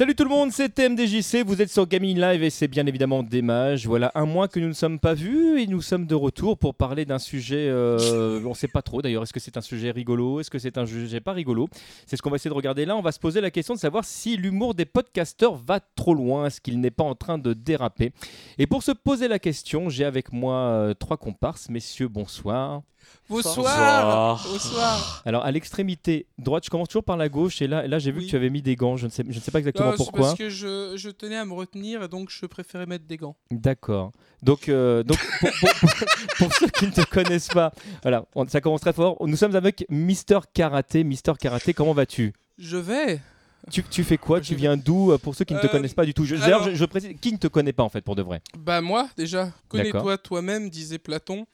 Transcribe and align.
Salut 0.00 0.14
tout 0.14 0.24
le 0.24 0.30
monde, 0.30 0.50
c'est 0.50 0.70
TMDJC, 0.70 1.44
vous 1.44 1.60
êtes 1.60 1.70
sur 1.70 1.86
Gaming 1.86 2.18
Live 2.18 2.42
et 2.42 2.48
c'est 2.48 2.68
bien 2.68 2.86
évidemment 2.86 3.22
Démage. 3.22 3.86
Voilà 3.86 4.10
un 4.14 4.24
mois 4.24 4.48
que 4.48 4.58
nous 4.58 4.68
ne 4.68 4.72
sommes 4.72 4.98
pas 4.98 5.12
vus 5.12 5.60
et 5.60 5.66
nous 5.66 5.82
sommes 5.82 6.06
de 6.06 6.14
retour 6.14 6.56
pour 6.56 6.74
parler 6.74 7.04
d'un 7.04 7.18
sujet, 7.18 7.68
euh, 7.68 8.40
on 8.46 8.48
ne 8.48 8.54
sait 8.54 8.66
pas 8.66 8.80
trop 8.80 9.02
d'ailleurs, 9.02 9.24
est-ce 9.24 9.34
que 9.34 9.40
c'est 9.40 9.58
un 9.58 9.60
sujet 9.60 9.90
rigolo, 9.90 10.40
est-ce 10.40 10.48
que 10.48 10.58
c'est 10.58 10.78
un 10.78 10.86
sujet 10.86 11.20
pas 11.20 11.34
rigolo? 11.34 11.68
C'est 12.06 12.16
ce 12.16 12.22
qu'on 12.22 12.30
va 12.30 12.36
essayer 12.36 12.48
de 12.48 12.54
regarder 12.54 12.86
là, 12.86 12.96
on 12.96 13.02
va 13.02 13.12
se 13.12 13.18
poser 13.18 13.42
la 13.42 13.50
question 13.50 13.74
de 13.74 13.78
savoir 13.78 14.06
si 14.06 14.38
l'humour 14.38 14.72
des 14.72 14.86
podcasteurs 14.86 15.56
va 15.56 15.80
trop 15.80 16.14
loin, 16.14 16.46
est-ce 16.46 16.62
qu'il 16.62 16.80
n'est 16.80 16.90
pas 16.90 17.04
en 17.04 17.14
train 17.14 17.36
de 17.36 17.52
déraper? 17.52 18.12
Et 18.56 18.66
pour 18.66 18.82
se 18.82 18.92
poser 18.92 19.28
la 19.28 19.38
question, 19.38 19.90
j'ai 19.90 20.06
avec 20.06 20.32
moi 20.32 20.54
euh, 20.54 20.94
trois 20.94 21.18
comparses, 21.18 21.68
messieurs, 21.68 22.08
bonsoir. 22.08 22.80
Bonsoir. 23.28 24.44
Bonsoir. 24.50 25.22
Alors 25.24 25.44
à 25.44 25.50
l'extrémité 25.52 26.26
droite, 26.38 26.64
je 26.64 26.70
commence 26.70 26.88
toujours 26.88 27.04
par 27.04 27.16
la 27.16 27.28
gauche 27.28 27.62
et 27.62 27.66
là, 27.68 27.86
là 27.86 27.98
j'ai 27.98 28.10
vu 28.10 28.18
Oui. 28.20 28.24
que 28.26 28.30
tu 28.30 28.36
avais 28.36 28.50
mis 28.50 28.62
des 28.62 28.76
gants. 28.76 28.96
Je 28.96 29.06
ne 29.06 29.10
sais, 29.10 29.24
je 29.28 29.34
ne 29.36 29.40
sais 29.40 29.50
pas 29.50 29.58
exactement 29.60 29.90
Non, 29.90 29.96
pourquoi. 29.96 30.20
parce 30.20 30.34
que 30.38 30.48
je, 30.50 30.94
je 30.96 31.10
tenais 31.10 31.36
à 31.36 31.44
me 31.44 31.52
retenir 31.52 32.02
et 32.02 32.08
donc 32.08 32.30
je 32.30 32.44
préférais 32.46 32.86
mettre 32.86 33.06
des 33.06 33.16
gants. 33.16 33.36
D'accord. 33.50 34.12
Donc, 34.42 34.68
euh, 34.68 35.02
donc 35.02 35.18
pour, 35.40 35.50
pour- 35.60 35.74
pour- 35.74 35.90
pour 36.38 36.52
ceux 36.54 36.68
qui 36.68 36.86
ne 36.86 36.90
te 36.92 37.02
connaissent 37.08 37.48
pas, 37.48 37.72
voilà, 38.02 38.24
on- 38.34 38.48
ça 38.48 38.60
commence 38.60 38.80
très 38.80 38.92
fort. 38.92 39.16
Nous 39.26 39.36
sommes 39.36 39.54
avec 39.54 39.84
Mister 39.90 40.38
Karaté. 40.52 41.04
Mister 41.04 41.32
Karaté, 41.38 41.72
comment 41.74 41.92
vas-tu? 41.94 42.32
Je 42.58 42.76
vais. 42.78 43.20
tu, 43.70 43.82
tu 43.84 44.02
fais 44.02 44.18
quoi? 44.18 44.40
Tu 44.40 44.54
viens 44.54 44.76
d'où 44.76 45.12
euh, 45.12 45.18
Pour 45.18 45.34
ceux 45.34 45.44
qui 45.44 45.54
ne 45.54 45.60
te 45.60 45.66
Euh, 45.66 45.70
connaissent 45.70 45.94
pas 45.94 46.04
du 46.06 46.14
tout? 46.14 46.24
Je, 46.24 46.34
alors- 46.36 46.64
je, 46.64 46.74
je 46.74 46.84
précise, 46.84 47.14
qui 47.20 47.32
ne 47.32 47.36
te 47.38 47.46
connaît 47.46 47.72
pas 47.72 47.82
en 47.84 47.88
fait 47.90 48.00
pour 48.00 48.16
de 48.16 48.22
vrai? 48.22 48.40
Bah 48.58 48.80
moi 48.80 49.08
déjà, 49.16 49.50
connais-toi 49.68 50.18
toi-même, 50.18 50.68
disait 50.70 50.98
Platon. 50.98 51.46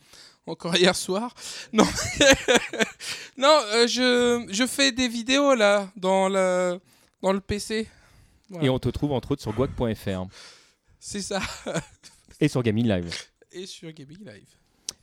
Encore 0.46 0.76
hier 0.76 0.94
soir. 0.94 1.34
Non, 1.72 1.84
non, 3.36 3.58
euh, 3.74 3.86
je, 3.86 4.46
je 4.50 4.66
fais 4.66 4.92
des 4.92 5.08
vidéos 5.08 5.54
là 5.54 5.90
dans 5.96 6.28
le 6.28 6.80
dans 7.22 7.32
le 7.32 7.40
PC. 7.40 7.88
Voilà. 8.50 8.66
Et 8.66 8.70
on 8.70 8.78
te 8.78 8.88
trouve 8.88 9.12
entre 9.12 9.32
autres 9.32 9.42
sur 9.42 9.52
guac.fr 9.52 10.26
C'est 11.00 11.22
ça. 11.22 11.40
et 12.40 12.48
sur 12.48 12.62
Gaming 12.62 12.86
Live. 12.86 13.12
Et 13.52 13.66
sur 13.66 13.90
Gaming 13.92 14.18
Live. 14.20 14.48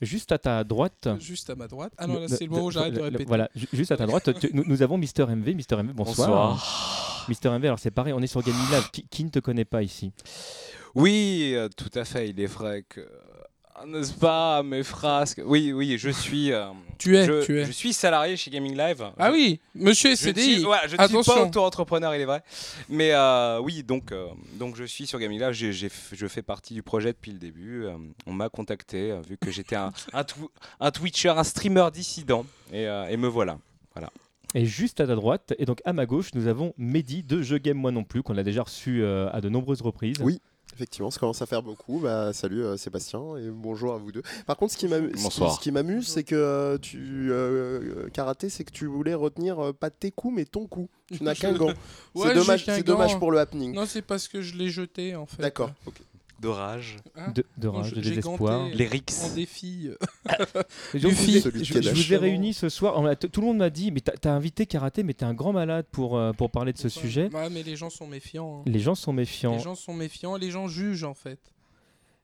Juste 0.02 0.32
à 0.32 0.38
ta 0.38 0.64
droite. 0.64 1.08
Juste 1.20 1.50
à 1.50 1.56
ma 1.56 1.68
droite. 1.68 1.94
Ah 1.98 2.08
non, 2.08 2.20
là 2.20 2.28
c'est 2.28 2.44
le 2.46 2.50
moment 2.50 2.66
où 2.66 2.72
j'arrête 2.72 2.94
de 2.94 3.02
répéter. 3.02 3.26
Voilà, 3.26 3.50
ju- 3.56 3.68
juste 3.74 3.92
à 3.92 3.98
ta 3.98 4.06
droite, 4.06 4.30
tu- 4.40 4.50
nous, 4.54 4.64
nous 4.66 4.82
avons 4.82 4.98
Mister 4.98 5.26
MV. 5.26 5.54
Mister 5.56 5.76
MV, 5.76 5.94
bonsoir. 5.94 7.26
Mister 7.30 7.50
MV, 7.50 7.66
alors 7.66 7.80
c'est 7.80 7.92
pareil, 7.92 8.12
on 8.14 8.22
est 8.22 8.28
sur 8.28 8.42
Gaming 8.42 8.70
Live. 8.72 8.90
Qui, 8.92 9.08
qui 9.08 9.24
ne 9.24 9.30
te 9.30 9.40
connaît 9.40 9.66
pas 9.66 9.82
ici? 9.82 10.12
Oui, 10.96 11.52
euh, 11.56 11.70
tout 11.70 11.92
à 11.96 12.04
fait. 12.06 12.30
Il 12.30 12.40
est 12.40 12.46
vrai 12.48 12.84
que, 12.88 13.02
n'est-ce 13.88 14.14
pas, 14.14 14.64
mes 14.64 14.84
frasques? 14.84 15.42
Oui, 15.46 15.72
oui, 15.74 15.98
je 15.98 16.10
suis. 16.10 16.52
euh, 16.52 16.68
Tu 16.98 17.18
es, 17.18 17.26
je, 17.26 17.44
tu 17.46 17.60
es. 17.60 17.66
je 17.66 17.72
suis 17.72 17.94
salarié 17.94 18.36
chez 18.38 18.50
Gaming 18.52 18.78
Live. 18.78 19.04
Ah 19.18 19.28
Je- 19.30 19.34
oui, 19.34 19.60
monsieur 19.76 20.12
est 20.12 20.16
Je 20.22 20.30
ne 20.30 20.34
CDI. 20.34 20.54
suis, 20.56 20.64
voilà, 20.64 20.88
je 20.88 20.96
ne 20.96 21.08
suis 21.08 21.32
pas 21.32 21.44
auto-entrepreneur, 21.44 22.16
il 22.16 22.22
est 22.22 22.26
vrai. 22.26 22.42
Mais 22.90 23.12
euh, 23.14 23.60
oui, 23.60 23.84
donc, 23.84 24.12
euh, 24.12 24.28
donc 24.60 24.76
je 24.76 24.84
suis 24.84 25.06
sur 25.08 25.20
Gaming 25.20 25.40
Live. 25.40 25.52
Je 25.54 26.28
fais 26.28 26.42
partie 26.42 26.74
du 26.74 26.84
projet 26.84 27.14
depuis 27.14 27.32
le 27.32 27.40
début. 27.40 27.84
Euh, 27.86 27.98
on 28.26 28.34
m'a 28.34 28.50
contacté 28.50 29.12
euh, 29.12 29.22
vu 29.28 29.38
que 29.38 29.52
j'étais 29.52 29.76
un, 29.76 29.92
un, 30.14 30.22
tw- 30.22 30.50
un 30.80 30.92
Twitcher, 30.92 31.30
un 31.30 31.44
streamer 31.44 31.88
dissident. 31.92 32.46
Et, 32.72 32.88
euh, 32.88 33.08
et 33.08 33.18
me 33.18 33.28
voilà. 33.28 33.58
Et 34.56 34.68
juste 34.68 35.00
à 35.02 35.08
ta 35.08 35.16
droite, 35.16 35.56
et 35.58 35.66
donc 35.66 35.82
à 35.84 35.94
ma 35.94 36.06
gauche, 36.06 36.30
nous 36.36 36.46
avons 36.46 36.76
Mehdi 36.78 37.24
de 37.24 37.42
Je 37.42 37.56
Game 37.56 37.76
Moi 37.78 37.92
Non 37.92 38.04
Plus, 38.04 38.22
qu'on 38.22 38.38
a 38.38 38.44
déjà 38.44 38.62
reçu 38.62 39.02
euh, 39.02 39.28
à 39.32 39.42
de 39.42 39.50
nombreuses 39.50 39.82
reprises. 39.82 40.18
Oui. 40.22 40.40
Effectivement, 40.74 41.12
ça 41.12 41.20
commence 41.20 41.42
à 41.42 41.46
faire 41.46 41.62
beaucoup. 41.62 42.00
Bah, 42.00 42.34
salut 42.34 42.64
euh, 42.64 42.78
Sébastien 42.78 43.20
et 43.38 43.50
bonjour 43.52 43.94
à 43.94 43.98
vous 43.98 44.12
deux. 44.12 44.24
Par 44.48 44.58
contre, 44.58 44.74
ce 44.74 44.78
qui 44.78 44.88
m'amuse, 44.88 45.14
ce 45.22 45.28
qui- 45.30 46.10
c'est 46.10 46.24
que 46.24 46.36
euh, 46.36 46.78
tu 46.80 47.28
euh, 47.32 48.10
karaté, 48.10 48.50
c'est 48.50 48.64
que 48.64 48.72
tu 48.72 48.88
voulais 48.88 49.14
retenir 49.14 49.60
euh, 49.64 49.72
pas 49.74 49.90
tes 49.92 50.10
coups, 50.12 50.36
mais 50.36 50.46
ton 50.46 50.66
coup. 50.66 50.90
Tu 51.12 51.24
n'as 51.24 51.36
qu'un 51.36 51.54
gant. 51.54 51.68
Ouais, 52.16 52.30
c'est 52.30 52.34
dommage, 52.34 52.66
dommage 52.84 53.20
pour 53.20 53.32
le 53.32 53.40
happening. 53.40 53.74
Non, 53.74 53.86
c'est 53.86 54.02
parce 54.02 54.28
que 54.28 54.42
je 54.42 54.56
l'ai 54.56 54.70
jeté 54.70 55.16
en 55.16 55.26
fait. 55.28 55.42
D'accord. 55.42 55.72
ok. 55.86 55.96
D'orage. 56.40 56.98
Hein 57.16 57.32
De, 57.34 57.46
de 57.58 57.68
rage, 57.70 57.90
je- 57.92 57.96
de 57.96 58.02
désespoir. 58.02 58.68
Les 58.74 58.86
Rix. 58.88 59.04
En 59.24 59.34
défi. 59.34 59.88
euh. 59.90 59.96
Du 60.94 61.00
donc, 61.00 61.14
je 61.14 61.50
de 61.50 61.64
je, 61.64 61.82
je 61.82 61.90
vous 61.92 62.14
ai 62.14 62.18
réunis 62.18 62.54
ce 62.54 62.68
soir. 62.70 62.96
On 62.98 63.06
a- 63.06 63.16
t- 63.16 63.30
tout 63.30 63.40
le 63.42 63.48
monde 63.48 63.58
m'a 63.58 63.70
dit, 63.70 63.92
mais 63.92 64.02
t'as 64.02 64.30
as 64.30 64.34
invité 64.34 64.66
Karaté, 64.66 65.04
mais 65.04 65.14
t'es 65.14 65.24
un 65.26 65.34
grand 65.34 65.54
malade 65.54 65.86
pour, 65.92 66.18
euh, 66.18 66.34
pour 66.34 66.52
parler 66.52 66.74
de 66.74 66.78
ce 66.78 66.90
sujet. 66.90 67.30
Ouais, 67.34 67.50
mais 67.50 67.64
les 67.64 67.76
gens 67.78 67.90
sont 67.90 68.08
méfiants. 68.08 68.60
hein. 68.60 68.64
Les 68.70 68.80
gens 68.80 68.96
sont 68.96 69.14
méfiants. 69.14 69.54
Les 69.56 69.60
gens 69.64 69.76
sont 69.76 69.94
méfiants, 69.94 70.36
les 70.36 70.52
gens 70.52 70.68
jugent 70.68 71.04
en 71.06 71.14
fait. 71.14 71.40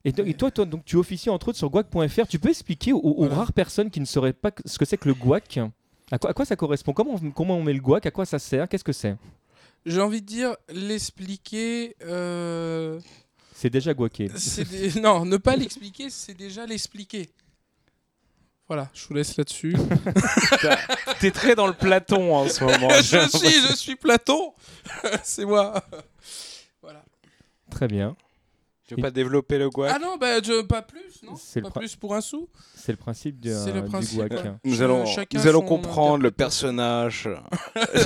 Et, 0.05 0.11
toi, 0.13 0.49
toi, 0.49 0.65
donc, 0.65 0.85
tu 0.85 0.95
officies 0.95 1.29
entre 1.29 1.49
autres 1.49 1.57
sur 1.57 1.69
guac.fr. 1.69 2.27
Tu 2.27 2.39
peux 2.39 2.49
expliquer 2.49 2.93
aux, 2.93 2.99
aux 2.99 3.15
Voilà. 3.19 3.35
rares 3.35 3.53
personnes 3.53 3.89
qui 3.89 3.99
ne 3.99 4.05
sauraient 4.05 4.33
pas 4.33 4.51
ce 4.65 4.77
que 4.79 4.85
c'est 4.85 4.97
que 4.97 5.07
le 5.09 5.13
guac 5.13 5.59
à 6.11 6.17
quoi, 6.17 6.31
à 6.31 6.33
quoi 6.33 6.43
ça 6.45 6.55
correspond? 6.55 6.91
Comment 6.93 7.19
on, 7.21 7.31
comment 7.31 7.55
on 7.57 7.63
met 7.63 7.73
le 7.73 7.81
guac 7.81 8.05
À 8.05 8.11
quoi 8.11 8.25
ça 8.25 8.39
sert? 8.39 8.67
Qu'est-ce 8.67 8.83
que 8.83 8.93
c'est? 8.93 9.15
J'ai 9.85 10.01
envie 10.01 10.21
de 10.21 10.25
dire, 10.25 10.55
l'expliquer. 10.69 11.95
euh, 12.03 12.99
C'est 13.61 13.69
déjà 13.69 13.93
guaqué. 13.93 14.31
Non, 15.01 15.25
ne 15.25 15.35
pas 15.35 15.57
l'expliquer, 15.57 16.09
c'est 16.09 16.33
déjà 16.33 16.65
l'expliquer. 16.65 17.29
Voilà, 18.69 18.89
je 18.93 19.05
vous 19.07 19.15
laisse 19.15 19.35
là-dessus. 19.35 19.75
T'es 21.19 21.31
très 21.31 21.55
dans 21.55 21.67
le 21.67 21.73
Platon 21.73 22.33
en 22.37 22.47
ce 22.47 22.63
moment. 22.63 22.89
je 23.01 23.27
suis, 23.37 23.61
je 23.67 23.75
suis 23.75 23.95
Platon. 23.97 24.53
c'est 25.23 25.43
moi. 25.43 25.83
Voilà. 26.81 27.03
Très 27.69 27.87
bien. 27.89 28.15
Tu 28.87 28.95
veux 28.95 29.01
pas 29.01 29.11
développer 29.11 29.57
le 29.57 29.69
guac? 29.69 29.91
Ah 29.93 29.99
non, 29.99 30.15
bah, 30.17 30.41
je- 30.41 30.61
pas 30.61 30.81
plus, 30.81 31.21
non 31.23 31.35
C'est 31.35 31.59
le 31.59 31.69
Pas 31.69 31.79
plus 31.81 31.95
pour 31.97 32.15
un 32.15 32.21
sou 32.21 32.47
C'est 32.75 32.93
le 32.93 32.97
principe 32.97 33.39
du, 33.41 33.51
C'est 33.51 33.73
le 33.73 33.81
du 33.81 33.89
principe, 33.89 34.19
guac. 34.19 34.31
ouais. 34.31 34.51
Nous 34.63 34.81
allons, 34.81 35.03
nous 35.33 35.47
allons 35.47 35.61
comprendre 35.63 36.23
le 36.23 36.31
personnage. 36.31 37.29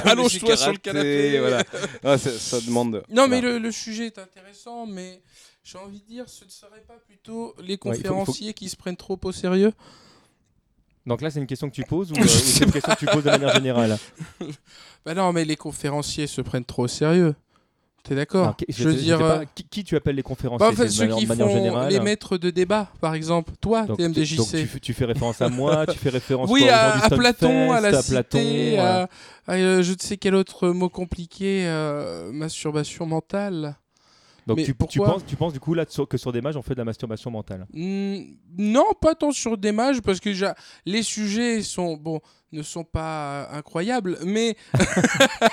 Allonge-toi 0.04 0.58
sur 0.58 0.72
le 0.72 0.78
canapé. 0.80 1.40
Voilà. 1.40 1.64
Ah, 2.04 2.18
ça, 2.18 2.32
ça 2.32 2.60
demande. 2.60 3.04
Non, 3.10 3.28
mais 3.28 3.40
voilà. 3.40 3.54
le, 3.54 3.60
le 3.60 3.72
sujet 3.72 4.08
est 4.08 4.18
intéressant, 4.18 4.86
mais 4.88 5.22
j'ai 5.64 5.78
envie 5.78 6.00
de 6.02 6.06
dire, 6.06 6.28
ce 6.28 6.46
ne 6.46 6.50
serait 6.50 6.84
pas 6.88 6.96
plutôt 7.06 7.56
les 7.60 7.74
Ouais, 7.74 7.78
faut- 7.78 7.90
conférenciers 7.90 8.54
qui 8.54 8.70
se 8.70 8.76
prennent 8.76 8.98
trop 8.98 9.20
au 9.24 9.32
sérieux? 9.32 9.72
Donc 11.06 11.22
là, 11.22 11.30
c'est 11.30 11.40
une 11.40 11.48
question 11.48 11.70
que 11.70 11.76
tu 11.76 11.84
poses 11.84 12.12
ou, 12.12 12.16
euh, 12.20 12.24
ou 12.24 12.28
c'est 12.28 12.64
une 12.66 12.72
question 12.72 12.94
que 12.94 13.00
tu 13.00 13.06
poses 13.08 13.24
de 13.24 13.30
manière 13.30 13.54
générale? 13.54 13.98
Bah 15.06 15.14
non, 15.14 15.34
mais 15.34 15.44
les 15.44 15.58
conférenciers 15.58 16.28
se 16.28 16.40
prennent 16.42 16.64
trop 16.64 16.84
au 16.84 16.88
sérieux. 16.88 17.36
T'es 18.04 18.16
d'accord? 18.16 18.44
Alors, 18.44 18.56
qui- 18.58 18.66
Je 18.70 18.84
veux 18.90 18.96
dire, 18.96 19.18
pas, 19.20 19.40
euh, 19.40 19.46
qui, 19.56 19.64
qui 19.66 19.84
tu 19.86 19.96
appelles 19.96 20.16
les 20.18 20.24
conférenciers 20.24 20.66
bah, 20.68 20.74
en 20.74 20.76
fait, 20.76 20.90
ceux 20.90 21.04
manière- 21.08 21.18
qui 21.18 21.26
font 21.26 21.50
générale 21.50 21.90
les 21.92 22.00
maîtres 22.02 22.38
de 22.38 22.50
débat, 22.50 22.90
par 23.00 23.14
exemple. 23.16 23.54
Toi, 23.62 23.84
Donc, 23.86 23.98
TMDJC. 23.98 24.36
donc 24.38 24.50
tu, 24.50 24.66
fais- 24.68 24.80
tu 24.80 24.94
fais 24.94 25.06
référence 25.06 25.42
à 25.42 25.48
moi, 25.50 25.86
tu 25.88 25.98
fais 25.98 26.10
référence 26.10 26.50
oui, 26.52 26.68
à, 26.70 26.98
du 26.98 27.04
à 27.06 27.10
Platon, 27.10 27.72
à 27.72 27.80
la 27.80 27.98
à 27.98 28.04
Platon, 28.04 28.40
cité, 28.40 28.78
à- 28.78 29.04
à, 29.04 29.08
à, 29.48 29.56
euh, 29.56 29.84
je 29.84 29.94
ne 29.94 29.98
sais 30.00 30.18
quel 30.18 30.36
autre 30.36 30.70
mot 30.70 30.90
compliqué, 30.90 31.66
euh, 31.66 32.32
masturbation 32.34 33.06
mentale. 33.06 33.78
Donc 34.46 34.58
Mais 34.58 34.64
tu, 34.64 34.74
penses, 34.74 35.26
tu 35.26 35.36
penses 35.36 35.54
du 35.54 35.60
coup 35.60 35.74
là 35.74 35.86
que 35.86 36.18
sur 36.18 36.32
des 36.32 36.42
mages 36.42 36.58
on 36.58 36.62
fait 36.62 36.74
de 36.74 36.80
la 36.80 36.86
masturbation 36.86 37.32
mentale? 37.32 37.66
Hmm, 37.74 38.18
non, 38.58 38.86
pas 39.00 39.16
tant 39.16 39.32
sur 39.32 39.58
des 39.58 39.72
mages, 39.72 40.02
parce 40.02 40.20
que 40.20 40.30
déjà, 40.30 40.56
les 40.86 41.02
sujets 41.02 41.62
sont, 41.62 41.96
bon, 41.96 42.20
ne 42.52 42.62
sont 42.62 42.84
pas 42.84 43.48
incroyables, 43.52 44.18
mais, 44.26 44.58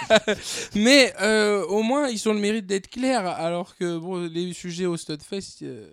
mais 0.74 1.14
euh, 1.20 1.64
au 1.66 1.82
moins, 1.82 2.08
ils 2.08 2.28
ont 2.28 2.32
le 2.32 2.40
mérite 2.40 2.66
d'être 2.66 2.88
clairs, 2.88 3.26
alors 3.26 3.76
que 3.76 3.96
bon, 3.98 4.26
les 4.26 4.52
sujets 4.52 4.86
au 4.86 4.96
Studfest, 4.96 5.62
euh, 5.62 5.88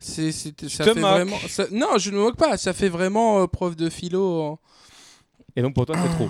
c'est, 0.00 0.32
ça 0.32 0.84
fait 0.84 1.00
vraiment... 1.00 1.38
ça- 1.48 1.68
non, 1.70 1.98
je 1.98 2.10
ne 2.10 2.16
me 2.16 2.22
moque 2.22 2.36
pas, 2.36 2.56
ça 2.56 2.72
fait 2.72 2.88
vraiment 2.88 3.42
euh, 3.42 3.46
prof 3.46 3.76
de 3.76 3.88
philo. 3.88 4.42
hein. 4.44 4.58
Et 5.54 5.62
donc 5.62 5.74
pour 5.74 5.86
toi 5.86 5.94
c'est 6.02 6.08
trop? 6.16 6.28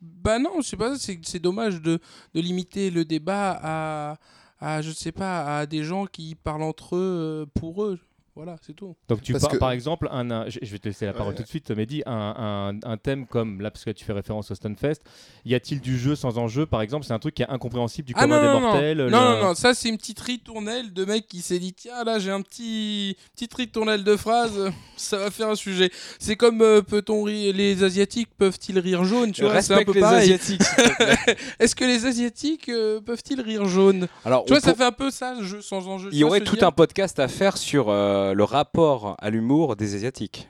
Bah 0.00 0.38
non, 0.38 0.60
je 0.62 0.66
sais 0.68 0.76
pas, 0.76 0.98
c'est, 0.98 1.20
c'est 1.22 1.38
dommage 1.38 1.80
de, 1.82 1.98
de 2.34 2.40
limiter 2.40 2.90
le 2.90 3.04
débat 3.04 3.60
à, 3.62 4.16
à, 4.60 4.82
je 4.82 4.90
sais 4.90 5.12
pas, 5.12 5.58
à 5.58 5.66
des 5.66 5.82
gens 5.82 6.06
qui 6.06 6.34
parlent 6.34 6.62
entre 6.62 6.96
eux 6.96 6.98
euh, 6.98 7.46
pour 7.58 7.84
eux. 7.84 7.98
Voilà, 8.42 8.56
c'est 8.66 8.72
tout. 8.74 8.96
Donc 9.06 9.20
tu 9.20 9.34
parles 9.34 9.52
que- 9.52 9.58
par 9.58 9.70
exemple, 9.70 10.08
un, 10.10 10.30
un- 10.30 10.48
je 10.48 10.58
vais 10.64 10.78
te 10.78 10.88
laisser 10.88 11.04
la 11.04 11.12
parole 11.12 11.32
Ouais. 11.32 11.36
tout 11.36 11.42
de 11.42 11.48
suite, 11.48 11.70
Mehdi, 11.70 12.02
un, 12.06 12.72
un, 12.82 12.90
un 12.90 12.96
thème 12.96 13.26
comme 13.26 13.60
là 13.60 13.70
parce 13.70 13.84
que 13.84 13.90
tu 13.90 14.02
fais 14.02 14.14
référence 14.14 14.50
au 14.50 14.54
Stunfest, 14.54 15.02
y 15.44 15.54
a-t-il 15.54 15.82
du 15.82 15.98
jeu 15.98 16.16
sans 16.16 16.38
enjeu 16.38 16.64
par 16.64 16.80
exemple? 16.80 17.04
C'est 17.04 17.12
un 17.12 17.18
truc 17.18 17.34
qui 17.34 17.42
est 17.42 17.50
incompréhensible 17.50 18.08
du 18.08 18.14
Ah 18.16 18.22
commun 18.22 18.36
non, 18.36 18.42
des 18.42 18.48
non, 18.54 18.60
mortels. 18.60 18.96
non, 18.98 19.04
le- 19.04 19.10
non, 19.10 19.42
non, 19.42 19.54
ça 19.54 19.74
c'est 19.74 19.90
une 19.90 19.98
petite 19.98 20.20
ritournelle 20.20 20.94
de 20.94 21.04
mec 21.04 21.28
qui 21.28 21.42
s'est 21.42 21.58
dit 21.58 21.74
tiens 21.74 22.02
là 22.02 22.18
j'ai 22.18 22.30
un 22.30 22.40
petit 22.40 23.14
petite 23.34 23.52
ritournelle 23.52 24.04
de 24.04 24.16
phrase, 24.16 24.70
ça 24.96 25.18
va 25.18 25.30
faire 25.30 25.48
un 25.50 25.54
sujet. 25.54 25.90
C'est 26.18 26.36
comme 26.36 26.62
euh, 26.62 26.80
peut-on 26.80 27.22
rire, 27.24 27.54
les 27.54 27.84
asiatiques 27.84 28.30
peuvent-ils 28.38 28.78
rire 28.78 29.04
jaune, 29.04 29.32
tu 29.32 29.42
vois, 29.42 29.60
c'est 29.60 29.74
un 29.74 29.84
peu 29.84 29.92
les 29.92 30.00
pareil. 30.00 30.32
asiatiques. 30.32 30.62
Est-ce 31.58 31.74
que 31.76 31.84
les 31.84 32.06
asiatiques 32.06 32.70
euh, 32.70 33.00
peuvent-ils 33.02 33.40
rire 33.42 33.66
jaune? 33.66 34.08
Alors, 34.24 34.44
Tu 34.46 34.52
vois, 34.54 34.58
on 34.62 34.64
ça 34.64 34.74
fait 34.74 34.84
un 34.84 34.92
peu 34.92 35.10
ça, 35.10 35.34
jeu 35.42 35.60
sans 35.60 35.86
enjeu. 35.88 36.08
il 36.12 36.18
y 36.18 36.24
aurait 36.24 36.40
tout 36.40 36.56
un 36.62 36.70
podcast 36.72 37.18
à 37.18 37.28
faire 37.28 37.56
sur 37.58 37.90
euh, 37.90 38.29
le 38.34 38.44
rapport 38.44 39.16
à 39.18 39.30
l'humour 39.30 39.76
des 39.76 39.94
asiatiques. 39.94 40.48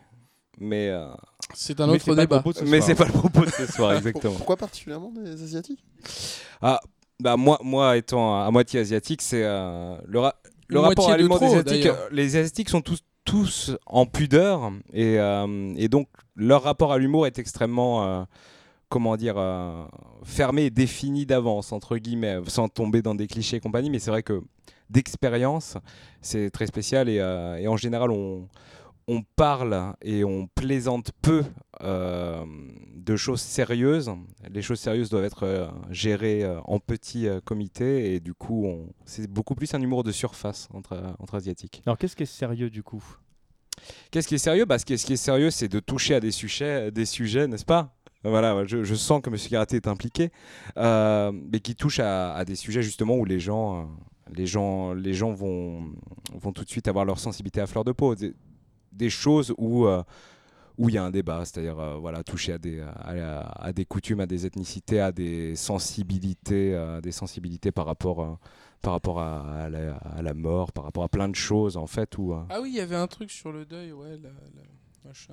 Mais, 0.58 0.88
euh, 0.88 1.08
C'est 1.54 1.80
un 1.80 1.86
Mais 1.86 1.94
autre 1.94 2.14
débat. 2.14 2.42
ce 2.54 2.64
mais 2.64 2.80
c'est 2.80 2.94
pas 2.94 3.06
le 3.06 3.12
propos 3.12 3.44
de 3.44 3.50
ce 3.50 3.66
soir, 3.66 3.92
exactement. 3.96 4.34
Pourquoi 4.34 4.56
particulièrement 4.56 5.10
des 5.10 5.42
Asiatiques? 5.42 5.82
Ah, 6.60 6.80
bah 7.18 7.36
moi, 7.36 7.58
moi 7.62 7.96
étant 7.96 8.42
à 8.42 8.50
moitié 8.50 8.80
asiatique, 8.80 9.22
c'est 9.22 9.42
euh, 9.42 9.96
le, 10.06 10.18
ra- 10.20 10.34
le 10.68 10.78
Une 10.78 10.84
rapport 10.84 11.10
à 11.10 11.16
l'humour 11.16 11.38
des 11.40 11.46
asiatiques. 11.46 11.86
euh, 11.86 12.08
Les 12.12 12.36
asiatiques 12.36 12.68
sont 12.68 12.82
tous, 12.82 13.00
tous 13.24 13.72
en 13.86 14.04
pudeur 14.06 14.70
et, 14.92 15.18
euh, 15.18 15.72
et 15.76 15.88
donc 15.88 16.08
leur 16.36 16.62
rapport 16.62 16.92
à 16.92 16.98
l'humour 16.98 17.26
est 17.26 17.38
extrêmement 17.38 18.04
euh, 18.04 18.22
comment 18.90 19.16
dire, 19.16 19.36
fermé 20.24 20.64
et 20.64 20.70
défini 20.70 21.24
d'avance, 21.24 21.72
entre 21.72 21.96
guillemets, 21.96 22.38
sans 22.48 22.68
tomber 22.68 23.02
dans 23.02 23.14
des 23.14 23.28
clichés 23.28 23.56
et 23.58 23.60
compagnie. 23.60 23.88
Mais 23.88 23.98
c'est 24.00 24.10
vrai 24.10 24.22
que 24.24 24.42
d'expérience, 24.90 25.78
c'est 26.20 26.50
très 26.50 26.66
spécial 26.66 27.08
et, 27.08 27.16
et, 27.16 27.68
en 27.68 27.76
général, 27.76 28.10
on, 28.10 28.48
on 29.10 29.22
parle 29.22 29.94
et 30.02 30.22
on 30.22 30.46
plaisante 30.46 31.10
peu 31.20 31.42
euh, 31.82 32.44
de 32.94 33.16
choses 33.16 33.40
sérieuses. 33.40 34.12
Les 34.48 34.62
choses 34.62 34.78
sérieuses 34.78 35.10
doivent 35.10 35.24
être 35.24 35.42
euh, 35.42 35.66
gérées 35.90 36.44
euh, 36.44 36.60
en 36.64 36.78
petits 36.78 37.26
comités 37.44 38.14
et 38.14 38.20
du 38.20 38.34
coup, 38.34 38.68
c'est 39.04 39.26
beaucoup 39.28 39.56
plus 39.56 39.74
un 39.74 39.80
humour 39.80 40.04
de 40.04 40.12
surface 40.12 40.68
entre, 40.72 41.02
entre 41.18 41.34
asiatiques. 41.34 41.82
Alors, 41.86 41.98
qu'est-ce 41.98 42.14
qui 42.14 42.22
est 42.22 42.26
sérieux 42.26 42.70
du 42.70 42.84
coup? 42.84 43.02
Qu'est-ce 44.12 44.28
qui 44.28 44.36
est 44.36 44.38
sérieux? 44.38 44.64
Bah, 44.64 44.78
ce, 44.78 44.84
qui 44.84 44.92
est, 44.92 45.16
sérieux, 45.16 45.50
c'est 45.50 45.68
de 45.68 45.80
toucher 45.80 46.14
à 46.14 46.20
des 46.20 46.30
sujets, 46.30 46.92
des 46.92 47.06
sujets 47.06 47.48
n'est-ce 47.48 47.64
pas? 47.64 47.96
Voilà, 48.22 48.64
je, 48.66 48.94
sens 48.94 49.22
que 49.22 49.30
M. 49.30 49.36
Karaté 49.50 49.76
est 49.76 49.88
impliqué, 49.88 50.30
mais 50.76 51.60
qui 51.60 51.74
touche 51.74 51.98
à, 51.98 52.44
des 52.44 52.54
sujets 52.54 52.82
justement 52.82 53.16
où 53.16 53.24
les 53.24 53.40
gens, 53.40 53.88
les 54.34 54.46
gens, 54.46 54.92
les 54.92 55.14
gens 55.14 55.32
vont, 55.32 55.92
vont 56.34 56.52
tout 56.52 56.64
de 56.64 56.68
suite 56.70 56.88
avoir 56.88 57.04
leur 57.04 57.18
sensibilité 57.18 57.60
à 57.60 57.66
fleur 57.66 57.84
de 57.84 57.92
peau 57.92 58.14
des 58.92 59.10
choses 59.10 59.54
où 59.58 59.86
euh, 59.86 60.02
où 60.78 60.88
il 60.88 60.94
y 60.94 60.98
a 60.98 61.04
un 61.04 61.10
débat, 61.10 61.44
c'est-à-dire 61.44 61.78
euh, 61.78 61.96
voilà, 61.96 62.24
toucher 62.24 62.54
à 62.54 62.58
des, 62.58 62.80
à, 62.80 63.70
des 63.72 63.84
coutumes, 63.84 64.20
à 64.20 64.26
des 64.26 64.46
ethnicités, 64.46 64.98
à 64.98 65.12
des 65.12 65.54
sensibilités, 65.54 66.74
à 66.74 67.02
des 67.02 67.12
sensibilités 67.12 67.70
par 67.70 67.84
rapport, 67.84 68.22
euh, 68.22 68.34
par 68.80 68.94
rapport 68.94 69.20
à, 69.20 69.68
la, 69.68 70.34
mort, 70.34 70.72
par 70.72 70.84
rapport 70.84 71.04
à 71.04 71.10
plein 71.10 71.28
de 71.28 71.34
choses 71.34 71.76
en 71.76 71.86
fait. 71.86 72.16
Où, 72.16 72.34
Ah 72.48 72.60
oui, 72.62 72.70
il 72.70 72.76
y 72.76 72.80
avait 72.80 72.96
un 72.96 73.08
truc 73.08 73.30
sur 73.30 73.52
le 73.52 73.66
deuil, 73.66 73.92
ouais. 73.92 74.18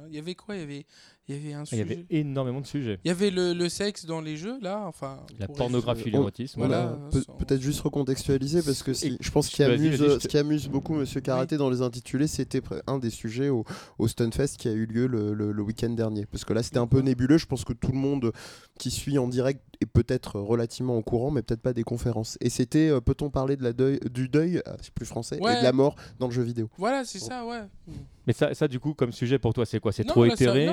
Il 0.08 0.16
y 0.16 0.20
avait 0.20 0.36
quoi? 0.36 0.56
Y 0.58 0.62
avait 0.62 0.86
il 1.29 1.35
y 1.35 1.39
avait 1.39 1.53
un 1.53 1.65
sujet. 1.65 1.81
Il 1.81 1.89
y 1.89 1.94
avait 1.94 2.06
énormément 2.09 2.62
de 2.62 2.65
sujets. 2.65 3.00
Il 3.03 3.09
y 3.09 3.12
avait 3.12 3.31
le, 3.31 3.53
le 3.53 3.68
sexe 3.68 4.06
dans 4.06 4.21
les 4.21 4.38
jeux, 4.38 4.57
là. 4.62 4.85
Enfin, 4.88 5.19
la 5.39 5.47
pornographie, 5.47 6.09
l'érotisme. 6.09 6.59
Voilà. 6.59 6.97
Peut-être 7.38 7.62
juste 7.62 7.81
recontextualiser, 7.81 8.62
parce 8.62 8.81
que 8.81 8.94
je 8.94 9.31
pense 9.31 9.50
qu'il 9.50 9.65
amuse, 9.65 10.19
ce 10.19 10.27
qui 10.27 10.38
amuse 10.38 10.69
beaucoup 10.69 10.94
Monsieur 10.94 11.19
Karaté 11.19 11.57
dans 11.57 11.69
les 11.69 11.81
intitulés, 11.81 12.27
c'était 12.27 12.62
un 12.88 12.97
des 12.97 13.09
sujets 13.09 13.50
au, 13.50 13.65
au 14.00 14.07
Stunfest 14.07 14.56
qui 14.57 14.69
a 14.69 14.71
eu 14.71 14.85
lieu 14.85 15.07
le, 15.07 15.33
le, 15.33 15.62
week-end 15.62 15.89
dernier. 15.89 16.25
Parce 16.25 16.45
que 16.45 16.53
là, 16.53 16.63
c'était 16.63 16.77
un 16.77 16.88
peu 16.88 17.01
nébuleux. 17.01 17.38
Je 17.38 17.45
pense 17.45 17.65
que 17.65 17.74
tout 17.74 17.91
le 17.91 17.97
monde 17.97 18.31
qui 18.79 18.89
suit 18.89 19.18
en 19.18 19.27
direct 19.27 19.62
est 19.81 19.85
peut-être 19.85 20.39
relativement 20.39 20.97
au 20.97 21.01
courant, 21.01 21.29
mais 21.31 21.41
peut-être 21.41 21.62
pas 21.62 21.74
des 21.74 21.83
conférences. 21.83 22.38
Et 22.39 22.50
c'était, 22.50 22.89
euh, 22.89 23.01
peut-on 23.01 23.29
parler 23.29 23.57
de 23.57 23.63
la 23.63 23.74
deuil, 23.74 24.00
du 24.12 24.29
deuil, 24.29 24.62
ah, 24.65 24.75
c'est 24.81 24.94
plus 24.94 25.06
français, 25.06 25.38
et 25.38 25.39
de 25.39 25.63
la 25.63 25.74
mort 25.74 25.95
dans 26.19 26.27
le 26.27 26.33
jeu 26.33 26.41
vidéo. 26.41 26.69
Voilà, 26.77 27.03
c'est 27.03 27.19
ça, 27.19 27.45
ouais. 27.45 27.62
Mais 28.25 28.33
ça, 28.33 28.53
ça, 28.53 28.68
du 28.68 28.79
coup, 28.79 28.94
comme 28.94 29.12
sujet 29.12 29.39
pour 29.39 29.53
toi, 29.53 29.65
c'est 29.65 29.79
quoi? 29.79 29.91
C'est 29.91 30.03
trop 30.03 30.25
éthéré 30.25 30.68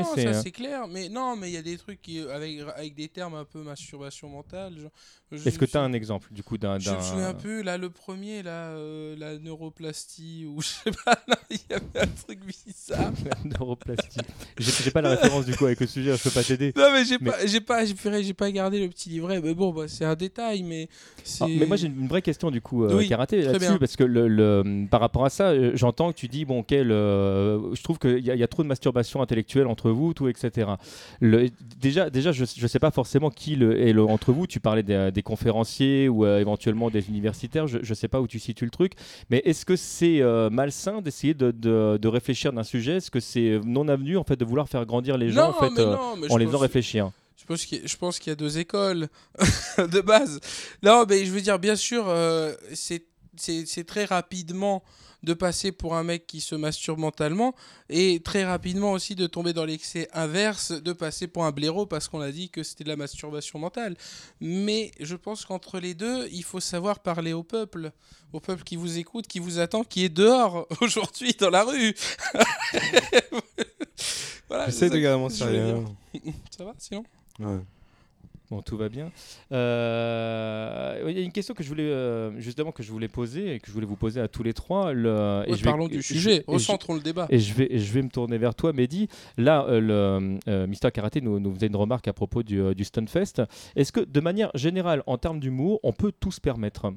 c'est 0.44 0.52
clair. 0.52 0.86
Mais 0.88 1.08
non, 1.08 1.36
mais 1.36 1.50
il 1.50 1.54
y 1.54 1.56
a 1.56 1.62
des 1.62 1.78
trucs 1.78 2.00
qui, 2.02 2.20
avec, 2.20 2.60
avec 2.76 2.94
des 2.94 3.08
termes 3.08 3.34
un 3.34 3.44
peu 3.44 3.62
masturbation 3.62 4.28
mentale. 4.28 4.90
Est-ce 5.32 5.58
que 5.58 5.64
tu 5.64 5.76
as 5.76 5.80
un 5.80 5.92
exemple 5.92 6.28
du 6.32 6.42
coup 6.42 6.58
d'un. 6.58 6.78
Je 6.78 6.90
me 6.90 7.00
souviens 7.00 7.28
un 7.28 7.34
peu, 7.34 7.62
là, 7.62 7.78
le 7.78 7.90
premier, 7.90 8.42
là, 8.42 8.68
euh, 8.68 9.16
la 9.18 9.38
neuroplastie, 9.38 10.46
ou 10.46 10.60
je 10.62 10.68
sais 10.68 10.90
pas, 11.04 11.18
il 11.50 11.58
y 11.70 11.74
avait 11.74 12.00
un 12.00 12.06
truc 12.06 12.40
bizarre. 12.44 13.12
la 13.24 13.50
neuroplastie. 13.58 14.20
J'ai 14.58 14.90
pas 14.90 15.02
la 15.02 15.10
référence 15.10 15.46
du 15.46 15.56
coup 15.56 15.66
avec 15.66 15.80
le 15.80 15.86
sujet, 15.86 16.16
je 16.16 16.22
peux 16.22 16.30
pas 16.30 16.42
t'aider. 16.42 16.72
Non, 16.76 16.88
mais 16.92 17.04
j'ai 17.04 17.18
pas, 17.18 17.46
j'ai 17.46 17.60
pas, 17.60 17.84
j'ai 18.22 18.34
pas 18.34 18.50
gardé 18.50 18.80
le 18.80 18.88
petit 18.88 19.08
livret. 19.08 19.40
Mais 19.40 19.54
bon, 19.54 19.72
bah, 19.72 19.88
c'est 19.88 20.04
un 20.04 20.14
détail, 20.14 20.62
mais. 20.62 20.88
Ah, 21.40 21.46
mais 21.48 21.66
moi, 21.66 21.76
j'ai 21.76 21.88
une 21.88 22.08
vraie 22.08 22.22
question 22.22 22.50
du 22.50 22.60
coup, 22.60 22.84
euh, 22.84 23.06
karaté 23.08 23.42
là-dessus, 23.42 23.78
parce 23.78 23.96
que 23.96 24.04
le, 24.04 24.86
par 24.90 25.00
rapport 25.00 25.24
à 25.24 25.30
ça, 25.30 25.48
euh, 25.48 25.72
j'entends 25.74 26.12
que 26.12 26.18
tu 26.18 26.28
dis, 26.28 26.44
bon, 26.44 26.62
quel. 26.62 26.88
je 26.88 27.82
trouve 27.82 27.98
qu'il 27.98 28.18
y, 28.18 28.26
y, 28.26 28.42
a 28.42 28.48
trop 28.48 28.62
de 28.62 28.68
masturbation 28.68 29.22
intellectuelle 29.22 29.66
entre 29.66 29.90
vous, 29.90 30.14
tout, 30.14 30.28
etc. 30.36 30.72
Le, 31.20 31.48
déjà, 31.78 32.10
déjà, 32.10 32.32
je 32.32 32.42
ne 32.42 32.68
sais 32.68 32.78
pas 32.78 32.90
forcément 32.90 33.30
qui 33.30 33.56
le, 33.56 33.80
est 33.80 33.92
le, 33.92 34.04
entre 34.04 34.32
vous. 34.32 34.46
Tu 34.46 34.60
parlais 34.60 34.82
des, 34.82 35.22
conférenciers 35.22 36.08
ou 36.08 36.24
euh, 36.24 36.40
éventuellement 36.40 36.90
des 36.90 37.08
universitaires. 37.08 37.66
Je 37.66 37.78
ne 37.78 37.94
sais 37.94 38.08
pas 38.08 38.20
où 38.20 38.26
tu 38.26 38.38
situes 38.38 38.64
le 38.64 38.70
truc. 38.70 38.92
Mais 39.30 39.42
est-ce 39.44 39.64
que 39.64 39.76
c'est 39.76 40.20
euh, 40.20 40.50
malsain 40.50 41.00
d'essayer 41.00 41.34
de, 41.34 41.50
de, 41.50 42.08
réfléchir 42.08 42.52
d'un 42.52 42.62
sujet? 42.62 42.96
Est-ce 42.96 43.10
que 43.10 43.20
c'est 43.20 43.60
non 43.64 43.88
avenu 43.88 44.16
en 44.16 44.24
fait 44.24 44.36
de 44.36 44.44
vouloir 44.44 44.68
faire 44.68 44.84
grandir 44.86 45.16
les 45.18 45.30
gens 45.30 45.50
en, 45.50 45.52
fait, 45.52 45.80
euh, 45.80 45.96
en 46.30 46.36
les 46.36 46.46
faisant 46.46 46.58
réfléchir? 46.58 47.10
Je 47.36 47.96
pense 47.96 48.18
qu'il 48.18 48.30
y, 48.30 48.32
a 48.32 48.36
deux 48.36 48.58
écoles 48.58 49.08
de 49.78 50.00
base. 50.00 50.40
Non, 50.82 51.04
mais 51.06 51.26
je 51.26 51.30
veux 51.30 51.42
dire, 51.42 51.58
bien 51.58 51.76
sûr, 51.76 52.06
c'est 52.72 53.04
très 53.86 54.04
rapidement 54.04 54.82
de 55.24 55.34
passer 55.34 55.72
pour 55.72 55.96
un 55.96 56.04
mec 56.04 56.26
qui 56.26 56.40
se 56.40 56.54
masturbe 56.54 56.98
mentalement 56.98 57.54
et 57.88 58.20
très 58.20 58.44
rapidement 58.44 58.92
aussi 58.92 59.14
de 59.14 59.26
tomber 59.26 59.52
dans 59.52 59.64
l'excès 59.64 60.08
inverse, 60.12 60.70
de 60.70 60.92
passer 60.92 61.26
pour 61.26 61.44
un 61.44 61.50
blaireau 61.50 61.86
parce 61.86 62.08
qu'on 62.08 62.20
a 62.20 62.30
dit 62.30 62.50
que 62.50 62.62
c'était 62.62 62.84
de 62.84 62.90
la 62.90 62.96
masturbation 62.96 63.58
mentale. 63.58 63.96
Mais 64.40 64.92
je 65.00 65.16
pense 65.16 65.44
qu'entre 65.44 65.80
les 65.80 65.94
deux, 65.94 66.28
il 66.30 66.44
faut 66.44 66.60
savoir 66.60 67.00
parler 67.00 67.32
au 67.32 67.42
peuple, 67.42 67.90
au 68.32 68.40
peuple 68.40 68.62
qui 68.62 68.76
vous 68.76 68.98
écoute, 68.98 69.26
qui 69.26 69.38
vous 69.38 69.58
attend, 69.58 69.82
qui 69.82 70.04
est 70.04 70.10
dehors 70.10 70.66
aujourd'hui 70.80 71.34
dans 71.38 71.50
la 71.50 71.64
rue. 71.64 71.94
voilà, 74.48 74.66
J'essaie 74.66 74.90
de 74.90 74.98
garder 74.98 75.18
mon 75.18 75.30
sérieux. 75.30 75.84
Ça 76.56 76.64
va 76.64 76.74
sinon 76.78 77.04
Ouais. 77.40 77.58
Bon, 78.54 78.62
tout 78.62 78.76
va 78.76 78.88
bien. 78.88 79.10
Euh, 79.50 81.06
il 81.08 81.18
y 81.18 81.20
a 81.20 81.24
une 81.24 81.32
question 81.32 81.54
que 81.54 81.64
je 81.64 81.68
voulais 81.68 81.82
euh, 81.82 82.38
justement 82.38 82.70
que 82.70 82.84
je 82.84 82.92
voulais 82.92 83.08
poser 83.08 83.54
et 83.54 83.58
que 83.58 83.66
je 83.66 83.72
voulais 83.72 83.86
vous 83.86 83.96
poser 83.96 84.20
à 84.20 84.28
tous 84.28 84.44
les 84.44 84.54
trois. 84.54 84.92
Le, 84.92 85.42
et 85.48 85.56
je 85.56 85.64
parlons 85.64 85.88
du 85.88 86.00
sujet, 86.02 86.44
recentrons 86.46 86.94
le 86.94 87.00
débat. 87.00 87.26
Et 87.30 87.40
je 87.40 87.52
vais, 87.52 87.76
je 87.76 87.92
vais 87.92 88.02
me 88.02 88.10
tourner 88.10 88.38
vers 88.38 88.54
toi, 88.54 88.72
Mehdi. 88.72 89.08
Là, 89.38 89.66
euh, 89.68 90.38
le 90.46 90.66
Mister 90.68 90.92
Karaté 90.92 91.20
nous, 91.20 91.40
nous 91.40 91.52
faisait 91.52 91.66
une 91.66 91.74
remarque 91.74 92.06
à 92.06 92.12
propos 92.12 92.44
du, 92.44 92.76
du 92.76 92.84
Stunfest. 92.84 93.42
Est-ce 93.74 93.90
que, 93.90 94.00
de 94.00 94.20
manière 94.20 94.52
générale, 94.54 95.02
en 95.06 95.18
termes 95.18 95.40
d'humour, 95.40 95.80
on 95.82 95.92
peut 95.92 96.12
tout 96.12 96.30
se 96.30 96.40
permettre? 96.40 96.92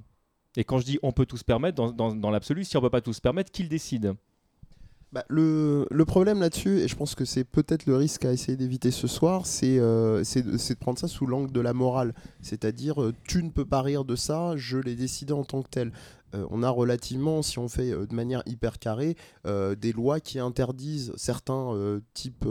Et 0.57 0.63
quand 0.63 0.77
je 0.77 0.86
dis 0.86 1.00
on 1.01 1.12
peut 1.12 1.25
tout 1.25 1.38
se 1.38 1.44
permettre, 1.44 1.75
dans, 1.75 1.92
dans, 1.92 2.13
dans 2.13 2.30
l'absolu, 2.30 2.65
si 2.65 2.77
on 2.77 2.81
peut 2.81 2.92
pas 2.92 3.01
tout 3.01 3.13
se 3.13 3.21
permettre, 3.21 3.51
qui 3.51 3.63
le 3.63 3.69
décide? 3.69 4.13
Bah, 5.13 5.24
le, 5.30 5.86
problème 6.06 6.42
là-dessus, 6.42 6.80
et 6.80 6.88
je 6.88 6.95
pense 6.95 7.15
que 7.15 7.24
c'est 7.24 7.45
peut-être 7.45 7.86
le 7.86 7.95
risque 7.95 8.25
à 8.25 8.33
essayer 8.33 8.57
d'éviter 8.57 8.92
ce 8.92 9.07
soir, 9.07 9.45
c'est 9.45 9.80
euh, 9.80 10.21
de, 10.21 10.74
prendre 10.74 11.00
ça 11.00 11.07
sous 11.07 11.25
l'angle 11.25 11.51
de 11.51 11.62
la 11.62 11.74
morale. 11.74 12.13
C'est-à-dire, 12.42 13.01
euh, 13.01 13.13
tu 13.24 13.42
ne 13.42 13.50
peux 13.50 13.65
pas 13.65 13.81
rire 13.81 14.04
de 14.04 14.18
ça, 14.18 14.54
je 14.57 14.77
l'ai 14.77 14.95
décidé 14.95 15.31
en 15.31 15.45
tant 15.45 15.62
que 15.62 15.69
tel. 15.69 15.94
Euh, 16.36 16.46
on 16.50 16.64
a 16.64 16.70
relativement, 16.70 17.42
si 17.42 17.60
on 17.60 17.68
fait 17.68 17.92
euh, 17.92 18.06
de 18.06 18.14
manière 18.14 18.44
hyper 18.46 18.80
carrée, 18.80 19.16
euh, 19.46 19.76
des 19.76 19.94
lois 19.94 20.19
qui 20.19 20.40
interdisent 20.40 21.14
certains 21.16 21.48
types 22.14 22.46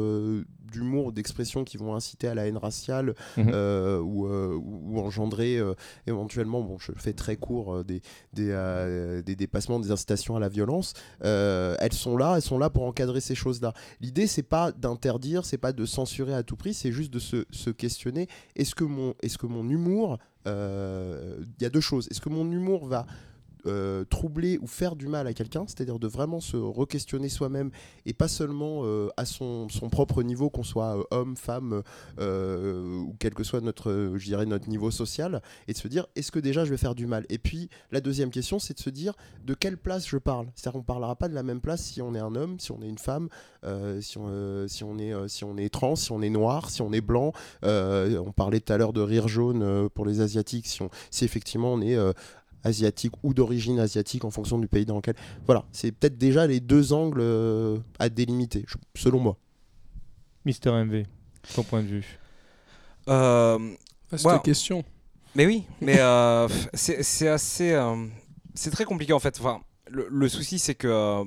d'humour, 0.73 1.13
d'expressions 1.13 1.65
qui 1.65 1.77
vont 1.77 1.95
inciter 1.95 2.29
à 2.29 2.35
la 2.35 2.47
haine 2.47 2.57
raciale 2.57 3.15
mhm. 3.37 3.51
ou, 4.03 4.99
engendrer 4.99 5.61
éventuellement, 6.07 6.63
bon, 6.63 6.79
je 6.79 6.93
fais 6.97 7.13
très 7.13 7.37
court, 7.37 7.85
des, 7.85 8.01
des, 8.33 9.23
des, 9.25 9.37
dépassements, 9.37 9.79
des 9.79 9.91
incitations 9.91 10.37
à 10.37 10.41
la 10.41 10.49
violence. 10.49 10.95
elles 11.21 11.93
sont 11.93 12.17
là, 12.17 12.35
elles 12.37 12.43
sont 12.43 12.59
là 12.59 12.71
pour 12.71 12.85
encadrer 12.85 13.21
ces 13.21 13.35
choses-là. 13.35 13.73
L'idée, 14.01 14.27
c'est 14.27 14.43
pas 14.43 14.73
d'interdire, 14.73 15.45
c'est 15.45 15.59
pas 15.59 15.73
de 15.73 15.85
censurer 15.85 16.35
à 16.35 16.43
tout 16.43 16.57
prix, 16.57 16.75
c'est 16.75 16.93
juste 16.93 17.13
de 17.13 17.19
se, 17.19 17.45
se 17.51 17.71
questionner 17.71 18.29
est-ce 18.55 18.75
que, 18.75 18.85
mon, 18.85 19.15
est 19.23 19.37
que 19.37 19.47
mon 19.47 19.69
humour, 19.69 20.19
il 20.47 21.61
y 21.61 21.65
a 21.65 21.71
deux 21.71 21.81
choses, 21.81 22.09
est-ce 22.11 22.21
que 22.21 22.31
mon 22.31 22.51
humour 22.51 22.87
va 22.87 23.07
euh, 23.67 24.05
troubler 24.05 24.59
ou 24.59 24.67
faire 24.67 24.97
du 24.97 25.09
mal 25.09 25.27
à 25.27 25.33
quelqu'un, 25.33 25.65
c'est-à-dire 25.67 25.99
de 25.99 26.07
vraiment 26.07 26.41
se 26.41 26.57
re-questionner 26.57 27.29
soi-même 27.29 27.71
et 28.05 28.13
pas 28.13 28.29
seulement 28.29 28.83
euh, 28.85 29.09
à 29.17 29.25
son, 29.25 29.69
propre 29.91 30.23
niveau, 30.23 30.51
qu'on 30.51 30.63
soit 30.63 30.99
euh, 30.99 31.03
homme, 31.11 31.37
femme 31.37 31.83
ou 32.19 33.15
quel 33.19 33.35
que 33.35 33.45
soit 33.45 33.61
notre, 33.61 33.91
niveau 34.69 34.91
social, 34.91 35.43
et 35.69 35.73
de 35.73 35.79
se 35.79 35.89
dire 35.89 36.07
est-ce 36.17 36.31
que 36.31 36.39
déjà 36.39 36.65
je 36.65 36.71
vais 36.71 36.77
faire 36.77 36.95
du 36.95 37.07
mal? 37.07 37.27
Et 37.29 37.39
puis 37.39 37.69
la 37.91 38.01
deuxième 38.01 38.31
question, 38.31 38.59
c'est 38.59 38.75
de 38.75 38.81
se 38.81 38.91
dire 38.91 39.15
de 39.45 39.55
quelle 39.55 39.77
place 39.77 40.07
je 40.07 40.19
parle? 40.19 40.47
C'est-à-dire 40.55 40.81
qu'on 40.81 40.85
parlera 40.85 41.17
pas 41.17 41.29
de 41.29 41.35
la 41.35 41.43
même 41.43 41.61
place 41.61 41.83
si 41.83 42.03
on 42.03 42.15
est 42.15 42.21
un 42.21 42.35
homme, 42.35 42.59
si 42.61 42.73
on 42.73 42.83
est 42.83 42.89
une 42.89 42.99
femme, 42.99 43.29
si, 44.01 44.19
on, 44.19 44.29
est, 44.99 45.69
trans, 45.71 45.97
si 45.97 46.13
on 46.13 46.23
est 46.23 46.31
noir, 46.31 46.71
si 46.71 46.83
on 46.83 46.93
est 46.93 47.01
blanc. 47.01 47.33
on 47.63 48.33
parlait 48.35 48.61
tout 48.61 48.73
à 48.73 48.77
l'heure 48.77 48.93
de 48.93 49.01
rire 49.01 49.29
jaune 49.29 49.89
pour 49.91 50.07
les 50.07 50.21
asiatiques, 50.21 50.67
si 50.67 51.25
effectivement 51.25 51.73
on 51.73 51.81
est 51.81 51.97
asiatique 52.67 53.13
ou 53.23 53.33
d'origine 53.33 53.79
asiatique 53.79 54.25
en 54.25 54.31
fonction 54.31 54.59
du 54.59 54.69
pays 54.69 54.85
dans 54.85 54.97
lequel. 54.97 55.15
Voilà, 55.47 55.65
c'est 55.73 55.93
peut-être 55.93 56.19
déjà 56.19 56.47
les 56.47 56.61
deux 56.61 56.93
angles 56.93 57.21
euh, 57.21 57.79
à 57.99 58.09
délimiter, 58.09 58.67
selon 58.95 59.21
moi. 59.21 59.37
Mister 60.45 60.71
MV, 60.71 61.05
ton 61.55 61.63
point 61.63 61.83
de 61.83 61.89
vue 61.89 62.19
euh, 63.09 63.59
Vaste 64.11 64.43
question. 64.43 64.85
Mais 65.35 65.47
oui, 65.47 65.65
mais 65.81 65.99
euh, 65.99 66.49
c'est 66.75 67.29
assez. 67.29 67.73
Euh, 67.73 68.07
c'est 68.55 68.71
très 68.71 68.85
compliqué 68.85 69.13
en 69.13 69.19
fait. 69.19 69.39
Enfin, 69.39 69.61
le, 69.89 70.29
souci, 70.29 70.59
c'est 70.59 70.75
que 70.75 71.23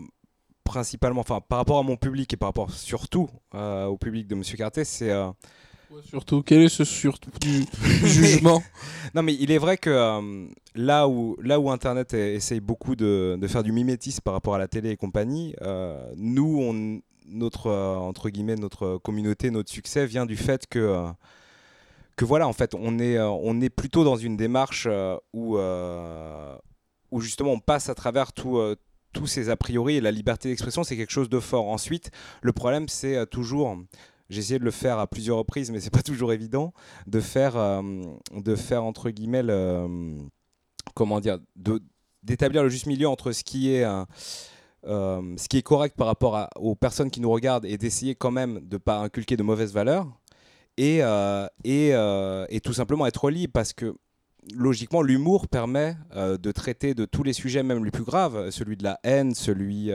principalement, 0.63 1.21
enfin, 1.21 1.41
par 1.41 1.59
rapport 1.59 1.79
à 1.79 1.83
mon 1.83 1.95
public 1.95 2.33
et 2.33 2.37
par 2.37 2.49
rapport 2.49 2.71
surtout 2.71 3.29
au 3.53 3.97
public 3.97 4.27
de 4.27 4.35
Monsieur 4.35 4.57
Carté, 4.57 4.83
c'est 4.83 5.11
surtout, 6.03 6.43
quel 6.43 6.61
est 6.61 6.69
ce 6.69 6.83
surtout 6.83 7.31
du 7.41 7.65
jugement? 8.07 8.61
Non, 9.15 9.23
mais 9.23 9.33
il 9.33 9.51
est 9.51 9.57
vrai 9.57 9.77
que 9.77 9.89
euh, 9.89 10.47
là, 10.75 11.07
où, 11.07 11.35
là 11.41 11.59
où 11.59 11.69
Internet 11.69 12.13
essaye 12.13 12.59
beaucoup 12.59 12.95
de, 12.95 13.37
de, 13.39 13.47
faire 13.47 13.63
du 13.63 13.71
mimétisme 13.71 14.21
par 14.23 14.33
rapport 14.33 14.55
à 14.55 14.57
la 14.57 14.67
télé 14.67 14.91
et 14.91 14.97
compagnie, 14.97 15.55
euh, 15.61 16.11
nous, 16.15 16.59
on, 16.61 17.01
notre, 17.27 17.67
euh, 17.67 17.95
entre 17.95 18.29
guillemets, 18.29 18.55
notre 18.55 18.97
communauté, 18.97 19.51
notre 19.51 19.71
succès 19.71 20.05
vient 20.05 20.25
du 20.25 20.37
fait 20.37 20.67
que 20.67 21.05
que 22.15 22.25
voilà, 22.25 22.49
en 22.49 22.53
fait, 22.53 22.75
on 22.75 22.99
est, 22.99 23.17
on 23.17 23.61
est 23.61 23.69
plutôt 23.69 24.03
dans 24.03 24.17
une 24.17 24.35
démarche 24.35 24.89
où, 25.31 25.57
où 25.57 27.21
justement 27.21 27.51
on 27.53 27.59
passe 27.61 27.87
à 27.87 27.95
travers 27.95 28.33
tout 28.33 28.59
tous 29.13 29.25
ces 29.25 29.49
a 29.49 29.55
priori 29.55 29.95
et 29.95 30.01
la 30.01 30.11
liberté 30.11 30.49
d'expression, 30.49 30.83
c'est 30.83 30.97
quelque 30.97 31.13
chose 31.13 31.29
de 31.29 31.39
fort. 31.39 31.69
Ensuite, 31.69 32.11
le 32.41 32.51
problème, 32.51 32.89
c'est 32.89 33.25
toujours, 33.27 33.77
j'ai 34.29 34.39
essayé 34.39 34.59
de 34.59 34.65
le 34.65 34.71
faire 34.71 34.99
à 34.99 35.07
plusieurs 35.07 35.37
reprises, 35.37 35.71
mais 35.71 35.79
c'est 35.79 35.89
pas 35.89 36.01
toujours 36.03 36.33
évident, 36.33 36.73
de 37.07 37.19
faire, 37.19 37.81
de 38.33 38.55
faire 38.55 38.83
entre 38.83 39.09
guillemets, 39.09 39.43
comment 40.93 41.19
dire, 41.19 41.39
d'établir 42.23 42.63
le 42.63 42.69
juste 42.69 42.85
milieu 42.85 43.07
entre 43.07 43.31
ce 43.31 43.43
qui 43.43 43.71
est 43.71 43.85
euh, 44.87 45.35
ce 45.35 45.49
qui 45.49 45.57
est 45.57 45.61
correct 45.61 45.97
par 45.97 46.07
rapport 46.07 46.47
aux 46.55 46.73
personnes 46.73 47.11
qui 47.11 47.19
nous 47.19 47.29
regardent 47.29 47.65
et 47.65 47.77
d'essayer 47.77 48.15
quand 48.15 48.31
même 48.31 48.61
de 48.61 48.75
ne 48.75 48.77
pas 48.77 48.99
inculquer 48.99 49.35
de 49.35 49.43
mauvaises 49.43 49.73
valeurs 49.73 50.07
et, 50.77 50.99
euh, 51.01 51.47
et, 51.65 51.89
euh, 51.93 52.45
et, 52.47 52.61
tout 52.61 52.71
simplement 52.71 53.05
être 53.05 53.29
libre 53.29 53.51
parce 53.51 53.73
que 53.73 53.93
logiquement 54.55 55.01
l'humour 55.01 55.49
permet 55.49 55.97
de 56.15 56.51
traiter 56.53 56.93
de 56.93 57.03
tous 57.03 57.23
les 57.23 57.33
sujets 57.33 57.61
même 57.61 57.83
les 57.83 57.91
plus 57.91 58.05
graves, 58.05 58.51
celui 58.51 58.77
de 58.77 58.83
la 58.83 58.97
haine, 59.03 59.35
celui, 59.35 59.91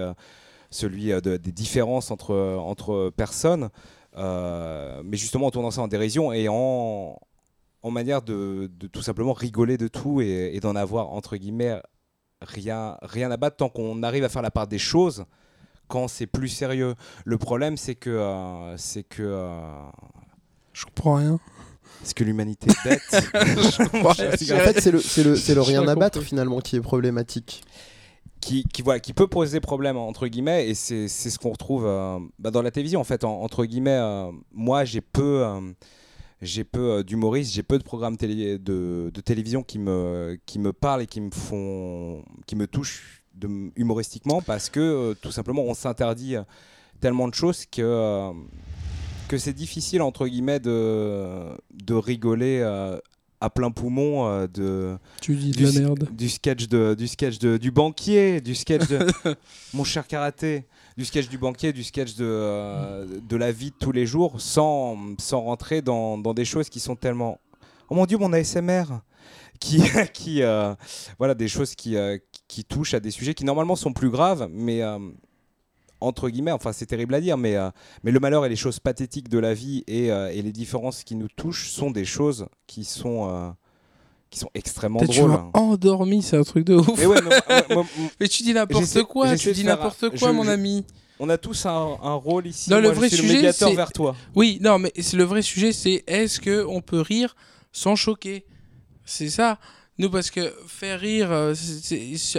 celui 0.70 1.06
de, 1.06 1.38
des 1.38 1.52
différences 1.52 2.10
entre, 2.10 2.34
entre 2.58 3.10
personnes, 3.16 3.70
mais 4.16 5.16
justement 5.16 5.46
en 5.46 5.50
tournant 5.50 5.70
ça 5.70 5.82
en 5.82 5.88
dérision 5.88 6.32
et 6.32 6.48
en, 6.48 7.18
en 7.82 7.90
manière 7.90 8.22
de, 8.22 8.70
de, 8.78 8.86
tout 8.86 9.02
simplement 9.02 9.32
rigoler 9.32 9.76
de 9.76 9.88
tout 9.88 10.20
et, 10.20 10.52
et 10.54 10.60
d'en 10.60 10.76
avoir 10.76 11.10
entre 11.10 11.36
guillemets 11.36 11.80
rien, 12.40 12.96
rien 13.02 13.30
à 13.30 13.36
battre 13.36 13.56
tant 13.56 13.68
qu'on 13.68 14.02
arrive 14.02 14.24
à 14.24 14.28
faire 14.28 14.42
la 14.42 14.50
part 14.50 14.66
des 14.66 14.78
choses 14.78 15.24
quand 15.88 16.08
c'est 16.08 16.26
plus 16.26 16.48
sérieux. 16.48 16.94
Le 17.24 17.38
problème, 17.38 17.76
c'est 17.76 17.94
que. 17.94 18.10
Euh, 18.10 18.76
c'est 18.76 19.04
que 19.04 19.22
euh, 19.22 19.60
Je 20.72 20.84
comprends 20.84 21.16
rien. 21.16 21.38
C'est 22.02 22.14
que 22.14 22.24
l'humanité 22.24 22.68
est 22.70 22.88
bête. 22.88 23.30
en 24.04 24.14
fait, 24.14 24.80
c'est 24.80 24.92
le, 24.92 24.98
le, 25.22 25.54
le 25.54 25.60
rien 25.60 25.86
à 25.86 25.94
battre 25.94 26.20
finalement 26.20 26.60
qui 26.60 26.76
est 26.76 26.80
problématique. 26.80 27.62
Qui, 28.46 28.82
voilà, 28.82 29.00
qui 29.00 29.14
peut 29.14 29.26
poser 29.26 29.58
problème 29.60 29.96
entre 29.96 30.28
guillemets 30.28 30.68
et 30.68 30.74
c'est 30.74 31.08
ce 31.08 31.38
qu'on 31.38 31.50
retrouve 31.50 31.86
euh, 31.86 32.18
bah, 32.38 32.50
dans 32.50 32.60
la 32.60 32.70
télévision 32.70 33.00
en 33.00 33.04
fait. 33.04 33.24
Entre 33.24 33.64
guillemets 33.64 33.98
moi 34.52 34.84
j'ai 34.84 35.00
peu 35.00 35.42
j'ai 36.44 36.64
peu 36.64 36.90
euh, 36.90 37.02
d'humoristes, 37.02 37.52
j'ai 37.52 37.62
peu 37.62 37.78
de 37.78 37.82
programmes 37.82 38.16
télé, 38.16 38.58
de, 38.58 39.10
télévision 39.24 39.62
qui 39.62 39.78
me, 39.78 40.38
qui 40.46 40.58
me 40.58 40.72
parlent 40.72 41.02
et 41.02 41.06
qui 41.06 41.20
me 41.20 41.30
font, 41.30 42.22
qui 42.46 42.56
me 42.56 42.66
touchent 42.66 43.22
humoristiquement 43.76 44.42
parce 44.42 44.70
que 44.70 44.80
euh, 44.80 45.14
tout 45.20 45.32
simplement 45.32 45.62
on 45.62 45.74
s'interdit 45.74 46.36
tellement 47.00 47.26
de 47.26 47.34
choses 47.34 47.66
que, 47.66 47.82
euh, 47.82 48.32
que 49.28 49.38
c'est 49.38 49.52
difficile 49.52 50.02
entre 50.02 50.28
guillemets 50.28 50.60
de, 50.60 51.48
de 51.72 51.94
rigoler 51.94 52.62
à 53.44 53.50
plein 53.50 53.70
poumon 53.70 54.46
de 54.46 54.96
tu 55.20 55.36
dis 55.36 55.50
de 55.50 55.56
du, 55.56 55.64
la 55.64 55.72
merde. 55.72 56.08
du 56.12 56.28
sketch 56.28 56.68
de 56.68 56.94
du 56.94 57.06
sketch 57.06 57.38
de 57.38 57.56
du 57.56 57.70
banquier 57.70 58.40
du 58.40 58.54
sketch 58.54 58.88
de 58.88 59.06
mon 59.74 59.84
cher 59.84 60.06
karaté 60.06 60.66
du 60.96 61.04
sketch 61.04 61.28
du 61.28 61.38
banquier, 61.38 61.72
du 61.72 61.82
sketch 61.82 62.14
de, 62.14 62.24
euh, 62.24 63.06
de 63.20 63.36
la 63.36 63.50
vie 63.52 63.70
de 63.70 63.76
tous 63.76 63.92
les 63.92 64.06
jours, 64.06 64.40
sans, 64.40 64.96
sans 65.18 65.40
rentrer 65.40 65.82
dans, 65.82 66.18
dans 66.18 66.34
des 66.34 66.44
choses 66.44 66.68
qui 66.68 66.80
sont 66.80 66.96
tellement... 66.96 67.40
Oh 67.90 67.94
mon 67.94 68.06
dieu, 68.06 68.16
mon 68.16 68.32
ASMR 68.32 68.84
qui, 69.60 69.82
qui 70.12 70.42
euh, 70.42 70.74
voilà 71.18 71.34
des 71.34 71.48
choses 71.48 71.74
qui, 71.74 71.96
euh, 71.96 72.18
qui 72.48 72.64
touchent 72.64 72.94
à 72.94 73.00
des 73.00 73.10
sujets 73.12 73.34
qui 73.34 73.44
normalement 73.44 73.76
sont 73.76 73.92
plus 73.92 74.10
graves 74.10 74.48
mais 74.50 74.82
entre 76.00 76.28
guillemets 76.28 76.52
enfin 76.52 76.72
c'est 76.72 76.86
terrible 76.86 77.14
à 77.14 77.20
dire 77.20 77.38
mais 77.38 77.56
mais 78.02 78.10
le 78.10 78.20
malheur 78.20 78.44
et 78.44 78.48
les 78.48 78.56
choses 78.56 78.78
pathétiques 78.78 79.28
de 79.28 79.38
la 79.38 79.54
vie 79.54 79.84
et, 79.86 80.06
et, 80.08 80.42
les 80.42 80.52
différences 80.52 81.04
qui 81.04 81.14
nous 81.14 81.28
touchent 81.28 81.70
sont 81.70 81.90
des 81.90 82.04
choses 82.04 82.46
qui 82.66 82.84
sont 82.84 83.54
qui 84.34 84.40
sont 84.40 84.50
extrêmement 84.54 85.00
drôles. 85.00 85.14
Tu 85.14 85.22
m'as 85.28 85.50
endormi, 85.54 86.20
c'est 86.20 86.36
un 86.36 86.42
truc 86.42 86.66
de 86.66 86.74
ouf. 86.74 87.00
Mais, 88.18 88.28
tu 88.28 88.42
dis 88.42 88.52
n'importe 88.52 89.02
quoi, 89.04 89.36
tu 89.36 89.52
dis 89.52 89.64
n'importe 89.64 90.18
quoi, 90.18 90.32
mon 90.32 90.48
ami. 90.48 90.84
On 91.20 91.28
a 91.28 91.38
tous 91.38 91.66
un, 91.66 92.14
rôle 92.14 92.48
ici. 92.48 92.68
Non, 92.70 92.80
le 92.80 92.88
vrai 92.88 93.08
sujet, 93.08 93.22
le 93.22 93.34
médiateur 93.34 93.72
vers 93.72 93.92
toi. 93.92 94.16
Oui, 94.34 94.58
non, 94.60 94.78
mais 94.80 94.92
le 95.12 95.24
vrai 95.24 95.42
sujet, 95.42 95.72
c'est 95.72 96.02
est-ce 96.08 96.40
que 96.40 96.64
on 96.66 96.80
peut 96.80 97.00
rire 97.00 97.36
sans 97.72 97.94
choquer? 97.94 98.44
C'est 99.04 99.30
ça. 99.30 99.58
Nous, 99.98 100.10
parce 100.10 100.30
que 100.30 100.52
faire 100.66 100.98
rire, 100.98 101.30
euh, 101.30 101.54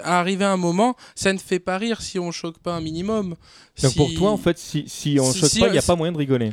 arriver 0.03 0.43
à 0.43 0.51
un 0.51 0.57
moment, 0.57 0.95
ça 1.15 1.31
ne 1.31 1.37
fait 1.37 1.59
pas 1.59 1.77
rire 1.77 2.01
si 2.01 2.19
on 2.19 2.31
choque 2.31 2.59
pas 2.59 2.73
un 2.73 2.81
minimum. 2.81 3.35
Donc 3.81 3.95
pour 3.95 4.13
toi, 4.13 4.31
en 4.31 4.37
fait, 4.37 4.57
si, 4.57 4.85
si 4.87 5.17
on 5.19 5.31
choque 5.31 5.59
pas, 5.59 5.67
il 5.67 5.71
n'y 5.71 5.77
a 5.77 5.81
pas 5.81 5.95
moyen 5.95 6.11
de 6.11 6.17
rigoler 6.17 6.51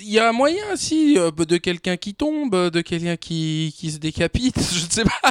il 0.00 0.08
y 0.08 0.18
a 0.18 0.32
moyen, 0.32 0.76
si, 0.76 1.18
euh, 1.18 1.30
de 1.30 1.56
quelqu'un 1.56 1.96
qui 1.96 2.14
tombe, 2.14 2.70
de 2.70 2.80
quelqu'un 2.80 3.16
qui, 3.16 3.74
qui 3.76 3.90
se 3.90 3.98
décapite, 3.98 4.56
je 4.72 4.86
ne 4.86 4.90
sais 4.90 5.04
pas. 5.04 5.30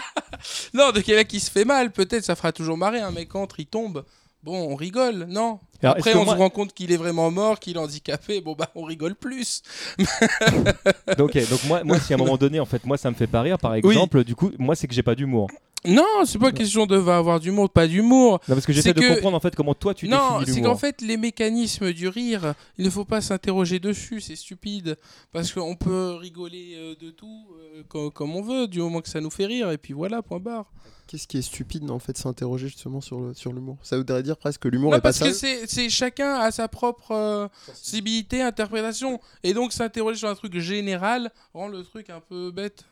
non, 0.73 0.91
de 0.91 1.01
quelqu'un 1.01 1.23
qui 1.23 1.39
se 1.39 1.49
fait 1.49 1.65
mal, 1.65 1.91
peut-être, 1.91 2.23
ça 2.23 2.35
fera 2.35 2.51
toujours 2.51 2.77
marrer 2.77 2.99
un 2.99 3.11
mec 3.11 3.33
entre, 3.35 3.59
il 3.59 3.65
tombe. 3.65 4.05
Bon, 4.43 4.71
on 4.71 4.75
rigole, 4.75 5.25
non 5.29 5.59
Après, 5.83 6.15
on 6.15 6.25
se 6.25 6.35
rend 6.35 6.49
compte 6.49 6.73
qu'il 6.73 6.91
est 6.91 6.97
vraiment 6.97 7.31
mort, 7.31 7.59
qu'il 7.59 7.77
est 7.77 7.79
handicapé. 7.79 8.41
Bon, 8.41 8.55
bah, 8.57 8.69
on 8.75 8.83
rigole 8.83 9.15
plus. 9.15 9.61
donc, 11.17 11.33
donc 11.33 11.63
moi, 11.65 11.83
moi, 11.83 11.99
si 11.99 12.13
à 12.13 12.15
un 12.15 12.19
moment 12.19 12.37
donné, 12.37 12.59
en 12.59 12.65
fait, 12.65 12.85
moi, 12.85 12.97
ça 12.97 13.09
me 13.09 13.15
fait 13.15 13.27
pas 13.27 13.41
rire, 13.41 13.57
par 13.57 13.75
exemple, 13.75 14.23
du 14.23 14.35
coup, 14.35 14.51
moi, 14.57 14.75
c'est 14.75 14.87
que 14.87 14.93
j'ai 14.93 15.03
pas 15.03 15.15
d'humour. 15.15 15.49
Non, 15.85 16.25
c'est 16.25 16.37
pas 16.37 16.51
question 16.51 16.85
de 16.85 16.95
va 16.95 17.17
avoir 17.17 17.39
d'humour, 17.39 17.69
pas 17.69 17.87
d'humour. 17.87 18.33
Non, 18.47 18.55
parce 18.55 18.65
que 18.65 18.73
j'essaie 18.73 18.93
de 18.93 19.07
comprendre 19.07 19.35
en 19.35 19.39
fait 19.39 19.55
comment 19.55 19.73
toi 19.73 19.93
tu 19.93 20.07
Non, 20.07 20.39
c'est 20.45 20.61
qu'en 20.61 20.77
fait 20.77 21.01
les 21.01 21.17
mécanismes 21.17 21.91
du 21.91 22.07
rire, 22.07 22.53
il 22.77 22.85
ne 22.85 22.89
faut 22.89 23.05
pas 23.05 23.21
s'interroger 23.21 23.79
dessus, 23.79 24.21
c'est 24.21 24.35
stupide. 24.35 24.97
Parce 25.31 25.51
qu'on 25.51 25.75
peut 25.75 26.15
rigoler 26.19 26.75
euh, 26.75 26.95
de 26.99 27.09
tout 27.09 27.47
euh, 27.75 28.09
comme, 28.11 28.35
on 28.35 28.41
veut, 28.41 28.67
du 28.67 28.79
moment 28.79 29.01
que 29.01 29.09
ça 29.09 29.21
nous 29.21 29.29
fait 29.29 29.45
rire, 29.45 29.71
et 29.71 29.77
puis 29.77 29.93
voilà, 29.93 30.21
point 30.21 30.39
barre. 30.39 30.71
Qu'est-ce 31.07 31.27
qui 31.27 31.39
est 31.39 31.41
stupide 31.41 31.89
en 31.91 31.99
fait 31.99 32.17
s'interroger 32.17 32.67
justement 32.67 33.01
sur 33.01 33.19
le 33.19 33.33
sur 33.33 33.51
l'humour? 33.51 33.77
Ça 33.81 33.97
voudrait 33.97 34.23
dire 34.23 34.37
presque 34.37 34.61
que 34.61 34.69
l'humour 34.69 34.95
est 34.95 35.01
parce 35.01 35.19
pas 35.19 35.27
que 35.27 35.33
c'est 35.33 35.89
chacun 35.89 36.35
a 36.35 36.51
sa 36.51 36.67
propre 36.69 37.11
euh, 37.11 37.47
sensibilité, 37.65 38.41
interprétation, 38.41 39.19
et 39.43 39.53
donc 39.53 39.73
s'interroger 39.73 40.19
sur 40.19 40.29
un 40.29 40.35
truc 40.35 40.57
général 40.59 41.31
rend 41.53 41.67
le 41.67 41.83
truc 41.83 42.09
un 42.09 42.21
peu 42.21 42.51
bête 42.51 42.85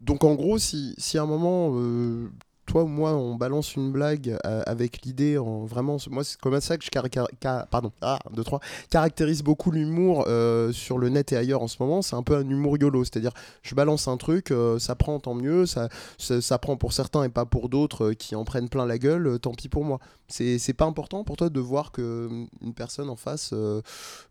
donc 0.00 0.24
en 0.24 0.34
gros, 0.34 0.58
si, 0.58 0.94
si 0.98 1.18
à 1.18 1.22
un 1.22 1.26
moment, 1.26 1.72
euh, 1.74 2.30
toi 2.66 2.82
ou 2.82 2.88
moi, 2.88 3.14
on 3.14 3.36
balance 3.36 3.76
une 3.76 3.92
blague 3.92 4.36
euh, 4.44 4.62
avec 4.66 5.02
l'idée 5.04 5.38
en 5.38 5.64
vraiment. 5.64 5.96
Moi, 6.10 6.24
c'est 6.24 6.38
comme 6.38 6.60
ça 6.60 6.76
que 6.76 6.84
je 6.84 6.90
pardon, 7.70 7.92
ah, 8.02 8.18
deux, 8.32 8.44
trois, 8.44 8.60
caractérise 8.90 9.42
beaucoup 9.42 9.70
l'humour 9.70 10.24
euh, 10.26 10.72
sur 10.72 10.98
le 10.98 11.08
net 11.08 11.32
et 11.32 11.36
ailleurs 11.36 11.62
en 11.62 11.68
ce 11.68 11.76
moment. 11.80 12.02
C'est 12.02 12.16
un 12.16 12.22
peu 12.22 12.36
un 12.36 12.48
humour 12.48 12.76
YOLO. 12.78 13.04
C'est-à-dire, 13.04 13.32
je 13.62 13.74
balance 13.74 14.08
un 14.08 14.16
truc, 14.16 14.52
ça 14.78 14.94
prend 14.94 15.18
tant 15.20 15.34
mieux, 15.34 15.66
ça, 15.66 15.88
ça, 16.18 16.58
prend 16.58 16.76
pour 16.76 16.92
certains 16.92 17.24
et 17.24 17.28
pas 17.28 17.44
pour 17.44 17.68
d'autres 17.68 18.12
qui 18.12 18.34
en 18.34 18.44
prennent 18.44 18.68
plein 18.68 18.86
la 18.86 18.98
gueule, 18.98 19.38
tant 19.40 19.52
pis 19.52 19.68
pour 19.68 19.84
moi. 19.84 19.98
C'est 20.28 20.74
pas 20.76 20.86
important 20.86 21.22
pour 21.22 21.36
toi 21.36 21.50
de 21.50 21.60
voir 21.60 21.92
que 21.92 22.28
mm, 22.28 22.48
une 22.62 22.74
personne 22.74 23.08
en 23.08 23.16
face 23.16 23.54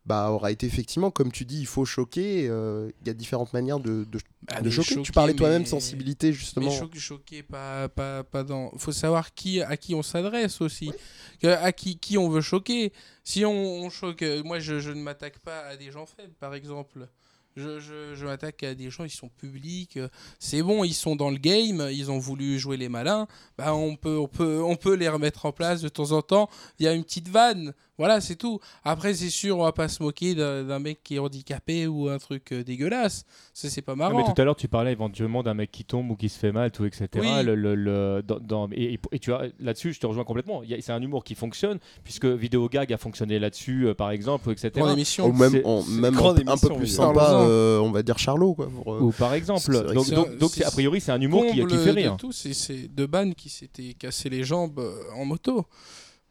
bah, 0.05 0.29
aura 0.31 0.51
été 0.51 0.67
effectivement, 0.67 1.11
comme 1.11 1.31
tu 1.31 1.45
dis, 1.45 1.59
il 1.59 1.67
faut 1.67 1.85
choquer. 1.85 2.43
Il 2.45 3.07
y 3.07 3.09
a 3.09 3.13
différentes 3.13 3.53
manières 3.53 3.79
de, 3.79 4.03
de, 4.03 4.19
bah, 4.47 4.69
choquer. 4.69 5.01
Tu 5.01 5.11
parlais 5.11 5.33
toi-même 5.33 5.63
de 5.63 5.67
sensibilité, 5.67 6.33
justement. 6.33 6.69
Mais 6.69 6.99
choquer, 6.99 7.43
pas, 7.43 7.87
pas, 7.89 8.23
pas 8.25 8.43
dans. 8.43 8.71
faut 8.77 8.91
savoir 8.91 9.33
qui, 9.33 9.61
à 9.61 9.77
qui 9.77 9.95
on 9.95 10.03
s'adresse 10.03 10.61
aussi. 10.61 10.91
À 11.43 11.71
qui, 11.71 11.97
qui 11.97 12.17
on 12.17 12.29
veut 12.29 12.41
choquer. 12.41 12.91
Si 13.23 13.45
on, 13.45 13.89
choque. 13.89 14.23
Moi, 14.43 14.59
je, 14.59 14.79
je 14.79 14.91
ne 14.91 15.01
m'attaque 15.01 15.39
pas 15.39 15.61
à 15.61 15.77
des 15.77 15.91
gens 15.91 16.05
faibles, 16.05 16.33
par 16.39 16.55
exemple. 16.55 17.07
Je, 17.55 17.79
je, 17.79 18.15
je 18.15 18.25
m'attaque 18.25 18.63
à 18.63 18.75
des 18.75 18.89
gens, 18.89 19.05
ils 19.05 19.09
sont 19.09 19.29
publics. 19.29 19.97
C'est 20.39 20.61
bon, 20.61 20.83
ils 20.83 20.93
sont 20.93 21.15
dans 21.15 21.29
le 21.29 21.37
game, 21.37 21.87
ils 21.91 22.11
ont 22.11 22.19
voulu 22.19 22.59
jouer 22.59 22.75
les 22.75 22.89
malins. 22.89 23.27
Bah, 23.57 23.73
on, 23.73 23.95
peut, 23.95 24.17
on, 24.17 24.27
peut, 24.27 24.61
on 24.61 24.75
peut 24.75 24.95
les 24.95 25.07
remettre 25.07 25.45
en 25.45 25.53
place 25.53 25.81
de 25.81 25.87
temps 25.87 26.11
en 26.11 26.21
temps. 26.21 26.49
Il 26.79 26.85
y 26.85 26.87
a 26.87 26.93
une 26.93 27.03
petite 27.03 27.29
vanne. 27.29 27.73
Voilà, 27.97 28.19
c'est 28.19 28.35
tout. 28.35 28.59
Après, 28.83 29.13
c'est 29.13 29.29
sûr, 29.29 29.57
on 29.57 29.63
va 29.63 29.71
pas 29.71 29.87
se 29.87 30.03
moquer 30.03 30.35
d'un 30.35 30.79
mec 30.79 30.99
qui 31.03 31.15
est 31.15 31.19
handicapé 31.19 31.87
ou 31.87 32.09
un 32.09 32.17
truc 32.17 32.51
euh, 32.51 32.63
dégueulasse. 32.63 33.25
Ça, 33.53 33.69
c'est 33.69 33.81
pas 33.81 33.95
marrant. 33.95 34.17
mais 34.17 34.23
tout 34.23 34.39
à 34.39 34.43
l'heure, 34.43 34.55
tu 34.55 34.67
parlais 34.67 34.91
éventuellement 34.91 35.43
d'un 35.43 35.53
mec 35.53 35.71
qui 35.71 35.85
tombe 35.85 36.11
ou 36.11 36.15
qui 36.15 36.27
se 36.27 36.37
fait 36.37 36.51
mal, 36.51 36.71
tout, 36.71 36.85
etc. 36.85 37.07
Le, 37.43 37.55
le, 37.55 38.21
dans, 38.21 38.69
et, 38.71 38.99
tu 39.21 39.29
vois, 39.29 39.43
là-dessus, 39.59 39.93
je 39.93 39.99
te 39.99 40.07
rejoins 40.07 40.25
complètement. 40.25 40.61
C'est 40.81 40.91
un 40.91 41.01
humour 41.01 41.23
qui 41.23 41.35
fonctionne, 41.35 41.79
puisque 42.03 42.25
Vidéo 42.25 42.67
Gag 42.67 42.91
a 42.91 42.97
fonctionné 42.97 43.39
là-dessus, 43.39 43.87
euh, 43.87 43.93
par 43.93 44.11
exemple, 44.11 44.51
etc. 44.51 44.71
Grande 44.75 44.91
émission. 44.91 45.27
Ou 45.27 45.33
même, 45.33 45.61
même 45.87 46.17
un 46.47 46.57
peu 46.57 46.69
plus 46.75 46.87
sympa, 46.87 47.31
euh, 47.41 47.79
on 47.79 47.91
va 47.91 48.03
dire 48.03 48.19
Charlot. 48.19 48.55
Quoi, 48.55 48.67
ou 48.85 49.11
par 49.11 49.33
exemple. 49.33 49.93
Donc, 49.93 50.09
donc, 50.37 50.61
a 50.61 50.71
priori, 50.71 50.99
c'est 50.99 51.11
un 51.11 51.21
humour 51.21 51.45
qui, 51.45 51.65
qui 51.65 51.77
fait 51.77 51.91
rire. 51.91 52.17
C'est 52.31 52.93
De 52.93 53.05
Ban 53.05 53.31
qui 53.31 53.49
s'était 53.49 53.93
cassé 53.93 54.29
les 54.29 54.43
jambes 54.43 54.83
en 55.15 55.23
moto. 55.23 55.65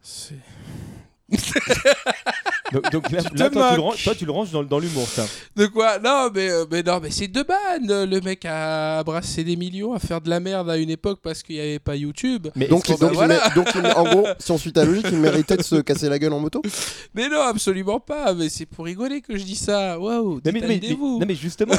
C'est. 0.01 0.35
Donc, 2.91 3.11
là, 3.11 3.23
toi, 3.23 3.49
tu 4.15 4.25
le, 4.25 4.31
ranges 4.31 4.51
dans, 4.51 4.63
dans 4.63 4.79
l'humour, 4.79 5.07
ça. 5.07 5.25
De 5.55 5.65
quoi? 5.65 5.97
Non, 5.99 6.29
mais, 6.33 6.49
euh, 6.49 6.65
mais 6.69 6.83
non, 6.83 6.99
mais 7.01 7.09
c'est 7.09 7.27
de 7.27 7.41
ban. 7.41 7.55
Le 7.81 8.19
mec 8.21 8.45
a 8.45 9.03
brassé 9.03 9.43
des 9.43 9.55
millions 9.55 9.93
à 9.93 9.99
faire 9.99 10.21
de 10.21 10.29
la 10.29 10.39
merde 10.39 10.69
à 10.69 10.77
une 10.77 10.89
époque 10.89 11.19
parce 11.23 11.41
qu'il 11.41 11.55
n'y 11.55 11.61
avait 11.61 11.79
pas 11.79 11.95
YouTube. 11.95 12.47
Mais 12.55 12.67
donc, 12.67 12.87
donc, 12.87 12.99
donc 13.55 13.67
en 13.95 14.03
gros, 14.03 14.27
si 14.39 14.51
on 14.51 14.57
suit 14.57 14.73
ta 14.73 14.85
logique, 14.85 15.07
il 15.11 15.17
méritait 15.17 15.57
de 15.57 15.63
se 15.63 15.77
casser 15.77 16.09
la 16.09 16.19
gueule 16.19 16.33
en 16.33 16.39
moto? 16.39 16.61
Mais 17.13 17.27
non, 17.29 17.41
absolument 17.41 17.99
pas. 17.99 18.33
Mais 18.33 18.49
c'est 18.49 18.65
pour 18.65 18.85
rigoler 18.85 19.21
que 19.21 19.37
je 19.37 19.43
dis 19.43 19.55
ça. 19.55 19.99
Waouh, 19.99 20.41
mais, 20.45 20.51
mais, 20.51 20.81
non, 20.99 21.19
mais 21.25 21.35
justement, 21.35 21.73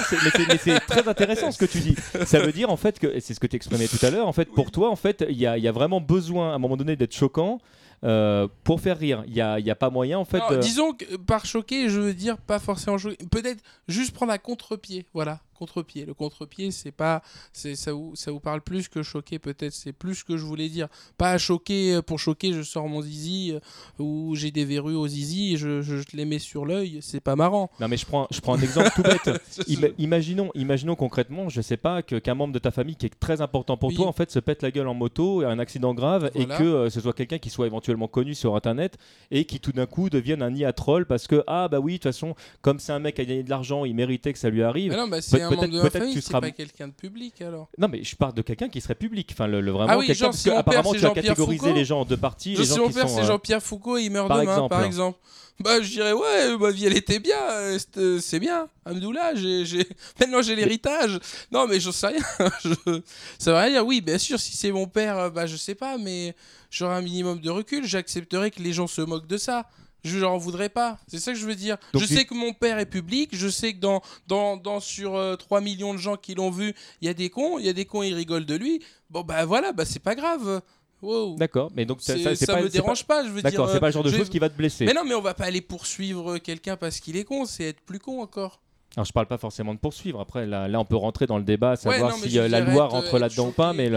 c'est 0.63 0.81
très 0.87 1.07
intéressant 1.07 1.53
ce 1.53 1.59
que 1.59 1.67
tu 1.67 1.79
dis. 1.79 1.97
Ça 2.27 2.41
veut 2.41 2.53
dire 2.53 2.71
en 2.71 2.77
fait 2.77 2.99
que, 2.99 3.21
c'est 3.21 3.35
ce 3.35 3.41
que 3.41 3.47
tu 3.47 3.57
exprimais 3.57 3.87
tout 3.87 4.05
à 4.05 4.11
l'heure, 4.11 4.27
en 4.27 4.33
fait, 4.33 4.47
pour 4.47 4.71
toi, 4.71 4.91
en 4.91 4.97
fait, 4.97 5.25
il 5.29 5.37
y 5.37 5.47
a, 5.47 5.59
y 5.59 5.69
a 5.69 5.73
vraiment 5.73 6.01
besoin 6.01 6.53
à 6.53 6.55
un 6.55 6.59
moment 6.59 6.77
donné 6.77 6.97
d'être 6.97 7.15
choquant 7.15 7.61
euh, 8.05 8.49
pour 8.65 8.81
faire 8.81 8.99
rire. 8.99 9.25
Il 9.27 9.33
n'y 9.33 9.41
a, 9.41 9.59
y 9.59 9.71
a, 9.71 9.75
pas 9.75 9.91
moyen 9.91 10.19
en 10.19 10.25
fait. 10.25 10.43
Disons 10.61 10.93
que 10.93 11.17
par 11.17 11.47
choquer, 11.47 11.89
je 11.89 12.01
veux 12.01 12.15
dire 12.15 12.39
pas 12.39 12.59
forcément 12.59 12.99
choquer. 12.99 13.25
Peut-être 13.31 13.63
juste 13.89 14.13
prendre 14.13 14.33
à 14.33 14.39
contre-pied. 14.39 15.07
Voilà 15.15 15.41
contre-pied. 15.57 16.05
Le 16.05 16.15
contre-pied, 16.15 16.71
c'est 16.71 16.93
pas, 16.93 17.23
c'est 17.53 17.75
ça 17.75 17.93
vous, 17.93 18.15
ça 18.15 18.31
vous 18.31 18.41
parle 18.41 18.61
plus 18.61 18.89
que 18.89 19.03
choquer 19.03 19.39
peut-être. 19.39 19.73
C'est 19.73 19.93
plus 19.93 20.17
ce 20.17 20.25
que 20.25 20.37
je 20.37 20.45
voulais 20.45 20.69
dire. 20.69 20.89
Pas 21.19 21.39
choquer 21.39 21.95
euh, 21.95 22.03
pour 22.03 22.19
choquer. 22.19 22.53
Je 22.53 22.63
sors 22.63 22.89
mon 22.89 23.03
zizi 23.03 23.53
euh, 23.53 24.03
ou 24.03 24.35
j'ai 24.35 24.51
des 24.51 24.65
verrues 24.65 24.95
au 24.95 25.07
zizi 25.09 25.55
et 25.55 25.57
je, 25.57 25.83
je, 25.83 26.03
les 26.13 26.25
mets 26.25 26.39
sur 26.39 26.67
l'œil. 26.67 26.99
C'est 27.01 27.21
pas 27.21 27.37
marrant. 27.37 27.71
Non 27.81 27.89
mais 27.89 27.97
je 27.97 28.07
prends, 28.07 28.27
je 28.31 28.41
prends 28.41 28.55
un 28.55 28.61
exemple 28.61 28.91
tout 28.95 29.03
bête. 29.03 29.31
imaginons, 29.99 30.51
imaginons 30.55 30.97
concrètement, 30.97 31.49
je 31.49 31.61
sais 31.61 31.77
pas 31.77 32.03
que 32.03 32.17
qu'un 32.17 32.35
membre 32.35 32.55
de 32.55 32.59
ta 32.59 32.71
famille 32.71 32.97
qui 32.97 33.07
est 33.07 33.19
très 33.19 33.41
important 33.41 33.77
pour 33.77 33.93
toi 33.93 34.07
en 34.07 34.13
fait 34.13 34.31
se 34.31 34.39
pète 34.39 34.63
la 34.63 34.71
gueule 34.71 34.89
en 34.89 34.95
moto, 34.95 35.43
un 35.43 35.59
accident 35.59 35.95
grave 35.95 36.31
et 36.35 36.47
que 36.47 36.63
euh, 36.63 36.91
ce 36.91 37.01
soit 37.01 37.13
quelqu'un 37.13 37.39
qui 37.39 37.51
soit 37.51 37.67
éventuellement 37.67 38.09
connu 38.09 38.35
sur 38.35 38.57
internet 38.57 38.99
et 39.31 39.45
qui 39.45 39.61
tout 39.61 39.73
d'un 39.73 39.87
coup 39.87 40.11
devienne 40.11 40.43
un 40.43 40.51
nid 40.51 40.67
troll 40.75 41.07
parce 41.07 41.27
que 41.27 41.43
ah 41.47 41.69
bah 41.69 41.79
oui 41.81 41.93
de 41.93 41.97
toute 41.99 42.05
façon 42.05 42.35
comme 42.63 42.79
c'est 42.79 42.93
un 42.93 42.99
mec 42.99 43.17
qui 43.17 43.21
a 43.21 43.25
gagné 43.25 43.43
de 43.43 43.51
l'argent, 43.51 43.85
il 43.85 43.95
méritait 43.95 44.33
que 44.33 44.39
ça 44.39 44.51
lui 44.51 44.63
arrive. 44.63 44.93
non, 44.93 45.09
bah, 45.09 45.21
peut-être 45.49 46.13
tu 46.13 46.21
seras 46.21 46.41
pas 46.41 46.51
quelqu'un 46.51 46.89
de 46.89 46.93
public 46.93 47.41
alors. 47.43 47.69
Non 47.79 47.89
mais 47.89 48.03
je 48.05 48.17
parle 48.17 48.35
de 48.35 48.43
quelqu'un 48.43 48.69
qui 48.69 48.81
serait 48.81 48.95
public, 48.95 49.29
enfin 49.33 49.47
le, 49.47 49.59
vraiment 49.71 49.87
ah 49.89 49.99
oui, 49.99 50.07
quelqu'un 50.07 50.27
parce 50.27 50.47
apparemment 50.47 50.93
tu 50.93 51.05
as 51.05 51.11
catégorisé 51.11 51.73
les 51.73 51.85
gens 51.85 52.01
en 52.01 52.05
deux 52.05 52.17
parties. 52.17 52.55
les 52.55 52.65
gens 52.65 52.79
mon 52.79 52.91
père 52.91 53.09
c'est 53.09 53.21
euh, 53.21 53.27
Jean-Pierre 53.27 53.63
Foucault, 53.63 53.99
il 53.99 54.11
meurt 54.11 54.31
demain 54.31 54.69
par 54.69 54.85
exemple. 54.85 55.19
Bah 55.59 55.81
je 55.81 55.89
dirais 55.89 56.13
ouais, 56.13 56.59
ma 56.59 56.71
vie 56.71 56.85
elle 56.85 56.97
était 56.97 57.19
bien, 57.19 57.41
euh, 57.51 57.79
euh, 57.97 58.21
c'est 58.21 58.39
bien. 58.39 58.69
Amdoula, 58.85 59.35
j'ai 59.35 59.65
maintenant 60.21 60.43
j'ai 60.43 60.55
l'héritage. 60.55 61.19
Non 61.51 61.67
mais 61.67 61.81
je 61.81 61.91
sais 61.91 62.09
rien. 62.09 62.21
Ça 63.39 63.53
veut 63.53 63.57
rien 63.57 63.71
dire. 63.71 63.87
Oui, 63.87 64.03
bien 64.03 64.19
sûr, 64.19 64.39
si 64.39 64.55
c'est 64.55 64.71
mon 64.71 64.87
père, 64.87 65.31
bah 65.31 65.47
je 65.47 65.57
sais 65.57 65.75
pas, 65.75 65.97
mais 65.97 66.35
j'aurais 66.71 66.97
un 66.97 67.01
minimum 67.01 67.41
de 67.41 67.49
recul. 67.49 67.87
J'accepterais 67.87 68.51
que 68.51 68.61
les 68.61 68.75
gens 68.75 68.87
se 68.87 69.01
moquent 69.01 69.27
de 69.27 69.39
ça 69.39 69.67
je 70.07 70.19
leur 70.19 70.33
en 70.33 70.39
voudrais 70.39 70.69
pas. 70.69 70.99
C'est 71.07 71.19
ça 71.19 71.33
que 71.33 71.39
je 71.39 71.47
veux 71.47 71.55
dire. 71.55 71.77
je 71.95 72.05
sais 72.05 72.25
que 72.25 72.35
mon 72.35 72.53
père 72.53 72.79
est 72.79 72.87
public, 72.87 73.31
je 73.33 73.49
sais 73.49 73.75
que 73.75 73.79
dans, 73.79 74.03
dans, 74.27 74.57
dans 74.57 74.81
sur 74.81 75.13
3 75.39 75.59
euh, 75.59 75.63
millions 75.63 75.93
de 75.93 75.99
gens 75.99 76.17
qui 76.17 76.35
l'ont 76.35 76.51
vu, 76.51 76.75
il 77.01 77.07
y 77.07 77.11
a 77.11 77.15
des 77.15 77.31
cons, 77.31 77.59
il 77.59 77.67
y 77.67 77.69
a 77.69 77.73
des 77.73 77.85
cons, 77.85 78.03
ils 78.03 78.15
rigolent 78.15 78.47
de 78.47 78.55
lui. 78.55 78.83
Bon, 79.11 79.23
bah 79.23 79.45
voilà, 79.45 79.73
bah 79.73 79.85
c'est 79.85 80.03
pas 80.03 80.15
grave. 80.15 80.63
Wow. 81.03 81.37
D'accord, 81.37 81.71
mais 81.75 81.85
donc 81.85 82.01
ça, 82.01 82.15
ça, 82.35 82.61
me 82.61 82.69
dérange 82.69 83.05
pas, 83.05 83.23
je 83.23 83.29
veux 83.29 83.43
dire. 83.43 83.51
D'accord, 83.51 83.71
c'est 83.71 83.81
pas 83.81 83.89
le 83.89 83.93
genre 83.93 84.03
de 84.03 84.11
chose 84.11 84.31
qui 84.31 84.39
va 84.39 84.49
te 84.49 84.57
blesser. 84.57 84.87
Mais 84.87 84.95
non, 84.95 85.05
mais 85.05 85.15
on 85.15 85.21
va 85.21 85.35
pas 85.35 85.45
aller 85.45 85.61
poursuivre 85.61 86.39
quelqu'un 86.39 86.77
parce 86.77 87.01
qu'il 87.01 87.17
est 87.17 87.25
con, 87.25 87.45
c'est 87.45 87.65
être 87.65 87.81
plus 87.81 87.99
con 87.99 88.23
encore. 88.23 88.61
Alors 88.97 89.05
je 89.05 89.13
parle 89.13 89.27
pas 89.27 89.37
forcément 89.37 89.75
de 89.75 89.79
poursuivre. 89.79 90.21
Après 90.21 90.47
là, 90.47 90.69
là 90.69 90.81
on 90.81 90.87
peut 90.87 90.97
rentrer 90.97 91.27
dans 91.27 91.37
le 91.37 91.45
débat, 91.45 91.77
savoir 91.77 92.15
si 92.15 92.39
euh, 92.39 92.49
la 92.49 92.61
loi 92.61 92.87
rentre 92.87 93.19
là-dedans 93.19 93.49
ou 93.49 93.53
pas, 93.53 93.75
mais 93.75 93.91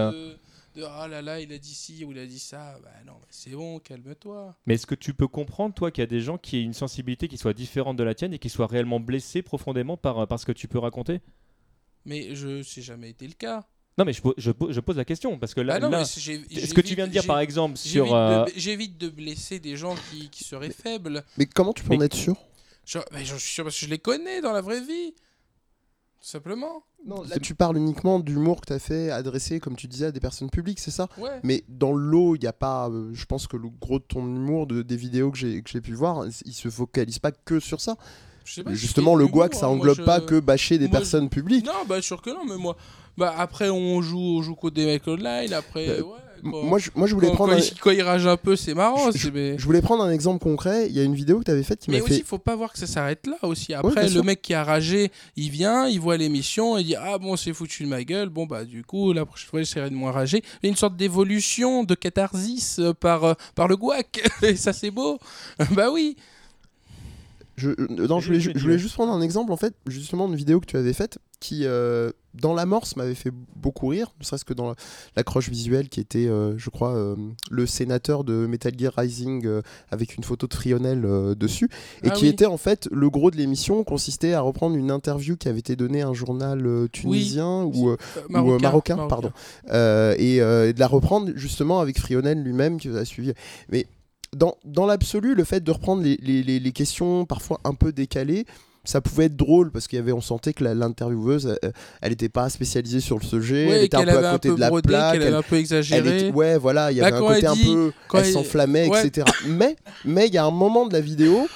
là 0.76 0.92
ah 1.00 1.08
là 1.08 1.22
là, 1.22 1.40
il 1.40 1.52
a 1.54 1.58
dit 1.58 1.74
ci 1.74 2.04
ou 2.06 2.12
il 2.12 2.20
a 2.20 2.26
dit 2.26 2.40
ça. 2.40 2.80
Bah 2.84 2.90
non, 3.06 3.14
c'est 3.30 3.52
bon, 3.52 3.80
calme-toi. 3.80 4.56
Mais 4.66 4.76
est-ce 4.76 4.88
que 4.88 4.96
tu 4.96 5.14
peux 5.14 5.28
comprendre, 5.28 5.74
toi, 5.74 5.92
qu'il 5.92 6.02
y 6.02 6.04
a 6.04 6.08
des 6.08 6.22
gens 6.22 6.38
qui 6.38 6.58
aient 6.58 6.64
une 6.64 6.74
sensibilité 6.74 7.28
qui 7.28 7.38
soit 7.38 7.54
différente 7.54 7.98
de 7.98 8.04
la 8.04 8.16
tienne 8.16 8.34
et 8.34 8.40
qui 8.40 8.50
soient 8.50 8.68
réellement 8.68 9.00
blessés 9.00 9.42
profondément 9.42 9.98
par, 9.98 10.20
euh, 10.20 10.26
par 10.26 10.40
ce 10.40 10.46
que 10.46 10.52
tu 10.52 10.68
peux 10.68 10.80
raconter? 10.80 11.22
Mais 12.06 12.36
je 12.36 12.64
sais 12.64 12.82
jamais 12.82 13.10
été 13.10 13.28
le 13.28 13.34
cas. 13.34 13.68
Non, 13.98 14.06
mais 14.06 14.14
je, 14.14 14.22
je, 14.38 14.52
je, 14.70 14.80
pose 14.80 14.96
la 14.96 15.04
question 15.04 15.38
parce 15.38 15.54
que 15.54 15.60
là, 15.60 15.78
ah 15.82 16.06
ce 16.06 16.74
que 16.74 16.80
tu 16.80 16.96
viens 16.96 17.06
de 17.06 17.12
dire 17.12 17.26
par 17.26 17.40
exemple 17.40 17.78
sur. 17.78 18.16
Euh, 18.16 18.46
j'évite 18.56 18.98
de, 18.98 19.10
blesser 19.10 19.60
des 19.60 19.76
gens 19.76 19.96
qui, 20.10 20.30
qui 20.30 20.46
seraient 20.46 20.72
faibles. 20.72 21.26
Mais 21.38 21.46
comment 21.46 21.74
tu 21.74 21.84
peux 21.84 21.96
en 21.96 22.02
être 22.02 22.16
sûr? 22.16 22.38
Je, 22.86 22.98
je 23.14 23.36
suis 23.36 23.54
sûr 23.54 23.66
parce 23.66 23.78
que 23.78 23.86
je 23.86 23.90
les 23.90 24.00
connais 24.00 24.40
dans 24.40 24.54
la 24.54 24.62
vraie 24.62 24.80
vie. 24.80 25.14
Tout 26.22 26.28
simplement. 26.28 26.84
Non, 27.06 27.24
là 27.24 27.40
tu 27.40 27.56
parles 27.56 27.78
uniquement 27.78 28.20
d'humour 28.20 28.60
que 28.60 28.68
tu 28.68 28.74
as 28.74 28.80
fait 28.80 29.10
adressé, 29.10 29.62
comme 29.62 29.78
tu 29.78 29.88
disais, 29.88 30.08
à 30.08 30.12
des 30.12 30.20
personnes 30.20 30.50
publiques, 30.50 30.80
c'est 30.80 30.92
ça? 30.92 31.08
Mais 31.44 31.64
dans 31.70 31.94
l'eau, 31.94 32.36
il 32.36 32.42
n'y 32.42 32.48
a 32.48 32.54
pas. 32.54 32.90
Euh, 32.90 33.12
je 33.14 33.26
pense 33.26 33.48
que 33.48 33.56
le 33.56 33.70
gros 33.70 34.00
de 34.00 34.04
ton 34.04 34.22
humour, 34.22 34.68
de, 34.68 34.82
des 34.82 34.98
vidéos 34.98 35.32
que 35.32 35.38
j'ai 35.38 35.82
pu 35.82 35.94
voir, 35.94 36.26
il 36.46 36.54
se 36.54 36.70
focalise 36.70 37.20
pas 37.20 37.32
que 37.32 37.60
sur 37.60 37.80
ça. 37.80 37.96
Justement, 38.44 39.16
le 39.16 39.28
guac, 39.28 39.54
ça 39.54 39.70
englobe 39.70 40.04
pas 40.04 40.22
que 40.22 40.40
bâcher 40.40 40.78
des 40.78 40.90
personnes 40.90 41.30
publiques. 41.30 41.66
Non, 41.66 41.86
bah 41.88 42.02
sûr 42.02 42.22
que 42.22 42.32
non, 42.32 42.46
mais 42.46 42.58
moi. 42.58 42.76
Bah 43.18 43.34
après, 43.38 43.70
on 43.70 44.02
joue, 44.02 44.18
on 44.18 44.42
joue 44.42 44.56
contre 44.56 44.76
des 44.76 44.86
mecs 44.86 45.08
online, 45.08 45.54
après. 45.54 45.90
Euh, 45.90 46.04
ouais 46.04 46.29
moi, 46.44 46.80
je, 46.80 46.90
moi, 46.96 47.08
je 47.08 47.14
voulais 47.14 47.32
prendre. 47.32 47.54
Quand, 47.54 47.60
un... 47.60 47.76
quand, 47.82 47.92
il 47.92 48.02
rage 48.02 48.28
un 48.28 48.38
peu, 48.38 48.56
c'est 48.56 48.74
marrant. 48.74 49.12
Je, 49.12 49.18
je, 49.58 49.66
voulais 49.66 49.82
prendre 49.82 50.04
un 50.04 50.12
exemple 50.12 50.44
concret. 50.44 50.88
Il 50.88 50.96
y 50.96 51.00
a 51.00 51.04
une 51.04 51.16
vidéo 51.16 51.40
que 51.40 51.46
tu 51.46 51.52
avais 51.52 51.64
faite 51.64 51.80
qui 51.80 51.92
m'a 51.92 51.98
fait. 51.98 52.04
Mais 52.04 52.10
aussi, 52.10 52.20
il 52.20 52.26
faut 52.26 52.38
pas 52.38 52.56
voir 52.56 52.72
que 52.74 52.80
ça 52.80 52.88
s'arrête 52.88 53.28
là 53.28 53.38
aussi. 53.44 53.74
Après, 53.74 54.10
le 54.10 54.22
mec 54.22 54.42
qui 54.42 54.54
a 54.54 54.64
ragé, 54.64 55.12
il 55.36 55.50
vient, 55.50 55.88
il 55.88 56.00
voit 56.00 56.18
l'émission, 56.18 56.78
il 56.78 56.86
dit 56.86 56.96
Ah 56.96 57.18
bon, 57.18 57.36
c'est 57.36 57.54
foutu 57.54 57.84
de 57.84 57.90
ma 57.90 58.04
gueule. 58.04 58.30
Bon, 58.30 58.46
bah, 58.46 58.66
du 58.66 58.84
coup, 58.84 59.14
la 59.14 59.26
prochaine 59.26 59.50
fois, 59.50 59.60
j'essaierai 59.60 59.90
de 59.90 59.96
moins 59.96 60.12
rager. 60.12 60.42
Il 60.62 60.66
y 60.66 60.68
a 60.68 60.70
une 60.70 60.78
sorte 60.78 60.96
d'évolution, 60.96 61.84
de 61.84 61.96
catharsis 61.96 62.80
euh, 62.80 62.94
par, 62.94 63.24
euh, 63.24 63.34
par 63.56 63.68
le 63.68 63.78
guac. 63.78 64.22
Et 64.44 64.56
ça, 64.56 64.74
c'est 64.74 64.92
beau. 64.92 65.20
bah 65.72 65.90
oui. 65.92 66.16
Je, 67.60 67.72
euh, 67.72 68.08
non, 68.08 68.20
je 68.20 68.28
voulais, 68.28 68.40
je 68.40 68.58
voulais, 68.58 68.78
juste 68.78 68.96
prendre 68.96 69.12
un 69.12 69.22
exemple, 69.22 69.52
en 69.52 69.58
fait, 69.58 69.76
justement, 69.86 70.28
d'une 70.28 70.38
vidéo 70.38 70.60
que 70.60 70.66
tu 70.66 70.78
avais 70.78 70.94
faite 70.94 71.20
qui, 71.42 71.62
euh, 71.64 72.12
dans 72.34 72.54
l'amorce, 72.54 72.98
m'avait 72.98 73.16
fait 73.16 73.32
beaucoup 73.56 73.88
rire, 73.88 74.14
ne 74.20 74.26
serait-ce 74.26 74.44
que 74.44 74.54
dans 74.54 74.76
l'accroche 75.16 75.50
visuelle 75.50 75.88
qui 75.88 76.02
était, 76.02 76.28
euh, 76.28 76.58
je 76.58 76.70
crois, 76.70 77.16
le 77.50 77.66
sénateur 77.66 78.26
de 78.26 78.46
Metal 78.46 78.74
Gear 78.78 78.94
Rising 78.98 79.48
avec 79.90 80.16
une 80.18 80.24
photo 80.24 80.48
de 80.48 80.54
Frionel 80.54 81.02
dessus, 81.38 81.70
et 82.04 82.10
ah 82.10 82.12
qui 82.12 82.28
était 82.28 82.46
en 82.46 82.58
fait 82.58 82.90
le 82.92 83.10
gros 83.10 83.32
de 83.32 83.38
l'émission, 83.38 83.86
consistait 83.86 84.34
à 84.34 84.42
reprendre 84.42 84.76
une 84.76 84.92
interview 84.92 85.38
qui 85.38 85.48
avait 85.48 85.60
été 85.60 85.78
donnée 85.78 86.02
à 86.02 86.10
un 86.10 86.14
journal 86.14 86.90
tunisien 86.92 87.64
ou, 87.64 87.96
marocain, 88.30 89.08
pardon, 89.08 89.32
et, 89.68 90.40
de 90.40 90.80
la 90.80 90.88
reprendre 90.88 91.32
justement 91.36 91.80
avec 91.80 92.00
Frionel 92.00 92.44
lui-même 92.44 92.80
qui 92.80 92.90
a 92.90 93.06
suivi. 93.06 93.34
Mais 93.70 93.88
dans, 94.36 94.56
dans 94.64 94.86
l'absolu, 94.86 95.36
le 95.36 95.44
fait 95.44 95.64
de 95.64 95.72
reprendre 95.72 96.04
les, 96.04 96.18
les, 96.18 96.60
les, 96.60 96.72
questions 96.72 97.26
parfois 97.26 97.60
un 97.64 97.74
peu 97.74 97.92
décalées, 97.92 98.46
ça 98.84 99.02
pouvait 99.02 99.26
être 99.26 99.36
drôle 99.36 99.72
parce 99.72 99.88
qu'il 99.88 99.98
y 99.98 100.02
avait, 100.02 100.12
on 100.12 100.22
sentait 100.22 100.54
que 100.54 100.64
l'intervieweuse, 100.64 101.58
elle 102.02 102.10
n'était 102.10 102.30
pas 102.30 102.50
spécialisée 102.50 103.00
sur 103.00 103.18
le 103.20 103.24
sujet, 103.24 103.68
elle 103.68 103.84
était 103.84 103.98
un 103.98 104.04
peu 104.04 104.26
à 104.26 104.32
côté 104.32 104.50
de 104.50 104.60
la 104.60 104.70
plaque, 104.70 105.16
elle, 105.16 105.24
avait 105.24 105.36
un 105.36 105.42
peu 105.42 105.58
exagéré. 105.58 106.32
ouais, 106.32 106.58
voilà, 106.58 106.92
il 106.92 106.98
y 106.98 107.02
avait 107.02 107.16
un 107.16 107.20
côté 107.20 107.46
un 107.46 107.56
peu, 107.56 107.92
elle 108.14 108.26
s'enflammait, 108.26 108.88
etc. 108.88 109.28
Mais, 109.48 109.76
mais 110.06 110.28
il 110.28 110.34
y 110.34 110.38
a 110.38 110.46
un 110.46 110.52
moment 110.52 110.86
de 110.86 110.94
la 110.94 111.02
vidéo 111.02 111.48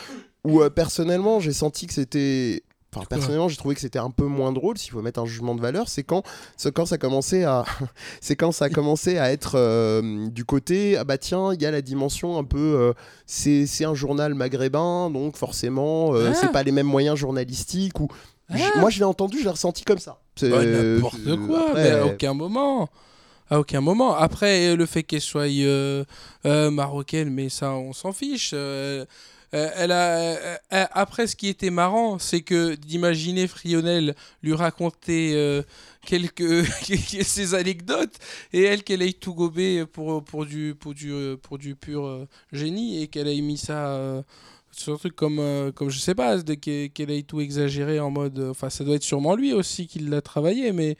où 0.43 0.61
euh, 0.61 0.69
personnellement, 0.69 1.39
j'ai 1.39 1.53
senti 1.53 1.87
que 1.87 1.93
c'était 1.93 2.63
personnellement, 3.09 3.47
j'ai 3.47 3.57
trouvé 3.57 3.75
que 3.75 3.81
c'était 3.81 3.99
un 3.99 4.09
peu 4.09 4.25
moins 4.25 4.51
drôle, 4.51 4.77
s'il 4.77 4.91
faut 4.91 5.01
mettre 5.01 5.19
un 5.19 5.25
jugement 5.25 5.55
de 5.55 5.61
valeur, 5.61 5.87
c'est 5.89 6.03
quand, 6.03 6.23
quand 6.73 6.85
ça 6.85 6.97
commençait 6.97 7.43
à, 7.43 7.65
c'est 8.21 8.35
quand 8.35 8.51
ça 8.51 8.69
commençait 8.69 9.17
à 9.17 9.31
être 9.31 9.53
euh, 9.55 10.27
du 10.29 10.45
côté, 10.45 10.97
ah 10.97 11.03
bah 11.03 11.17
tiens, 11.17 11.53
il 11.53 11.61
y 11.61 11.65
a 11.65 11.71
la 11.71 11.81
dimension 11.81 12.37
un 12.37 12.43
peu, 12.43 12.57
euh, 12.57 12.93
c'est, 13.25 13.85
un 13.85 13.93
journal 13.93 14.33
maghrébin, 14.33 15.09
donc 15.09 15.37
forcément, 15.37 16.13
euh, 16.13 16.31
c'est 16.33 16.47
ah. 16.47 16.53
pas 16.53 16.63
les 16.63 16.71
mêmes 16.71 16.87
moyens 16.87 17.17
journalistiques 17.17 17.99
ou, 17.99 18.07
ah. 18.49 18.55
moi 18.77 18.89
je 18.89 18.99
l'ai 18.99 19.05
entendu, 19.05 19.39
je 19.39 19.43
l'ai 19.43 19.49
ressenti 19.49 19.83
comme 19.83 19.99
ça. 19.99 20.19
C'est 20.35 20.49
bah, 20.49 20.65
n'importe 20.65 21.37
quoi, 21.47 21.71
mais 21.75 21.91
à 21.91 22.05
aucun 22.05 22.33
moment. 22.33 22.89
À 23.49 23.59
aucun 23.59 23.81
moment. 23.81 24.15
Après, 24.15 24.75
le 24.75 24.85
fait 24.85 25.03
qu'elle 25.03 25.21
soit 25.21 25.49
marocaine, 26.45 27.29
mais 27.29 27.49
ça, 27.49 27.71
on 27.71 27.93
s'en 27.93 28.11
fiche. 28.11 28.55
Euh, 29.53 29.69
elle 29.75 29.91
a, 29.91 30.17
euh, 30.17 30.57
euh, 30.73 30.85
après, 30.91 31.27
ce 31.27 31.35
qui 31.35 31.47
était 31.47 31.69
marrant, 31.69 32.17
c'est 32.17 32.41
que 32.41 32.73
d'imaginer 32.75 33.47
Frionel 33.47 34.15
lui 34.41 34.53
raconter 34.53 35.61
quelques 36.05 36.65
ses 36.65 37.53
anecdotes 37.53 38.15
et 38.51 38.63
elle 38.63 38.83
qu'elle 38.83 39.01
ait 39.01 39.13
tout 39.13 39.33
gobé 39.33 39.85
pour, 39.85 40.23
pour, 40.23 40.45
du, 40.45 40.75
pour, 40.79 40.93
du, 40.93 41.13
pour 41.41 41.57
du 41.57 41.75
pur 41.75 42.27
génie 42.51 43.01
et 43.01 43.07
qu'elle 43.07 43.27
ait 43.27 43.41
mis 43.41 43.57
ça 43.57 44.23
sur 44.71 44.93
un 44.93 44.97
truc 44.97 45.15
comme, 45.15 45.71
comme 45.75 45.89
je 45.89 45.99
sais 45.99 46.15
pas, 46.15 46.41
qu'elle 46.41 47.11
ait 47.11 47.23
tout 47.23 47.41
exagéré 47.41 47.99
en 47.99 48.09
mode. 48.09 48.39
Enfin, 48.39 48.69
ça 48.69 48.83
doit 48.83 48.95
être 48.95 49.03
sûrement 49.03 49.35
lui 49.35 49.53
aussi 49.53 49.87
qui 49.87 49.99
l'a 49.99 50.21
travaillé, 50.21 50.71
mais 50.71 50.97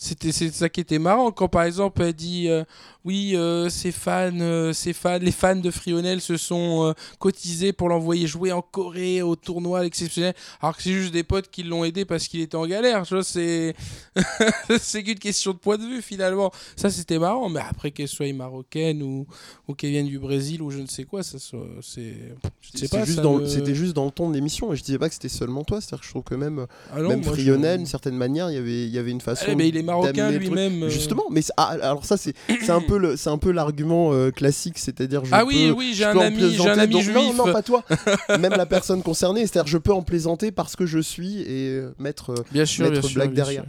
c'était 0.00 0.30
c'est 0.30 0.54
ça 0.54 0.68
qui 0.68 0.80
était 0.80 1.00
marrant 1.00 1.32
quand 1.32 1.48
par 1.48 1.64
exemple 1.64 2.00
elle 2.02 2.12
dit 2.12 2.48
euh, 2.48 2.62
oui 3.04 3.34
euh, 3.34 3.68
ses 3.68 3.90
fans 3.90 4.30
euh, 4.40 4.72
fans 4.94 5.18
les 5.20 5.32
fans 5.32 5.56
de 5.56 5.72
Frionel 5.72 6.20
se 6.20 6.36
sont 6.36 6.94
cotisés 7.18 7.72
pour 7.72 7.88
l'envoyer 7.88 8.28
jouer 8.28 8.52
en 8.52 8.62
Corée 8.62 9.22
au 9.22 9.34
tournoi 9.34 9.84
exceptionnel 9.84 10.34
alors 10.60 10.76
que 10.76 10.84
c'est 10.84 10.92
juste 10.92 11.12
des 11.12 11.24
potes 11.24 11.50
qui 11.50 11.64
l'ont 11.64 11.82
aidé 11.82 12.04
parce 12.04 12.28
qu'il 12.28 12.40
était 12.40 12.54
en 12.54 12.66
galère 12.68 13.02
tu 13.02 13.14
vois 13.14 13.24
c'est 13.24 13.74
c'est 14.80 15.02
qu'une 15.02 15.18
question 15.18 15.52
de 15.52 15.58
point 15.58 15.78
de 15.78 15.82
vue 15.82 16.00
finalement. 16.00 16.52
Ça 16.76 16.90
c'était 16.90 17.18
marrant 17.18 17.48
mais 17.48 17.60
après 17.68 17.90
qu'elle 17.90 18.06
soit 18.06 18.32
marocaine 18.32 19.02
ou 19.02 19.26
ou 19.66 19.74
qu'elle 19.74 19.90
vienne 19.90 20.06
du 20.06 20.20
Brésil 20.20 20.62
ou 20.62 20.70
je 20.70 20.78
ne 20.78 20.86
sais 20.86 21.04
quoi 21.04 21.24
ça 21.24 21.38
c'est 21.82 22.14
je 22.60 22.78
sais 22.78 22.88
pas 22.88 23.04
c'était 23.04 23.74
juste 23.74 23.94
dans 23.94 24.04
le 24.04 24.12
ton 24.12 24.28
de 24.28 24.34
l'émission 24.34 24.72
et 24.72 24.76
je 24.76 24.84
disais 24.84 24.98
pas 24.98 25.08
que 25.08 25.14
c'était 25.14 25.28
seulement 25.28 25.64
toi 25.64 25.80
c'est-à-dire 25.80 26.00
que 26.00 26.06
je 26.06 26.10
trouve 26.10 26.22
que 26.22 26.36
même 26.36 26.68
ah 26.92 27.00
même 27.00 27.24
Frionel 27.24 27.78
d'une 27.78 27.86
certaine 27.86 28.16
manière 28.16 28.48
il 28.48 28.54
y 28.54 28.58
avait 28.58 28.84
il 28.84 28.90
y 28.90 28.98
avait 28.98 29.10
une 29.10 29.20
façon 29.20 29.56
il 29.58 29.76
est 29.76 29.87
marocain 29.88 30.30
lui-même. 30.30 30.84
Euh. 30.84 30.88
Justement, 30.88 31.24
mais 31.30 31.40
ah, 31.56 31.76
alors 31.82 32.04
ça 32.04 32.16
c'est 32.16 32.34
un 32.68 32.80
peu 32.88 32.98
le 32.98 33.16
c'est 33.16 33.30
un 33.30 33.38
peu 33.38 33.50
l'argument 33.50 34.12
euh, 34.12 34.30
classique, 34.30 34.78
c'est-à-dire 34.78 35.22
ah 35.32 35.44
oui 35.44 35.72
oui 35.76 35.92
j'ai 35.94 36.04
un 36.04 36.18
ami 36.18 36.54
j'ai 36.54 36.68
un 36.68 36.78
ami 36.78 37.00
juif. 37.00 37.14
Non 37.14 37.32
non 37.34 37.52
pas 37.52 37.62
toi, 37.62 37.84
même 38.38 38.54
la 38.56 38.66
personne 38.66 39.02
concernée, 39.02 39.46
c'est-à-dire 39.46 39.66
je 39.66 39.78
peux 39.78 39.92
en 39.92 40.02
plaisanter 40.02 40.50
parce 40.52 40.76
que 40.76 40.86
je 40.86 40.98
suis 40.98 41.42
et 41.42 41.70
euh, 41.70 41.94
mettre 41.98 42.34
bien 42.52 42.66
sûr, 42.66 42.90
mettre 42.90 43.12
blague 43.12 43.32
derrière. 43.32 43.64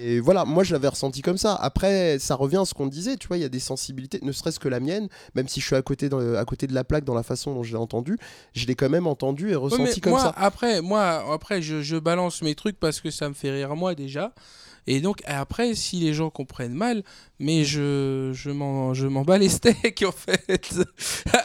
Et 0.00 0.20
voilà, 0.20 0.44
moi 0.44 0.62
je 0.64 0.72
l'avais 0.72 0.88
ressenti 0.88 1.22
comme 1.22 1.38
ça. 1.38 1.54
Après, 1.54 2.18
ça 2.18 2.34
revient 2.34 2.58
à 2.58 2.64
ce 2.64 2.74
qu'on 2.74 2.86
disait, 2.86 3.16
tu 3.16 3.28
vois, 3.28 3.36
il 3.36 3.40
y 3.40 3.44
a 3.44 3.48
des 3.48 3.58
sensibilités, 3.58 4.20
ne 4.22 4.32
serait-ce 4.32 4.60
que 4.60 4.68
la 4.68 4.80
mienne, 4.80 5.08
même 5.34 5.48
si 5.48 5.60
je 5.60 5.66
suis 5.66 5.76
à 5.76 5.82
côté, 5.82 6.08
de, 6.08 6.36
à 6.36 6.44
côté 6.44 6.66
de 6.66 6.74
la 6.74 6.84
plaque 6.84 7.04
dans 7.04 7.14
la 7.14 7.22
façon 7.22 7.54
dont 7.54 7.62
je 7.62 7.72
l'ai 7.72 7.78
entendu, 7.78 8.18
je 8.54 8.66
l'ai 8.66 8.74
quand 8.74 8.88
même 8.88 9.06
entendu 9.06 9.50
et 9.50 9.54
ressenti 9.54 10.00
comme 10.00 10.18
ça. 10.18 10.32
Après, 10.36 10.80
moi, 10.82 11.24
après 11.32 11.62
je, 11.62 11.82
je, 11.82 11.96
balance 11.96 12.42
mes 12.42 12.54
trucs 12.54 12.78
parce 12.78 13.00
que 13.00 13.10
ça 13.10 13.28
me 13.28 13.34
fait 13.34 13.50
rire 13.50 13.74
moi 13.74 13.94
déjà. 13.94 14.32
Et 14.90 15.02
donc 15.02 15.20
après, 15.26 15.74
si 15.74 15.96
les 15.96 16.14
gens 16.14 16.30
comprennent 16.30 16.72
mal, 16.72 17.02
mais 17.38 17.62
je, 17.62 18.32
je 18.32 18.50
m'en 18.50 19.22
bats 19.22 19.36
les 19.36 19.48
steaks 19.50 20.02
en 20.02 20.12
fait, 20.12 20.74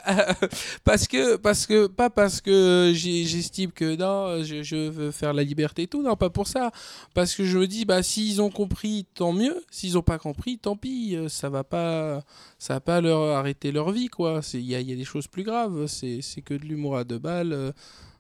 parce 0.86 1.10
que 1.10 1.36
parce 1.36 1.68
que 1.68 1.88
pas 1.88 2.10
parce 2.10 2.40
que 2.40 2.94
j'estime 2.96 3.74
que 3.74 3.98
non, 3.98 4.42
je, 4.46 4.90
veux 4.90 5.12
faire 5.12 5.34
la 5.34 5.44
liberté 5.44 5.82
et 5.82 5.88
tout, 5.88 6.02
non 6.02 6.16
pas 6.16 6.30
pour 6.30 6.48
ça, 6.48 6.72
parce 7.14 7.36
que 7.36 7.44
je 7.44 7.58
me 7.58 7.68
dis 7.68 7.84
bah 7.84 8.02
s'ils 8.02 8.42
ont 8.42 8.50
compris 8.50 9.06
tant 9.14 9.34
mieux, 9.34 9.62
s'ils 9.70 9.98
ont 9.98 10.04
pas 10.04 10.20
compris 10.20 10.58
tant 10.58 10.78
pis, 10.78 11.18
ça 11.28 11.50
va 11.50 11.66
pas 11.66 12.24
ça 12.60 12.76
va 12.76 12.80
pas 12.80 13.02
leur 13.02 13.36
arrêter 13.38 13.74
leur 13.74 13.92
vie 13.92 14.08
quoi. 14.08 14.40
Il 14.54 14.62
y 14.62 14.74
a, 14.74 14.80
y 14.80 14.94
a, 14.94 14.96
des 14.96 15.04
choses 15.04 15.28
plus 15.28 15.44
graves, 15.44 15.88
c'est 15.88 16.22
que 16.46 16.54
de 16.54 16.64
l'humour 16.64 16.96
à 16.96 17.04
deux 17.04 17.20
balles 17.20 17.74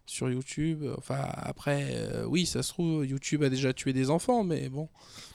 sur 0.05 0.29
YouTube. 0.29 0.83
Enfin, 0.97 1.19
après, 1.37 1.87
euh, 1.91 2.25
oui, 2.25 2.45
ça 2.45 2.61
se 2.61 2.73
trouve, 2.73 3.05
YouTube 3.05 3.43
a 3.43 3.49
déjà 3.49 3.73
tué 3.73 3.93
des 3.93 4.09
enfants, 4.09 4.43
mais 4.43 4.69
bon. 4.69 4.89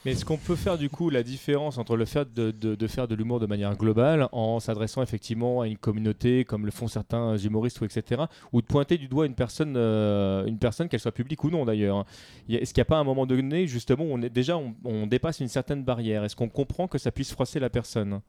Mais 0.05 0.11
est-ce 0.11 0.25
qu'on 0.25 0.37
peut 0.37 0.55
faire 0.55 0.77
du 0.77 0.89
coup 0.89 1.09
la 1.09 1.23
différence 1.23 1.77
entre 1.77 1.95
le 1.95 2.05
fait 2.05 2.33
de, 2.33 2.51
de, 2.51 2.87
faire 2.87 3.07
de 3.07 3.15
l'humour 3.15 3.39
de 3.39 3.45
manière 3.45 3.75
globale 3.75 4.29
en 4.31 4.59
s'adressant 4.59 5.01
effectivement 5.01 5.61
à 5.61 5.67
une 5.67 5.77
communauté 5.77 6.45
comme 6.45 6.65
le 6.65 6.71
font 6.71 6.87
certains 6.87 7.37
humoristes 7.37 7.81
ou 7.81 7.85
etc. 7.85 8.23
ou 8.53 8.61
de 8.61 8.67
pointer 8.67 8.97
du 8.97 9.07
doigt 9.07 9.25
une 9.25 9.35
personne, 9.35 9.75
euh, 9.75 10.45
une 10.45 10.59
personne 10.59 10.87
qu'elle 10.87 10.99
soit 10.99 11.11
publique 11.11 11.43
ou 11.43 11.49
non 11.49 11.65
d'ailleurs 11.65 12.05
Est-ce 12.47 12.73
qu'il 12.73 12.81
n'y 12.81 12.83
a 12.83 12.85
pas 12.85 12.97
un 12.97 13.03
moment 13.03 13.25
donné 13.25 13.67
justement 13.67 14.05
où 14.05 14.11
on 14.11 14.21
est, 14.21 14.29
déjà 14.29 14.57
on, 14.57 15.07
dépasse 15.07 15.39
une 15.39 15.47
certaine 15.47 15.83
barrière? 15.83 16.23
Est-ce 16.23 16.35
qu'on 16.35 16.49
comprend 16.49 16.87
que 16.87 16.97
ça 16.97 17.11
puisse 17.11 17.31
froisser 17.31 17.59
la 17.59 17.69
personne? 17.69 18.21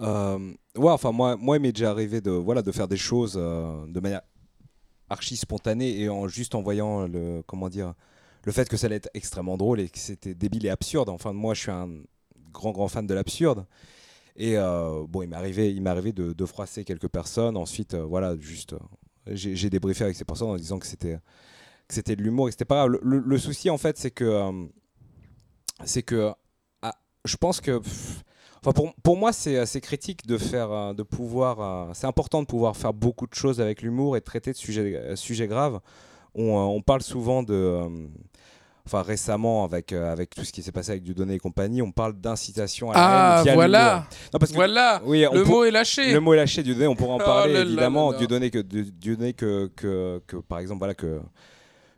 Euh, 0.00 0.38
ouais, 0.76 0.90
enfin 0.90 1.12
moi, 1.12 1.36
moi 1.36 1.56
il 1.56 1.60
m'est 1.60 1.72
déjà 1.72 1.90
arrivé 1.90 2.20
de 2.20 2.30
voilà 2.30 2.62
de 2.62 2.72
faire 2.72 2.88
des 2.88 2.96
choses 2.96 3.34
de 3.34 4.00
manière 4.00 4.22
archi 5.10 5.36
spontané 5.36 6.00
et 6.00 6.08
en 6.08 6.28
juste 6.28 6.54
en 6.54 6.62
voyant 6.62 7.06
le 7.06 7.42
comment 7.46 7.68
dire 7.68 7.94
le 8.44 8.52
fait 8.52 8.68
que 8.68 8.76
ça 8.76 8.86
allait 8.86 8.96
être 8.96 9.10
extrêmement 9.14 9.56
drôle 9.56 9.80
et 9.80 9.88
que 9.88 9.98
c'était 9.98 10.34
débile 10.34 10.66
et 10.66 10.70
absurde. 10.70 11.08
Enfin, 11.08 11.32
moi, 11.32 11.54
je 11.54 11.60
suis 11.60 11.70
un 11.70 11.88
grand 12.52 12.72
grand 12.72 12.88
fan 12.88 13.06
de 13.06 13.14
l'absurde. 13.14 13.66
Et 14.36 14.56
euh, 14.56 15.04
bon, 15.08 15.22
il 15.22 15.28
m'est 15.28 15.36
arrivé, 15.36 15.72
il 15.72 15.80
m'est 15.82 15.90
arrivé 15.90 16.12
de, 16.12 16.32
de, 16.32 16.46
froisser 16.46 16.84
quelques 16.84 17.08
personnes. 17.08 17.56
Ensuite, 17.56 17.94
euh, 17.94 18.04
voilà, 18.04 18.36
juste, 18.36 18.72
euh, 18.74 18.78
j'ai 19.34 19.70
débriefé 19.70 20.04
avec 20.04 20.16
ces 20.16 20.24
personnes 20.24 20.48
en 20.48 20.56
disant 20.56 20.78
que 20.78 20.86
c'était 20.86 21.18
que 21.86 21.94
c'était 21.94 22.16
de 22.16 22.22
l'humour 22.22 22.48
et 22.48 22.50
que 22.50 22.54
c'était 22.54 22.64
pas 22.64 22.86
grave. 22.86 22.98
Le, 23.02 23.38
souci, 23.38 23.70
en 23.70 23.78
fait, 23.78 23.96
c'est 23.98 24.10
que 24.10 24.50
c'est 25.84 26.02
que 26.02 26.32
ah, 26.82 26.94
je 27.24 27.36
pense 27.36 27.60
que 27.60 27.80
pour, 28.72 28.94
pour, 28.94 29.16
moi, 29.16 29.32
c'est 29.32 29.58
assez 29.58 29.80
critique 29.80 30.26
de 30.26 30.38
faire, 30.38 30.70
euh, 30.72 30.92
de 30.94 31.02
pouvoir. 31.02 31.60
Euh, 31.60 31.92
c'est 31.94 32.06
important 32.06 32.40
de 32.40 32.46
pouvoir 32.46 32.76
faire 32.76 32.94
beaucoup 32.94 33.26
de 33.26 33.34
choses 33.34 33.60
avec 33.60 33.82
l'humour 33.82 34.16
et 34.16 34.20
traiter 34.20 34.52
de 34.52 34.56
sujets, 34.56 34.96
euh, 34.96 35.16
sujets 35.16 35.46
graves. 35.46 35.80
On, 36.34 36.54
on, 36.54 36.80
parle 36.80 37.02
souvent 37.02 37.42
de. 37.42 37.80
Enfin, 38.86 39.02
récemment, 39.02 39.64
avec, 39.64 39.92
avec 39.92 40.34
tout 40.34 40.44
ce 40.44 40.52
qui 40.52 40.62
s'est 40.62 40.72
passé 40.72 40.90
avec 40.90 41.02
Dieudonné 41.02 41.34
et 41.34 41.38
compagnie, 41.38 41.80
on 41.80 41.90
parle 41.90 42.12
d'incitation 42.12 42.90
à 42.90 42.94
la 42.94 43.00
ah, 43.00 43.40
haine. 43.40 43.48
Ah, 43.48 43.54
voilà 43.54 44.06
non, 44.32 44.38
parce 44.38 44.50
que, 44.50 44.56
Voilà 44.56 45.00
oui, 45.06 45.24
Le 45.32 45.42
mot 45.42 45.64
est 45.64 45.70
lâché 45.70 46.12
Le 46.12 46.20
mot 46.20 46.34
est 46.34 46.36
lâché, 46.36 46.62
Dieudonné, 46.62 46.86
on 46.86 46.94
pourra 46.94 47.14
en 47.14 47.16
oh 47.16 47.24
parler, 47.24 47.60
évidemment. 47.60 48.12
Dieudonné, 48.12 48.50
que, 48.50 48.58
Dieudonné 48.58 49.32
que, 49.32 49.70
que, 49.74 50.20
que, 50.26 50.36
par 50.36 50.58
exemple, 50.58 50.80
voilà, 50.80 50.92
que 50.92 51.18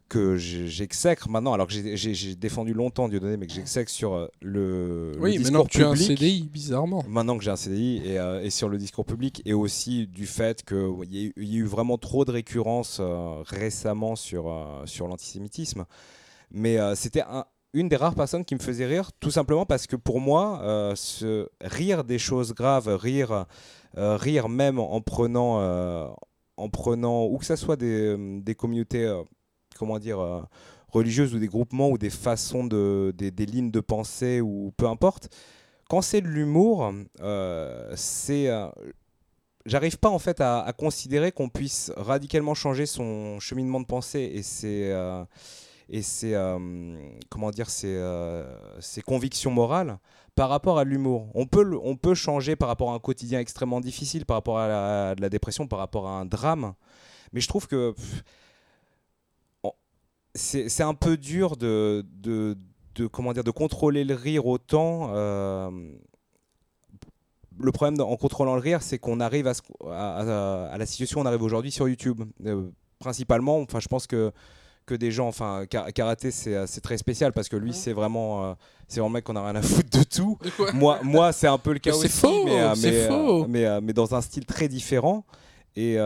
que 0.09 0.37
j'exècre 0.37 1.29
maintenant, 1.29 1.53
alors 1.53 1.67
que 1.67 1.73
j'ai 1.73 2.35
défendu 2.37 2.73
longtemps 2.73 3.09
Dieudonné, 3.09 3.37
mais 3.37 3.47
que 3.47 3.53
j'exècre 3.53 3.91
sur 3.91 4.15
euh, 4.15 4.29
le, 4.41 5.13
oui, 5.19 5.39
discours 5.39 5.39
public. 5.39 5.53
maintenant 5.53 5.65
que 5.65 5.71
tu 5.71 5.85
as 5.85 5.89
un 5.89 6.17
CDI, 6.17 6.49
bizarrement. 6.53 7.05
Maintenant 7.09 7.39
que 7.39 7.45
j'ai 7.45 7.51
un 7.51 7.57
CDI 7.57 8.03
et, 8.05 8.19
euh, 8.19 8.43
et, 8.43 8.51
sur 8.51 8.69
le 8.69 8.79
discours 8.79 9.05
public, 9.05 9.43
et 9.45 9.53
aussi 9.53 10.07
du 10.07 10.27
fait 10.27 10.65
qu'il 10.65 11.05
y, 11.11 11.33
y, 11.37 11.57
a 11.57 11.59
eu 11.59 11.65
vraiment 11.65 11.99
trop 11.99 12.25
de 12.25 12.31
récurrence 12.31 12.99
euh, 13.01 13.43
récemment 13.47 14.15
sur, 14.15 14.83
sur 14.85 15.09
l'antisémitisme. 15.09 15.85
Mais 16.53 16.79
c'était 16.95 17.25
une 17.75 17.89
des 17.89 17.97
rares 17.97 18.15
personnes 18.15 18.45
qui 18.45 18.55
me 18.55 18.61
faisait 18.61 18.87
rire, 18.87 19.11
tout 19.19 19.33
simplement 19.33 19.67
parce 19.67 19.89
que 19.89 19.97
pour 19.97 20.21
moi, 20.21 20.93
se 20.95 21.49
rire 21.61 22.05
des 22.05 22.21
choses 22.21 22.55
graves, 22.55 22.89
rire, 22.95 23.47
rire 23.97 24.49
même 24.49 24.79
en 24.79 25.01
prenant, 25.01 26.15
en 26.57 26.69
prenant, 26.69 27.25
ou 27.25 27.37
que 27.39 27.45
ce 27.45 27.57
soit 27.57 27.75
des, 27.75 28.17
des 28.41 28.55
communautés 28.55 29.13
comment 29.77 29.99
dire, 29.99 30.21
euh, 30.21 30.43
religieuses 30.89 31.35
ou 31.35 31.39
des 31.39 31.49
groupements 31.49 31.91
ou 31.91 31.99
des 31.99 32.11
façons 32.11 32.65
de, 32.65 33.15
des, 33.17 33.47
lignes 33.47 33.71
de 33.71 33.81
pensée 33.81 34.41
ou 34.41 34.73
peu 34.77 34.87
importe. 34.87 35.29
Quand 35.89 36.03
c'est 36.03 36.21
de 36.21 36.27
l'humour, 36.27 36.93
euh, 37.21 37.93
c'est 37.95 38.49
euh, 38.49 38.69
j'arrive 39.67 39.99
pas 39.99 40.09
en 40.09 40.19
fait 40.19 40.41
à, 40.41 40.73
considérer 40.77 41.33
qu'on 41.33 41.49
puisse 41.49 41.93
radicalement 41.97 42.55
changer 42.55 42.87
son 42.87 43.39
cheminement 43.39 43.81
de 43.81 43.87
pensée 43.87 44.33
et 44.35 44.43
ses 44.43 44.93
et 45.89 46.03
ses 46.03 46.35
comment 47.29 47.51
dire 47.53 47.71
ses, 47.71 48.03
ses, 48.81 49.01
convictions 49.03 49.53
morales 49.53 49.99
par 50.35 50.49
rapport 50.49 50.79
à 50.81 50.85
l'humour. 50.85 51.29
On 51.35 51.47
peut 51.47 51.79
on 51.85 51.95
peut 51.95 52.15
changer 52.15 52.57
par 52.57 52.69
rapport 52.69 52.91
à 52.91 52.95
un 52.95 52.99
quotidien 52.99 53.39
extrêmement 53.39 53.81
difficile, 53.81 54.27
par 54.27 54.39
rapport 54.39 54.59
à 54.59 54.67
la, 54.67 55.15
la 55.17 55.29
dépression, 55.29 55.69
par 55.69 55.79
rapport 55.79 56.09
à 56.09 56.19
un 56.19 56.25
drame, 56.25 56.75
mais 57.33 57.41
je 57.41 57.49
trouve 57.49 57.69
que 57.69 57.95
c'est 60.37 60.83
un 60.83 60.95
peu 60.95 61.17
dur 61.17 61.57
de, 61.57 62.05
de, 62.23 62.57
comment 63.07 63.33
dire, 63.33 63.45
de 63.45 63.51
contrôler 63.51 64.05
le 64.05 64.15
rire 64.15 64.47
autant. 64.47 65.11
Euh, 65.15 65.71
le 67.59 67.73
problème 67.73 68.01
en 68.01 68.17
contrôlant 68.17 68.55
le 68.55 68.61
rire, 68.61 68.83
c'est 68.83 68.99
qu'on 68.99 69.21
arrive 69.21 69.47
à, 69.49 69.53
à, 70.71 70.79
la 70.79 70.87
situation 70.87 71.21
où 71.21 71.23
on 71.23 71.27
arrive 71.27 71.43
aujourd'hui 71.43 71.71
sur 71.71 71.89
YouTube. 71.89 72.23
Euh, 72.45 72.71
principalement, 72.99 73.61
enfin, 73.61 73.81
je 73.81 73.89
pense 73.89 74.07
que, 74.07 74.31
que 74.85 74.95
des 74.95 75.11
gens, 75.11 75.29
enfin, 75.29 75.65
karaté, 75.67 76.31
c'est 76.31 76.81
très 76.83 76.99
spécial 76.99 77.33
parce 77.33 77.49
que 77.49 77.57
lui, 77.57 77.73
c'est 77.73 77.93
vraiment, 77.93 78.45
euh, 78.45 78.55
c'est 78.89 79.01
un 79.01 79.09
mec 79.09 79.25
qu'on 79.25 79.37
a 79.37 79.45
rien 79.45 79.57
à 79.57 79.63
foutre 79.63 79.99
de 79.99 80.05
tout. 80.05 80.39
moi, 80.75 81.01
moi 81.03 81.33
c'est 81.33 81.49
un 81.49 81.59
peu 81.59 81.73
le 81.73 81.79
cas 81.79 81.95
aussi, 81.95 82.09
faux, 82.09 82.45
mais, 82.45 82.77
mais, 82.83 83.07
faux. 83.07 83.47
mais, 83.47 83.81
mais, 83.81 83.93
dans 83.93 84.15
un 84.15 84.21
style 84.21 84.45
très 84.45 84.69
différent. 84.69 85.25
Et, 85.77 85.99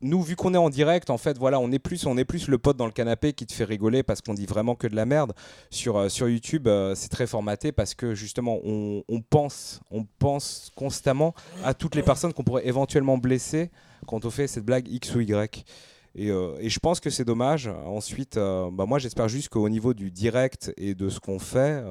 nous, 0.00 0.22
vu 0.22 0.36
qu'on 0.36 0.54
est 0.54 0.58
en 0.58 0.70
direct, 0.70 1.10
en 1.10 1.18
fait, 1.18 1.38
voilà, 1.38 1.58
on 1.60 1.70
est 1.72 1.78
plus, 1.78 2.06
on 2.06 2.16
est 2.16 2.24
plus 2.24 2.48
le 2.48 2.58
pote 2.58 2.76
dans 2.76 2.86
le 2.86 2.92
canapé 2.92 3.32
qui 3.32 3.46
te 3.46 3.52
fait 3.52 3.64
rigoler 3.64 4.02
parce 4.02 4.20
qu'on 4.20 4.34
dit 4.34 4.46
vraiment 4.46 4.74
que 4.74 4.86
de 4.86 4.96
la 4.96 5.06
merde. 5.06 5.32
Sur, 5.70 5.96
euh, 5.96 6.08
sur 6.08 6.28
YouTube, 6.28 6.68
euh, 6.68 6.94
c'est 6.94 7.08
très 7.08 7.26
formaté 7.26 7.72
parce 7.72 7.94
que 7.94 8.14
justement, 8.14 8.58
on, 8.64 9.02
pense, 9.28 9.80
on 9.90 10.04
pense 10.18 10.70
constamment 10.76 11.34
à 11.64 11.74
toutes 11.74 11.94
les 11.94 12.02
personnes 12.02 12.32
qu'on 12.32 12.44
pourrait 12.44 12.66
éventuellement 12.66 13.18
blesser 13.18 13.70
quand 14.06 14.24
on 14.24 14.30
fait 14.30 14.46
cette 14.46 14.64
blague 14.64 14.88
X 14.88 15.14
ou 15.14 15.20
Y. 15.20 15.64
Et, 16.14 16.30
euh, 16.30 16.56
et 16.60 16.68
je 16.68 16.78
pense 16.78 17.00
que 17.00 17.10
c'est 17.10 17.24
dommage. 17.24 17.68
Ensuite, 17.86 18.36
bah, 18.36 18.86
moi, 18.86 18.98
j'espère 18.98 19.28
juste 19.28 19.48
qu'au 19.48 19.68
niveau 19.68 19.94
du 19.94 20.10
direct 20.10 20.72
et 20.76 20.94
de 20.94 21.08
ce 21.08 21.20
qu'on 21.20 21.38
fait, 21.38 21.82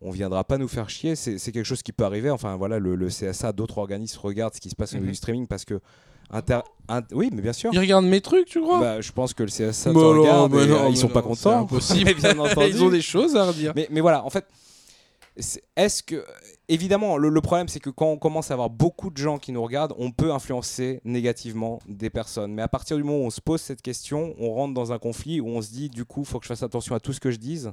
on 0.00 0.10
viendra 0.10 0.44
pas 0.44 0.58
nous 0.58 0.68
faire 0.68 0.88
chier. 0.88 1.16
C'est 1.16 1.38
quelque 1.52 1.64
chose 1.64 1.82
qui 1.82 1.92
peut 1.92 2.04
arriver. 2.04 2.30
Enfin, 2.30 2.56
voilà, 2.56 2.78
le, 2.78 2.94
le 2.94 3.08
CSA, 3.08 3.52
d'autres 3.52 3.78
organismes 3.78 4.20
regardent 4.22 4.54
ce 4.54 4.60
qui 4.60 4.70
se 4.70 4.76
passe 4.76 4.92
au 4.92 4.96
niveau 4.96 5.06
mhm. 5.06 5.12
du 5.12 5.16
streaming 5.16 5.46
parce 5.46 5.64
que 5.64 5.80
oui, 7.12 7.30
mais 7.32 7.42
bien 7.42 7.52
sûr. 7.52 7.70
Ils 7.72 7.78
regardent 7.78 8.06
mes 8.06 8.20
trucs, 8.20 8.46
tu 8.46 8.60
crois? 8.60 8.80
Bah, 8.80 9.00
Je 9.00 9.12
pense 9.12 9.34
que 9.34 9.42
le 9.42 9.48
CSA 9.48 9.92
te 9.92 9.98
regarde 9.98 10.54
euh, 10.54 10.88
ils 10.90 10.96
sont 10.96 11.08
pas 11.08 11.22
contents. 11.22 11.60
Impossible. 11.60 12.14
ils 12.68 12.82
ont 12.82 12.90
des 12.90 13.02
choses 13.02 13.36
à 13.36 13.44
redire. 13.46 13.72
Mais, 13.74 13.88
mais 13.90 14.00
voilà, 14.00 14.24
en 14.24 14.30
fait, 14.30 14.46
est-ce 15.76 16.02
que 16.02 16.24
évidemment 16.68 17.16
le, 17.16 17.40
problème 17.40 17.68
c'est 17.68 17.80
que 17.80 17.90
quand 17.90 18.08
on 18.08 18.18
commence 18.18 18.50
à 18.50 18.54
avoir 18.54 18.70
beaucoup 18.70 19.10
de 19.10 19.16
gens 19.16 19.38
qui 19.38 19.52
nous 19.52 19.62
regardent 19.62 19.94
on 19.96 20.10
peut 20.10 20.32
influencer 20.32 21.00
négativement 21.04 21.78
des 21.86 22.10
personnes 22.10 22.52
mais 22.52 22.62
à 22.62 22.68
partir 22.68 22.96
du 22.96 23.04
moment 23.04 23.18
où 23.18 23.26
on 23.26 23.30
se 23.30 23.40
pose 23.40 23.60
cette 23.60 23.80
question 23.80 24.34
on 24.40 24.52
rentre 24.52 24.74
dans 24.74 24.92
un 24.92 24.98
conflit 24.98 25.40
où 25.40 25.46
on 25.46 25.62
se 25.62 25.70
dit 25.70 25.90
du 25.90 26.04
coup 26.04 26.22
il 26.22 26.26
faut 26.26 26.40
que 26.40 26.44
je 26.44 26.48
fasse 26.48 26.64
attention 26.64 26.96
à 26.96 27.00
tout 27.00 27.12
ce 27.12 27.20
que 27.20 27.30
je 27.30 27.36
dise 27.36 27.72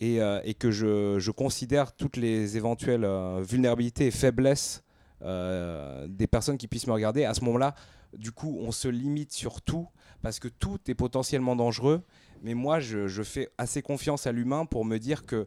et, 0.00 0.18
que 0.58 0.70
je, 0.70 1.30
considère 1.30 1.92
toutes 1.92 2.16
les 2.16 2.56
éventuelles 2.56 3.06
vulnérabilités 3.42 4.06
et 4.06 4.10
faiblesses 4.10 4.82
des 5.20 6.26
personnes 6.26 6.58
qui 6.58 6.68
puissent 6.68 6.86
me 6.86 6.92
regarder, 6.92 7.24
à 7.24 7.34
ce 7.34 7.44
moment-là, 7.44 7.74
du 8.16 8.32
coup, 8.32 8.56
on 8.60 8.72
se 8.72 8.88
limite 8.88 9.32
sur 9.32 9.60
tout 9.60 9.88
parce 10.22 10.38
que 10.38 10.48
tout 10.48 10.78
est 10.88 10.94
potentiellement 10.94 11.56
dangereux. 11.56 12.02
Mais 12.42 12.54
moi, 12.54 12.80
je, 12.80 13.22
fais 13.22 13.50
assez 13.58 13.82
confiance 13.82 14.26
à 14.26 14.32
l'humain 14.32 14.64
pour 14.64 14.84
me 14.84 14.98
dire 14.98 15.26
que 15.26 15.46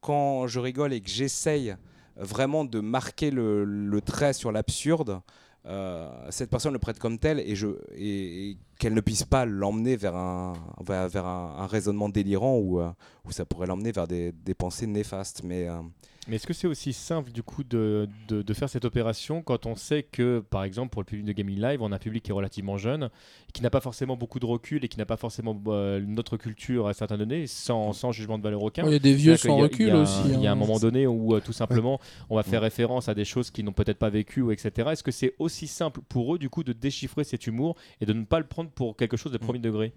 quand 0.00 0.46
je 0.46 0.58
rigole 0.58 0.92
et 0.92 1.00
que 1.00 1.10
j'essaye 1.10 1.76
vraiment 2.16 2.64
de 2.64 2.80
marquer 2.80 3.30
le, 3.30 4.00
trait 4.04 4.32
sur 4.32 4.52
l'absurde, 4.52 5.20
euh, 5.66 6.10
cette 6.30 6.50
personne 6.50 6.72
le 6.72 6.78
prête 6.78 6.98
comme 6.98 7.18
tel 7.18 7.38
et, 7.40 7.54
je, 7.54 7.68
qu'elle 8.80 8.94
ne 8.94 9.00
puisse 9.02 9.24
pas 9.24 9.44
l'emmener 9.44 9.94
vers 9.94 10.16
un, 10.16 10.54
vers, 10.80 11.26
un, 11.26 11.66
raisonnement 11.66 12.08
délirant 12.08 12.56
ou, 12.56 12.80
euh, 12.80 12.90
ça 13.28 13.44
pourrait 13.44 13.66
l'emmener 13.66 13.92
vers 13.92 14.08
des, 14.08 14.32
des, 14.32 14.54
pensées 14.54 14.86
néfastes. 14.86 15.42
Mais, 15.44 15.68
euh, 15.68 15.80
mais 16.28 16.36
est-ce 16.36 16.46
que 16.46 16.52
c'est 16.52 16.66
aussi 16.66 16.92
simple 16.92 17.32
du 17.32 17.42
coup 17.42 17.64
de, 17.64 18.08
de, 18.28 18.54
faire 18.54 18.68
cette 18.68 18.84
opération 18.84 19.42
quand 19.42 19.66
on 19.66 19.74
sait 19.74 20.02
que, 20.02 20.44
par 20.50 20.64
exemple, 20.64 20.90
pour 20.90 21.02
le 21.02 21.06
public 21.06 21.24
de 21.26 21.32
Gaming 21.32 21.58
Live, 21.60 21.82
on 21.82 21.92
a 21.92 21.96
un 21.96 21.98
public 21.98 22.22
qui 22.22 22.30
est 22.30 22.34
relativement 22.34 22.76
jeune, 22.76 23.10
qui 23.54 23.62
n'a 23.62 23.70
pas 23.70 23.80
forcément 23.80 24.16
beaucoup 24.16 24.38
de 24.38 24.44
recul 24.46 24.84
et 24.84 24.88
qui 24.88 24.98
n'a 24.98 25.06
pas 25.06 25.16
forcément 25.16 25.60
euh, 25.68 26.00
notre 26.06 26.36
culture 26.36 26.88
à 26.88 26.92
certains 26.92 27.16
données, 27.16 27.46
sans, 27.46 27.92
sans 27.92 28.12
jugement 28.12 28.38
de 28.38 28.42
valeur 28.42 28.62
aucun? 28.62 28.84
Il 28.86 28.92
y 28.92 28.96
a 28.96 28.98
des 28.98 29.14
vieux 29.14 29.36
sans 29.36 29.56
recul 29.56 29.94
aussi. 29.94 30.20
Il 30.26 30.40
y 30.40 30.46
a 30.46 30.50
un 30.50 30.52
hein. 30.52 30.56
moment 30.56 30.78
donné 30.78 31.06
où 31.06 31.34
euh, 31.34 31.40
tout 31.40 31.52
simplement 31.52 31.98
on 32.28 32.36
va 32.36 32.42
faire 32.42 32.60
référence 32.60 33.08
à 33.08 33.14
des 33.14 33.24
choses 33.24 33.50
qu'ils 33.50 33.64
n'ont 33.64 33.72
peut-être 33.72 33.98
pas 33.98 34.10
vécues, 34.10 34.42
ou 34.42 34.52
etc. 34.52 34.90
Est-ce 34.92 35.02
que 35.02 35.10
c'est 35.10 35.34
aussi 35.38 35.66
simple 35.66 36.00
pour 36.08 36.34
eux 36.34 36.38
du 36.38 36.50
coup 36.50 36.64
de 36.64 36.72
déchiffrer 36.72 37.24
cet 37.24 37.46
humour 37.46 37.76
et 38.00 38.06
de 38.06 38.12
ne 38.12 38.24
pas 38.24 38.38
le 38.38 38.46
prendre 38.46 38.69
pour 38.74 38.96
quelque 38.96 39.16
chose 39.16 39.32
de 39.32 39.38
mm. 39.38 39.40
premier 39.40 39.58
degré 39.58 39.92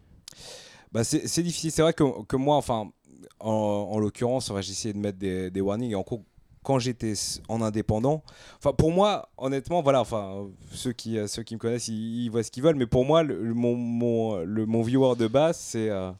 bah 0.93 1.03
c'est 1.03 1.41
difficile. 1.41 1.71
C'est 1.71 1.81
vrai 1.81 1.93
que, 1.93 2.23
que 2.25 2.35
moi, 2.35 2.55
enfin, 2.55 2.91
en, 3.39 3.97
l'occurrence, 3.99 4.51
j'ai 4.61 4.71
essayé 4.71 4.93
de 4.93 4.99
mettre 4.99 5.17
des, 5.17 5.49
des 5.49 5.59
warnings. 5.59 5.91
Et 5.91 5.95
en 5.95 6.03
cours, 6.03 6.21
quand 6.63 6.79
j'étais 6.79 7.13
en 7.49 7.61
indépendant, 7.61 8.23
enfin 8.57 8.73
pour 8.73 8.91
moi, 8.91 9.29
honnêtement, 9.37 9.81
voilà, 9.81 9.99
enfin 10.01 10.47
ceux 10.71 10.93
qui 10.93 11.17
euh, 11.17 11.27
ceux 11.27 11.43
qui 11.43 11.55
me 11.55 11.59
connaissent, 11.59 11.89
ils, 11.89 12.29
voient 12.29 12.43
ce 12.43 12.51
qu'ils 12.51 12.63
veulent, 12.63 12.77
mais 12.77 12.85
pour 12.85 13.05
moi, 13.05 13.23
le, 13.23 13.53
mon, 13.53 13.75
mon, 13.75 14.37
le, 14.37 14.65
mon 14.65 14.81
viewer 14.81 15.15
de 15.17 15.27
base, 15.27 15.57
c'est 15.57 15.89
euh, 15.89 16.11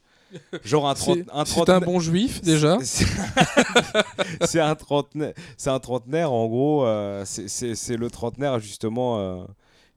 genre 0.65 0.89
un, 0.89 0.95
un 1.33 1.45
C'est 1.45 1.69
un 1.69 1.79
bon 1.79 1.99
juif 1.99 2.41
déjà. 2.41 2.77
C'est 4.41 4.59
un 4.59 4.75
trentenaire, 4.75 5.33
c'est 5.55 5.69
un 5.69 5.79
trentenaire 5.79 6.31
en 6.31 6.47
gros. 6.47 6.85
Euh, 6.85 7.23
c'est 7.25 7.97
le 7.97 8.09
trentenaire 8.09 8.59
justement. 8.59 9.47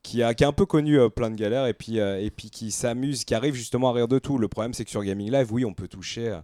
Qui 0.07 0.23
a, 0.23 0.35
qui 0.35 0.45
a 0.45 0.49
un 0.49 0.53
peu 0.53 0.67
connu 0.67 0.99
plein 1.11 1.31
de 1.31 1.37
galères 1.37 1.67
et 1.67 1.75
puis, 1.75 1.99
et 1.99 2.31
puis 2.31 2.51
qui 2.51 2.71
s'amuse, 2.71 3.25
qui 3.25 3.35
arrive 3.35 3.55
justement 3.55 3.91
à 3.91 3.93
rire 3.93 4.09
de 4.09 4.19
tout. 4.19 4.39
Le 4.39 4.49
problème, 4.49 4.73
c'est 4.73 4.85
que 4.85 4.91
sur 4.91 5.03
Gaming 5.03 5.31
Live, 5.31 5.53
oui, 5.53 5.65
on 5.65 5.75
peut 5.75 5.89
toucher 5.89 6.39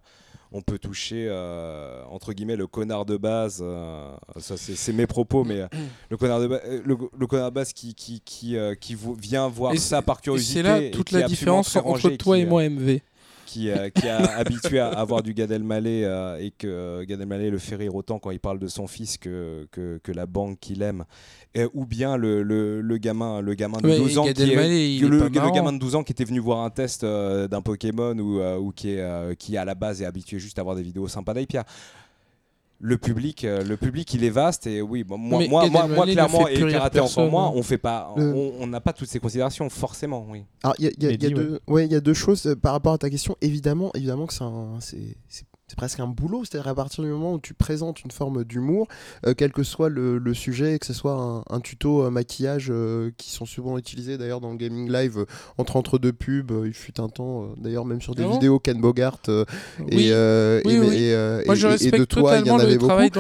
on 0.53 0.61
peut 0.61 0.79
toucher 0.79 1.27
euh, 1.29 2.03
entre 2.11 2.33
guillemets 2.33 2.57
le 2.57 2.66
connard 2.66 3.05
de 3.05 3.16
base. 3.16 3.61
Euh, 3.62 4.12
ça 4.38 4.57
c'est 4.57 4.92
mes 4.92 5.07
propos, 5.07 5.44
mais 5.44 5.62
euh, 5.62 5.68
le 6.11 6.16
connard 6.16 6.40
de 6.40 6.46
base, 6.46 6.61
le, 6.85 7.27
connard 7.27 7.51
de 7.51 7.55
base 7.55 7.72
qui 7.72 7.94
qui 7.94 8.20
qui, 8.20 8.57
qui 8.81 8.96
vient 9.18 9.48
voir 9.48 9.77
ça 9.77 10.03
par 10.03 10.20
curiosité. 10.20 10.62
C'est 10.62 10.62
là 10.62 10.90
toute 10.90 11.11
la 11.11 11.22
différence 11.22 11.75
entre 11.77 12.11
toi 12.11 12.38
et 12.38 12.46
moi, 12.46 12.68
MV 12.68 13.01
qui, 13.46 13.70
euh, 13.70 13.90
qui 13.90 14.09
a 14.09 14.18
habitué 14.38 14.78
à 14.78 14.88
avoir 14.88 15.22
du 15.22 15.35
Gad 15.35 15.50
Elmaleh 15.50 16.05
euh, 16.05 16.38
et 16.38 16.50
que 16.50 16.66
euh, 16.66 17.05
Gad 17.05 17.20
Elmaleh 17.20 17.50
le 17.50 17.59
fait 17.59 17.76
rire 17.76 17.94
autant 17.94 18.18
quand 18.18 18.31
il 18.31 18.40
parle 18.40 18.59
de 18.59 18.68
son 18.68 18.87
fils 18.87 19.18
que, 19.18 19.66
que, 19.70 19.98
que 20.02 20.12
la 20.12 20.26
banque 20.26 20.59
qu'il 20.61 20.83
aime, 20.83 21.05
ou 21.74 21.85
bien 21.85 22.16
le, 22.16 22.42
le, 22.42 22.81
le, 22.81 22.96
gamin, 22.96 23.40
le 23.40 23.55
gamin 23.55 23.78
de 23.78 23.88
12 23.88 24.18
ans 24.18 24.24
qui 24.24 24.31
est, 24.31 24.35
le, 25.00 25.28
gamin 25.28 25.72
de 25.72 25.78
12 25.78 25.96
ans 25.96 26.02
qui 26.02 26.12
était 26.12 26.24
venu 26.24 26.38
voir 26.38 26.61
un 26.61 26.70
test 26.70 27.05
d'un 27.05 27.61
Pokémon 27.62 28.18
ou, 28.18 28.40
ou 28.40 28.72
qui, 28.72 28.90
est, 28.90 29.37
qui 29.37 29.57
à 29.57 29.64
la 29.64 29.74
base 29.74 30.00
est 30.00 30.07
habitué 30.07 30.38
juste 30.38 30.59
à 30.59 30.62
voir 30.62 30.76
des 30.76 30.83
vidéos 30.83 31.09
sympas 31.09 31.35
d'Aipia 31.35 31.64
le 32.85 32.99
public, 32.99 33.45
euh, 33.45 33.62
le 33.62 33.77
public, 33.77 34.12
il 34.12 34.25
est 34.25 34.31
vaste 34.31 34.66
et 34.66 34.83
oui, 34.83 35.05
moi, 35.09 35.16
moi, 35.49 35.68
moi, 35.68 36.05
clairement 36.05 36.49
et 36.49 36.59
karaté 36.68 36.99
encore 36.99 37.31
moins, 37.31 37.47
hein. 37.47 37.53
on 37.55 37.62
fait 37.62 37.79
pas, 37.79 38.12
on 38.16 38.66
n'a 38.66 38.81
pas 38.81 38.92
toutes 38.92 39.09
ces 39.09 39.21
considérations 39.21 39.71
forcément, 39.71 40.27
oui. 40.29 40.42
Alors 40.64 40.75
il 40.81 40.90
y, 40.99 41.07
y, 41.07 41.95
a 41.95 42.01
deux 42.01 42.14
choses 42.14 42.47
euh, 42.47 42.57
par 42.57 42.73
rapport 42.73 42.92
à 42.92 42.99
ta 42.99 43.09
question. 43.09 43.37
Évidemment, 43.40 43.92
évidemment 43.95 44.27
que 44.27 44.35
c'est 44.81 45.16
c'est 45.29 45.47
presque 45.76 46.00
un 46.00 46.06
boulot. 46.06 46.44
C'est-à-dire 46.44 46.68
à 46.68 46.74
partir 46.74 47.04
du 47.04 47.11
moment 47.11 47.35
où 47.35 47.40
tu 47.40 47.54
présentes 47.54 48.02
une 48.02 48.11
forme 48.11 48.44
d'humour, 48.44 48.88
euh, 49.26 49.35
quel 49.37 49.52
que 49.52 49.62
soit 49.62 49.88
le, 49.88 50.35
sujet, 50.35 50.78
que 50.78 50.87
ce 50.87 50.92
soit 50.92 51.44
un, 51.48 51.61
tuto 51.61 52.11
maquillage 52.11 52.68
euh, 52.70 53.11
qui 53.16 53.30
sont 53.30 53.46
souvent 53.46 53.78
utilisés 53.78 54.18
d'ailleurs 54.18 54.40
dans 54.40 54.50
le 54.50 54.56
gaming 54.56 54.90
live 54.90 55.18
euh, 55.18 55.26
entre 55.58 55.76
entre 55.76 55.98
deux 55.98 56.12
pubs. 56.12 56.52
il 56.64 56.72
fut 56.72 57.00
un 57.00 57.08
temps, 57.08 57.50
d'ailleurs 57.56 57.85
même 57.85 58.00
sur 58.00 58.14
des 58.14 58.24
ah 58.24 58.28
vidéos 58.28 58.58
Ken 58.58 58.80
Bogart 58.80 59.18
et, 59.26 60.11
de 61.92 62.04
toi, 62.04 62.38
il 62.38 62.46
y 62.46 62.50
en 62.50 62.58
avait 62.58 62.78
beaucoup. 62.78 62.92
Mais 62.98 63.11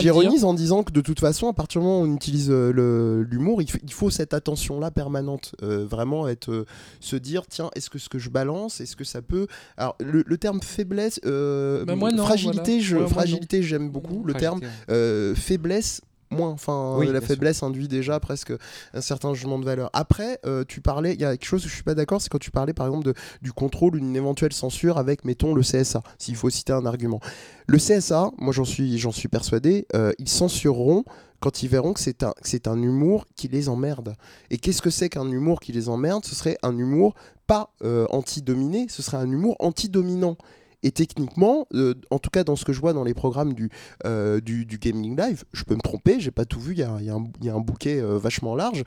j'ironise 0.00 0.44
en 0.44 0.54
disant 0.54 0.82
que 0.82 0.92
de 0.92 1.00
toute 1.00 1.20
façon, 1.20 1.48
à 1.48 1.52
partir 1.52 1.80
du 1.80 1.86
moment 1.86 2.00
où 2.00 2.04
on 2.04 2.14
utilise 2.14 2.50
l'humour, 2.50 3.62
il, 3.62 3.92
faut 3.92 4.10
cette 4.10 4.34
attention-là 4.34 4.90
permanente. 4.90 5.54
vraiment 5.60 6.28
être, 6.28 6.66
se 7.00 7.16
dire, 7.16 7.46
tiens, 7.48 7.70
est-ce 7.74 7.90
que 7.90 7.98
ce 7.98 8.08
que 8.08 8.18
je 8.18 8.30
balance, 8.30 8.80
est-ce 8.80 8.96
que 8.96 9.04
ça 9.04 9.22
peut... 9.22 9.46
Alors 9.76 9.96
le, 10.00 10.22
le 10.26 10.38
terme 10.38 10.60
fait 10.62 10.84
faiblesse, 10.88 11.20
euh, 11.26 11.84
bah, 11.84 11.94
fragilité, 12.18 12.80
je, 12.80 12.98
fragilité, 13.06 13.62
j'aime 13.62 13.90
beaucoup 13.90 14.24
le 14.24 14.34
terme. 14.34 14.60
Euh, 14.90 15.34
faiblesse, 15.34 16.00
moins. 16.30 16.50
Enfin, 16.50 16.98
la 17.04 17.20
faiblesse 17.20 17.62
induit 17.62 17.88
déjà 17.88 18.18
presque 18.20 18.52
un 18.94 19.00
certain 19.00 19.34
jugement 19.34 19.58
de 19.58 19.64
valeur. 19.64 19.90
Après, 19.92 20.38
euh, 20.46 20.64
tu 20.66 20.80
parlais, 20.80 21.14
il 21.14 21.20
y 21.20 21.24
a 21.24 21.36
quelque 21.36 21.48
chose 21.48 21.64
où 21.64 21.68
je 21.68 21.74
suis 21.74 21.82
pas 21.82 21.94
d'accord, 21.94 22.22
c'est 22.22 22.30
quand 22.30 22.38
tu 22.38 22.50
parlais 22.50 22.72
par 22.72 22.86
exemple 22.86 23.04
de, 23.04 23.14
du 23.42 23.52
contrôle 23.52 23.96
ou 23.96 23.98
d'une 24.00 24.16
éventuelle 24.16 24.52
censure 24.52 24.98
avec, 24.98 25.24
mettons, 25.24 25.54
le 25.54 25.62
CSA, 25.62 26.02
s'il 26.18 26.36
faut 26.36 26.50
citer 26.50 26.72
un 26.72 26.86
argument. 26.86 27.20
Le 27.66 27.78
CSA, 27.78 28.30
moi 28.38 28.52
j'en 28.52 28.64
suis, 28.64 28.98
j'en 28.98 29.12
suis 29.12 29.28
persuadé, 29.28 29.86
ils 30.18 30.28
censureront 30.28 31.04
quand 31.40 31.62
ils 31.62 31.68
verront 31.68 31.92
que 31.92 32.00
c'est 32.00 32.24
un, 32.24 32.34
c'est 32.42 32.66
un 32.66 32.82
humour 32.82 33.26
qui 33.36 33.46
les 33.46 33.68
emmerde. 33.68 34.14
Et 34.50 34.58
qu'est-ce 34.58 34.82
que 34.82 34.90
c'est 34.90 35.08
qu'un 35.08 35.30
humour 35.30 35.60
qui 35.60 35.72
les 35.72 35.88
emmerde? 35.88 36.24
Ce 36.24 36.34
serait 36.34 36.58
un 36.62 36.76
humour 36.76 37.14
pas 37.46 37.70
anti-dominé, 38.10 38.86
ce 38.88 39.02
serait 39.02 39.18
un 39.18 39.30
humour 39.30 39.56
anti-dominant. 39.60 40.36
Et 40.82 40.92
techniquement, 40.92 41.66
euh, 41.74 41.94
en 42.10 42.18
tout 42.18 42.30
cas 42.30 42.44
dans 42.44 42.56
ce 42.56 42.64
que 42.64 42.72
je 42.72 42.80
vois 42.80 42.92
dans 42.92 43.04
les 43.04 43.14
programmes 43.14 43.52
du, 43.52 43.68
euh, 44.04 44.40
du, 44.40 44.64
gaming 44.80 45.16
live, 45.16 45.44
je 45.52 45.64
peux 45.64 45.74
me 45.74 45.80
tromper, 45.80 46.20
j'ai 46.20 46.30
pas 46.30 46.44
tout 46.44 46.60
vu, 46.60 46.74
il 46.74 46.78
y 46.78 46.82
a, 46.82 46.98
y, 47.00 47.06
y 47.06 47.48
a, 47.48 47.54
un 47.54 47.60
bouquet 47.60 48.00
euh, 48.00 48.18
vachement 48.18 48.54
large. 48.54 48.84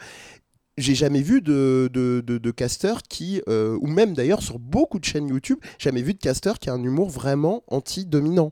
J'ai 0.78 0.96
jamais 0.96 1.22
vu 1.22 1.42
de, 1.42 1.90
de, 1.92 2.22
de, 2.22 2.52
casters 2.52 3.04
qui, 3.04 3.42
ou 3.48 3.88
même 3.88 4.14
d'ailleurs 4.14 4.42
sur 4.42 4.58
beaucoup 4.58 5.00
de 5.00 5.06
chaînes 5.06 5.28
YouTube, 5.28 5.60
jamais 5.78 6.02
vu 6.02 6.14
de 6.14 6.20
caster 6.20 6.54
qui 6.60 6.70
a 6.70 6.74
un 6.74 6.82
humour 6.82 7.10
vraiment 7.10 7.62
anti-dominant. 7.68 8.52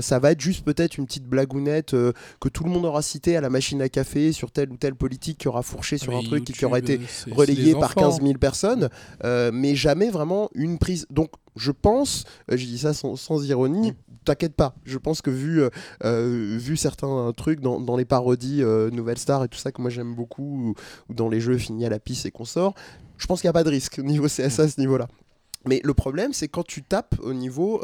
ça 0.00 0.18
va 0.20 0.30
être 0.30 0.40
juste 0.40 0.64
peut-être 0.64 0.98
une 0.98 1.06
petite 1.06 1.26
blagounette 1.26 1.96
que 2.40 2.48
tout 2.48 2.62
le 2.62 2.70
monde 2.70 2.84
aura 2.84 3.02
cité 3.02 3.36
à 3.36 3.40
la 3.40 3.50
machine 3.50 3.82
à 3.82 3.88
café 3.88 4.30
sur 4.30 4.52
telle 4.52 4.70
ou 4.70 4.76
telle 4.76 4.94
politique 4.94 5.38
qui 5.38 5.48
aura 5.48 5.62
fourché 5.62 5.98
sur 5.98 6.16
un 6.16 6.22
truc 6.22 6.44
qui 6.44 6.64
aura 6.64 6.78
été 6.78 7.00
relayé 7.32 7.74
par 7.74 7.96
15 7.96 8.22
000 8.22 8.34
personnes, 8.34 8.88
mais 9.52 9.74
jamais 9.74 10.10
vraiment 10.10 10.48
une 10.54 10.78
prise. 10.78 11.06
Donc 11.10 11.30
je 11.58 11.72
pense, 11.72 12.24
euh, 12.50 12.56
je 12.56 12.64
dis 12.64 12.78
ça 12.78 12.94
sans, 12.94 13.44
ironie, 13.44 13.92
mm. 13.92 13.94
t'inquiète 14.24 14.54
pas, 14.54 14.74
je 14.84 14.98
pense 14.98 15.20
que 15.20 15.30
vu, 15.30 15.60
euh, 15.60 15.70
euh, 16.04 16.56
vu 16.58 16.76
certains 16.76 17.32
trucs 17.36 17.60
dans, 17.60 17.96
les 17.96 18.04
parodies 18.04 18.62
Nouvelle 18.92 19.18
Star 19.18 19.44
et 19.44 19.48
tout 19.48 19.58
ça 19.58 19.72
que 19.72 19.82
moi 19.82 19.90
j'aime 19.90 20.14
beaucoup, 20.14 20.74
ou, 21.08 21.14
dans 21.14 21.28
les 21.28 21.40
jeux 21.40 21.58
finis 21.58 21.84
à 21.84 21.90
la 21.90 21.98
piste 21.98 22.26
et 22.26 22.30
qu'on 22.30 22.44
sort, 22.44 22.74
je 23.16 23.26
pense 23.26 23.40
qu'il 23.40 23.48
n'y 23.48 23.50
a 23.50 23.54
pas 23.54 23.64
de 23.64 23.70
risque 23.70 23.98
au 23.98 24.02
niveau 24.02 24.26
CSA 24.26 24.62
à 24.62 24.68
ce 24.68 24.80
niveau-là. 24.80 25.08
Mais 25.66 25.80
le 25.82 25.92
problème, 25.92 26.32
c'est 26.32 26.46
quand 26.46 26.64
tu 26.64 26.82
tapes 26.82 27.16
au 27.20 27.32
niveau. 27.32 27.80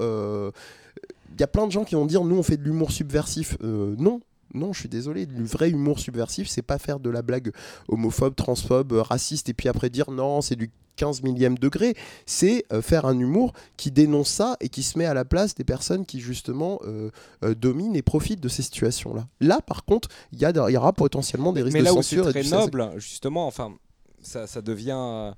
Il 1.36 1.40
y 1.40 1.42
a 1.42 1.48
plein 1.48 1.66
de 1.66 1.72
gens 1.72 1.82
qui 1.82 1.96
vont 1.96 2.06
dire 2.06 2.22
nous 2.22 2.36
on 2.36 2.44
fait 2.44 2.56
de 2.56 2.62
l'humour 2.62 2.92
subversif. 2.92 3.58
non, 3.60 4.20
non, 4.54 4.72
je 4.72 4.80
suis 4.80 4.88
désolé, 4.88 5.26
le 5.26 5.44
vrai 5.44 5.70
humour 5.70 5.98
subversif, 5.98 6.48
c'est 6.48 6.62
pas 6.62 6.78
faire 6.78 7.00
de 7.00 7.10
la 7.10 7.22
blague 7.22 7.52
homophobe, 7.88 8.34
transphobe, 8.34 8.92
raciste, 8.92 9.48
et 9.48 9.54
puis 9.54 9.68
après 9.68 9.90
dire 9.90 10.10
non, 10.10 10.40
c'est 10.40 10.56
du 10.56 10.70
15 10.96 11.22
millième 11.22 11.58
degré, 11.58 11.94
c'est 12.26 12.64
euh, 12.72 12.80
faire 12.80 13.04
un 13.06 13.18
humour 13.18 13.52
qui 13.76 13.90
dénonce 13.90 14.28
ça 14.28 14.56
et 14.60 14.68
qui 14.68 14.82
se 14.82 14.98
met 14.98 15.06
à 15.06 15.14
la 15.14 15.24
place 15.24 15.54
des 15.54 15.64
personnes 15.64 16.06
qui 16.06 16.20
justement 16.20 16.80
euh, 16.84 17.10
euh, 17.42 17.54
dominent 17.54 17.96
et 17.96 18.02
profitent 18.02 18.40
de 18.40 18.48
ces 18.48 18.62
situations-là. 18.62 19.26
Là, 19.40 19.60
par 19.60 19.84
contre, 19.84 20.08
il 20.32 20.40
y, 20.40 20.44
y, 20.44 20.76
aura 20.76 20.92
potentiellement 20.92 21.52
des 21.52 21.62
risques 21.62 21.74
mais 21.74 21.82
là 21.82 21.90
de 21.90 21.96
censure. 21.96 22.26
c'est 22.26 22.42
très 22.42 22.48
noble, 22.48 22.92
justement, 22.96 23.46
enfin, 23.46 23.74
ça, 24.22 24.46
ça 24.46 24.62
devient... 24.62 25.32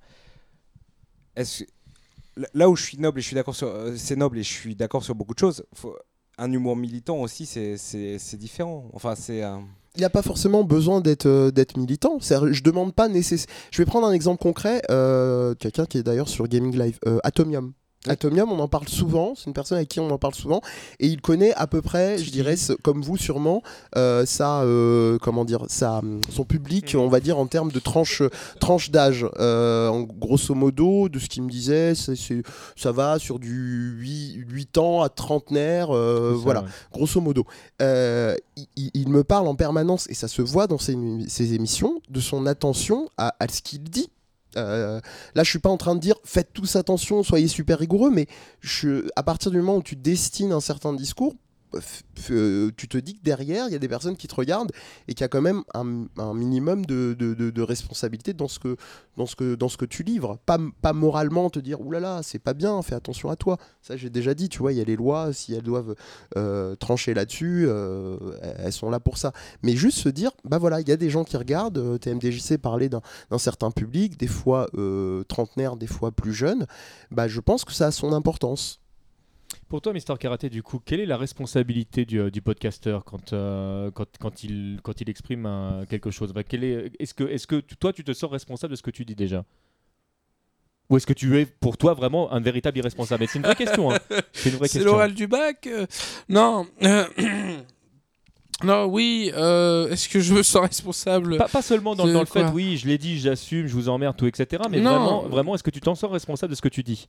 Est-ce 1.35 1.65
là 2.53 2.69
où 2.69 2.77
je 2.77 2.83
suis 2.83 2.99
noble 2.99 3.19
et 3.19 3.23
je 3.23 3.29
suis 3.29 3.35
d'accord 3.35 3.57
sur 3.57 3.73
c'est 3.97 4.17
noble 4.17 4.39
et 4.39 4.43
je 4.43 4.53
suis 4.53 4.77
d'accord 4.77 5.03
sur 5.03 5.15
beaucoup 5.15 5.33
de 5.33 5.39
choses 5.39 5.65
un 6.39 6.53
humour 6.53 6.77
militant 6.77 7.19
aussi 7.19 7.47
c'est 7.47 8.37
différent 8.37 8.85
enfin 8.93 9.15
c'est 9.15 9.43
il 9.97 10.03
n'a 10.03 10.11
pas 10.11 10.23
forcément 10.23 10.63
besoin 10.63 11.01
d'être 11.01 11.27
euh, 11.27 11.51
militant. 11.77 12.19
Je 12.21 12.63
demande 12.63 12.95
pas 12.95 13.09
nécessaire. 13.09 13.49
Je 13.71 13.79
vais 13.79 13.87
prendre 13.87 14.07
un 14.07 14.13
exemple 14.13 14.43
concret. 14.43 14.83
Euh, 14.91 15.55
quelqu'un 15.55 15.87
qui 15.87 15.99
est 15.99 16.03
d'ailleurs 16.03 16.29
sur 16.29 16.47
Gaming 16.49 16.79
Live, 16.79 16.99
euh, 17.07 17.19
Atomium. 17.25 17.73
Atomium, 18.09 18.51
on 18.51 18.59
en 18.59 18.69
parle 18.69 18.89
souvent. 18.89 19.35
C'est 19.37 19.47
une 19.47 19.53
personne 19.53 19.77
avec 19.77 19.89
qui 19.89 20.01
on 20.01 20.11
en 20.11 20.19
parle 20.19 20.35
souvent. 20.35 20.61
Et 21.01 21.07
il 21.07 21.21
connaît 21.21 21.55
à 21.55 21.67
peu 21.67 21.83
près, 21.83 22.19
je 22.19 22.31
dirais, 22.31 22.57
comme 22.83 23.03
vous 23.03 23.17
sûrement, 23.17 23.63
euh, 23.97 24.27
ça, 24.27 24.63
euh, 24.63 25.19
comment 25.21 25.45
dire, 25.45 25.65
ça, 25.69 26.01
son 26.31 26.45
public, 26.45 26.95
mm. 26.95 26.99
on 26.99 27.09
va 27.09 27.21
dire, 27.21 27.39
en 27.39 27.47
termes 27.47 27.71
de 27.71 27.79
tranche, 27.79 28.23
tranche 28.61 28.91
d'âge. 28.91 29.27
Euh, 29.39 29.89
en 29.89 30.03
grosso 30.03 30.55
modo, 30.55 31.09
de 31.09 31.19
ce 31.19 31.29
qu'il 31.29 31.43
me 31.43 31.51
disait, 31.51 31.95
ça 31.95 32.93
va 32.93 33.19
sur 33.19 33.39
du 33.39 33.97
8, 34.49 34.79
ans 34.79 35.03
à 35.03 35.09
trentenaire. 35.09 35.89
voilà, 35.89 36.65
grosso 36.93 37.21
modo. 37.21 37.45
Il, 37.81 39.09
me 39.09 39.23
parle 39.23 39.47
en 39.49 39.55
permanence, 39.55 40.09
et 40.11 40.15
ça 40.15 40.29
se 40.29 40.43
voit 40.43 40.67
dans 40.67 40.79
ses, 40.79 41.55
émissions, 41.55 42.01
de 42.11 42.21
son 42.21 42.47
attention 42.47 43.09
à, 43.17 43.35
à 43.39 43.49
ce 43.49 43.63
qu'il 43.63 43.83
dit 43.85 44.11
euh, 44.57 45.01
là, 45.35 45.43
je 45.43 45.51
suis 45.51 45.59
pas 45.59 45.69
en 45.69 45.77
train 45.77 45.95
de 45.95 46.01
dire 46.01 46.17
faites 46.25 46.53
tous 46.53 46.77
attention, 46.77 47.23
soyez 47.23 47.49
super 47.49 47.79
rigoureux, 47.79 48.11
mais 48.11 48.27
je, 48.61 49.09
à 49.17 49.23
partir 49.23 49.51
du 49.51 49.59
moment 49.59 49.77
où 49.77 49.83
tu 49.83 49.97
destines 49.97 50.53
un 50.53 50.61
certain 50.61 50.93
discours, 50.93 51.35
tu 52.15 52.89
te 52.89 52.99
dis 52.99 53.15
que 53.15 53.23
derrière, 53.23 53.67
il 53.69 53.73
y 53.73 53.75
a 53.75 53.79
des 53.79 53.89
personnes 53.89 54.17
qui 54.17 54.27
te 54.27 54.35
regardent 54.35 54.73
et 55.09 55.15
qu'il 55.15 55.23
y 55.23 55.25
a 55.25 55.29
quand 55.29 55.41
même 55.41 55.63
un, 55.75 56.35
minimum 56.35 56.85
de, 56.87 57.63
responsabilité 57.63 58.33
dans 58.33 58.49
ce, 58.49 58.59
que, 58.59 59.85
tu 59.85 60.03
livres. 60.03 60.39
Pas, 60.47 60.93
moralement 60.93 61.51
te 61.51 61.59
dire, 61.59 61.81
oulala, 61.81 62.21
c'est 62.23 62.39
pas 62.39 62.55
bien, 62.55 62.81
fais 62.83 62.95
attention 62.95 63.31
à 63.31 63.37
toi. 63.37 63.59
Ça, 63.83 63.97
j'ai 63.97 64.11
déjà 64.11 64.35
dit, 64.35 64.49
tu 64.49 64.59
vois, 64.59 64.73
il 64.73 64.79
y 64.79 64.81
a 64.81 64.85
les 64.85 64.97
lois, 64.97 65.33
si 65.33 65.55
elles 65.55 65.63
doivent 65.63 65.95
euh, 66.37 66.75
trancher 66.77 67.15
là-dessus, 67.15 67.65
euh, 67.69 68.17
elles 68.59 68.73
sont 68.73 68.91
là 68.91 69.01
pour 69.01 69.19
ça. 69.19 69.33
Mais 69.63 69.77
juste 69.77 69.99
se 69.99 70.09
dire, 70.09 70.31
bah 70.45 70.59
voilà, 70.59 70.81
il 70.81 70.89
y 70.89 70.93
a 70.93 70.97
des 70.97 71.11
gens 71.11 71.25
qui 71.25 71.37
regardent, 71.37 71.99
TMDJC 72.01 72.59
parlait 72.59 72.89
d'un 72.89 73.39
certain 73.39 73.71
public, 73.71 74.19
des 74.19 74.27
fois 74.27 74.69
trentenaire, 75.29 75.77
des 75.77 75.87
fois 75.87 76.13
plus 76.13 76.33
jeune, 76.33 76.67
bah 77.11 77.29
je 77.29 77.41
pense 77.41 77.65
que 77.65 77.73
ça 77.73 77.87
a 77.87 77.91
son 77.91 78.13
importance. 78.13 78.81
Pour 79.69 79.81
toi, 79.81 79.93
Mister 79.93 80.15
Karaté, 80.19 80.49
du 80.49 80.63
coup, 80.63 80.81
quelle 80.85 81.01
est 81.01 81.07
la 81.07 81.17
responsabilité 81.17 82.05
du, 82.05 82.21
euh, 82.21 82.31
du 82.31 82.41
podcasteur 82.41 83.05
quand, 83.05 83.33
euh, 83.33 83.91
quand, 83.91 84.07
quand, 84.19 84.45
il, 84.45 84.79
quand 84.83 85.01
il 85.01 85.11
exprime 85.11 85.85
quelque 85.89 86.11
chose? 86.11 86.33
Bah, 86.33 86.43
est, 86.43 86.93
Est-ce 86.99 87.15
que, 87.15 87.25
est 87.25 87.47
que 87.47 87.61
toi, 87.61 87.93
tu 87.93 88.05
te 88.05 88.13
sens 88.13 88.31
responsable 88.31 88.73
de 88.73 88.77
ce 88.77 88.83
que 88.83 88.91
tu 88.91 89.05
dis 89.05 89.17
déjà? 89.17 89.45
Ou 90.89 90.97
est-ce 90.97 91.07
que 91.07 91.13
tu 91.13 91.37
es 91.39 91.47
pour 91.47 91.77
toi 91.77 91.95
vraiment 91.95 92.33
un 92.33 92.41
véritable 92.41 92.79
irresponsable? 92.79 93.27
C'est 93.27 93.39
une 93.39 93.45
vraie 93.45 93.57
question. 93.57 93.91
Hein. 93.91 93.99
C'est 94.33 94.85
l'oral 94.85 95.15
du 95.15 95.27
bac 95.27 95.67
euh, 95.67 95.87
Non. 96.29 96.67
Non, 98.65 98.87
oui, 98.87 99.31
euh, 99.35 99.91
est-ce 99.91 100.09
que 100.09 100.19
je 100.19 100.33
me 100.33 100.43
sens 100.43 100.63
responsable 100.63 101.37
Pas, 101.37 101.61
seulement 101.61 101.95
dans, 101.95 102.07
le 102.07 102.25
fait, 102.25 102.47
oui, 102.55 102.79
je 102.79 102.87
l'ai 102.87 102.97
dit, 102.97 103.19
j'assume, 103.19 103.67
je 103.67 103.75
vous 103.75 103.91
emmerde, 103.91 104.17
tout, 104.17 104.27
etc. 104.27 104.63
Mais 104.71 104.81
vraiment, 104.81 105.29
vraiment 105.29 105.55
est-ce 105.55 105.63
que 105.63 105.71
tu 105.71 105.81
t'en 105.81 105.95
sens 105.95 106.11
responsable 106.11 106.53
de 106.53 106.57
ce 106.57 106.63
que 106.63 106.69
tu 106.69 106.83
dis? 106.83 107.07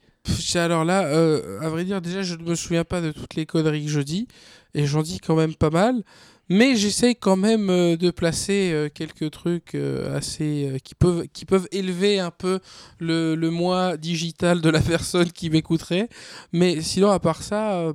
Alors 0.55 0.83
là, 0.83 1.05
euh, 1.05 1.61
à 1.61 1.69
vrai 1.69 1.85
dire, 1.85 2.01
déjà, 2.01 2.21
je 2.21 2.35
ne 2.35 2.43
me 2.43 2.55
souviens 2.55 2.83
pas 2.83 2.99
de 2.99 3.11
toutes 3.11 3.35
les 3.35 3.45
conneries 3.45 3.85
que 3.85 3.91
je 3.91 4.01
dis, 4.01 4.27
et 4.73 4.85
j'en 4.85 5.01
dis 5.01 5.19
quand 5.19 5.35
même 5.35 5.55
pas 5.55 5.69
mal. 5.69 6.03
Mais 6.49 6.75
j'essaye 6.75 7.15
quand 7.15 7.35
même 7.35 7.69
euh, 7.69 7.97
de 7.97 8.09
placer 8.09 8.89
quelques 8.93 9.31
trucs 9.31 9.75
assez 9.75 10.79
qui 10.83 10.95
peuvent 10.95 11.27
qui 11.33 11.45
peuvent 11.45 11.67
élever 11.71 12.19
un 12.19 12.31
peu 12.31 12.59
le, 12.99 13.35
le 13.35 13.51
moi 13.51 13.97
digital 13.97 14.61
de 14.61 14.69
la 14.69 14.79
personne 14.81 15.31
qui 15.31 15.49
m'écouterait. 15.49 16.09
Mais 16.51 16.81
sinon, 16.81 17.09
à 17.09 17.19
part 17.19 17.41
ça, 17.41 17.93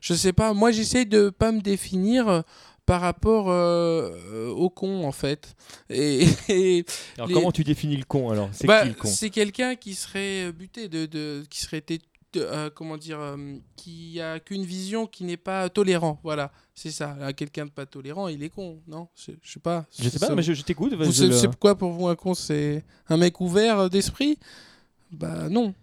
je 0.00 0.14
sais 0.14 0.32
pas. 0.32 0.54
Moi, 0.54 0.70
j'essaye 0.72 1.06
de 1.06 1.30
pas 1.30 1.52
me 1.52 1.60
définir 1.60 2.42
par 2.90 3.02
rapport 3.02 3.50
euh, 3.50 4.48
au 4.48 4.68
con 4.68 5.04
en 5.06 5.12
fait. 5.12 5.54
Et, 5.90 6.26
alors 7.18 7.30
comment 7.30 7.52
tu 7.52 7.62
définis 7.62 7.96
le 7.96 8.02
con 8.02 8.30
alors? 8.30 8.48
C'est 8.50 8.66
bah, 8.66 8.82
C'est 9.04 9.30
quelqu'un 9.30 9.76
qui 9.76 9.94
serait 9.94 10.50
buté 10.50 10.88
de, 10.88 11.06
de 11.06 11.44
qui 11.48 11.60
serait 11.60 11.84
euh, 12.34 12.68
comment 12.74 12.96
dire 12.96 13.20
euh, 13.20 13.36
qui 13.76 14.20
a 14.20 14.40
qu'une 14.40 14.64
vision 14.64 15.06
qui 15.06 15.22
n'est 15.22 15.36
pas 15.36 15.68
tolérant. 15.68 16.18
Voilà, 16.24 16.50
c'est 16.74 16.90
ça. 16.90 17.16
Quelqu'un 17.32 17.66
de 17.66 17.70
pas 17.70 17.86
tolérant, 17.86 18.26
il 18.26 18.42
est 18.42 18.50
con, 18.50 18.80
non? 18.88 19.06
Je, 19.14 19.30
je 19.40 19.52
sais 19.52 19.60
pas. 19.60 19.86
Je 19.96 20.08
sais 20.08 20.18
pas, 20.18 20.34
mais 20.34 20.42
je, 20.42 20.60
t'écoute. 20.60 20.92
C'est 21.12 21.56
quoi 21.60 21.76
pour 21.76 21.92
vous 21.92 22.08
un 22.08 22.16
con? 22.16 22.34
C'est 22.34 22.84
un 23.08 23.16
mec 23.16 23.40
ouvert 23.40 23.88
d'esprit? 23.88 24.36
Bah 25.12 25.48
non. 25.48 25.76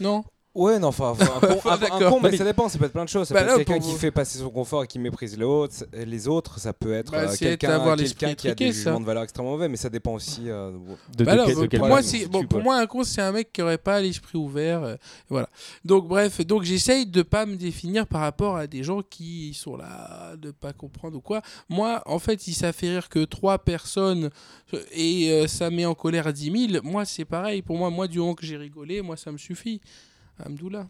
Non? 0.00 0.24
Ouais, 0.58 0.80
non, 0.80 0.88
enfin, 0.88 1.14
un, 1.40 2.10
con, 2.10 2.18
mais, 2.22 2.36
ça 2.36 2.42
dépend, 2.42 2.68
ça 2.68 2.78
peut 2.78 2.86
être 2.86 2.92
plein 2.92 3.04
de 3.04 3.08
choses. 3.08 3.28
Ça 3.28 3.34
bah 3.34 3.44
peut 3.44 3.50
être 3.50 3.56
quelqu'un 3.58 3.78
qui 3.78 3.92
fait 3.92 4.10
passer 4.10 4.40
son 4.40 4.50
confort 4.50 4.82
et 4.82 4.88
qui 4.88 4.98
méprise 4.98 5.38
les 5.38 5.44
autres, 5.44 5.86
les 5.92 6.26
autres 6.26 6.58
ça 6.58 6.72
peut 6.72 6.92
être 6.94 7.12
bah, 7.12 7.30
euh, 7.30 7.36
quelqu'un 7.38 8.34
qui 8.34 8.48
a 8.48 8.54
des 8.56 8.72
jugements 8.72 8.98
de 8.98 9.04
valeur 9.04 9.22
extrêmement 9.22 9.52
mauvais, 9.52 9.68
mais 9.68 9.76
ça 9.76 9.88
dépend 9.88 10.14
aussi 10.14 10.50
euh, 10.50 10.72
de, 11.16 11.24
bah 11.24 11.36
pour, 11.44 11.86
moi, 11.86 12.00
bon, 12.28 12.44
pour 12.46 12.60
moi, 12.60 12.76
un 12.76 12.86
con, 12.88 13.04
c'est 13.04 13.22
un 13.22 13.30
mec 13.30 13.52
qui 13.52 13.62
aurait 13.62 13.78
pas 13.78 14.00
l'esprit 14.00 14.36
ouvert. 14.36 14.82
Euh, 14.82 14.96
voilà. 15.28 15.48
Donc, 15.84 16.08
bref, 16.08 16.44
donc 16.44 16.64
j'essaye 16.64 17.06
de 17.06 17.22
pas 17.22 17.46
me 17.46 17.54
définir 17.54 18.08
par 18.08 18.22
rapport 18.22 18.56
à 18.56 18.66
des 18.66 18.82
gens 18.82 19.02
qui 19.02 19.54
sont 19.54 19.76
là, 19.76 20.34
de 20.36 20.50
pas 20.50 20.72
comprendre 20.72 21.18
ou 21.18 21.20
quoi. 21.20 21.40
Moi, 21.68 22.02
en 22.04 22.18
fait, 22.18 22.40
si 22.40 22.52
ça 22.52 22.72
fait 22.72 22.88
rire 22.88 23.08
que 23.08 23.24
trois 23.24 23.58
personnes 23.58 24.30
et 24.90 25.46
ça 25.46 25.70
met 25.70 25.86
en 25.86 25.94
colère 25.94 26.32
10 26.32 26.70
000, 26.72 26.82
moi, 26.82 27.04
c'est 27.04 27.24
pareil. 27.24 27.62
Pour 27.62 27.76
moi, 27.76 27.90
moi, 27.90 28.08
du 28.08 28.18
moment 28.18 28.34
que 28.34 28.44
j'ai 28.44 28.56
rigolé, 28.56 29.02
moi, 29.02 29.16
ça 29.16 29.30
me 29.30 29.38
suffit. 29.38 29.80
Amdoula. 30.44 30.88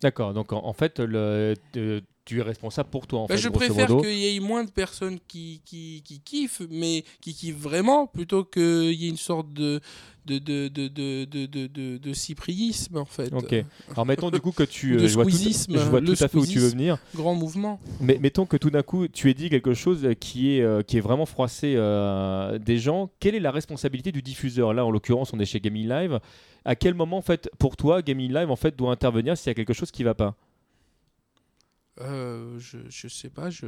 D'accord, 0.00 0.34
donc 0.34 0.52
en, 0.52 0.72
fait, 0.72 0.98
le, 0.98 1.54
tu 2.24 2.38
es 2.38 2.42
responsable 2.42 2.88
pour 2.90 3.06
toi. 3.06 3.20
En 3.20 3.26
bah, 3.26 3.36
fait, 3.36 3.40
je 3.40 3.48
préfère 3.48 3.88
qu'il 3.88 4.14
y 4.14 4.36
ait 4.36 4.40
moins 4.40 4.64
de 4.64 4.70
personnes 4.70 5.18
qui, 5.26 5.60
qui, 5.64 6.02
qui, 6.04 6.20
kiffent, 6.20 6.62
mais 6.70 7.04
qui 7.20 7.34
kiffent 7.34 7.58
vraiment, 7.58 8.06
plutôt 8.06 8.44
qu'il 8.44 8.92
y 8.92 9.06
ait 9.06 9.10
une 9.10 9.16
sorte 9.16 9.52
de, 9.52 9.80
de, 10.26 10.38
de, 10.38 10.68
de, 10.68 11.98
de, 11.98 12.12
cypriisme, 12.12 12.96
en 12.96 13.04
fait. 13.04 13.32
Ok. 13.32 13.54
Alors 13.90 14.06
mettons 14.06 14.30
du 14.30 14.40
coup 14.40 14.52
que 14.52 14.62
tu. 14.62 14.98
je 15.08 15.14
vois 15.14 15.24
tout, 15.24 15.30
je 15.32 15.78
vois 15.88 16.00
tout 16.00 16.12
à 16.12 16.28
fait 16.28 16.38
où 16.38 16.46
tu 16.46 16.58
veux 16.58 16.68
venir. 16.68 16.98
Grand 17.14 17.34
mouvement. 17.34 17.80
Mais 18.00 18.18
mettons 18.20 18.46
que 18.46 18.56
tout 18.56 18.70
d'un 18.70 18.82
coup, 18.82 19.08
tu 19.08 19.28
aies 19.28 19.34
dit 19.34 19.50
quelque 19.50 19.74
chose 19.74 20.08
qui 20.20 20.56
est, 20.56 20.62
euh, 20.62 20.82
qui 20.82 20.98
est 20.98 21.00
vraiment 21.00 21.26
froissé 21.26 21.74
euh, 21.76 22.58
des 22.58 22.78
gens. 22.78 23.10
Quelle 23.18 23.34
est 23.34 23.40
la 23.40 23.50
responsabilité 23.50 24.12
du 24.12 24.22
diffuseur? 24.22 24.74
Là, 24.74 24.84
en 24.84 24.90
l'occurrence, 24.90 25.32
on 25.32 25.40
est 25.40 25.44
chez 25.44 25.60
Gaming 25.60 25.88
Live 25.88 26.20
à 26.64 26.76
quel 26.76 26.94
moment, 26.94 27.18
en 27.18 27.22
fait, 27.22 27.50
pour 27.58 27.76
toi, 27.76 28.02
Gaming 28.02 28.32
Live 28.32 28.50
en 28.50 28.56
fait, 28.56 28.76
doit 28.76 28.92
intervenir 28.92 29.36
s'il 29.36 29.48
y 29.48 29.50
a 29.50 29.54
quelque 29.54 29.72
chose 29.72 29.90
qui 29.90 30.04
va 30.04 30.14
pas? 30.14 30.36
Euh, 32.02 32.58
je, 32.58 32.78
je 32.88 33.08
sais 33.08 33.30
pas, 33.30 33.50
je... 33.50 33.66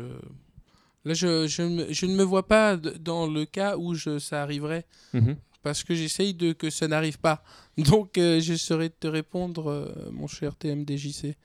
Là, 1.06 1.12
je, 1.12 1.46
je, 1.46 1.86
je, 1.90 2.06
ne 2.06 2.14
me 2.14 2.22
vois 2.22 2.46
pas 2.46 2.76
dans 2.76 3.26
le 3.26 3.44
cas 3.44 3.76
où 3.76 3.94
je, 3.94 4.18
ça 4.18 4.42
arriverait. 4.42 4.86
Mhm. 5.12 5.36
Parce 5.62 5.84
que 5.84 5.94
j'essaye 5.94 6.34
de 6.34 6.52
que 6.52 6.70
ça 6.70 6.88
n'arrive 6.88 7.18
pas. 7.18 7.42
Donc, 7.78 8.16
euh, 8.18 8.40
je 8.40 8.54
saurais 8.54 8.88
te 8.88 9.06
répondre, 9.06 9.70
euh, 9.70 10.10
mon 10.12 10.26
cher 10.26 10.56
TMDJC. 10.56 11.36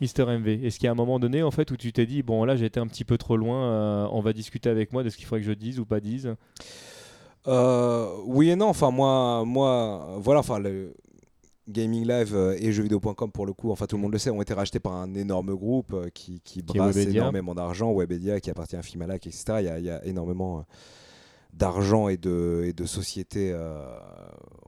Mister 0.00 0.24
MV, 0.24 0.64
est-ce 0.64 0.78
qu'il 0.78 0.86
y 0.86 0.88
a 0.88 0.92
un 0.92 0.96
moment 0.96 1.20
donné 1.20 1.42
en 1.42 1.52
fait 1.52 1.70
où 1.70 1.76
tu 1.76 1.92
t'es 1.92 2.04
dit 2.04 2.24
bon 2.24 2.44
là 2.44 2.56
j'ai 2.56 2.66
été 2.66 2.80
un 2.80 2.86
petit 2.88 3.04
peu 3.04 3.16
trop 3.16 3.36
loin, 3.36 4.08
on 4.10 4.20
va 4.20 4.32
discuter 4.32 4.68
avec 4.68 4.92
moi 4.92 5.04
de 5.04 5.08
ce 5.08 5.16
qu'il 5.16 5.24
faudrait 5.24 5.40
que 5.40 5.46
je 5.46 5.52
dise 5.52 5.78
ou 5.78 5.86
pas 5.86 6.00
dise? 6.00 6.34
Euh, 7.46 8.08
oui 8.24 8.50
et 8.50 8.56
non. 8.56 8.68
Enfin, 8.68 8.90
moi, 8.90 9.44
moi 9.44 10.16
voilà, 10.18 10.40
enfin, 10.40 10.58
le 10.58 10.94
Gaming 11.68 12.06
Live 12.06 12.34
euh, 12.34 12.56
et 12.58 12.72
jeuxvideo.com, 12.72 13.32
pour 13.32 13.46
le 13.46 13.52
coup, 13.52 13.70
enfin, 13.70 13.86
tout 13.86 13.96
le 13.96 14.02
monde 14.02 14.12
le 14.12 14.18
sait, 14.18 14.30
ont 14.30 14.42
été 14.42 14.54
rachetés 14.54 14.80
par 14.80 14.94
un 14.94 15.14
énorme 15.14 15.54
groupe 15.54 15.92
euh, 15.92 16.08
qui, 16.12 16.40
qui, 16.40 16.62
brasse 16.62 16.96
énormément 16.96 17.54
d'argent, 17.54 17.92
Webedia, 17.92 18.40
qui 18.40 18.50
appartient 18.50 18.76
à 18.76 18.82
Fimalac, 18.82 19.26
etc. 19.26 19.44
Il 19.60 19.64
y 19.64 19.68
a, 19.68 19.78
il 19.78 19.84
y 19.84 19.90
a 19.90 20.04
énormément 20.04 20.64
d'argent 21.52 22.08
et 22.08 22.16
de, 22.16 22.64
et 22.66 22.72
de 22.72 22.84
sociétés. 22.84 23.56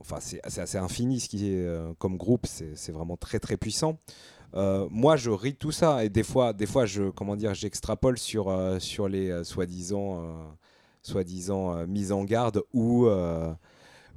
enfin, 0.01 0.19
c'est 0.21 0.41
assez 0.45 0.79
infini 0.79 1.19
ce 1.21 1.29
qui 1.29 1.49
est 1.49 1.69
comme 1.99 2.17
groupe, 2.17 2.47
c'est 2.47 2.93
vraiment 2.93 3.17
très 3.17 3.41
très 3.41 3.57
puissant. 3.57 3.99
moi, 4.55 5.17
je 5.17 5.31
ris 5.31 5.57
tout 5.57 5.73
ça 5.73 6.05
et 6.05 6.09
des 6.09 6.23
fois, 6.23 6.53
des 6.53 6.67
fois, 6.67 6.87
je 6.87 7.11
comment 7.11 7.35
dire, 7.35 7.55
j'extrapole 7.55 8.19
sur 8.19 8.55
sur 8.79 9.09
les 9.09 9.43
soi-disant 9.43 10.55
soi-disant 11.07 11.77
euh, 11.77 11.87
mise 11.87 12.13
en 12.13 12.25
garde 12.25 12.63
ou 12.73 13.07
euh, 13.07 13.53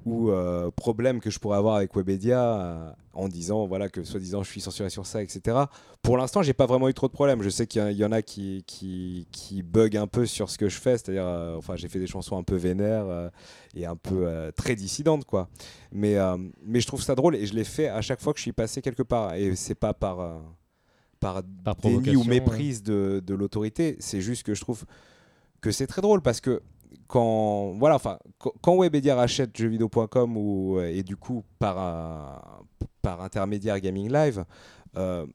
ou 0.05 0.29
euh, 0.29 0.71
problème 0.71 1.19
que 1.19 1.29
je 1.29 1.39
pourrais 1.39 1.57
avoir 1.57 1.75
avec 1.75 1.95
Webedia 1.95 2.95
en 3.13 3.27
disant 3.27 3.67
voilà 3.67 3.89
que 3.89 4.03
soi-disant 4.03 4.43
je 4.43 4.49
suis 4.49 4.62
censuré 4.62 4.89
sur 4.89 5.05
ça, 5.05 5.21
etc. 5.21 5.57
Pour 6.01 6.17
l'instant, 6.17 6.41
j'ai 6.41 6.53
pas 6.53 6.65
vraiment 6.65 6.88
eu 6.88 6.93
trop 6.93 7.07
de 7.07 7.12
problèmes. 7.12 7.41
Je 7.41 7.49
sais 7.49 7.67
qu'il 7.67 7.91
y, 7.91 8.05
en 8.05 8.12
a 8.12 8.21
qui, 8.21 8.63
qui, 8.65 9.27
qui 9.31 9.62
bug 9.62 9.97
un 9.97 10.07
peu 10.07 10.25
sur 10.25 10.49
ce 10.49 10.57
que 10.57 10.69
je 10.69 10.79
fais, 10.79 10.97
c'est-à-dire, 10.97 11.25
enfin, 11.57 11.75
j'ai 11.75 11.89
fait 11.89 11.99
des 11.99 12.07
chansons 12.07 12.38
un 12.38 12.43
peu 12.43 12.55
vénères 12.55 13.29
et 13.75 13.85
un 13.85 13.97
peu 13.97 14.51
très 14.55 14.75
dissidentes, 14.75 15.25
quoi. 15.25 15.49
Mais, 15.91 16.15
mais 16.63 16.79
je 16.79 16.88
trouve 16.88 17.01
ça 17.01 17.15
drôle 17.15 17.35
et 17.35 17.45
je 17.45 17.53
l'ai 17.53 17.65
fait 17.65 17.89
à 17.89 18.01
chaque 18.01 18.21
fois 18.21 18.31
que 18.31 18.39
je 18.39 18.43
suis 18.43 18.53
passé 18.53 18.81
quelque 18.81 19.03
part. 19.03 19.33
Et 19.33 19.55
c'est 19.57 19.75
pas 19.75 19.93
par, 19.93 20.41
par, 21.19 21.43
par 21.65 21.75
déni 21.75 22.15
ou 22.15 22.23
méprise 22.23 22.83
de, 22.83 23.21
de 23.25 23.33
l'autorité, 23.35 23.97
c'est 23.99 24.21
juste 24.21 24.43
que 24.43 24.53
je 24.53 24.62
trouve 24.62 24.85
que 25.62 25.71
c'est 25.71 25.88
très 25.88 26.01
drôle 26.01 26.21
parce 26.21 26.41
que 26.41 26.62
quand 27.09 27.73
voilà 27.77 27.95
enfin 27.95 28.19
quand 28.61 28.77
Webedia 28.77 29.15
rachète 29.15 29.57
jeuxvideo.com 29.57 30.37
ou 30.37 30.79
et 30.79 31.03
du 31.03 31.17
coup 31.17 31.43
par 31.57 32.69
par 33.01 33.21
intermédiaire 33.21 33.79
Gaming 33.81 34.09
Live 34.13 34.45
euh, 34.95 35.25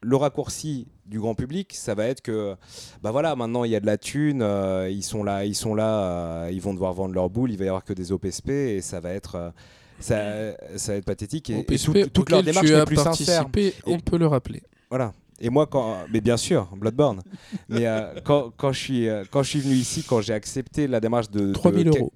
le 0.00 0.16
raccourci 0.16 0.86
du 1.06 1.18
grand 1.18 1.34
public, 1.34 1.72
ça 1.74 1.94
va 1.94 2.06
être 2.06 2.20
que, 2.20 2.54
bah 3.02 3.10
voilà, 3.10 3.34
maintenant 3.34 3.64
il 3.64 3.70
y 3.70 3.76
a 3.76 3.80
de 3.80 3.86
la 3.86 3.98
thune, 3.98 4.42
euh, 4.42 4.88
ils 4.90 5.02
sont 5.02 5.24
là, 5.24 5.44
ils 5.44 5.54
sont 5.54 5.74
là, 5.74 6.04
euh, 6.04 6.50
ils 6.52 6.60
vont 6.60 6.72
devoir 6.72 6.92
vendre 6.92 7.14
leur 7.14 7.30
boule, 7.30 7.50
il 7.50 7.58
va 7.58 7.64
y 7.64 7.68
avoir 7.68 7.84
que 7.84 7.92
des 7.92 8.12
OPSP 8.12 8.50
et 8.50 8.80
ça 8.80 9.00
va 9.00 9.12
être, 9.12 9.34
euh, 9.34 9.50
ça, 9.98 10.54
ça, 10.76 10.92
va 10.92 10.98
être 10.98 11.04
pathétique 11.04 11.50
et, 11.50 11.64
toute 11.64 12.30
leur 12.30 12.42
démarche 12.42 12.70
n'est 12.70 12.84
plus 12.84 12.96
sincère. 12.96 13.46
On 13.86 13.98
peut 13.98 14.18
le 14.18 14.26
rappeler. 14.26 14.62
Voilà. 14.90 15.12
Et 15.40 15.50
moi, 15.50 15.66
quand, 15.66 15.98
mais 16.12 16.20
bien 16.20 16.36
sûr, 16.36 16.68
Bloodborne. 16.76 17.22
mais 17.68 17.86
euh, 17.86 18.14
quand, 18.24 18.52
quand, 18.56 18.72
je 18.72 18.78
suis, 18.78 19.08
euh, 19.08 19.24
quand 19.30 19.42
je 19.42 19.50
suis 19.50 19.60
venu 19.60 19.74
ici, 19.74 20.02
quand 20.02 20.20
j'ai 20.20 20.32
accepté 20.32 20.86
la 20.86 21.00
démarche 21.00 21.30
de, 21.30 21.52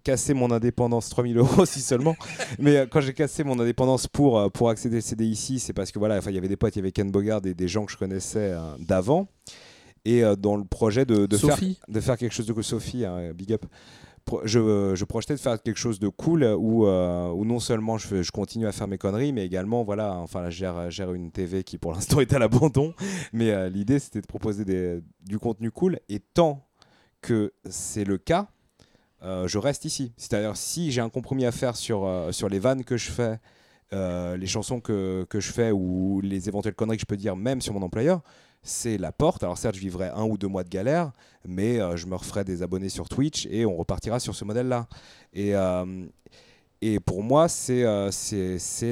casser 0.03 0.35
mon 0.35 0.51
indépendance, 0.51 1.09
3000 1.11 1.39
euros 1.39 1.65
si 1.65 1.81
seulement, 1.81 2.17
mais 2.59 2.79
euh, 2.79 2.87
quand 2.87 3.01
j'ai 3.01 3.15
cassé 3.15 3.45
mon 3.45 3.59
indépendance 3.61 4.09
pour, 4.09 4.51
pour 4.51 4.71
accéder 4.71 4.99
au 4.99 5.01
CD 5.01 5.25
ici, 5.25 5.61
c'est 5.61 5.73
parce 5.73 5.93
que 5.93 5.99
voilà, 5.99 6.21
il 6.27 6.35
y 6.35 6.39
avait 6.39 6.49
des 6.49 6.57
potes, 6.57 6.75
il 6.75 6.81
y 6.81 6.83
avait 6.83 6.93
Ken 6.93 7.11
Bogard 7.11 7.43
et 7.45 7.55
des 7.55 7.69
gens 7.69 7.85
que 7.85 7.93
je 7.93 7.97
connaissais 7.97 8.55
d'avant. 8.79 9.29
Et 10.05 10.23
dans 10.37 10.57
le 10.57 10.65
projet 10.65 11.05
de, 11.05 11.27
de 11.27 11.37
faire, 11.37 11.61
de 11.87 12.01
faire 12.01 12.17
quelque 12.17 12.33
chose 12.33 12.47
de 12.47 12.63
Sophie, 12.63 13.05
hein, 13.05 13.33
big 13.35 13.53
up, 13.53 13.65
je, 14.45 14.95
je, 14.95 15.05
projetais 15.05 15.35
de 15.35 15.41
faire 15.41 15.61
quelque 15.61 15.79
chose 15.79 15.99
de 15.99 16.09
cool 16.09 16.45
où, 16.45 16.87
euh, 16.87 17.45
non 17.45 17.61
seulement 17.61 17.99
je, 17.99 18.31
continue 18.31 18.67
à 18.67 18.73
faire 18.73 18.89
mes 18.89 18.99
conneries, 18.99 19.33
mais 19.33 19.45
également, 19.45 19.83
voilà, 19.83 20.15
enfin, 20.15 20.51
je 20.51 20.65
gère, 20.91 21.13
une 21.13 21.31
TV 21.31 21.65
qui 21.65 21.79
pour 21.79 21.93
l'instant 21.93 22.21
est 22.21 22.33
à 22.33 22.39
l'abandon. 22.39 22.95
Mais 23.33 23.51
euh, 23.51 23.69
l'idée, 23.69 23.99
c'était 23.99 24.21
de 24.21 24.27
proposer 24.27 24.65
du 25.25 25.39
contenu 25.39 25.71
cool. 25.71 25.99
Et 26.09 26.21
tant 26.21 26.67
que 27.21 27.53
c'est 27.69 28.05
le 28.05 28.19
cas, 28.19 28.49
euh, 29.23 29.47
je 29.47 29.59
reste 29.59 29.85
ici. 29.85 30.13
C'est-à-dire, 30.17 30.57
si 30.57 30.91
j'ai 30.91 31.01
un 31.01 31.11
compromis 31.11 31.45
à 31.45 31.53
faire 31.53 31.77
sur, 31.77 32.29
sur 32.31 32.49
les 32.49 32.59
vannes 32.59 32.85
que 32.85 32.97
je 32.97 33.11
fais, 33.11 33.39
les 33.93 34.47
chansons 34.47 34.81
que, 34.81 35.27
que, 35.29 35.39
je 35.39 35.53
fais 35.53 35.71
ou 35.71 36.21
les 36.23 36.49
éventuelles 36.49 36.75
conneries 36.75 36.97
que 36.97 37.03
je 37.03 37.07
peux 37.07 37.17
dire, 37.17 37.37
même 37.37 37.61
sur 37.61 37.75
mon 37.75 37.83
employeur, 37.83 38.23
c'est 38.63 38.99
la 38.99 39.13
porte. 39.13 39.43
Alors 39.43 39.59
certes, 39.59 39.75
je 39.75 39.81
vivrai 39.81 40.09
un 40.09 40.25
ou 40.25 40.39
deux 40.39 40.49
mois 40.49 40.65
de 40.65 40.69
galère, 40.69 41.13
mais 41.47 41.81
euh, 41.81 41.97
je 41.97 42.07
me 42.07 42.15
referai 42.15 42.45
des 42.45 42.63
abonnés 42.63 42.89
sur 42.89 43.09
Twitch 43.09 43.47
et 43.51 43.67
on 43.67 43.77
repartira 43.77 44.21
sur 44.21 44.35
ce 44.35 44.45
modèle-là. 44.45 44.87
Et, 45.33 45.55
euh, 45.55 46.07
et 46.81 47.01
pour 47.01 47.23
moi, 47.23 47.49
c'est 47.49 47.83
euh, 47.85 48.11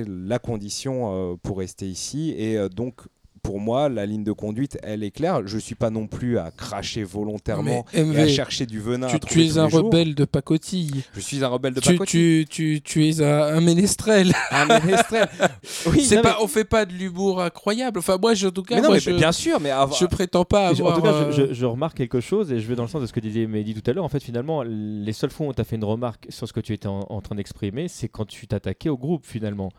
la 0.07 0.39
condition 0.39 1.39
pour 1.43 1.59
rester 1.59 1.89
ici. 1.89 2.35
Et 2.37 2.69
donc, 2.69 3.03
pour 3.43 3.61
moi, 3.61 3.89
la 3.89 4.07
ligne 4.07 4.25
de 4.25 4.33
conduite, 4.33 4.79
elle 4.83 5.03
est 5.03 5.11
claire. 5.11 5.47
Je 5.47 5.57
ne 5.57 5.61
suis 5.61 5.75
pas 5.75 5.91
non 5.91 6.07
plus 6.07 6.39
à 6.39 6.51
cracher 6.51 7.05
volontairement 7.05 7.85
et 7.93 8.17
à 8.17 8.29
chercher 8.29 8.67
du 8.67 8.81
venin. 8.81 9.09
Tu, 9.27 9.45
es 9.45 9.59
un 9.59 9.67
rebelle 9.67 10.15
de 10.15 10.25
pacotille. 10.25 11.05
Je 11.15 11.21
suis 11.21 11.45
un 11.45 11.49
rebelle 11.49 11.75
de 11.75 11.81
pacotille. 11.81 12.47
Tu, 12.47 12.81
tu, 12.83 13.09
es 13.09 13.23
un, 13.23 13.61
ménestrel. 13.61 14.33
Un 14.51 14.67
ménestrel. 14.67 15.29
oui, 15.87 16.05
c'est 16.05 16.23
pas, 16.23 16.39
on 16.41 16.47
fait 16.47 16.65
pas 16.65 16.85
de 16.85 16.93
l'humour 16.93 17.43
incroyable. 17.43 17.99
Enfin, 17.99 18.19
moi, 18.21 18.33
en 18.33 18.51
tout 18.51 18.63
cas, 18.63 18.99
je, 18.99 19.11
bien 19.11 19.33
sûr, 19.33 19.61
mais 19.61 19.71
je 19.99 20.07
prétends 20.07 20.45
pas 20.45 20.69
avoir. 20.69 20.93
En 20.93 20.97
tout 20.97 21.03
cas, 21.03 21.13
euh, 21.13 21.49
je, 21.53 21.67
remarque 21.67 21.97
quelque 21.97 22.21
chose 22.21 22.53
et 22.53 22.61
je 22.61 22.67
vais 22.67 22.77
dans 22.77 22.85
le 22.85 22.89
sens 22.89 23.03
de 23.03 23.07
ce 23.07 23.13
que 23.13 23.21
disait 23.21 23.47
Mehdi 23.47 23.75
tout 23.75 23.89
à 23.91 23.95
l'heure. 23.95 24.05
En 24.05 24.09
fait, 24.09 24.23
finalement, 24.23 24.63
les 24.63 25.13
seules 25.13 25.31
fois 25.31 25.47
où 25.47 25.51
on 25.51 25.53
t'a 25.53 25.65
fait 25.65 25.77
une 25.77 25.85
remarque 25.85 26.27
sur 26.29 26.47
ce 26.49 26.53
que 26.53 26.61
tu 26.61 26.73
étais 26.73 26.89
en 26.89 27.21
train 27.21 27.35
d'exprimer, 27.35 27.89
c'est 27.89 28.09
quand 28.09 28.27
tu 28.27 28.47
t'attaquais 28.47 28.89
au 28.89 28.99
groupe, 28.99 29.25
finalement. 29.25 29.71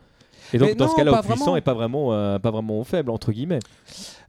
Et 0.53 0.57
donc, 0.57 0.75
dans 0.75 0.89
ce 0.89 0.95
cas-là, 0.95 1.19
au 1.19 1.23
puissant 1.23 1.55
et 1.55 1.61
pas 1.61 1.73
vraiment, 1.73 2.13
euh, 2.13 2.39
pas 2.39 2.51
vraiment 2.51 2.79
au 2.79 2.83
faible, 2.83 3.11
entre 3.11 3.31
guillemets. 3.31 3.59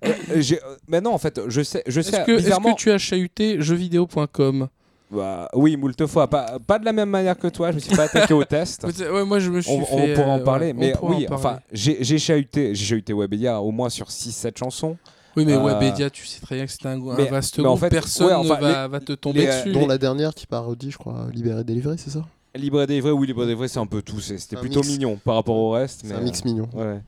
Euh, 0.04 0.12
euh, 0.30 0.56
mais 0.88 1.00
non, 1.00 1.12
en 1.12 1.18
fait, 1.18 1.40
je 1.48 1.62
sais. 1.62 1.82
Je 1.86 2.00
sais 2.00 2.16
est-ce, 2.16 2.26
que, 2.26 2.32
est-ce 2.32 2.56
que 2.56 2.76
tu 2.76 2.90
as 2.90 2.98
chahuté 2.98 3.60
jeuxvideo.com 3.60 4.68
bah, 5.10 5.48
oui, 5.54 5.76
moult 5.76 6.06
fois. 6.06 6.26
Pas, 6.26 6.58
pas 6.66 6.78
de 6.78 6.86
la 6.86 6.92
même 6.92 7.10
manière 7.10 7.38
que 7.38 7.48
toi, 7.48 7.70
je 7.70 7.76
me 7.76 7.80
suis 7.80 7.94
pas 7.94 8.04
attaqué 8.04 8.32
au 8.32 8.44
test. 8.44 8.84
ouais, 8.98 9.24
moi 9.24 9.38
je 9.38 9.50
me 9.50 9.60
suis 9.60 9.70
on, 9.70 9.84
fait, 9.84 10.12
on 10.12 10.14
pourra 10.14 10.32
en 10.32 10.40
parler, 10.40 10.72
mais 10.72 10.94
oui, 11.02 11.26
enfin, 11.30 11.60
j'ai, 11.70 11.98
j'ai 12.02 12.18
chahuté, 12.18 12.74
j'ai 12.74 12.86
chahuté 12.86 13.12
Webedia 13.12 13.60
au 13.60 13.70
moins 13.70 13.90
sur 13.90 14.08
6-7 14.08 14.58
chansons. 14.58 14.96
Oui, 15.36 15.44
mais 15.44 15.56
Webedia, 15.56 16.08
tu 16.08 16.26
sais 16.26 16.40
très 16.40 16.56
bien 16.56 16.66
que 16.66 16.72
c'est 16.72 16.86
un, 16.86 17.00
un 17.00 17.24
vaste 17.26 17.58
mais 17.58 17.66
En 17.66 17.76
fait, 17.76 17.90
personne 17.90 18.42
ne 18.42 18.48
va, 18.48 18.88
va, 18.88 19.00
te 19.00 19.12
tomber 19.12 19.46
dessus. 19.46 19.72
Dont 19.72 19.86
la 19.86 19.98
dernière 19.98 20.34
qui 20.34 20.46
parodie, 20.46 20.90
je 20.90 20.98
crois, 20.98 21.28
Libéré 21.32 21.62
délivré, 21.62 21.96
c'est 21.98 22.10
ça? 22.10 22.24
Libre 22.55 22.82
et 22.82 22.86
délivré, 22.86 23.11
oui, 23.11 23.26
libre 23.26 23.42
et 23.44 23.46
délivré, 23.46 23.66
c'est 23.66 23.78
un 23.78 23.86
peu 23.86 24.03
tout. 24.03 24.20
C'était 24.20 24.57
plutôt 24.57 24.82
mignon 24.82 25.18
par 25.24 25.36
rapport 25.36 25.57
au 25.57 25.70
reste. 25.70 26.03
C'est 26.05 26.12
un 26.12 26.20
mix 26.20 26.44
mignon. 26.44 26.68
Ouais. 26.74 27.00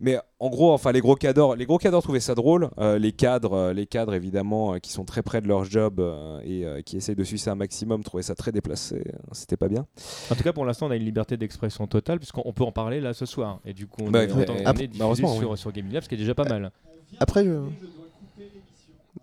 Mais 0.00 0.18
en 0.38 0.48
gros, 0.48 0.72
enfin, 0.72 0.92
les 0.92 1.00
gros 1.00 1.16
cadres, 1.16 1.56
les 1.56 1.66
gros 1.66 1.78
cadres 1.78 2.00
trouvaient 2.00 2.20
ça 2.20 2.36
drôle. 2.36 2.70
Euh, 2.78 2.98
les 2.98 3.10
cadres, 3.12 3.54
euh, 3.54 3.72
les 3.72 3.86
cadres 3.86 4.14
évidemment, 4.14 4.74
euh, 4.74 4.78
qui 4.78 4.92
sont 4.92 5.04
très 5.04 5.22
près 5.22 5.40
de 5.40 5.48
leur 5.48 5.64
job 5.64 6.00
et 6.44 6.64
qui 6.84 6.96
essayent 6.96 7.16
de 7.16 7.24
sucer 7.24 7.50
un 7.50 7.56
maximum, 7.56 8.04
trouvaient 8.04 8.22
ça 8.22 8.36
très 8.36 8.52
déplacé. 8.52 9.02
C'était 9.32 9.56
pas 9.56 9.68
bien. 9.68 9.86
En 10.30 10.34
tout 10.36 10.44
cas, 10.44 10.52
pour 10.52 10.64
l'instant, 10.64 10.86
on 10.86 10.90
a 10.90 10.96
une 10.96 11.04
liberté 11.04 11.36
d'expression 11.36 11.86
totale 11.88 12.18
puisqu'on 12.18 12.52
peut 12.52 12.64
en 12.64 12.72
parler 12.72 13.00
là 13.00 13.12
ce 13.12 13.26
soir. 13.26 13.60
Et 13.64 13.72
du 13.72 13.88
coup, 13.88 14.02
on 14.06 14.10
bah, 14.10 14.24
est, 14.24 15.00
on 15.00 15.14
sur, 15.14 15.58
sur 15.58 15.72
Gaming 15.72 15.92
Lab, 15.92 16.04
ce 16.04 16.08
qui 16.08 16.14
est 16.14 16.18
déjà 16.18 16.34
pas 16.34 16.44
mal. 16.44 16.70
Après, 17.18 17.44
je... 17.44 17.60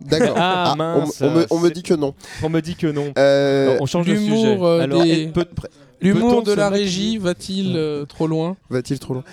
D'accord. 0.02 0.36
Ah, 0.38 0.76
ah 0.80 1.06
on, 1.50 1.60
me, 1.60 1.70
dit 1.70 1.84
que 1.84 1.94
non. 1.94 2.14
On 2.42 2.50
me 2.50 2.62
dit 2.62 2.76
que 2.76 2.88
non. 2.88 3.12
Euh, 3.18 3.78
on 3.82 3.86
change 3.86 4.06
de 4.06 4.16
sujet. 4.16 4.58
Euh, 4.62 5.32
l'humour 6.02 6.44
de 6.44 6.54
la 6.54 6.70
régie 6.70 7.18
va-t-il 7.18 7.76
euh, 7.76 8.06
trop 8.06 8.28
loin? 8.28 8.56
Va-t-il 8.70 9.00
trop 9.00 9.16
loin? 9.16 9.24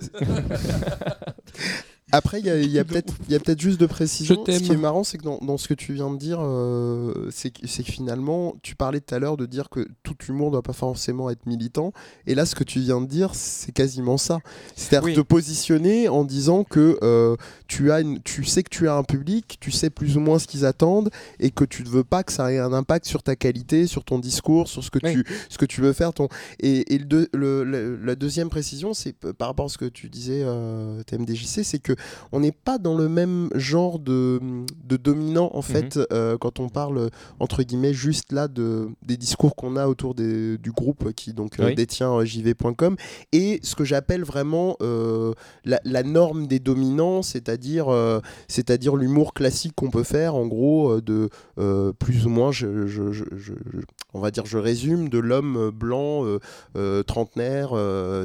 Après, 2.12 2.40
il 2.40 2.70
y 2.70 2.78
a, 2.78 2.84
peut-être 2.84 3.60
juste 3.60 3.80
de 3.80 3.86
précision. 3.86 4.44
Ce 4.46 4.58
qui 4.58 4.72
est 4.72 4.76
marrant, 4.76 5.04
c'est 5.04 5.18
que 5.18 5.22
dans, 5.22 5.58
ce 5.58 5.68
que 5.68 5.74
tu 5.74 5.94
viens 5.94 6.10
de 6.10 6.18
dire, 6.18 6.38
euh, 6.40 7.30
c'est 7.30 7.50
que 7.50 7.66
finalement, 7.82 8.54
tu 8.62 8.74
parlais 8.74 9.00
tout 9.00 9.14
à 9.14 9.18
l'heure 9.18 9.36
de 9.36 9.46
dire 9.46 9.68
que 9.68 9.86
tout 10.02 10.16
humour 10.28 10.48
ne 10.48 10.52
doit 10.52 10.62
pas 10.62 10.72
forcément 10.72 11.30
être 11.30 11.46
militant. 11.46 11.92
Et 12.26 12.34
là, 12.34 12.46
ce 12.46 12.54
que 12.54 12.64
tu 12.64 12.80
viens 12.80 13.00
de 13.00 13.06
dire, 13.06 13.34
c'est 13.34 13.72
quasiment 13.72 14.16
ça. 14.16 14.40
C'est-à-dire 14.76 15.14
te 15.14 15.20
positionner 15.20 16.08
en 16.08 16.24
disant 16.24 16.64
que 16.64 16.98
euh, 17.02 17.36
tu, 17.68 17.92
as 17.92 18.02
tu 18.24 18.44
sais 18.44 18.62
que 18.62 18.70
tu 18.70 18.88
as 18.88 18.94
un 18.94 19.04
public, 19.04 19.58
tu 19.60 19.70
sais 19.70 19.90
plus 19.90 20.16
ou 20.16 20.20
moins 20.20 20.38
ce 20.38 20.46
qu'ils 20.46 20.64
attendent 20.64 21.10
et 21.38 21.50
que 21.50 21.64
tu 21.64 21.82
ne 21.82 21.88
veux 21.88 22.04
pas 22.04 22.22
que 22.22 22.32
ça 22.32 22.52
ait 22.52 22.58
un 22.58 22.72
impact 22.72 23.06
sur 23.06 23.22
ta 23.22 23.36
qualité, 23.36 23.86
sur 23.86 24.04
ton 24.04 24.18
discours, 24.18 24.68
sur 24.68 24.82
ce 24.82 24.90
que, 24.90 24.98
tu, 24.98 25.24
ce 25.48 25.58
que 25.58 25.66
tu 25.66 25.80
veux 25.80 25.92
faire. 25.92 26.12
Ton... 26.12 26.28
Et, 26.60 26.84
le, 26.98 27.98
la 28.02 28.14
deuxième 28.14 28.50
précision, 28.50 28.94
c'est 28.94 29.12
par 29.12 29.48
rapport 29.48 29.66
à 29.66 29.68
ce 29.68 29.78
que 29.78 29.86
tu 29.86 30.08
disais, 30.08 30.42
euh, 30.44 31.02
TMDJC, 31.04 31.64
c'est 31.64 31.78
que 31.78 31.94
on 32.32 32.40
n'est 32.40 32.52
pas 32.52 32.78
dans 32.78 32.96
le 32.96 33.08
même 33.08 33.48
genre 33.54 33.98
de, 33.98 34.40
de 34.84 34.96
dominant 34.96 35.50
en 35.52 35.58
mhm. 35.58 35.62
fait 35.62 35.98
euh, 36.12 36.36
quand 36.38 36.60
on 36.60 36.68
parle 36.68 37.10
entre 37.38 37.62
guillemets 37.62 37.92
juste 37.92 38.32
là 38.32 38.48
de, 38.48 38.88
des 39.02 39.16
discours 39.16 39.54
qu'on 39.56 39.76
a 39.76 39.86
autour 39.86 40.14
des, 40.14 40.58
du 40.58 40.72
groupe 40.72 41.12
qui 41.12 41.32
donc 41.32 41.58
euh, 41.60 41.74
détient 41.74 42.12
euh, 42.12 42.24
jv.com 42.24 42.96
et 43.32 43.60
ce 43.62 43.74
que 43.74 43.84
j'appelle 43.84 44.24
vraiment 44.24 44.76
la, 45.64 46.02
norme 46.02 46.46
des 46.46 46.58
dominants, 46.58 47.22
c'est-à-dire 47.22 47.86
c'est-à-dire 48.48 48.96
l'humour 48.96 49.34
classique 49.34 49.74
qu'on 49.76 49.90
peut 49.90 50.02
faire 50.02 50.34
en 50.34 50.46
gros 50.46 51.00
de 51.00 51.28
plus 51.98 52.26
ou 52.26 52.30
moins 52.30 52.52
je, 52.52 52.66
on 54.14 54.20
va 54.20 54.30
dire 54.30 54.46
je 54.46 54.58
résume 54.58 55.08
de 55.08 55.18
l'homme 55.18 55.70
blanc 55.70 56.24
trentenaire 57.06 57.72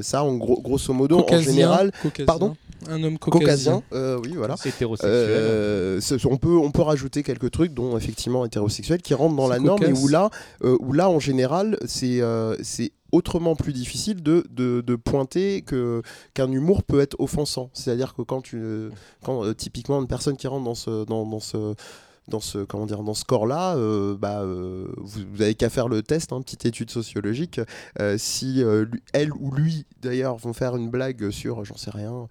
ça 0.01 0.23
en 0.23 0.35
gros 0.35 0.61
grosso 0.61 0.93
modo 0.93 1.25
en 1.29 1.39
général. 1.39 1.91
pardon? 2.25 2.55
Un 2.87 3.03
homme 3.03 3.17
caucasien. 3.17 3.64
Euh, 3.93 4.19
oui, 4.23 4.33
voilà. 4.35 4.55
C'est 4.57 4.69
hétérosexuel. 4.69 5.11
Euh, 5.13 5.99
on, 6.25 6.37
peut, 6.37 6.55
on 6.55 6.71
peut 6.71 6.81
rajouter 6.81 7.23
quelques 7.23 7.51
trucs, 7.51 7.73
dont 7.73 7.97
effectivement 7.97 8.45
hétérosexuel, 8.45 9.01
qui 9.01 9.13
rentrent 9.13 9.35
dans 9.35 9.47
la 9.47 9.59
norme, 9.59 9.83
et 9.83 9.93
où 9.93 10.07
là, 10.07 10.29
euh, 10.63 10.77
où 10.79 10.93
là, 10.93 11.09
en 11.09 11.19
général, 11.19 11.77
c'est 11.85 12.21
c'est 12.61 12.91
autrement 13.11 13.55
plus 13.55 13.71
difficile 13.71 14.21
de, 14.21 14.43
de, 14.49 14.81
de 14.81 14.95
pointer 14.95 15.61
que 15.61 16.01
qu'un 16.33 16.51
humour 16.51 16.83
peut 16.83 16.99
être 16.99 17.15
offensant. 17.19 17.69
C'est-à-dire 17.73 18.13
que 18.13 18.23
quand, 18.23 18.41
tu, 18.41 18.89
quand 19.23 19.53
typiquement 19.53 20.01
une 20.01 20.07
personne 20.07 20.35
qui 20.35 20.47
rentre 20.47 20.65
dans 20.65 20.75
ce, 20.75 21.05
dans, 21.05 21.25
dans 21.25 21.39
ce 21.39 21.75
dans 22.27 22.39
ce 22.39 22.57
comment 22.57 22.87
dire 22.87 23.03
dans 23.03 23.13
ce 23.13 23.23
corps 23.23 23.45
là 23.45 23.75
bah, 24.15 24.43
vous, 24.43 25.21
vous, 25.31 25.41
avez 25.43 25.53
qu'à 25.53 25.69
faire 25.69 25.87
le 25.87 26.01
test 26.01 26.31
une 26.31 26.39
hein, 26.39 26.41
petite 26.41 26.65
étude 26.65 26.89
sociologique 26.89 27.61
si 28.17 28.63
elle 29.13 29.31
ou 29.31 29.51
lui 29.51 29.85
d'ailleurs 30.01 30.35
vont 30.37 30.53
faire 30.53 30.75
une 30.75 30.89
blague 30.89 31.29
sur 31.29 31.63
j'en 31.63 31.77
sais 31.77 31.91
rien 31.91 32.27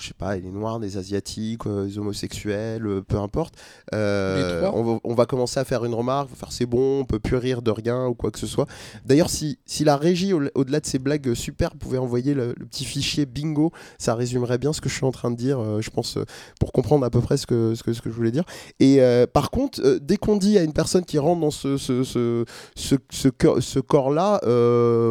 je 0.00 0.08
sais 0.08 0.14
pas, 0.14 0.36
les 0.36 0.50
noirs, 0.50 0.80
des 0.80 0.96
asiatiques, 0.96 1.66
euh, 1.66 1.86
les 1.86 1.98
homosexuels, 1.98 2.86
euh, 2.86 3.02
peu 3.02 3.18
importe. 3.18 3.54
Euh, 3.94 4.70
on, 4.72 5.14
va, 5.14 5.26
commencer 5.26 5.60
à 5.60 5.64
faire 5.64 5.84
une 5.84 5.94
remarque, 5.94 6.30
faire 6.34 6.52
c'est 6.52 6.66
bon, 6.66 7.00
on 7.00 7.04
peut 7.04 7.18
plus 7.18 7.36
rire 7.36 7.62
de 7.62 7.70
rien 7.70 8.06
ou 8.06 8.14
quoi 8.14 8.30
que 8.30 8.38
ce 8.38 8.46
soit. 8.46 8.66
D'ailleurs, 9.04 9.30
si, 9.30 9.58
si 9.66 9.84
la 9.84 9.96
régie, 9.96 10.32
au-delà 10.32 10.80
de 10.80 10.86
ces 10.86 10.98
blagues 10.98 11.34
super, 11.34 11.74
pouvait 11.76 11.98
envoyer 11.98 12.34
le, 12.34 12.54
petit 12.70 12.84
fichier 12.84 13.26
bingo, 13.26 13.72
ça 13.98 14.14
résumerait 14.14 14.58
bien 14.58 14.72
ce 14.72 14.80
que 14.80 14.88
je 14.88 14.94
suis 14.94 15.04
en 15.04 15.12
train 15.12 15.30
de 15.30 15.36
dire, 15.36 15.60
je 15.80 15.90
pense, 15.90 16.18
pour 16.58 16.72
comprendre 16.72 17.04
à 17.04 17.10
peu 17.10 17.20
près 17.20 17.36
ce 17.36 17.46
que, 17.46 17.74
ce 17.74 17.82
que, 17.82 17.92
ce 17.92 18.00
que 18.00 18.10
je 18.10 18.14
voulais 18.14 18.30
dire. 18.30 18.44
Et 18.80 19.00
par 19.32 19.50
contre, 19.50 19.98
dès 20.00 20.16
qu'on 20.16 20.36
dit 20.36 20.58
à 20.58 20.62
une 20.62 20.72
personne 20.72 21.04
qui 21.04 21.18
rentre 21.18 21.40
dans 21.40 21.50
ce, 21.50 21.76
ce, 21.76 22.02
ce, 22.04 22.44
ce, 22.74 22.96
ce 23.10 23.78
corps-là, 23.78 24.40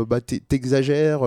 bah, 0.06 0.22
t'exagères, 0.22 1.22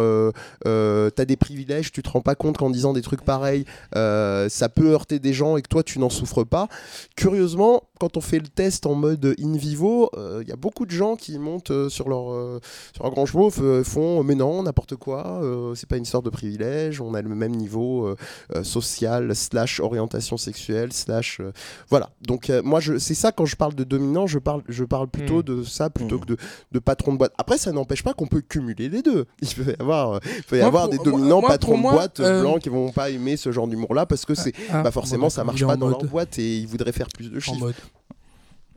t'as 0.65 1.25
des 1.25 1.37
privilèges, 1.37 1.93
tu 1.93 2.03
te 2.03 2.11
rends 2.11 2.23
pas 2.23 2.35
compte 2.35 2.57
qu'en 2.59 2.71
disant 2.71 2.93
des 2.93 3.03
trucs 3.03 3.23
blagues 3.23 3.32
pareilles, 3.33 3.65
euh, 3.97 4.51
ça 4.51 4.69
peut 4.69 4.91
heurter 4.91 5.19
des 5.19 5.33
gens 5.33 5.57
et 5.57 5.63
que 5.63 5.69
toi 5.69 5.83
tu 5.83 5.99
n'en 5.99 6.11
souffres 6.11 6.45
pas. 6.45 6.69
Curieusement, 7.17 7.83
quand 8.03 8.17
on 8.17 8.21
fait 8.21 8.41
le 8.41 8.49
test 8.49 8.85
en 8.87 8.97
mode 8.97 9.37
in 9.41 9.57
vivo, 9.57 10.11
il 10.15 10.19
euh, 10.19 10.43
y 10.43 10.51
a 10.51 10.57
beaucoup 10.57 10.87
de 10.87 10.91
gens 10.91 11.15
qui 11.15 11.39
montent 11.39 11.71
euh, 11.71 11.89
sur 11.89 12.09
leur, 12.09 12.33
euh, 12.33 12.59
sur 12.93 13.05
leur 13.05 13.13
grand 13.13 13.27
chevaux, 13.27 13.49
font 13.49 14.25
mais 14.25 14.35
non, 14.35 14.65
n'importe 14.65 14.97
quoi, 14.97 15.41
c'est 15.77 15.89
pas 15.89 15.99
une 15.99 16.05
sorte 16.05 16.25
de 16.25 16.31
privilège, 16.31 17.01
on 17.01 17.15
a 17.15 17.23
le 17.23 17.29
même 17.29 17.53
niveau 17.53 18.17
social, 18.65 19.37
slash 19.37 19.79
orientation 19.79 20.37
sexuelle, 20.37 20.93
slash. 20.93 21.41
voilà. 21.89 22.11
Donc, 22.23 22.51
moi, 22.65 22.81
c'est 22.99 23.15
ça 23.15 23.31
quand 23.31 23.47
je 23.47 23.55
parle 23.55 23.75
de 23.75 23.85
dominant, 23.85 24.27
je 24.27 24.41
parle, 24.41 24.63
je 24.69 24.83
parle 24.83 25.07
plutôt 25.07 25.39
hmm. 25.39 25.43
de 25.43 25.63
ça 25.63 25.89
plutôt 25.89 26.17
hmm. 26.17 26.21
que 26.21 26.27
de, 26.27 26.37
de, 26.73 26.79
patron 26.81 27.13
de 27.13 27.19
boîte. 27.19 27.35
Après, 27.39 27.57
ça 27.57 27.71
n'empêche 27.71 28.03
pas 28.03 28.15
qu'on 28.15 28.27
peut 28.27 28.41
cumuler 28.41 28.89
les 28.89 29.03
deux. 29.03 29.27
Il 29.43 29.49
peut 29.49 29.71
y 29.79 29.81
avoir, 29.81 30.21
il 30.39 30.43
peut 30.43 30.59
y 30.59 30.61
avoir 30.61 30.89
des 30.89 30.99
dominants 30.99 31.43
patrons 31.43 31.77
de 31.77 31.83
boîte 31.83 32.21
blancs 32.21 32.61
qui 32.61 32.69
vont 32.69 32.91
pas 32.91 33.11
aimer 33.23 33.37
ce 33.37 33.53
genre 33.53 33.69
d'humour-là 33.69 34.07
parce 34.07 34.25
que 34.25 34.35
c'est 34.35 34.53
ah, 34.71 34.83
ah, 34.85 34.91
forcément, 34.91 35.31
ça 35.31 35.45
marche 35.45 35.65
pas 35.65 35.77
dans 35.77 35.89
leur 35.89 36.05
boîte 36.05 36.39
et 36.39 36.59
ils 36.59 36.67
voudraient 36.67 36.93
faire 36.93 37.09
plus 37.09 37.31
de 37.31 37.41
chiffres. 37.41 37.73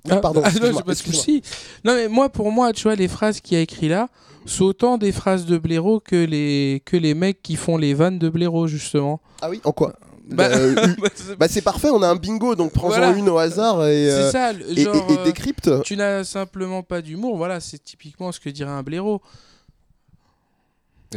Ah, 0.09 0.17
pardon, 0.17 0.41
ah, 0.43 0.49
non, 0.61 0.81
pas 0.81 0.93
de 0.93 0.97
souci. 0.97 1.41
Non, 1.83 1.95
mais 1.95 2.07
moi, 2.07 2.29
pour 2.29 2.51
moi, 2.51 2.73
tu 2.73 2.83
vois, 2.83 2.95
les 2.95 3.07
phrases 3.07 3.41
qu'il 3.41 3.57
a 3.57 3.61
écrit 3.61 3.87
là, 3.87 4.07
c'est 4.45 4.61
autant 4.61 4.97
des 4.99 5.11
phrases 5.11 5.45
de 5.45 5.57
blaireau 5.57 5.99
que 5.99 6.15
les, 6.15 6.83
que 6.85 6.95
les 6.95 7.15
mecs 7.15 7.41
qui 7.41 7.55
font 7.55 7.77
les 7.77 7.95
vannes 7.95 8.19
de 8.19 8.29
blaireau, 8.29 8.67
justement. 8.67 9.19
Ah 9.41 9.49
oui, 9.49 9.59
en 9.63 9.71
quoi? 9.71 9.95
Bah, 10.27 10.45
euh, 10.45 10.87
bah 11.39 11.47
c'est 11.47 11.61
parfait, 11.61 11.89
on 11.89 12.01
a 12.01 12.07
un 12.07 12.15
bingo, 12.15 12.55
donc 12.55 12.71
prends-en 12.71 13.15
une 13.15 13.29
au 13.29 13.37
hasard 13.37 13.85
et, 13.85 14.09
euh, 14.09 14.31
ça, 14.31 14.53
genre, 14.53 14.95
et, 15.09 15.13
et, 15.13 15.23
décrypte. 15.23 15.81
Tu 15.83 15.97
n'as 15.97 16.23
simplement 16.23 16.83
pas 16.83 17.01
d'humour, 17.01 17.37
voilà, 17.37 17.59
c'est 17.59 17.83
typiquement 17.83 18.31
ce 18.31 18.39
que 18.39 18.49
dirait 18.49 18.71
un 18.71 18.83
blaireau 18.83 19.21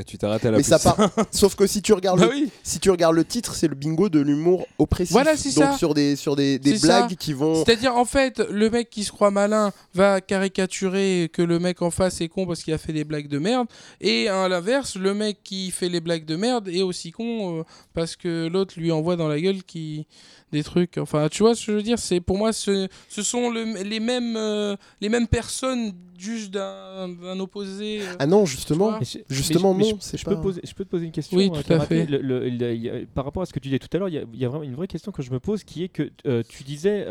tu 0.03 0.19
t'arrêtes 0.19 0.45
à 0.45 0.51
la 0.51 0.59
Mais 0.59 0.63
ça 0.63 0.79
part... 0.79 0.97
Sauf 1.31 1.55
que 1.55 1.67
si 1.67 1.83
tu 1.83 1.93
regardes, 1.93 2.21
bah 2.21 2.29
le... 2.33 2.49
si 2.63 2.81
tu 2.81 2.91
regardes 2.91 3.15
le 3.15 3.25
titre, 3.25 3.55
c'est 3.55 3.69
le 3.69 3.75
bingo 3.75 4.09
de 4.09 4.21
l'humour 4.21 4.67
oppressif. 4.79 5.13
Voilà, 5.13 5.37
c'est 5.37 5.51
ça. 5.51 5.77
sur 5.77 5.95
des, 5.95 6.17
sur 6.17 6.37
des, 6.37 6.59
des 6.59 6.79
blagues 6.79 7.17
qui 7.17 7.33
vont. 7.33 7.65
C'est-à-dire, 7.65 7.97
en 7.97 8.05
fait, 8.05 8.41
le 8.51 8.71
mec 8.71 8.91
qui 8.91 9.05
se 9.05 9.13
croit 9.13 9.31
malin 9.31 9.73
va 9.95 10.21
caricaturer 10.21 11.31
que 11.33 11.43
le 11.43 11.59
mec 11.59 11.83
en 11.83 11.91
face 11.91 12.21
est 12.21 12.29
con 12.29 12.47
parce 12.47 12.63
qu'il 12.63 12.75
a 12.75 12.79
fait 12.79 12.93
des 12.93 13.05
blagues 13.05 13.29
de 13.29 13.39
merde. 13.39 13.67
Et 14.01 14.29
à 14.29 14.49
l'inverse, 14.49 14.97
le 14.97 15.15
mec 15.15 15.39
qui 15.43 15.71
fait 15.71 15.89
les 15.89 16.01
blagues 16.01 16.25
de 16.25 16.37
merde 16.37 16.69
est 16.69 16.83
aussi 16.83 17.11
con 17.11 17.61
euh, 17.61 17.63
parce 17.95 18.17
que 18.17 18.49
l'autre 18.49 18.75
lui 18.77 18.93
envoie 18.93 19.17
dans 19.17 19.29
la 19.29 19.41
gueule 19.41 19.63
qui 19.63 20.07
des 20.53 20.63
trucs. 20.63 20.99
Enfin, 20.99 21.29
tu 21.29 21.43
vois 21.43 21.55
ce 21.55 21.67
que 21.67 21.73
je 21.73 21.77
veux 21.77 21.83
dire 21.83 21.99
C'est 21.99 22.21
pour 22.21 22.39
moi, 22.39 22.53
ce, 22.53 22.89
ce 23.09 23.23
sont 23.23 23.51
les 23.51 24.01
mêmes 24.01 24.37
euh, 24.37 24.77
les 25.01 25.09
mêmes 25.09 25.29
personnes 25.29 25.93
juste 26.19 26.51
d'un 26.51 27.39
opposé. 27.39 28.01
Euh, 28.01 28.17
ah 28.19 28.27
non, 28.27 28.45
justement, 28.45 28.99
justement 29.31 29.73
non. 29.73 29.99
Je, 30.01 30.25
peux 30.25 30.41
poser, 30.41 30.61
je 30.65 30.75
peux 30.75 30.85
te 30.85 30.91
poser 30.91 31.05
une 31.07 31.13
question. 31.13 31.37
Oui, 31.37 31.49
euh, 31.55 31.63
tout 31.63 31.73
à 31.73 31.81
fait. 31.81 33.07
par 33.15 33.25
rapport 33.25 33.43
à 33.43 33.47
ce 33.47 33.53
que 33.53 33.61
tu 33.61 33.69
disais 33.69 33.79
tout 33.79 33.89
à 33.97 33.99
l'heure, 33.99 34.09
il 34.09 34.27
y, 34.35 34.45
a 34.45 34.49
vraiment 34.49 34.65
une 34.65 34.75
vraie 34.75 34.89
question 34.89 35.13
que 35.13 35.23
je 35.23 35.31
me 35.31 35.39
pose, 35.39 35.63
qui 35.63 35.85
est 35.85 35.89
que 35.89 36.11
tu 36.43 36.65
disais, 36.65 37.07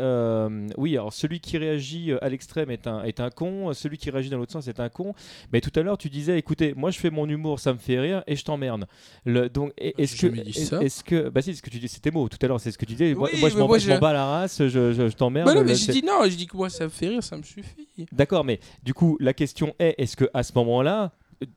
oui, 0.76 0.96
alors 0.96 1.12
celui 1.12 1.40
qui 1.40 1.56
réagit 1.58 2.12
à 2.20 2.28
l'extrême 2.28 2.70
est 2.70 2.86
un 2.86 3.02
est 3.04 3.20
un 3.20 3.30
con, 3.30 3.72
celui 3.72 3.98
qui 3.98 4.10
réagit 4.10 4.30
dans 4.30 4.38
l'autre 4.38 4.52
sens 4.52 4.68
est 4.68 4.80
un 4.80 4.88
con. 4.88 5.14
Mais 5.52 5.60
tout 5.60 5.72
à 5.78 5.82
l'heure, 5.82 5.98
tu 5.98 6.10
disais, 6.10 6.38
écoutez, 6.38 6.74
moi 6.74 6.90
je 6.90 6.98
fais 6.98 7.10
mon 7.10 7.28
humour, 7.28 7.60
ça 7.60 7.72
me 7.72 7.78
fait 7.78 7.98
rire, 7.98 8.22
et 8.26 8.36
je 8.36 8.44
t'emmerde. 8.44 8.86
Donc, 9.26 9.72
est-ce 9.78 10.16
que, 10.16 10.26
est-ce 10.84 11.02
que, 11.02 11.28
bah 11.30 11.40
si, 11.40 11.54
ce 11.54 11.62
que 11.62 11.70
tu 11.70 11.78
dis, 11.78 11.88
c'était 11.88 12.10
mots 12.10 12.28
tout 12.28 12.38
à 12.42 12.46
l'heure, 12.46 12.60
c'est 12.60 12.70
ce 12.70 12.78
que 12.78 12.84
tu 12.84 12.92
disais 12.92 13.14
moi, 13.14 13.27
je 13.34 13.58
m'en 13.58 13.98
bats 13.98 14.12
la 14.12 14.26
race, 14.26 14.58
je, 14.58 14.92
je, 14.92 15.14
t'emmerde. 15.14 15.46
Bah 15.46 15.54
non, 15.54 15.64
mais 15.64 15.74
je 15.74 15.90
dis 15.90 16.02
non, 16.02 16.24
je 16.24 16.36
dis 16.36 16.46
que 16.46 16.56
moi 16.56 16.70
ça 16.70 16.84
me 16.84 16.90
fait 16.90 17.08
rire, 17.08 17.22
ça 17.22 17.36
me 17.36 17.42
suffit. 17.42 17.88
D'accord, 18.12 18.44
mais 18.44 18.60
du 18.82 18.94
coup, 18.94 19.16
la 19.20 19.32
question 19.32 19.74
est 19.78 19.94
est-ce 19.98 20.16
que 20.16 20.28
à 20.34 20.42
ce 20.42 20.52
moment-là, 20.54 21.12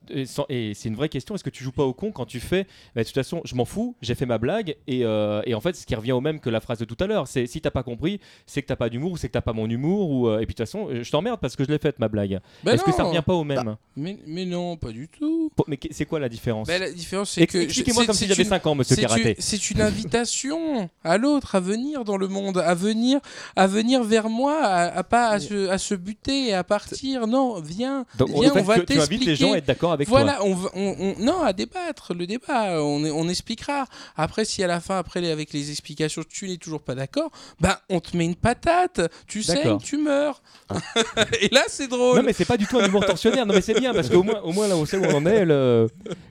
et 0.09 0.73
c'est 0.73 0.89
une 0.89 0.95
vraie 0.95 1.09
question, 1.09 1.35
est-ce 1.35 1.43
que 1.43 1.49
tu 1.49 1.63
joues 1.63 1.71
pas 1.71 1.83
au 1.83 1.93
con 1.93 2.11
quand 2.11 2.25
tu 2.25 2.39
fais 2.39 2.67
bah, 2.95 3.01
de 3.01 3.03
toute 3.03 3.15
façon, 3.15 3.41
je 3.45 3.55
m'en 3.55 3.65
fous, 3.65 3.95
j'ai 4.01 4.15
fait 4.15 4.25
ma 4.25 4.37
blague, 4.37 4.75
et, 4.87 5.03
euh, 5.03 5.41
et, 5.45 5.55
en 5.55 5.61
fait, 5.61 5.75
ce 5.75 5.85
qui 5.85 5.95
revient 5.95 6.11
au 6.11 6.21
même 6.21 6.39
que 6.39 6.49
la 6.49 6.59
phrase 6.59 6.79
de 6.79 6.85
tout 6.85 6.97
à 6.99 7.07
l'heure, 7.07 7.27
c'est 7.27 7.47
si 7.47 7.61
t'as 7.61 7.71
pas 7.71 7.83
compris, 7.83 8.19
c'est 8.45 8.61
que 8.61 8.67
t'as 8.67 8.75
pas 8.75 8.89
d'humour, 8.89 9.13
ou 9.13 9.17
c'est 9.17 9.27
que 9.27 9.33
t'as 9.33 9.41
pas 9.41 9.53
mon 9.53 9.69
humour, 9.69 10.09
ou, 10.09 10.27
euh, 10.27 10.39
et 10.39 10.45
puis 10.45 10.53
de 10.53 10.57
toute 10.63 10.65
façon, 10.65 10.89
je 10.91 11.09
t'emmerde 11.09 11.39
parce 11.39 11.55
que 11.55 11.63
je 11.63 11.69
l'ai 11.69 11.79
faite 11.79 11.99
ma 11.99 12.07
blague. 12.07 12.39
Bah 12.63 12.73
est-ce 12.73 12.83
que 12.83 12.91
ça 12.91 13.03
revient 13.03 13.23
pas 13.25 13.33
au 13.33 13.43
même 13.43 13.63
bah, 13.63 13.77
mais, 13.95 14.17
mais, 14.25 14.45
non, 14.45 14.77
pas 14.77 14.91
du 14.91 15.07
tout. 15.07 15.51
mais 15.67 15.79
c'est 15.91 16.05
quoi 16.05 16.19
la 16.19 16.29
différence? 16.29 16.67
La 16.67 16.91
différence, 16.91 17.31
c'est 17.31 17.47
que. 17.47 17.57
Expliquez-moi 17.57 18.05
comme 18.05 18.15
si 18.15 18.27
j'avais 18.27 18.43
5 18.43 18.65
ans, 18.67 18.75
monsieur 18.75 18.95
Karaté. 18.95 19.35
C'est 19.39 19.71
une 19.71 19.81
invitation 19.81 20.89
à 21.03 21.17
l'autre 21.17 21.55
à 21.55 21.59
venir 21.59 22.03
dans 22.03 22.17
le 22.17 22.27
monde, 22.27 22.57
à 22.57 22.73
venir, 22.73 23.19
à 23.55 23.67
venir 23.67 24.03
vers 24.03 24.29
moi, 24.29 24.63
à, 24.63 25.03
pas 25.03 25.29
à 25.29 25.39
se, 25.39 25.69
à 25.69 25.77
se, 25.77 25.95
buter 25.95 26.49
et 26.49 26.53
à 26.53 26.63
partir. 26.63 27.27
Non, 27.27 27.59
viens, 27.59 28.05
Donc, 28.17 28.29
viens 28.29 28.51
on 28.55 28.61
va 28.61 28.79
t'expliquer. 28.79 29.35
D'accord 29.71 29.91
avec 29.93 30.07
toi 30.07 30.39
on, 30.43 31.15
non, 31.19 31.41
à 31.41 31.53
débattre, 31.53 32.13
le 32.13 32.27
débat, 32.27 32.81
on, 32.81 33.03
on 33.03 33.29
expliquera. 33.29 33.85
Après, 34.15 34.45
si 34.45 34.63
à 34.63 34.67
la 34.67 34.79
fin, 34.79 34.97
après, 34.97 35.29
avec 35.31 35.53
les 35.53 35.71
explications, 35.71 36.23
tu 36.27 36.47
n'es 36.47 36.57
toujours 36.57 36.81
pas 36.81 36.95
d'accord, 36.95 37.31
ben, 37.59 37.75
on 37.89 37.99
te 37.99 38.15
met 38.17 38.25
une 38.25 38.35
patate, 38.35 39.01
tu 39.27 39.43
sais, 39.43 39.63
tu 39.83 39.97
meurs. 39.97 40.41
Ah. 40.69 40.75
et 41.41 41.49
là, 41.51 41.63
c'est 41.67 41.87
drôle. 41.87 42.17
Non, 42.17 42.23
mais 42.23 42.33
c'est 42.33 42.45
pas 42.45 42.57
du 42.57 42.65
tout 42.65 42.79
un 42.79 42.87
humour 42.87 43.05
tensionnaire. 43.05 43.45
Non, 43.45 43.53
mais 43.53 43.61
c'est 43.61 43.79
bien, 43.79 43.93
parce 43.93 44.09
qu'au 44.09 44.23
moins, 44.23 44.41
au 44.41 44.51
moins, 44.51 44.67
là, 44.67 44.75
on 44.75 44.85
sait 44.85 44.97
où 44.97 45.05
on 45.05 45.15
en 45.15 45.25
est. 45.25 45.47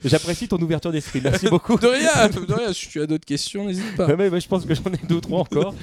J'apprécie 0.03 0.47
ton 0.47 0.57
ouverture 0.57 0.91
d'esprit. 0.91 1.21
Merci 1.21 1.47
beaucoup. 1.47 1.77
De 1.77 1.87
rien, 1.87 2.29
de 2.29 2.53
rien. 2.53 2.73
Si 2.73 2.89
tu 2.89 3.01
as 3.01 3.07
d'autres 3.07 3.25
questions, 3.25 3.65
n'hésite 3.65 3.95
pas. 3.95 4.15
mais, 4.15 4.39
je 4.39 4.47
pense 4.47 4.65
que 4.65 4.73
j'en 4.75 4.91
ai 4.91 5.07
deux 5.07 5.15
ou 5.15 5.21
trois 5.21 5.39
encore. 5.39 5.73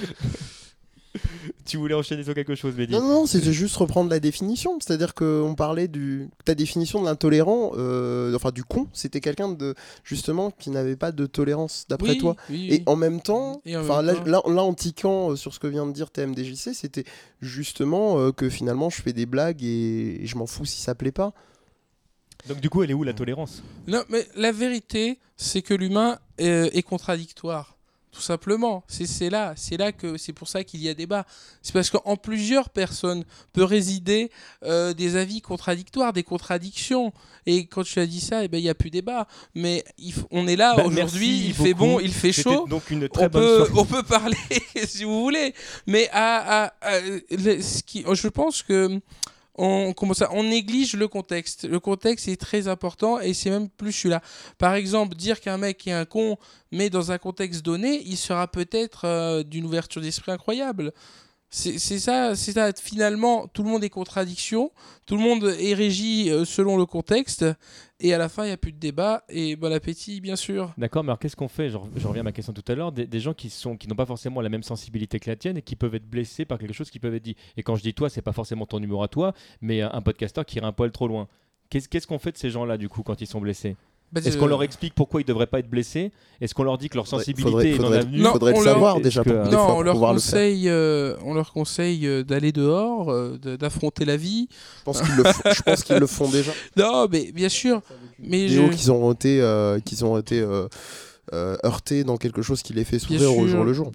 tu 1.64 1.76
voulais 1.76 1.94
enchaîner 1.94 2.24
sur 2.24 2.34
quelque 2.34 2.54
chose, 2.54 2.74
Mehdi 2.76 2.92
Non, 2.92 3.00
non, 3.00 3.26
c'était 3.26 3.52
juste 3.52 3.76
reprendre 3.76 4.10
la 4.10 4.20
définition. 4.20 4.78
C'est-à-dire 4.80 5.14
qu'on 5.14 5.54
parlait 5.56 5.88
du. 5.88 6.28
Ta 6.44 6.54
définition 6.54 7.00
de 7.00 7.06
l'intolérant, 7.06 7.72
euh, 7.76 8.34
enfin 8.34 8.50
du 8.50 8.64
con, 8.64 8.88
c'était 8.92 9.20
quelqu'un 9.20 9.50
de. 9.50 9.74
Justement, 10.04 10.50
qui 10.50 10.70
n'avait 10.70 10.96
pas 10.96 11.12
de 11.12 11.26
tolérance, 11.26 11.86
d'après 11.88 12.16
toi. 12.16 12.36
et 12.50 12.82
en 12.86 12.96
même 12.96 13.20
temps, 13.20 13.62
enfin 13.76 14.02
là, 14.02 14.14
là, 14.26 14.42
en 14.44 14.74
tiquant 14.74 15.32
euh, 15.32 15.36
sur 15.36 15.54
ce 15.54 15.58
que 15.58 15.66
vient 15.66 15.86
de 15.86 15.92
dire 15.92 16.10
TMDJC, 16.10 16.74
c'était 16.74 17.04
justement 17.40 18.18
euh, 18.18 18.32
que 18.32 18.48
finalement, 18.48 18.90
je 18.90 19.02
fais 19.02 19.12
des 19.12 19.26
blagues 19.26 19.62
et, 19.62 20.20
je 20.24 20.36
m'en 20.36 20.46
fous 20.46 20.64
si 20.64 20.80
ça 20.80 20.94
plaît 20.94 21.12
pas. 21.12 21.32
Donc 22.48 22.60
du 22.60 22.70
coup, 22.70 22.82
elle 22.82 22.90
est 22.90 22.94
où 22.94 23.02
la 23.02 23.14
tolérance? 23.14 23.62
Non, 23.86 24.02
mais 24.08 24.26
la 24.36 24.52
vérité, 24.52 25.18
c'est 25.36 25.62
que 25.62 25.74
l'humain 25.74 26.18
est 26.38 26.82
contradictoire. 26.82 27.77
Tout 28.10 28.22
simplement, 28.22 28.84
c'est 28.88 29.28
là, 29.28 29.52
c'est 29.56 29.76
là 29.76 29.92
que 29.92 30.16
c'est 30.16 30.32
pour 30.32 30.48
ça 30.48 30.64
qu'il 30.64 30.80
y 30.80 30.88
a 30.88 30.94
débat. 30.94 31.26
C'est 31.62 31.72
parce 31.72 31.90
qu'en 31.90 32.16
plusieurs 32.16 32.70
personnes 32.70 33.24
peut 33.52 33.64
résider 33.64 34.30
euh, 34.64 34.94
des 34.94 35.16
avis 35.16 35.42
contradictoires, 35.42 36.12
des 36.12 36.22
contradictions. 36.22 37.12
Et 37.46 37.66
quand 37.66 37.82
tu 37.82 38.00
as 38.00 38.06
dit 38.06 38.20
ça, 38.20 38.44
eh 38.44 38.48
ben 38.48 38.58
il 38.58 38.62
n'y 38.62 38.70
a 38.70 38.74
plus 38.74 38.90
débat. 38.90 39.28
Mais 39.54 39.84
on 40.30 40.48
est 40.48 40.56
là 40.56 40.74
bah, 40.74 40.84
aujourd'hui, 40.86 41.46
il 41.46 41.54
fait 41.54 41.74
bon, 41.74 42.00
il 42.00 42.12
fait 42.12 42.32
chaud. 42.32 42.66
Donc 42.66 42.90
une 42.90 43.08
très 43.08 43.26
on, 43.26 43.28
bonne 43.28 43.66
peut, 43.66 43.72
on 43.76 43.84
peut 43.84 44.02
parler 44.02 44.36
si 44.86 45.04
vous 45.04 45.20
voulez. 45.20 45.54
Mais 45.86 46.08
à, 46.12 46.72
ce 47.30 47.82
qui, 47.82 48.04
je 48.10 48.28
pense 48.28 48.62
que 48.62 49.00
on, 49.58 49.92
on 50.30 50.42
néglige 50.44 50.94
le 50.94 51.08
contexte. 51.08 51.68
Le 51.68 51.80
contexte 51.80 52.28
est 52.28 52.40
très 52.40 52.68
important 52.68 53.20
et 53.20 53.34
c'est 53.34 53.50
même 53.50 53.68
plus 53.68 53.92
celui-là. 53.92 54.22
Par 54.56 54.74
exemple, 54.74 55.16
dire 55.16 55.40
qu'un 55.40 55.58
mec 55.58 55.86
est 55.86 55.92
un 55.92 56.04
con, 56.04 56.38
mais 56.72 56.88
dans 56.88 57.12
un 57.12 57.18
contexte 57.18 57.62
donné, 57.62 58.02
il 58.06 58.16
sera 58.16 58.46
peut-être 58.46 59.04
euh, 59.04 59.42
d'une 59.42 59.66
ouverture 59.66 60.00
d'esprit 60.00 60.32
incroyable. 60.32 60.92
C'est 61.50 61.78
ça, 61.78 62.36
c'est 62.36 62.52
ça. 62.52 62.70
Finalement, 62.74 63.46
tout 63.48 63.62
le 63.62 63.70
monde 63.70 63.82
est 63.82 63.88
contradiction, 63.88 64.70
tout 65.06 65.16
le 65.16 65.22
monde 65.22 65.56
est 65.58 65.72
régi 65.72 66.30
euh, 66.30 66.44
selon 66.44 66.76
le 66.76 66.84
contexte, 66.84 67.46
et 68.00 68.14
à 68.14 68.18
la 68.18 68.28
fin, 68.28 68.44
il 68.44 68.48
n'y 68.48 68.52
a 68.52 68.56
plus 68.56 68.72
de 68.72 68.78
débat, 68.78 69.24
et 69.28 69.56
bon 69.56 69.72
appétit, 69.72 70.20
bien 70.20 70.36
sûr. 70.36 70.72
D'accord, 70.78 71.02
mais 71.02 71.08
alors 71.08 71.18
qu'est-ce 71.18 71.34
qu'on 71.34 71.48
fait? 71.48 71.68
Je, 71.68 71.76
reviens 71.76 72.20
à 72.20 72.22
ma 72.22 72.32
question 72.32 72.52
tout 72.52 72.64
à 72.70 72.74
l'heure, 72.74 72.92
des, 72.92 73.20
gens 73.20 73.34
qui 73.34 73.50
sont 73.50 73.76
qui 73.76 73.88
n'ont 73.88 73.96
pas 73.96 74.06
forcément 74.06 74.40
la 74.40 74.48
même 74.48 74.62
sensibilité 74.62 75.18
que 75.18 75.28
la 75.28 75.36
tienne 75.36 75.56
et 75.56 75.62
qui 75.62 75.74
peuvent 75.74 75.94
être 75.94 76.08
blessés 76.08 76.44
par 76.44 76.58
quelque 76.58 76.72
chose 76.72 76.90
qui 76.90 77.00
peut 77.00 77.12
être 77.12 77.22
dit. 77.22 77.36
Et 77.56 77.62
quand 77.64 77.74
je 77.74 77.82
dis 77.82 77.94
toi, 77.94 78.08
c'est 78.08 78.22
pas 78.22 78.32
forcément 78.32 78.66
ton 78.66 78.78
numéro 78.78 79.02
à 79.02 79.08
toi, 79.08 79.34
mais 79.60 79.82
un, 79.82 80.00
podcasteur 80.00 80.46
qui 80.46 80.58
irait 80.58 80.66
un 80.66 80.72
poil 80.72 80.92
trop 80.92 81.08
loin. 81.08 81.28
Qu'est-ce 81.70 82.06
qu'on 82.06 82.18
fait 82.18 82.32
de 82.32 82.38
ces 82.38 82.50
gens-là, 82.50 82.78
du 82.78 82.88
coup, 82.88 83.02
quand 83.02 83.20
ils 83.20 83.26
sont 83.26 83.40
blessés? 83.40 83.76
Bah, 84.12 84.20
Est-ce 84.24 84.38
qu'on 84.38 84.46
leur 84.46 84.62
explique 84.62 84.94
pourquoi 84.94 85.20
ils 85.20 85.24
devraient 85.24 85.46
pas 85.46 85.58
être 85.58 85.68
blessés? 85.68 86.12
Est-ce 86.40 86.54
qu'on 86.54 86.62
leur 86.62 86.78
dit 86.78 86.88
que 86.88 86.96
leur 86.96 87.06
sensibilité 87.06 87.74
est 87.74 87.78
dans 87.78 87.90
l'avenue 87.90 88.18
Il 88.18 88.24
faudrait 88.24 88.54
le 88.54 88.62
savoir 88.62 89.00
déjà. 89.00 89.22
Pour 89.22 89.32
non, 89.32 89.76
on, 89.76 89.82
leur 89.82 89.98
conseille, 89.98 90.68
euh, 90.68 91.14
on 91.24 91.34
leur 91.34 91.52
conseille 91.52 92.06
euh, 92.06 92.22
d'aller 92.22 92.52
dehors, 92.52 93.10
euh, 93.10 93.38
d'affronter 93.58 94.04
la 94.04 94.16
vie. 94.16 94.48
Je 94.78 94.84
pense 94.84 95.02
qu'ils 95.02 95.96
le, 95.96 96.06
font 96.06 96.28
déjà. 96.28 96.52
Non, 96.76 97.06
mais 97.10 97.32
bien 97.32 97.48
sûr. 97.48 97.82
Mais 98.18 98.48
je... 98.48 98.62
qu'ils 98.70 98.90
ont 98.90 99.12
été, 99.12 99.78
qu'ils 99.84 100.04
ont 100.04 100.16
été 100.16 100.46
heurtés 101.32 102.04
dans 102.04 102.16
quelque 102.16 102.42
chose 102.42 102.62
qui 102.62 102.72
les 102.72 102.84
fait 102.84 102.98
souffrir 102.98 103.36
au 103.36 103.46
jour 103.46 103.64
le 103.64 103.72
jour. 103.72 103.92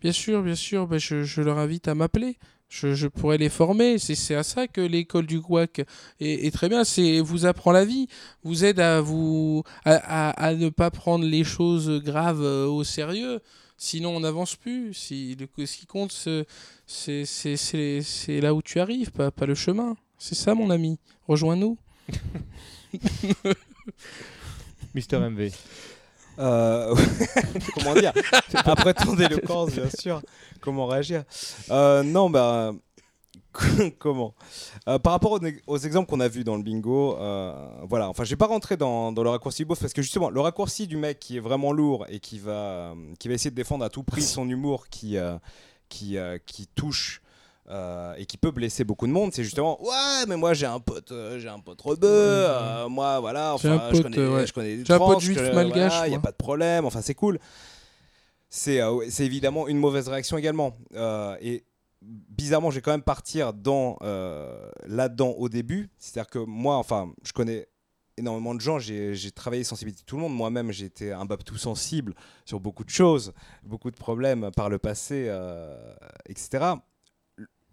Bien 0.00 0.12
sûr, 0.12 0.42
bien 0.42 0.54
sûr. 0.54 0.86
Bah, 0.86 0.98
je, 0.98 1.22
je 1.22 1.40
leur 1.40 1.58
invite 1.58 1.88
à 1.88 1.94
m'appeler. 1.94 2.36
Je, 2.68 3.06
pourrais 3.06 3.38
les 3.38 3.48
former. 3.48 3.98
C'est 3.98 4.34
à 4.34 4.42
ça 4.42 4.66
que 4.66 4.80
l'école 4.80 5.26
du 5.26 5.40
GUAC 5.40 5.86
est, 6.20 6.52
très 6.52 6.68
bien. 6.68 6.84
C'est 6.84 7.20
vous 7.20 7.46
apprend 7.46 7.72
la 7.72 7.84
vie, 7.84 8.08
vous 8.42 8.64
aide 8.64 8.80
à 8.80 9.00
vous 9.00 9.62
à, 9.84 10.54
ne 10.54 10.68
pas 10.68 10.90
prendre 10.90 11.24
les 11.24 11.44
choses 11.44 12.02
graves 12.02 12.42
euh, 12.42 12.66
au 12.66 12.84
sérieux. 12.84 13.40
Sinon, 13.78 14.16
on 14.16 14.20
n'avance 14.20 14.56
plus. 14.56 14.94
Si, 14.94 15.36
le, 15.36 15.48
ce 15.66 15.76
qui 15.76 15.86
compte, 15.86 16.12
c'est 16.86 18.40
là 18.40 18.54
où 18.54 18.62
tu 18.62 18.80
arrives, 18.80 19.10
pas, 19.12 19.30
pas 19.30 19.46
le 19.46 19.54
chemin. 19.54 19.96
C'est 20.18 20.34
ça, 20.34 20.54
mon 20.54 20.70
ami. 20.70 20.98
Rejoins-nous. 21.28 21.78
Mister 24.94 25.18
MV. 25.18 25.50
comment 27.74 27.94
dire? 27.94 28.12
Après 28.54 28.92
ton 28.94 29.16
éloquence, 29.18 29.72
bien 29.72 29.88
sûr. 29.90 30.20
Comment 30.60 30.86
réagir? 30.86 31.24
Non, 31.70 32.30
bah 32.30 32.72
comment? 33.98 34.34
Euh, 34.88 34.98
Par 34.98 35.12
rapport 35.12 35.38
aux, 35.66 35.78
exemples 35.78 36.08
qu'on 36.08 36.20
a 36.20 36.28
vus 36.28 36.44
dans 36.44 36.56
le 36.56 36.62
bingo, 36.62 37.16
euh, 37.18 37.52
voilà. 37.88 38.08
Enfin, 38.08 38.24
je 38.24 38.30
vais 38.30 38.36
pas 38.36 38.46
rentrer 38.46 38.76
dans, 38.76 39.10
le 39.10 39.28
raccourci 39.28 39.64
beauf 39.64 39.80
parce 39.80 39.92
que 39.92 40.02
justement, 40.02 40.30
le 40.30 40.40
raccourci 40.40 40.86
du 40.86 40.96
mec 40.96 41.18
qui 41.18 41.36
est 41.36 41.40
vraiment 41.40 41.72
lourd 41.72 42.06
et 42.08 42.20
qui 42.20 42.38
va, 42.38 42.94
qui 43.18 43.28
va 43.28 43.34
essayer 43.34 43.50
de 43.50 43.56
défendre 43.56 43.84
à 43.84 43.90
tout 43.90 44.02
prix 44.02 44.22
son 44.22 44.48
humour 44.48 44.88
qui, 44.88 45.16
euh, 45.16 45.36
qui, 45.88 46.16
qui 46.46 46.66
touche. 46.68 47.20
et 48.18 48.26
qui 48.26 48.36
peut 48.36 48.50
blesser 48.50 48.84
beaucoup 48.84 49.06
de 49.06 49.12
monde, 49.12 49.32
c'est 49.32 49.44
justement 49.44 49.82
ouais, 49.82 50.26
mais 50.28 50.36
moi 50.36 50.54
j'ai 50.54 50.66
un 50.66 50.78
pote, 50.80 51.12
j'ai 51.38 51.48
un 51.48 51.58
pote 51.58 51.80
rebeu, 51.80 52.46
moi 52.88 53.20
voilà, 53.20 53.54
enfin 53.54 53.90
je 53.92 54.02
connais, 54.02 54.46
je 54.46 54.52
connais 54.52 54.76
des 54.76 54.92
un 54.92 54.98
pote 54.98 55.20
juif 55.20 55.40
malgache, 55.52 56.02
il 56.06 56.10
n'y 56.10 56.16
a 56.16 56.20
pas 56.20 56.30
de 56.30 56.36
problème, 56.36 56.84
enfin 56.84 57.02
c'est 57.02 57.14
cool. 57.14 57.38
C'est 58.48 58.80
évidemment 59.20 59.68
une 59.68 59.78
mauvaise 59.78 60.08
réaction 60.08 60.38
également. 60.38 60.76
et 61.40 61.64
bizarrement, 62.02 62.70
j'ai 62.70 62.80
quand 62.80 62.90
même 62.90 63.02
partir 63.02 63.52
dans 63.52 63.98
euh, 64.02 64.70
là-dedans 64.86 65.30
au 65.30 65.48
début. 65.48 65.90
C'est-à-dire 65.98 66.30
que 66.30 66.38
moi, 66.38 66.76
enfin, 66.76 67.12
je 67.24 67.32
connais 67.32 67.68
énormément 68.16 68.54
de 68.54 68.60
gens. 68.60 68.78
J'ai 68.78 69.30
travaillé 69.34 69.64
sensibilité 69.64 70.02
tout 70.06 70.16
le 70.16 70.22
monde. 70.22 70.34
Moi-même, 70.34 70.72
j'ai 70.72 70.86
été 70.86 71.12
un 71.12 71.26
tout 71.26 71.58
sensible 71.58 72.14
sur 72.44 72.60
beaucoup 72.60 72.84
de 72.84 72.90
choses, 72.90 73.32
beaucoup 73.62 73.90
de 73.90 73.96
problèmes 73.96 74.50
par 74.54 74.68
le 74.68 74.78
passé, 74.78 75.26
euh, 75.28 75.94
etc 76.28 76.76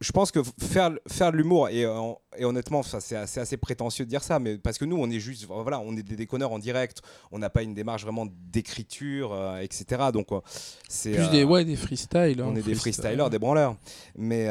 je 0.03 0.11
pense 0.11 0.31
que 0.31 0.41
faire, 0.59 0.91
faire 1.07 1.31
de 1.31 1.37
l'humour, 1.37 1.69
et, 1.69 1.85
euh, 1.85 2.11
et, 2.37 2.43
honnêtement, 2.43 2.83
c'est 2.83 3.15
assez, 3.15 3.39
assez, 3.39 3.57
prétentieux 3.57 4.03
de 4.03 4.09
dire 4.09 4.21
ça, 4.21 4.37
mais 4.37 4.57
parce 4.57 4.77
que 4.77 4.83
nous, 4.83 4.97
on 4.97 5.09
est 5.09 5.19
juste, 5.19 5.45
voilà, 5.45 5.79
on 5.79 5.95
est 5.95 6.03
des 6.03 6.17
déconneurs 6.17 6.51
en 6.51 6.59
direct, 6.59 7.01
on 7.31 7.39
n'a 7.39 7.49
pas 7.49 7.63
une 7.63 7.73
démarche 7.73 8.03
vraiment 8.03 8.27
d'écriture, 8.29 9.31
euh, 9.31 9.59
etc. 9.59 10.09
Donc, 10.11 10.33
euh, 10.33 10.41
c'est. 10.89 11.13
Plus 11.13 11.29
des, 11.29 11.45
ouais, 11.45 11.63
des 11.63 11.77
freestyles. 11.77 12.41
Hein, 12.41 12.47
on 12.49 12.55
est 12.55 12.61
des 12.61 12.75
freestylers, 12.75 13.29
des 13.29 13.39
branleurs. 13.39 13.77
Mais. 14.17 14.47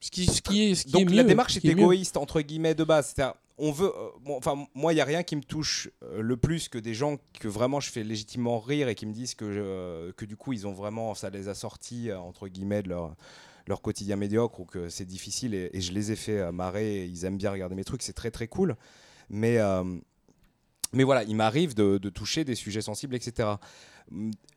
ce 0.00 0.10
qui, 0.10 0.26
ce 0.26 0.42
qui 0.42 0.70
est, 0.70 0.74
ce 0.74 0.88
donc, 0.90 1.10
est 1.10 1.14
la 1.14 1.24
démarche 1.24 1.56
est, 1.56 1.64
égoïste, 1.64 2.18
entre 2.18 2.42
guillemets, 2.42 2.74
de 2.74 2.84
base. 2.84 3.14
C'est-à-dire, 3.14 3.34
on 3.56 3.72
veut. 3.72 3.90
enfin, 4.28 4.66
moi, 4.74 4.92
il 4.92 4.96
n'y 4.96 5.00
a 5.00 5.06
rien 5.06 5.22
qui 5.22 5.36
me 5.36 5.42
touche 5.42 5.88
le 6.12 6.36
plus 6.36 6.68
que 6.68 6.76
des 6.76 6.92
gens 6.92 7.16
que 7.40 7.48
vraiment 7.48 7.80
je 7.80 7.90
fais 7.90 8.04
légitimement 8.04 8.60
rire 8.60 8.88
et 8.88 8.94
qui 8.94 9.06
me 9.06 9.14
disent 9.14 9.34
que, 9.34 10.12
que 10.14 10.26
du 10.26 10.36
coup, 10.36 10.52
ils 10.52 10.66
ont 10.66 10.74
vraiment. 10.74 11.14
Ça 11.14 11.30
les 11.30 11.48
a 11.48 11.54
sortis, 11.54 12.12
entre 12.12 12.48
guillemets, 12.48 12.82
de 12.82 12.90
leur 12.90 13.16
leur 13.66 13.82
quotidien 13.82 14.16
médiocre 14.16 14.60
ou 14.60 14.64
que 14.64 14.88
c'est 14.88 15.04
difficile 15.04 15.54
et, 15.54 15.80
je 15.80 15.92
les 15.92 16.12
ai 16.12 16.16
fait 16.16 16.38
euh, 16.38 16.52
marrer, 16.52 17.04
ils 17.04 17.24
aiment 17.24 17.36
bien 17.36 17.50
regarder 17.50 17.74
mes 17.74 17.84
trucs, 17.84 18.02
c'est 18.02 18.12
très 18.12 18.30
très 18.30 18.48
cool. 18.48 18.76
Mais, 19.28 19.58
euh, 19.58 19.82
mais 20.92 21.04
voilà, 21.04 21.24
il 21.24 21.34
m'arrive 21.34 21.74
de, 21.74 21.98
toucher 22.08 22.44
des 22.44 22.54
sujets 22.54 22.80
sensibles, 22.80 23.14
etc. 23.14 23.48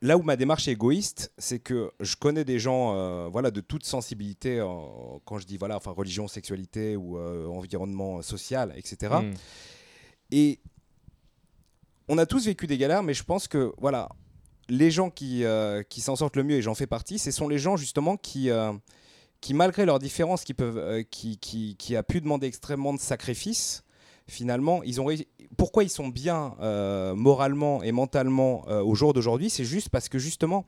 Là 0.01 0.15
où 0.15 0.21
ma 0.21 0.35
démarche 0.35 0.67
est 0.67 0.73
égoïste, 0.73 1.31
c'est 1.39 1.57
que 1.59 1.91
je 1.99 2.15
connais 2.15 2.45
des 2.45 2.59
gens 2.59 2.93
euh, 2.95 3.27
voilà, 3.29 3.49
de 3.49 3.61
toute 3.61 3.83
sensibilité, 3.83 4.63
quand 5.25 5.39
je 5.39 5.47
dis 5.47 5.57
voilà, 5.57 5.77
enfin, 5.77 5.91
religion, 5.91 6.27
sexualité 6.27 6.95
ou 6.95 7.17
environnement 7.17 8.21
social, 8.21 8.73
etc. 8.77 9.15
Et 10.29 10.59
hmm. 10.63 10.69
on 12.09 12.17
a 12.19 12.27
tous 12.27 12.45
vécu 12.45 12.67
des 12.67 12.77
galères, 12.77 13.01
mais 13.01 13.15
je 13.15 13.23
pense 13.23 13.47
que 13.47 13.73
voilà, 13.79 14.09
les 14.69 14.91
gens 14.91 15.09
qui, 15.09 15.43
qui 15.89 16.01
s'en 16.01 16.15
sortent 16.15 16.35
le 16.35 16.43
mieux, 16.43 16.57
et 16.57 16.61
j'en 16.61 16.75
fais 16.75 16.85
partie, 16.85 17.17
ce 17.17 17.31
sont 17.31 17.47
les 17.47 17.57
gens 17.57 17.75
justement 17.75 18.17
qui, 18.17 18.51
qui, 19.41 19.53
malgré 19.53 19.85
leurs 19.85 19.99
différences, 19.99 20.43
qui, 20.43 20.53
peuvent, 20.53 20.77
euh, 20.77 21.03
qui, 21.03 21.37
qui, 21.37 21.75
qui, 21.77 21.95
a 21.95 22.03
pu 22.03 22.21
demander 22.21 22.47
extrêmement 22.47 22.93
de 22.93 22.99
sacrifices, 22.99 23.83
finalement, 24.27 24.83
ils 24.83 24.99
ont 25.01 25.07
pourquoi 25.57 25.83
ils 25.83 25.89
sont 25.89 26.07
bien 26.07 26.55
euh, 26.59 27.15
moralement 27.15 27.81
et 27.81 27.91
mentalement 27.91 28.65
euh, 28.67 28.81
au 28.81 28.95
jour 28.95 29.13
d'aujourd'hui, 29.13 29.49
c'est 29.49 29.65
juste 29.65 29.89
parce 29.89 30.09
que 30.09 30.19
justement, 30.19 30.65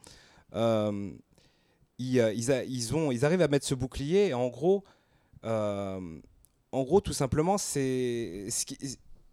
ils, 0.54 1.14
ils, 2.00 2.66
ils, 2.68 2.96
ont, 2.96 3.12
ils 3.12 3.26
arrivent 3.26 3.42
à 3.42 3.48
mettre 3.48 3.66
ce 3.66 3.76
bouclier. 3.76 4.30
Et 4.30 4.34
en 4.34 4.48
gros, 4.48 4.84
en 5.44 6.84
gros, 6.84 7.02
tout 7.02 7.14
simplement, 7.14 7.58
c'est 7.58 8.48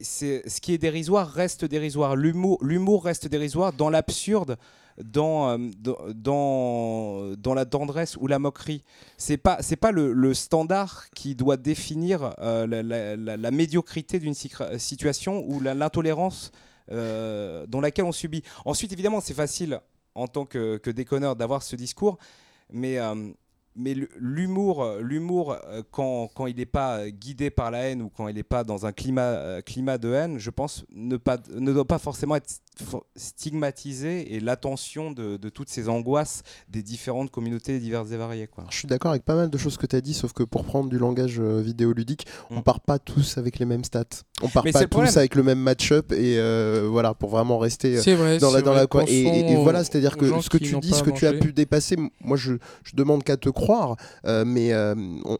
ce 0.01 0.61
qui 0.61 0.73
est 0.73 0.79
dérisoire 0.79 1.29
reste 1.29 1.65
dérisoire. 1.65 2.17
L'humour 2.17 3.05
reste 3.05 3.29
dérisoire 3.29 3.73
dans 3.73 3.91
l'absurde 3.91 4.57
dans, 5.03 5.59
euh, 5.59 7.35
dans, 7.37 7.55
la 7.55 7.65
tendresse 7.65 8.17
ou 8.17 8.27
la 8.27 8.39
moquerie. 8.39 8.85
C'est 9.17 9.37
pas, 9.37 9.59
pas 9.81 9.93
le, 9.93 10.35
standard 10.35 11.09
qui 11.15 11.35
doit 11.35 11.57
définir 11.57 12.35
euh, 12.41 12.67
la, 12.67 13.51
médiocrité 13.51 14.19
d'une 14.19 14.35
situation 14.35 15.45
ou 15.49 15.61
l'intolérance 15.61 16.53
euh, 16.91 17.67
dans 17.67 17.81
laquelle 17.81 18.05
on 18.05 18.13
subit. 18.13 18.43
Ensuite, 18.65 18.93
évidemment, 18.93 19.21
c'est 19.21 19.35
facile 19.35 19.81
en 20.15 20.27
tant 20.27 20.47
que, 20.47 20.79
que 20.79 20.91
déconneur 20.91 21.37
d'avoir 21.37 21.63
ce 21.63 21.77
discours, 21.77 22.19
mais 22.73 22.99
mais 23.79 23.95
l'humour, 24.18 24.83
euh, 24.83 25.01
l'humour 25.01 25.53
euh, 25.53 25.83
quand, 25.93 26.29
quand, 26.35 26.47
il 26.47 26.57
n'est 26.57 26.66
pas 26.66 27.09
guidé 27.11 27.49
par 27.49 27.70
la 27.70 27.85
haine 27.85 28.03
ou 28.03 28.11
quand 28.11 28.26
il 28.26 28.35
n'est 28.35 28.43
pas 28.43 28.64
dans 28.64 28.87
un 28.87 28.93
climat, 28.93 29.22
euh, 29.22 29.62
climat 29.62 29.99
de 29.99 30.12
haine, 30.12 30.39
je 30.39 30.51
pense 30.51 30.85
ne, 30.93 31.16
pas, 31.16 31.39
ne 31.55 31.72
doit 31.72 31.87
pas 31.87 31.99
forcément 31.99 32.35
être 32.35 32.61
stigmatisé 33.16 34.35
et 34.35 34.41
l'attention 34.41 35.11
de, 35.11 35.37
de, 35.37 35.49
toutes 35.49 35.68
ces 35.68 35.89
angoisses 35.89 36.43
des 36.68 36.83
différentes 36.83 37.31
communautés 37.31 37.79
diverses 37.79 38.11
et 38.11 38.16
variées. 38.16 38.47
Quoi. 38.49 38.64
Je 38.70 38.76
suis 38.76 38.89
d'accord 38.89 39.12
avec 39.12 39.24
pas 39.24 39.35
mal 39.35 39.51
de 39.51 39.59
choses 39.59 39.76
que 39.76 39.87
tu 39.87 39.97
as 39.97 40.01
dit, 40.01 40.14
sauf 40.14 40.33
que 40.33 40.43
pour 40.43 40.64
prendre 40.64 40.89
du 40.89 40.99
langage 40.99 41.41
vidéoludique, 41.41 42.26
on 42.51 42.59
mm. 42.59 42.62
part 42.62 42.81
pas 42.81 42.99
tous 42.99 43.39
avec 43.39 43.59
les 43.59 43.64
mêmes 43.64 43.85
stats. 43.85 44.05
On 44.43 44.49
part 44.49 44.64
pas 44.64 44.87
tous 44.87 45.16
avec 45.16 45.35
le 45.35 45.43
même 45.43 45.59
match-up 45.59 46.12
et 46.12 46.39
voilà, 46.89 47.14
pour 47.14 47.31
vraiment 47.31 47.59
rester 47.59 47.97
dans, 48.41 48.53
la, 48.53 48.62
dans 48.62 48.74
la... 48.74 48.87
Et, 49.09 49.53
et, 49.53 49.57
voilà, 49.57 49.85
c'est-à-dire 49.85 50.16
que 50.16 50.41
ce 50.41 50.49
que 50.49 50.59
tu 50.59 50.79
dis, 50.79 50.93
ce 50.93 51.03
que 51.03 51.11
tu 51.11 51.26
as 51.26 51.33
pu 51.33 51.53
dépasser, 51.53 51.97
moi 52.20 52.37
je, 52.37 52.55
je 52.85 52.95
demande 52.95 53.22
qu'à 53.24 53.37
te 53.37 53.49
croire 53.49 53.68
euh, 54.25 54.45
mais 54.47 54.73
euh, 54.73 54.95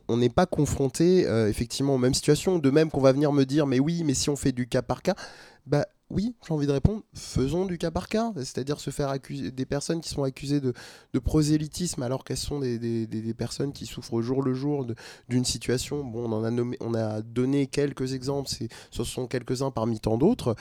on 0.09 0.17
n'est 0.17 0.29
pas 0.29 0.47
confronté 0.47 1.27
euh, 1.27 1.49
effectivement 1.49 1.95
aux 1.95 1.99
mêmes 1.99 2.15
situations. 2.15 2.59
De 2.59 2.71
même 2.71 2.91
qu'on 2.91 3.01
va 3.01 3.13
venir 3.13 3.33
me 3.33 3.45
dire, 3.45 3.67
mais 3.67 3.81
oui, 3.81 4.03
mais 4.05 4.15
si 4.15 4.31
on 4.31 4.37
fait 4.37 4.53
du 4.53 4.67
cas 4.67 4.83
par 4.83 5.03
cas, 5.03 5.15
bah 5.67 5.87
oui, 6.11 6.35
j'ai 6.47 6.55
envie 6.55 6.67
de 6.67 6.73
répondre, 6.73 7.03
faisons 7.13 7.67
du 7.67 7.77
cas 7.77 7.91
par 7.91 8.09
cas, 8.09 8.33
c'est-à-dire 8.37 8.81
se 8.81 8.89
faire 8.89 9.11
accuser 9.11 9.51
des 9.51 9.67
personnes 9.67 10.01
qui 10.01 10.09
sont 10.09 10.23
accusées 10.23 10.63
de, 10.63 10.73
prosélytisme 11.23 12.03
alors 12.03 12.25
qu'elles 12.25 12.39
sont 12.39 12.61
des, 12.61 13.35
personnes 13.37 13.75
qui 13.75 13.85
souffrent 13.85 14.23
jour 14.23 14.43
le 14.43 14.55
jour 14.55 14.87
d'une 15.29 15.45
situation. 15.45 16.03
Bon, 16.03 16.25
on 16.25 16.33
en 16.33 16.45
a 16.45 16.51
nommé, 16.51 16.79
on 16.81 16.95
a 16.95 17.21
donné 17.21 17.67
quelques 17.67 18.15
exemples, 18.15 18.49
ce 18.91 19.05
sont 19.05 19.27
quelques-uns 19.27 19.71
parmi 19.71 20.01
tant 20.01 20.17
d'autres. 20.17 20.57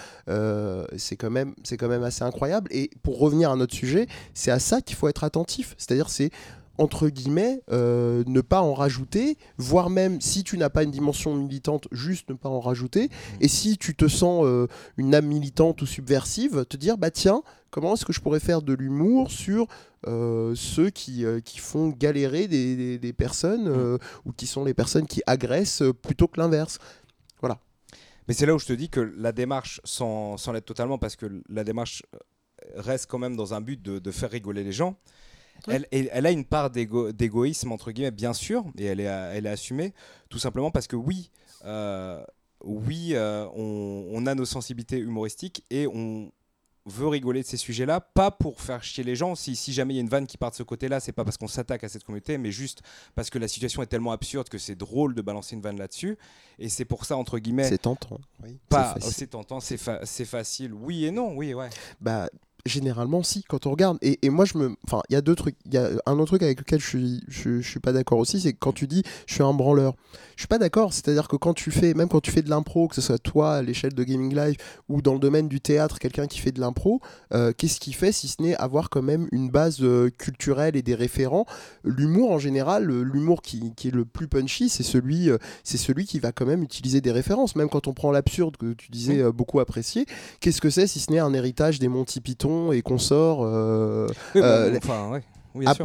c'est 0.97 1.15
quand 1.15 1.31
même, 1.31 1.55
c'est 1.63 1.77
quand 1.77 1.87
même 1.87 2.03
assez 2.03 2.23
incroyable. 2.23 2.67
Et 2.73 2.89
pour 3.01 3.17
revenir 3.17 3.49
à 3.49 3.55
notre 3.55 3.73
sujet, 3.73 4.07
c'est 4.33 4.51
à 4.51 4.59
ça 4.59 4.81
qu'il 4.81 4.97
faut 4.97 5.07
être 5.07 5.23
attentif, 5.23 5.75
c'est-à-dire 5.77 6.09
c'est 6.09 6.31
entre 6.77 7.09
guillemets, 7.09 7.61
euh, 7.71 8.23
ne 8.27 8.41
pas 8.41 8.61
en 8.61 8.73
rajouter, 8.73 9.37
voire 9.57 9.89
même 9.89 10.21
si 10.21 10.43
tu 10.43 10.57
n'as 10.57 10.69
pas 10.69 10.83
une 10.83 10.91
dimension 10.91 11.35
militante, 11.35 11.87
juste 11.91 12.29
ne 12.29 12.35
pas 12.35 12.49
en 12.49 12.59
rajouter. 12.59 13.05
Mmh. 13.05 13.37
Et 13.41 13.47
si 13.47 13.77
tu 13.77 13.95
te 13.95 14.07
sens 14.07 14.45
euh, 14.45 14.67
une 14.97 15.15
âme 15.15 15.25
militante 15.25 15.81
ou 15.81 15.85
subversive, 15.85 16.65
te 16.65 16.77
dire, 16.77 16.97
bah 16.97 17.11
tiens, 17.11 17.41
comment 17.69 17.93
est-ce 17.93 18.05
que 18.05 18.13
je 18.13 18.21
pourrais 18.21 18.39
faire 18.39 18.61
de 18.61 18.73
l'humour 18.73 19.31
sur 19.31 19.67
euh, 20.07 20.53
ceux 20.55 20.89
qui, 20.89 21.25
qui, 21.43 21.59
font 21.59 21.89
galérer 21.89 22.47
des, 22.47 23.13
personnes 23.13 23.69
mmh. 23.69 23.99
ou 24.25 24.31
qui 24.31 24.47
sont 24.47 24.63
les 24.63 24.73
personnes 24.73 25.07
qui 25.07 25.21
agressent 25.25 25.83
plutôt 26.01 26.27
que 26.27 26.39
l'inverse. 26.39 26.79
Voilà. 27.41 27.59
Mais 28.27 28.33
c'est 28.33 28.45
là 28.45 28.53
où 28.53 28.59
je 28.59 28.65
te 28.65 28.73
dis 28.73 28.89
que 28.89 28.99
la 28.99 29.31
démarche, 29.31 29.81
sans, 29.83 30.37
sans 30.37 30.51
l'être 30.51 30.65
totalement, 30.65 30.97
parce 30.97 31.15
que 31.15 31.41
la 31.49 31.63
démarche 31.63 32.03
reste 32.75 33.09
quand 33.09 33.19
même 33.19 33.35
dans 33.35 33.53
un 33.53 33.61
but 33.61 33.81
de, 33.81 33.99
de 33.99 34.11
faire 34.11 34.29
rigoler 34.29 34.63
les 34.63 34.73
gens, 34.73 34.97
elle, 35.67 36.25
a 36.25 36.31
une 36.31 36.45
part 36.45 36.69
d'égoïsme, 36.69 37.71
entre 37.71 37.91
guillemets, 37.91 38.11
bien 38.11 38.33
sûr, 38.33 38.65
et 38.77 38.85
elle 38.85 38.99
est, 38.99 39.03
elle 39.03 39.45
est 39.45 39.49
assumée, 39.49 39.93
tout 40.29 40.39
simplement 40.39 40.71
parce 40.71 40.87
que 40.87 40.95
oui, 40.95 41.31
euh, 41.65 42.23
oui 42.63 43.11
euh, 43.13 43.47
on, 43.55 44.25
a 44.25 44.35
nos 44.35 44.45
sensibilités 44.45 44.99
humoristiques 44.99 45.65
et 45.69 45.87
on 45.87 46.31
veut 46.85 47.07
rigoler 47.07 47.41
de 47.41 47.47
ces 47.47 47.57
sujets-là, 47.57 47.99
pas 47.99 48.31
pour 48.31 48.61
faire 48.61 48.81
chier 48.83 49.03
les 49.03 49.15
gens. 49.15 49.35
Si, 49.35 49.55
si 49.55 49.73
jamais 49.73 49.93
il 49.93 49.97
y 49.97 49.99
a 49.99 50.03
une 50.03 50.09
vanne 50.09 50.25
qui 50.25 50.37
part 50.37 50.51
de 50.51 50.55
ce 50.55 50.63
côté-là, 50.63 51.01
c'est 51.01 51.11
pas 51.11 51.25
parce 51.25 51.37
qu'on 51.37 51.47
s'attaque 51.47 51.83
à 51.83 51.89
cette 51.89 52.03
communauté, 52.03 52.37
mais 52.37 52.51
juste 52.51 52.81
parce 53.13 53.29
que 53.29 53.37
la 53.39 53.49
situation 53.49 53.81
est 53.83 53.87
tellement 53.87 54.13
absurde 54.13 54.47
que 54.47 54.57
c'est 54.57 54.75
drôle 54.75 55.13
de 55.13 55.21
balancer 55.21 55.55
une 55.55 55.61
vanne 55.61 55.77
là-dessus. 55.77 56.17
Et 56.59 56.69
c'est 56.69 56.85
pour 56.85 57.03
ça, 57.05 57.17
entre 57.17 57.39
guillemets. 57.39 57.67
C'est 57.67 57.79
tentant. 57.79 58.19
Oui. 58.41 58.57
Pas, 58.69 58.95
c'est 59.01 59.27
tentant, 59.27 59.59
c'est 59.59 59.77
facile. 60.25 60.73
Oui 60.73 61.05
et 61.05 61.11
non, 61.11 61.35
oui, 61.35 61.53
ouais. 61.53 61.69
Bah, 61.99 62.29
généralement, 62.67 63.23
si, 63.23 63.43
quand 63.43 63.65
on 63.65 63.71
regarde. 63.71 63.97
Et, 64.01 64.19
et 64.25 64.29
moi, 64.29 64.45
je 64.45 64.57
me. 64.57 64.75
Enfin, 64.85 65.01
il 65.09 65.13
y 65.13 65.15
a 65.15 65.21
deux 65.21 65.35
trucs. 65.35 65.55
Il 65.65 65.73
y 65.73 65.77
a 65.77 65.89
un 66.05 66.13
autre 66.13 66.27
truc 66.27 66.43
avec 66.43 66.59
lequel 66.59 66.79
je 66.79 66.87
suis, 66.87 67.23
je, 67.27 67.61
je 67.61 67.69
suis 67.69 67.79
pas 67.79 67.91
d'accord 67.91 68.19
aussi, 68.19 68.39
c'est 68.39 68.53
quand 68.53 68.73
tu 68.73 68.87
dis 68.87 69.03
je 69.25 69.33
suis 69.33 69.43
un 69.43 69.53
branleur. 69.53 69.93
Je 70.37 70.41
suis 70.41 70.47
pas 70.47 70.59
d'accord. 70.59 70.93
C'est-à-dire 70.93 71.27
que 71.27 71.35
quand 71.35 71.55
tu 71.55 71.71
fais, 71.71 71.95
même 71.95 72.09
quand 72.09 72.21
tu 72.21 72.29
fais 72.29 72.43
de 72.43 72.49
l'impro, 72.49 72.87
que 72.87 72.93
ce 72.93 73.01
soit 73.01 73.17
toi 73.17 73.55
à 73.55 73.61
l'échelle 73.63 73.95
de 73.95 74.03
Gaming 74.03 74.35
Live 74.35 74.57
ou 74.87 75.01
dans 75.01 75.13
le 75.13 75.19
domaine 75.19 75.47
du 75.47 75.59
théâtre, 75.59 75.97
quelqu'un 75.97 76.27
qui 76.27 76.39
fait 76.39 76.51
de 76.51 76.61
l'impro, 76.61 77.01
euh, 77.33 77.53
qu'est-ce 77.57 77.79
qu'il 77.79 77.95
fait 77.95 78.11
si 78.11 78.27
ce 78.27 78.41
n'est 78.43 78.55
avoir 78.55 78.91
quand 78.91 79.01
même 79.01 79.27
une 79.31 79.49
base 79.49 79.79
euh, 79.81 80.11
culturelle 80.15 80.75
et 80.75 80.83
des 80.83 80.93
référents? 80.93 81.47
L'humour 81.83 82.31
en 82.31 82.37
général, 82.37 82.91
euh, 82.91 83.01
l'humour 83.01 83.41
qui, 83.41 83.73
qui, 83.75 83.87
est 83.87 83.91
le 83.91 84.05
plus 84.05 84.27
punchy, 84.27 84.69
c'est 84.69 84.83
celui, 84.83 85.29
c'est 85.63 85.77
celui 85.77 86.05
qui 86.05 86.19
va 86.19 86.31
quand 86.31 86.45
même 86.45 86.61
utiliser 86.61 87.01
des 87.01 87.11
références. 87.11 87.55
Même 87.55 87.69
quand 87.69 87.87
on 87.87 87.93
prend 87.93 88.11
l'absurde 88.11 88.57
que 88.57 88.73
tu 88.73 88.91
disais 88.91 89.31
beaucoup 89.31 89.59
apprécié, 89.59 90.05
qu'est-ce 90.39 90.61
que 90.61 90.69
c'est 90.69 90.85
si 90.85 90.99
ce 90.99 91.11
n'est 91.11 91.19
un 91.19 91.33
héritage 91.33 91.79
des 91.79 91.87
Monty 91.87 92.21
Python 92.21 92.56
et 92.71 92.81
qu'on 92.81 92.97
sort 92.97 93.39
enfin, 94.35 95.09
ouais. 95.11 95.23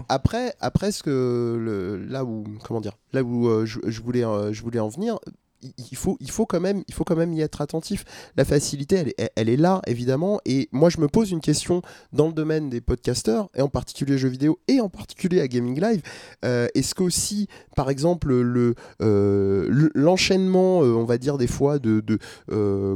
Après, 0.09 0.55
après 0.61 0.93
ce 0.93 1.03
que 1.03 1.57
le, 1.59 1.97
là 1.97 2.25
où 2.25 2.45
comment 2.65 2.81
dire, 2.81 2.93
là 3.13 3.23
où 3.23 3.49
euh, 3.49 3.65
je, 3.65 4.03
voulais, 4.03 4.25
euh, 4.25 4.53
je 4.53 4.63
voulais 4.63 4.81
en 4.81 4.89
venir, 4.89 5.19
il 5.63 5.97
faut, 5.97 6.17
il, 6.21 6.31
faut 6.31 6.47
quand 6.47 6.61
même, 6.61 6.83
il 6.89 6.95
faut 6.95 7.05
quand 7.05 7.17
même 7.17 7.33
y 7.33 7.41
être 7.41 7.61
attentif. 7.61 8.05
La 8.37 8.45
facilité, 8.45 8.97
elle 8.97 9.09
est, 9.09 9.33
elle 9.37 9.49
est 9.49 9.57
là, 9.57 9.81
évidemment. 9.87 10.41
Et 10.45 10.69
moi, 10.73 10.91
je 10.91 11.01
me 11.01 11.09
pose 11.09 11.31
une 11.31 11.41
question 11.41 11.83
dans 12.13 12.27
le 12.27 12.33
domaine 12.33 12.69
des 12.71 12.81
podcasteurs, 12.81 13.49
et 13.55 13.63
en 13.63 13.69
particulier 13.69 14.19
jeux 14.19 14.29
vidéo, 14.29 14.59
et 14.69 14.81
en 14.81 14.89
particulier 14.89 15.41
à 15.41 15.49
Gaming 15.49 15.81
Live. 15.81 16.03
Euh, 16.45 16.69
est-ce 16.75 16.95
qu'aussi, 16.95 17.49
par 17.77 17.91
exemple, 17.91 18.33
le, 18.33 18.75
euh, 19.01 19.89
l'enchaînement, 19.95 20.83
euh, 20.83 20.95
on 20.95 21.05
va 21.05 21.19
dire 21.19 21.39
des 21.39 21.47
fois, 21.47 21.79
de, 21.79 22.01
de 22.01 22.19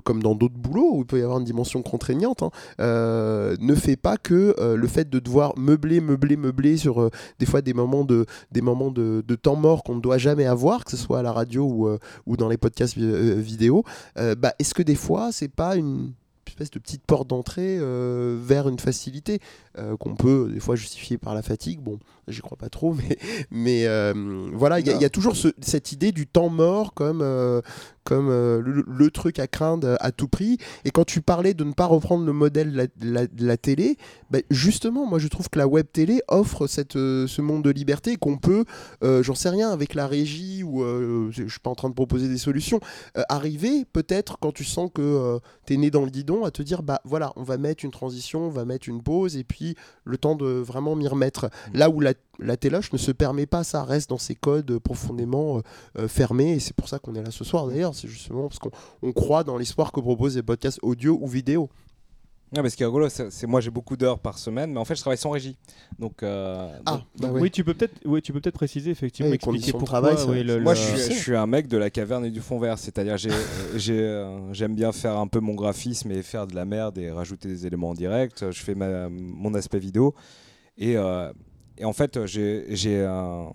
comme 0.05 0.23
dans 0.23 0.35
d'autres 0.35 0.57
boulots, 0.57 0.95
où 0.95 1.01
il 1.01 1.07
peut 1.07 1.19
y 1.19 1.23
avoir 1.23 1.39
une 1.39 1.45
dimension 1.45 1.83
contraignante, 1.83 2.43
hein, 2.43 2.51
ne 2.79 3.75
fait 3.75 3.97
pas 3.97 4.17
que 4.17 4.55
le 4.75 4.87
fait 4.87 5.09
de 5.09 5.19
devoir 5.19 5.57
meubler, 5.59 6.01
meubler, 6.01 6.37
meubler 6.37 6.77
sur 6.77 7.11
des 7.39 7.47
fois 7.47 7.62
des 7.62 7.75
moments 7.75 8.05
de, 8.05 8.27
des 8.53 8.61
moments 8.61 8.91
de, 8.91 9.25
de 9.27 9.35
temps 9.35 9.57
mort 9.57 9.83
qu'on 9.83 9.97
ne 9.97 10.01
doit 10.01 10.19
jamais 10.19 10.47
avoir, 10.47 10.85
que 10.85 10.91
ce 10.91 10.97
soit 10.97 11.21
à 11.21 11.23
la 11.23 11.33
radio 11.33 11.64
ou, 11.64 11.89
ou 12.27 12.37
dans 12.37 12.49
les 12.49 12.55
podcasts 12.59 12.96
euh, 12.98 13.34
vidéo, 13.38 13.84
euh, 14.18 14.34
bah, 14.34 14.54
est-ce 14.59 14.74
que 14.74 14.82
des 14.82 14.94
fois, 14.94 15.30
c'est 15.32 15.48
pas 15.48 15.76
une 15.76 16.12
espèce 16.46 16.70
de 16.70 16.78
petite 16.78 17.02
porte 17.04 17.28
d'entrée 17.28 17.76
euh, 17.78 18.38
vers 18.40 18.68
une 18.68 18.78
facilité 18.78 19.40
qu'on 19.98 20.14
peut 20.14 20.48
des 20.50 20.61
fois 20.61 20.74
justifier 20.74 21.18
par 21.18 21.34
la 21.34 21.42
fatigue? 21.42 21.80
Bon, 21.80 21.98
j'y 22.28 22.40
crois 22.40 22.57
pas 22.57 22.70
trop, 22.70 22.96
mais 23.50 23.86
voilà, 24.54 24.80
il 24.80 24.86
y, 24.86 25.04
a 25.04 25.11
toujours 25.11 25.34
cette 25.61 25.92
idée 25.92 26.12
du 26.12 26.26
temps 26.26 26.48
mort 26.48 26.94
comme, 26.94 27.22
comme 28.07 28.28
euh, 28.30 28.62
le, 28.64 29.11
truc 29.11 29.40
à 29.40 29.48
craindre 29.48 29.96
à 30.00 30.12
tout 30.12 30.28
prix. 30.28 30.59
Et 30.84 30.90
quand 30.90 31.04
tu 31.04 31.20
parlais 31.20 31.54
de 31.54 31.64
ne 31.64 31.72
pas 31.72 31.86
reprendre 31.86 32.24
le 32.24 32.32
modèle 32.32 32.88
de 32.96 33.44
la, 33.44 33.57
télé, 33.57 33.98
bah, 34.30 34.38
justement, 34.48 35.07
moi 35.07 35.18
je 35.18 35.26
trouve 35.26 35.50
que 35.50 35.59
la 35.59 35.66
web 35.66 35.86
télé 35.92 36.22
offre 36.28 36.68
cette, 36.68 36.96
euh, 36.96 37.26
ce 37.26 37.42
monde 37.42 37.64
de 37.64 37.70
liberté 37.70 38.16
qu'on 38.16 38.38
peut, 38.38 38.64
euh, 39.02 39.24
j'en 39.24 39.34
sais 39.34 39.48
rien, 39.48 39.70
avec 39.70 39.94
la 39.94 40.07
régie 40.07 40.62
ou 40.62 40.84
je 41.32 41.48
suis 41.48 41.61
pas 41.61 41.70
en 41.70 41.74
train 41.74 41.88
de 41.88 41.94
proposer 41.94 42.28
des 42.28 42.38
solutions, 42.38 42.78
arriver 43.28 43.84
peut-être 43.92 44.38
quand 44.38 44.52
tu 44.52 44.64
sens 44.64 44.90
que 44.94 45.38
tu 45.66 45.74
es 45.74 45.76
né 45.76 45.90
dans 45.90 46.02
le 46.02 46.11
guidon 46.11 46.44
à 46.44 46.52
te 46.52 46.62
dire 46.62 46.82
bah 46.82 47.00
voilà, 47.04 47.32
on 47.34 47.42
va 47.42 47.57
mettre 47.57 47.84
une 47.84 47.90
transition, 47.90 48.46
on 48.46 48.50
va 48.50 48.64
mettre 48.64 48.88
une 48.88 49.02
pause 49.02 49.36
et 49.36 49.42
puis 49.42 49.74
le 50.04 50.16
temps 50.16 50.36
de 50.36 50.46
vraiment 50.46 50.94
m'y 50.94 51.09
remettre. 51.09 51.46
Mmh. 51.46 51.78
Là 51.78 51.90
où 51.90 52.00
la, 52.00 52.12
la 52.39 52.57
téloche 52.57 52.93
ne 52.93 52.99
se 52.99 53.12
permet 53.12 53.47
pas, 53.47 53.64
ça 53.64 53.84
reste 53.84 54.11
dans 54.11 54.18
ses 54.18 54.34
codes 54.34 54.78
profondément 54.78 55.62
fermés 56.09 56.53
et 56.53 56.61
c'est 56.61 56.74
pour 56.74 56.89
ça 56.89 56.99
qu'on 56.99 57.14
est 57.14 57.22
là 57.22 57.30
ce 57.30 57.45
soir 57.45 57.66
d'ailleurs 57.66 57.95
c'est 57.95 58.09
justement 58.09 58.49
parce 58.49 58.59
qu'on 58.59 59.12
croit 59.12 59.45
dans 59.45 59.57
l'espoir 59.57 59.93
que 59.93 60.01
proposent 60.01 60.37
les 60.37 60.43
podcasts 60.43 60.78
audio 60.82 61.18
ou 61.20 61.26
vidéo. 61.26 61.68
Non, 62.53 62.62
mais 62.62 62.70
ce 62.70 62.76
qui 62.76 62.84
est 62.84 62.87
rigolo, 62.87 63.09
c'est 63.09 63.47
moi 63.47 63.61
j'ai 63.61 63.70
beaucoup 63.70 63.97
d'heures 63.97 64.20
par 64.20 64.39
semaine, 64.39 64.72
mais 64.72 64.78
en 64.78 64.84
fait 64.84 64.95
je 64.95 65.01
travaille 65.01 65.18
sans 65.18 65.30
régie. 65.30 65.57
Donc, 65.99 66.22
euh, 66.22 66.78
ah, 66.87 67.03
bah 67.18 67.28
oui, 67.32 67.51
tu 67.51 67.64
peux 67.64 67.74
peut-être, 67.74 67.95
oui, 68.05 68.22
tu 68.22 68.32
peux 68.32 68.41
peut-être 68.41 68.55
préciser 68.55 68.93
effectivement, 68.93 69.32
expliquer 69.32 69.72
pourquoi. 69.72 69.87
Travail, 69.87 70.14
moi, 70.61 70.74
je 70.74 70.97
suis, 70.97 71.34
un 71.34 71.47
mec 71.47 71.66
de 71.66 71.76
la 71.76 71.91
caverne 71.91 72.24
et 72.24 72.30
du 72.30 72.41
fond 72.41 72.61
vert, 72.61 72.78
c'est-à-dire 72.78 73.16
j'ai, 73.16 73.30
euh, 73.91 74.53
j'aime 74.53 74.76
bien 74.76 74.93
faire 74.93 75.16
un 75.16 75.26
peu 75.26 75.41
mon 75.41 75.55
graphisme 75.55 76.12
et 76.12 76.22
faire 76.22 76.47
de 76.47 76.55
la 76.55 76.64
merde 76.64 76.99
et 76.99 77.11
rajouter 77.11 77.49
des 77.49 77.66
éléments 77.66 77.91
en 77.91 77.95
direct. 77.95 78.51
Je 78.53 78.62
fais 78.62 78.76
mon 78.76 79.53
aspect 79.55 79.80
vidéo 79.80 80.14
et, 80.78 80.97
euh, 80.97 81.32
et 81.79 81.85
en 81.85 81.93
fait 81.93 82.24
j'ai 82.27 83.05
un 83.05 83.51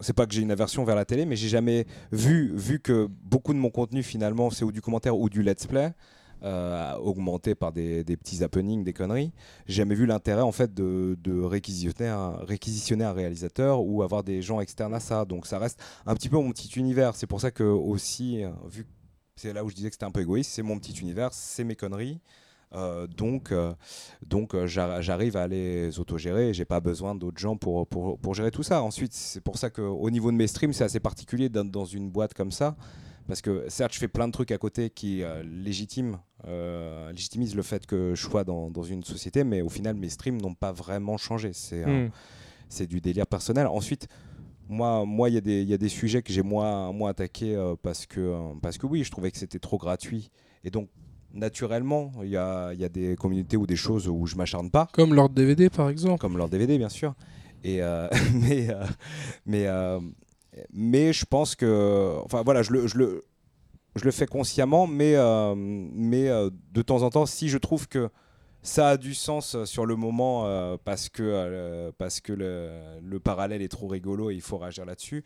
c'est 0.00 0.14
pas 0.14 0.26
que 0.26 0.34
j'ai 0.34 0.42
une 0.42 0.50
aversion 0.50 0.84
vers 0.84 0.96
la 0.96 1.04
télé, 1.04 1.26
mais 1.26 1.36
j'ai 1.36 1.48
jamais 1.48 1.86
vu, 2.10 2.52
vu 2.56 2.80
que 2.80 3.08
beaucoup 3.22 3.54
de 3.54 3.58
mon 3.58 3.70
contenu 3.70 4.02
finalement 4.02 4.50
c'est 4.50 4.64
ou 4.64 4.72
du 4.72 4.82
commentaire 4.82 5.16
ou 5.16 5.28
du 5.28 5.42
let's 5.42 5.66
play. 5.66 5.92
Euh, 6.44 6.96
augmenté 6.96 7.54
par 7.54 7.70
des, 7.70 8.02
petits 8.04 8.42
happenings, 8.42 8.82
des 8.82 8.92
conneries. 8.92 9.32
J'ai 9.66 9.74
jamais 9.74 9.94
vu 9.94 10.06
l'intérêt 10.06 10.42
en 10.42 10.50
fait 10.50 10.74
de, 10.74 11.16
réquisitionner, 11.40 12.08
un, 12.08 12.32
réquisitionner 12.40 13.04
un 13.04 13.12
réalisateur 13.12 13.80
ou 13.80 14.02
avoir 14.02 14.24
des 14.24 14.42
gens 14.42 14.60
externes 14.60 14.92
à 14.92 14.98
ça. 14.98 15.24
Donc 15.24 15.46
ça 15.46 15.60
reste 15.60 15.80
un 16.04 16.16
petit 16.16 16.28
peu 16.28 16.38
mon 16.38 16.50
petit 16.50 16.80
univers. 16.80 17.14
C'est 17.14 17.28
pour 17.28 17.40
ça 17.40 17.52
que 17.52 17.62
aussi, 17.62 18.42
euh, 18.42 18.50
vu 18.68 18.88
c'est 19.36 19.52
là 19.52 19.62
où 19.62 19.70
je 19.70 19.76
disais 19.76 19.88
que 19.88 19.94
c'était 19.94 20.04
un 20.04 20.10
peu 20.10 20.20
égoïste, 20.20 20.50
c'est 20.50 20.62
mon 20.62 20.80
petit 20.80 20.98
univers, 20.98 21.32
c'est 21.32 21.62
mes 21.62 21.76
conneries. 21.76 22.20
Euh, 22.74 23.06
donc, 23.06 23.52
euh, 23.52 23.74
donc 24.26 24.54
euh, 24.54 24.66
j'arrive 24.66 25.36
à 25.36 25.46
les 25.46 25.98
autogérer. 25.98 26.54
J'ai 26.54 26.64
pas 26.64 26.80
besoin 26.80 27.14
d'autres 27.14 27.38
gens 27.38 27.56
pour, 27.56 27.86
pour, 27.86 28.18
pour, 28.18 28.34
gérer 28.34 28.50
tout 28.50 28.62
ça. 28.62 28.82
Ensuite, 28.82 29.12
c'est 29.12 29.40
pour 29.40 29.58
ça 29.58 29.70
qu'au 29.70 30.10
niveau 30.10 30.30
de 30.30 30.36
mes 30.36 30.46
streams, 30.46 30.72
c'est 30.72 30.84
assez 30.84 31.00
particulier 31.00 31.48
d'être 31.48 31.70
dans 31.70 31.84
une 31.84 32.10
boîte 32.10 32.34
comme 32.34 32.52
ça. 32.52 32.76
Parce 33.28 33.40
que 33.40 33.66
certes, 33.68 33.92
je 33.92 33.98
fais 33.98 34.08
plein 34.08 34.26
de 34.26 34.32
trucs 34.32 34.50
à 34.50 34.58
côté 34.58 34.90
qui 34.90 35.22
légitimes, 35.44 36.18
légitimisent 37.10 37.54
le 37.54 37.62
fait 37.62 37.86
que 37.86 38.14
je 38.16 38.22
sois 38.22 38.42
dans, 38.42 38.68
dans, 38.68 38.82
une 38.82 39.04
société, 39.04 39.44
mais 39.44 39.62
au 39.62 39.68
final, 39.68 39.94
mes 39.94 40.08
streams 40.08 40.40
n'ont 40.40 40.54
pas 40.54 40.72
vraiment 40.72 41.16
changé. 41.16 41.52
C'est 41.52 41.86
hmm. 41.86 42.10
c'est 42.68 42.88
du 42.88 43.00
délire 43.00 43.28
personnel. 43.28 43.68
Ensuite, 43.68 44.08
moi, 44.68 45.04
moi, 45.04 45.30
il 45.30 45.46
y, 45.46 45.64
y, 45.64 45.72
a 45.74 45.78
des 45.78 45.88
sujets 45.88 46.22
que 46.22 46.32
j'ai 46.32 46.42
moins, 46.42 46.90
moins 46.92 47.10
attaqués 47.10 47.56
parce 47.82 48.06
que, 48.06 48.58
parce 48.60 48.76
que 48.76 48.86
oui, 48.86 49.04
je 49.04 49.12
trouvais 49.12 49.30
que 49.30 49.38
c'était 49.38 49.60
trop 49.60 49.78
gratuit. 49.78 50.32
Et 50.64 50.70
donc, 50.70 50.88
naturellement. 51.32 52.12
Il 52.22 52.30
y 52.30 52.36
a, 52.36 52.72
y 52.74 52.84
a, 52.84 52.88
des 52.88 53.16
communautés 53.16 53.56
ou 53.56 53.66
des 53.66 53.76
choses 53.76 54.08
où 54.08 54.26
je 54.26 54.36
m'acharne 54.36 54.70
pas. 54.70 54.88
Comme 54.92 55.14
Lord 55.14 55.30
DVD 55.30 55.70
par 55.70 55.88
exemple. 55.88 56.20
Comme 56.20 56.36
Lord 56.36 56.48
DVD 56.48 56.78
bien 56.78 56.88
sûr. 56.88 57.14
Et 57.64 57.82
euh, 57.82 58.08
mais 58.34 58.70
euh, 58.70 58.84
mais 59.46 59.66
euh, 59.66 60.00
mais 60.72 61.12
je 61.12 61.24
pense 61.24 61.54
que 61.54 62.16
enfin 62.24 62.42
voilà 62.44 62.62
je 62.62 62.72
le, 62.72 62.86
je 62.86 62.98
le 62.98 63.24
je 63.96 64.04
le 64.04 64.10
fais 64.10 64.26
consciemment, 64.26 64.86
mais 64.86 65.16
mais 65.54 66.28
de 66.72 66.82
temps 66.82 67.02
en 67.02 67.10
temps 67.10 67.26
si 67.26 67.48
je 67.48 67.58
trouve 67.58 67.88
que 67.88 68.08
ça 68.62 68.90
a 68.90 68.96
du 68.96 69.12
sens 69.12 69.64
sur 69.64 69.86
le 69.86 69.96
moment 69.96 70.78
parce 70.84 71.08
que 71.08 71.90
parce 71.98 72.20
que 72.20 72.32
le, 72.32 72.70
le, 73.02 73.20
parallèle 73.20 73.60
est 73.60 73.68
trop 73.68 73.88
rigolo 73.88 74.30
et 74.30 74.34
il 74.34 74.40
faut 74.40 74.56
réagir 74.56 74.86
là-dessus 74.86 75.24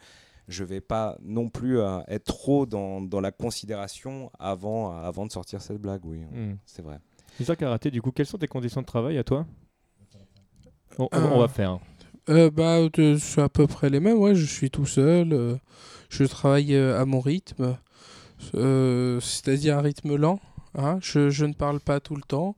je 0.48 0.64
vais 0.64 0.80
pas 0.80 1.16
non 1.22 1.48
plus 1.48 1.80
euh, 1.80 2.00
être 2.08 2.24
trop 2.24 2.66
dans, 2.66 3.00
dans, 3.00 3.20
la 3.20 3.32
considération 3.32 4.30
avant, 4.38 4.96
avant 4.96 5.26
de 5.26 5.32
sortir 5.32 5.60
cette 5.60 5.78
blague, 5.78 6.04
oui, 6.04 6.20
hmm. 6.20 6.56
c'est 6.64 6.82
vrai. 6.82 6.98
Lisa 7.38 7.56
Karaté, 7.56 7.90
du 7.90 8.00
coup, 8.00 8.12
quelles 8.12 8.26
sont 8.26 8.38
tes 8.38 8.48
conditions 8.48 8.80
de 8.80 8.86
travail 8.86 9.18
à 9.18 9.24
toi? 9.24 9.46
On, 10.98 11.08
on, 11.12 11.38
va 11.38 11.48
faire. 11.48 11.78
Euh, 12.30 12.50
bah, 12.50 12.78
c'est 13.18 13.42
à 13.42 13.48
peu 13.48 13.66
près 13.66 13.90
les 13.90 14.00
mêmes, 14.00 14.18
ouais, 14.18 14.34
je 14.34 14.46
suis 14.46 14.70
tout 14.70 14.86
seul, 14.86 15.32
euh, 15.32 15.56
je 16.08 16.24
travaille 16.24 16.74
à 16.76 17.04
mon 17.04 17.20
rythme, 17.20 17.76
c'est-à-dire 18.52 19.78
un 19.78 19.82
rythme 19.82 20.16
lent, 20.16 20.40
hein, 20.74 20.98
je, 21.02 21.28
je, 21.28 21.44
ne 21.44 21.52
parle 21.52 21.80
pas 21.80 22.00
tout 22.00 22.16
le 22.16 22.22
temps, 22.22 22.56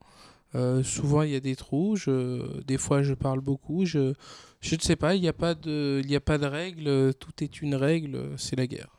souvent 0.82 1.22
il 1.22 1.30
y 1.30 1.36
a 1.36 1.40
des 1.40 1.56
trous, 1.56 1.96
je, 1.96 2.60
des 2.62 2.78
fois 2.78 3.02
je 3.02 3.14
parle 3.14 3.40
beaucoup, 3.40 3.84
je, 3.84 4.14
je 4.60 4.74
ne 4.74 4.80
sais 4.80 4.96
pas, 4.96 5.14
il 5.14 5.20
n'y 5.20 5.28
a 5.28 5.32
pas 5.32 5.54
de, 5.54 6.02
il 6.04 6.14
a 6.14 6.20
pas 6.20 6.38
de 6.38 6.46
règle, 6.46 7.14
tout 7.14 7.42
est 7.42 7.62
une 7.62 7.74
règle, 7.74 8.30
c'est 8.36 8.56
la 8.56 8.66
guerre. 8.66 8.98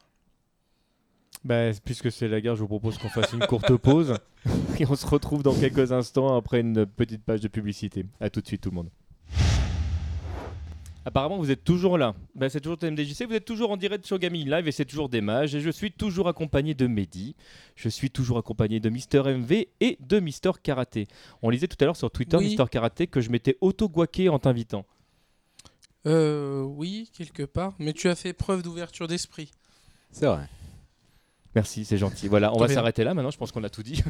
Bah, 1.43 1.72
puisque 1.86 2.12
c'est 2.12 2.28
la 2.28 2.41
guerre, 2.41 2.55
je 2.55 2.62
vous 2.62 2.68
propose 2.68 2.97
qu'on 2.97 3.10
fasse 3.10 3.32
une 3.32 3.45
courte 3.45 3.76
pause 3.78 4.16
et 4.80 4.86
on 4.89 4.95
se 4.95 5.07
retrouve 5.07 5.41
dans 5.41 5.53
quelques 5.53 5.91
instants 5.91 6.36
après 6.36 6.60
une 6.60 6.86
petite 6.86 7.24
page 7.24 7.39
de 7.39 7.47
publicité. 7.47 8.05
A 8.20 8.30
tout 8.30 8.41
de 8.41 8.47
suite 8.47 8.62
tout 8.62 8.70
le 8.72 8.76
monde. 8.76 8.89
Apparemment, 11.06 11.38
vous 11.38 11.50
êtes 11.52 11.64
toujours 11.64 11.97
là. 11.97 12.14
Bah, 12.36 12.50
c'est 12.50 12.60
toujours 12.60 12.78
TMDJC. 12.78 13.26
Vous 13.26 13.34
êtes 13.34 13.45
toujours 13.45 13.72
en 13.72 13.78
direct 13.78 14.06
sur 14.06 14.20
Gaming 14.20 14.50
Live 14.50 14.68
et 14.68 14.72
c'est 14.72 14.86
toujours 14.86 15.10
des 15.10 15.22
mages. 15.22 15.56
Et 15.56 15.62
je 15.62 15.70
suis 15.70 15.91
toujours 15.91 16.28
accompagné 16.28 16.74
de 16.74 16.88
Mehdi. 16.88 17.36
Je 17.76 17.89
suis 17.89 18.12
toujours 18.12 18.38
accompagné 18.38 18.80
de 18.80 18.89
Mister 18.89 19.22
MV 19.24 19.68
et 19.80 19.97
de 20.00 20.20
Mister 20.20 20.52
Karaté. 20.62 21.08
On 21.41 21.50
lisait 21.50 21.68
tout 21.68 21.78
à 21.80 21.86
l'heure 21.86 21.95
sur 21.95 22.12
Twitter, 22.12 22.38
Mister 22.38 22.66
Karaté, 22.70 23.08
que 23.08 23.22
je 23.22 23.30
m'étais 23.30 23.58
auto-guaqué 23.62 24.30
en 24.30 24.39
t'invitant. 24.39 24.86
Euh, 26.06 26.62
oui, 26.64 27.10
quelque 27.14 27.43
part. 27.43 27.74
Mais 27.80 27.93
tu 27.93 28.10
as 28.10 28.16
fait 28.16 28.34
preuve 28.34 28.62
d'ouverture 28.62 29.08
d'esprit. 29.08 29.52
C'est 30.12 30.26
vrai. 30.26 30.47
Merci, 31.60 31.86
c'est 31.86 31.97
gentil. 31.97 32.28
Voilà, 32.28 32.53
on 32.53 32.57
va 32.57 32.68
s'arrêter 32.68 33.03
là 33.03 33.14
maintenant. 33.14 33.32
Je 33.32 33.38
pense 33.38 33.51
qu'on 33.51 33.64
a 33.64 33.70
tout 33.70 33.84
dit. 33.84 34.01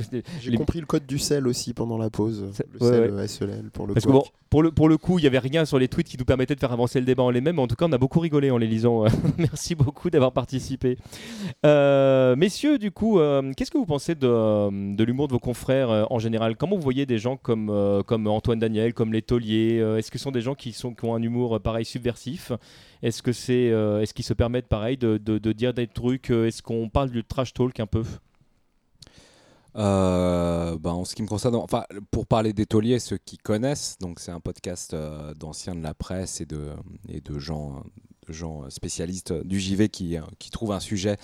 J'ai 0.42 0.54
compris 0.54 0.80
le 0.80 0.86
code 0.86 1.06
du 1.06 1.18
sel 1.18 1.46
aussi 1.46 1.72
pendant 1.72 1.96
la 1.96 2.10
pause. 2.10 2.52
Le 2.72 2.78
sel 2.78 3.28
SEL 3.28 3.70
pour 3.72 3.86
le 3.86 3.94
Parce 3.94 4.04
que 4.04 4.12
bon, 4.12 4.24
pour 4.50 4.62
le, 4.62 4.70
pour 4.70 4.88
le 4.88 4.96
coup, 4.96 5.18
il 5.18 5.22
n'y 5.22 5.26
avait 5.26 5.38
rien 5.38 5.64
sur 5.64 5.78
les 5.78 5.88
tweets 5.88 6.08
qui 6.08 6.18
nous 6.18 6.24
permettait 6.24 6.54
de 6.54 6.60
faire 6.60 6.72
avancer 6.72 7.00
le 7.00 7.06
débat 7.06 7.22
en 7.22 7.30
les 7.30 7.40
mêmes. 7.40 7.58
En 7.58 7.66
tout 7.66 7.76
cas, 7.76 7.86
on 7.86 7.92
a 7.92 7.98
beaucoup 7.98 8.20
rigolé 8.20 8.50
en 8.50 8.58
les 8.58 8.66
lisant. 8.66 9.04
Merci 9.38 9.74
beaucoup 9.74 10.10
d'avoir 10.10 10.32
participé. 10.32 10.98
Euh, 11.64 12.36
messieurs, 12.36 12.78
du 12.78 12.90
coup, 12.90 13.18
euh, 13.20 13.52
qu'est-ce 13.56 13.70
que 13.70 13.78
vous 13.78 13.86
pensez 13.86 14.14
de, 14.14 14.94
de 14.94 15.04
l'humour 15.04 15.28
de 15.28 15.32
vos 15.32 15.38
confrères 15.38 15.90
euh, 15.90 16.04
en 16.10 16.18
général? 16.18 16.56
Comment 16.56 16.76
vous 16.76 16.82
voyez 16.82 17.06
des 17.06 17.18
gens 17.18 17.36
comme, 17.36 17.72
comme 18.06 18.26
Antoine 18.26 18.58
Daniel, 18.58 18.94
comme 18.94 19.12
les 19.12 19.22
Tauliers? 19.22 19.78
Est-ce 19.98 20.10
que 20.10 20.18
ce 20.18 20.24
sont 20.24 20.32
des 20.32 20.40
gens 20.40 20.54
qui, 20.54 20.72
sont, 20.72 20.94
qui 20.94 21.04
ont 21.04 21.14
un 21.14 21.22
humour 21.22 21.60
pareil 21.60 21.84
subversif? 21.84 22.52
Est-ce 23.02 23.22
que 23.22 23.32
c'est, 23.32 23.66
est-ce 23.66 24.12
qu'ils 24.14 24.24
se 24.24 24.34
permettent 24.34 24.68
pareil 24.68 24.96
de, 24.96 25.18
de, 25.18 25.38
de 25.38 25.52
dire 25.52 25.74
des 25.74 25.86
trucs 25.86 26.30
Est-ce 26.30 26.62
qu'on 26.62 26.88
parle 26.88 27.10
du 27.10 27.24
trash 27.24 27.52
talk 27.54 27.78
un 27.80 27.86
peu? 27.86 28.02
Euh, 29.76 30.76
bah, 30.78 30.92
en 30.92 31.04
ce 31.04 31.14
qui 31.14 31.22
me 31.22 31.28
concerne, 31.28 31.54
enfin, 31.56 31.84
pour 32.10 32.26
parler 32.26 32.52
des 32.52 32.66
tauliers, 32.66 32.98
ceux 32.98 33.18
qui 33.18 33.36
connaissent, 33.38 33.96
donc 34.00 34.18
c'est 34.18 34.32
un 34.32 34.40
podcast 34.40 34.92
euh, 34.94 35.34
d'anciens 35.34 35.74
de 35.74 35.82
la 35.82 35.94
presse 35.94 36.40
et 36.40 36.46
de, 36.46 36.70
et 37.08 37.20
de 37.20 37.38
gens, 37.38 37.84
de 38.26 38.32
gens 38.32 38.68
spécialistes 38.70 39.32
du 39.44 39.60
JV 39.60 39.88
qui, 39.88 40.16
qui 40.38 40.50
trouvent 40.50 40.72
un 40.72 40.80
sujet 40.80 41.16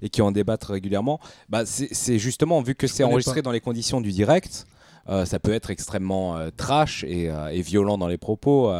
et 0.00 0.08
qui 0.08 0.22
en 0.22 0.32
débattent 0.32 0.64
régulièrement. 0.64 1.20
Bah, 1.50 1.66
c'est 1.66 2.18
justement, 2.18 2.62
vu 2.62 2.74
que 2.74 2.86
c'est 2.86 3.04
enregistré 3.04 3.42
dans 3.42 3.52
les 3.52 3.60
conditions 3.60 4.00
du 4.00 4.12
direct, 4.12 4.66
euh, 4.66 4.77
ça 5.24 5.38
peut 5.38 5.52
être 5.52 5.70
extrêmement 5.70 6.36
euh, 6.36 6.50
trash 6.54 7.04
euh, 7.08 7.48
et, 7.48 7.62
violent 7.62 7.96
dans 7.96 8.08
les 8.08 8.18
propos. 8.18 8.70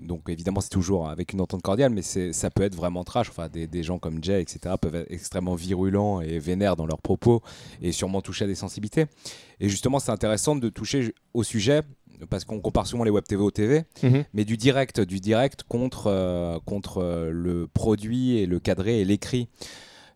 donc 0.00 0.28
évidemment, 0.28 0.60
c'est 0.60 0.70
toujours 0.70 1.08
avec 1.08 1.32
une 1.32 1.40
entente 1.40 1.62
cordiale, 1.62 1.92
mais 1.92 2.02
ça 2.02 2.50
peut 2.50 2.62
être 2.62 2.74
vraiment 2.74 3.04
trash. 3.04 3.30
Enfin, 3.30 3.48
des, 3.48 3.82
gens 3.82 3.98
comme 3.98 4.22
Jay, 4.22 4.40
etc., 4.40 4.74
peuvent 4.80 4.94
être 4.94 5.10
extrêmement 5.10 5.54
virulents 5.54 6.20
et 6.20 6.38
vénères 6.38 6.76
dans 6.76 6.86
leurs 6.86 7.02
propos 7.02 7.42
et 7.82 7.92
sûrement 7.92 8.20
toucher 8.20 8.44
à 8.44 8.48
des 8.48 8.54
sensibilités. 8.54 9.06
Et 9.60 9.68
justement, 9.68 9.98
c'est 9.98 10.12
intéressant 10.12 10.56
de 10.56 10.68
toucher 10.68 11.14
au 11.32 11.42
sujet 11.42 11.82
parce 12.30 12.44
qu'on 12.44 12.60
compare 12.60 12.86
souvent 12.86 13.04
les 13.04 13.10
web 13.10 13.24
TV 13.24 13.42
au 13.42 13.50
TV, 13.50 13.84
mhm. 14.02 14.24
mais 14.32 14.44
du 14.44 14.56
direct, 14.56 15.00
du 15.00 15.20
direct 15.20 15.64
contre, 15.64 16.60
contre 16.64 17.28
le 17.30 17.66
produit 17.66 18.38
et 18.38 18.46
le 18.46 18.60
cadré 18.60 19.00
et 19.00 19.04
l'écrit. 19.04 19.48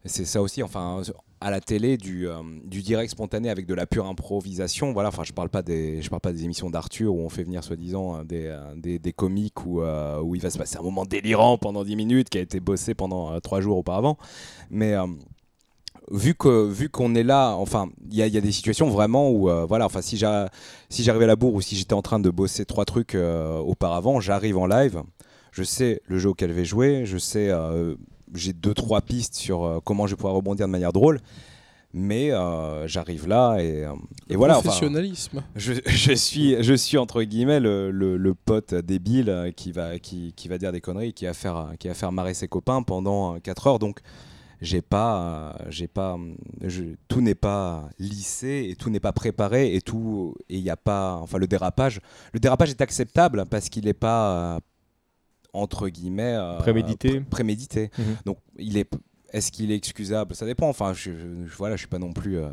C'est 0.05 0.25
ça 0.25 0.41
aussi, 0.41 0.63
enfin, 0.63 1.03
à 1.41 1.51
la 1.51 1.61
télé 1.61 1.97
du, 1.97 2.29
euh, 2.29 2.43
du, 2.65 2.83
direct 2.83 3.11
spontané 3.11 3.51
avec 3.51 3.67
de 3.67 3.75
la 3.75 3.87
pure 3.87 4.07
improvisation. 4.07 4.93
Voilà, 4.93 5.09
enfin, 5.09 5.23
je 5.25 5.33
parle 5.33 5.49
pas 5.49 5.63
des, 5.63 6.03
je 6.03 6.11
parle 6.11 6.21
pas 6.21 6.33
des 6.33 6.45
émissions 6.45 6.71
d'Arthur 6.71 7.15
où 7.15 7.21
on 7.21 7.29
fait 7.29 7.45
venir 7.45 7.63
soi-disant 7.63 8.17
euh, 8.17 8.25
des, 8.25 8.47
euh, 8.47 8.75
des, 8.77 8.99
des, 8.99 9.13
comiques 9.13 9.65
où, 9.65 9.83
où 9.83 10.35
il 10.35 10.41
va 10.41 10.51
se 10.51 10.59
passer 10.59 10.79
un 10.79 10.83
moment 10.83 11.05
délirant 11.05 11.59
pendant 11.59 11.85
10 11.85 11.97
minutes 11.97 12.29
qui 12.29 12.39
a 12.39 12.41
été 12.41 12.61
bossé 12.61 12.95
pendant 12.95 13.41
3 13.41 13.61
jours 13.61 13.79
auparavant. 13.79 14.17
Mais 14.71 14.95
vu 16.11 16.35
que 16.35 16.67
vu 16.67 16.89
qu'on 16.89 17.15
est 17.15 17.23
là, 17.23 17.55
enfin, 17.55 17.89
il 18.11 18.15
y, 18.15 18.29
y, 18.29 18.37
a 18.37 18.41
des 18.41 18.53
situations 18.53 18.89
vraiment 18.89 19.31
où, 19.31 19.49
voilà, 19.67 19.87
enfin, 19.87 20.03
si 20.03 20.17
j'arrivais 20.17 21.25
à 21.25 21.29
la 21.29 21.37
bourre 21.37 21.55
ou 21.55 21.61
si 21.61 21.77
j'étais 21.77 21.95
en 21.95 22.03
train 22.03 22.21
de 22.21 22.31
bosser 22.31 22.65
trois 22.65 22.85
trucs 22.85 23.15
auparavant, 23.15 24.21
j'arrive 24.21 24.59
en 24.59 24.67
live, 24.67 25.03
je 25.53 25.63
sais 25.63 26.01
le 26.07 26.19
jeu 26.19 26.31
auquel 26.31 26.51
je 26.51 26.55
vais 26.55 26.65
jouer, 26.65 27.07
je 27.07 27.19
sais 27.19 27.51
j'ai 28.35 28.53
deux 28.53 28.75
trois 28.75 29.01
pistes 29.01 29.35
sur 29.35 29.65
euh, 29.65 29.79
comment 29.85 30.07
je 30.07 30.13
vais 30.13 30.17
pouvoir 30.17 30.35
rebondir 30.35 30.67
de 30.67 30.73
manière 30.73 30.93
drôle 30.93 31.21
mais 31.95 32.33
euh, 32.33 32.87
j'arrive 32.87 33.27
là 33.27 33.57
et, 33.59 33.85
euh, 33.85 33.95
et 34.29 34.37
voilà. 34.37 34.55
Professionnalisme. 34.55 35.43
je, 35.57 35.73
je, 35.87 36.13
suis, 36.13 36.63
je 36.63 36.75
suis 36.75 36.99
entre 36.99 37.23
guillemets 37.23 37.61
le, 37.61 37.91
le, 37.91 38.35
pote 38.35 38.75
débile 38.75 39.55
qui 39.57 39.73
va, 39.73 39.99
qui, 39.99 40.35
qui, 40.37 40.49
va 40.49 40.59
dire 40.59 40.71
des 40.71 40.83
conneries, 40.83 41.15
qui 41.15 41.25
va 41.25 41.33
faire, 41.33 41.73
qui 41.79 41.89
va 41.89 41.95
faire 41.95 42.13
marrer 42.13 42.35
ses 42.35 42.47
copains 42.47 42.83
pendant 42.83 43.41
4 43.41 43.67
heures. 43.69 43.79
Donc 43.79 44.01
j'ai 44.61 44.83
pas, 44.83 45.57
j'ai 45.71 45.89
pas, 45.89 46.19
je, 46.63 46.83
tout 47.09 47.23
n'est 47.23 47.35
pas 47.35 47.89
lissé 47.99 48.69
et 48.71 48.77
tout 48.77 48.91
n'est 48.91 49.01
pas 49.01 49.13
préparé 49.13 49.75
et 49.75 49.81
tout 49.81 50.35
et 50.51 50.59
il 50.59 50.63
n'y 50.63 50.71
a 50.71 50.77
pas, 50.77 51.19
enfin 51.23 51.39
le 51.39 51.47
dérapage, 51.47 52.01
le 52.35 52.39
dérapage 52.41 52.69
est 52.69 52.83
acceptable 52.83 53.47
parce 53.49 53.71
qu'il 53.71 53.87
n'est 53.87 53.95
pas 53.95 54.61
entre 55.53 55.89
guillemets 55.89 56.35
euh, 56.35 56.59
prémédité. 56.59 57.21
prémédité. 57.21 57.91
Mhm. 57.99 58.17
Donc 58.25 58.39
il 58.59 58.77
est 58.77 58.91
est-ce 59.31 59.53
qu'il 59.53 59.71
est 59.71 59.77
excusable? 59.77 60.35
Ça 60.35 60.47
dépend. 60.47 60.69
Enfin, 60.69 60.95
je, 60.95 61.11
je, 61.13 61.57
voilà, 61.57 61.77
je 61.77 61.81
suis 61.81 61.89
pas 61.89 61.99
non 61.99 62.15
plus 62.15 62.39
euh, 62.39 62.49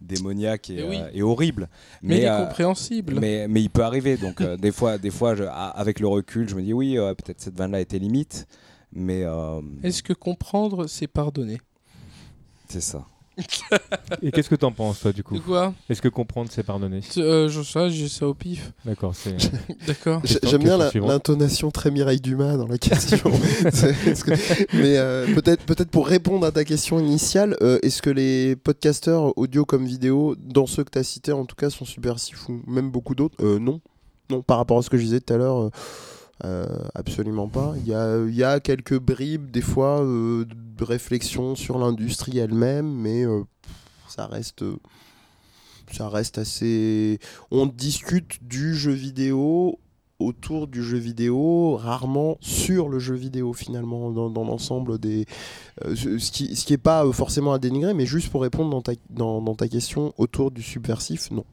démoniaque 0.00 0.68
et, 0.68 0.80
euh, 0.80 1.22
horrible. 1.22 1.68
Mais, 2.02 2.16
mais 2.16 2.20
il 2.22 2.24
est 2.24 2.44
compréhensible. 2.46 3.20
Mais, 3.20 3.46
mais, 3.46 3.62
il 3.62 3.70
peut 3.70 3.84
arriver. 3.84 4.16
Donc 4.16 4.42
des 4.42 4.72
fois, 4.72 4.98
des 4.98 5.10
fois, 5.10 5.36
avec 5.50 6.00
le 6.00 6.08
recul, 6.08 6.48
je 6.48 6.56
me 6.56 6.62
dis 6.62 6.72
oui, 6.72 6.96
peut-être 6.96 7.40
cette 7.40 7.56
vanne-là 7.56 7.80
était 7.80 8.00
limite. 8.00 8.48
Mais 8.90 9.24
est-ce 9.84 10.02
que 10.02 10.12
comprendre, 10.12 10.88
c'est 10.88 11.06
pardonner? 11.06 11.60
C'est 12.68 12.80
ça. 12.80 13.06
Et 14.22 14.32
qu'est-ce 14.32 14.48
que 14.48 14.54
t'en 14.54 14.72
penses, 14.72 15.00
toi, 15.00 15.12
du 15.12 15.22
coup 15.22 15.38
quoi 15.40 15.74
Est-ce 15.88 16.02
que 16.02 16.08
comprendre, 16.08 16.50
c'est 16.52 16.62
pardonner 16.62 17.00
euh, 17.18 17.48
Je 17.48 17.62
sais, 17.62 17.90
j'ai 17.90 18.08
ça 18.08 18.26
au 18.26 18.34
pif. 18.34 18.72
D'accord, 18.84 19.14
c'est. 19.14 19.36
D'accord. 19.86 20.22
J'aime 20.24 20.62
bien 20.62 20.78
l'intonation 20.78 21.70
très 21.70 21.90
Mireille 21.90 22.20
Dumas 22.20 22.56
dans 22.56 22.66
la 22.66 22.78
question. 22.78 23.18
Mais 24.72 24.96
euh, 24.98 25.32
peut-être 25.34 25.64
peut 25.64 25.76
pour 25.84 26.06
répondre 26.08 26.46
à 26.46 26.52
ta 26.52 26.64
question 26.64 26.98
initiale, 26.98 27.56
euh, 27.62 27.78
est-ce 27.82 28.02
que 28.02 28.10
les 28.10 28.56
podcasteurs, 28.56 29.36
audio 29.38 29.64
comme 29.64 29.86
vidéo, 29.86 30.34
dans 30.38 30.66
ceux 30.66 30.84
que 30.84 30.90
tu 30.90 30.98
as 30.98 31.04
cités 31.04 31.32
en 31.32 31.44
tout 31.44 31.56
cas, 31.56 31.70
sont 31.70 31.84
subversifs 31.84 32.48
ou 32.48 32.60
même 32.66 32.90
beaucoup 32.90 33.14
d'autres 33.14 33.42
Non. 33.58 33.80
Non, 34.30 34.42
par 34.42 34.58
rapport 34.58 34.78
à 34.78 34.82
ce 34.82 34.90
que 34.90 34.98
je 34.98 35.04
disais 35.04 35.20
tout 35.20 35.32
à 35.32 35.36
l'heure. 35.38 35.70
Absolument 36.94 37.48
pas. 37.48 37.74
Il 37.78 37.86
y 38.34 38.44
a, 38.44 38.60
quelques 38.60 38.98
bribes, 38.98 39.50
des 39.50 39.60
fois, 39.60 40.04
de 40.78 40.84
réflexion 40.84 41.54
sur 41.54 41.78
l'industrie 41.78 42.38
elle-même, 42.38 42.90
mais 42.90 43.24
euh, 43.24 43.42
ça 44.08 44.26
reste 44.26 44.62
assez. 46.38 47.18
On 47.50 47.66
discute 47.66 48.38
du 48.42 48.74
jeu 48.74 48.92
vidéo 48.92 49.78
autour 50.18 50.66
du 50.66 50.82
jeu 50.82 50.98
vidéo, 50.98 51.76
rarement 51.76 52.38
sur 52.40 52.88
le 52.88 52.98
jeu 52.98 53.14
vidéo 53.14 53.52
finalement, 53.52 54.10
dans, 54.10 54.44
l'ensemble 54.44 54.98
des... 54.98 55.26
Euh, 55.84 55.94
ce 55.94 56.30
qui 56.32 56.72
n'est 56.72 56.76
pas 56.76 57.06
euh, 57.06 57.12
forcément 57.12 57.52
à 57.52 57.60
dénigrer, 57.60 57.94
mais 57.94 58.04
juste 58.04 58.28
pour 58.30 58.42
répondre 58.42 58.82
dans, 59.10 59.40
dans 59.40 59.54
ta 59.54 59.68
question 59.68 60.12
autour 60.18 60.50
du 60.50 60.60
subversif, 60.60 61.30
non. 61.30 61.44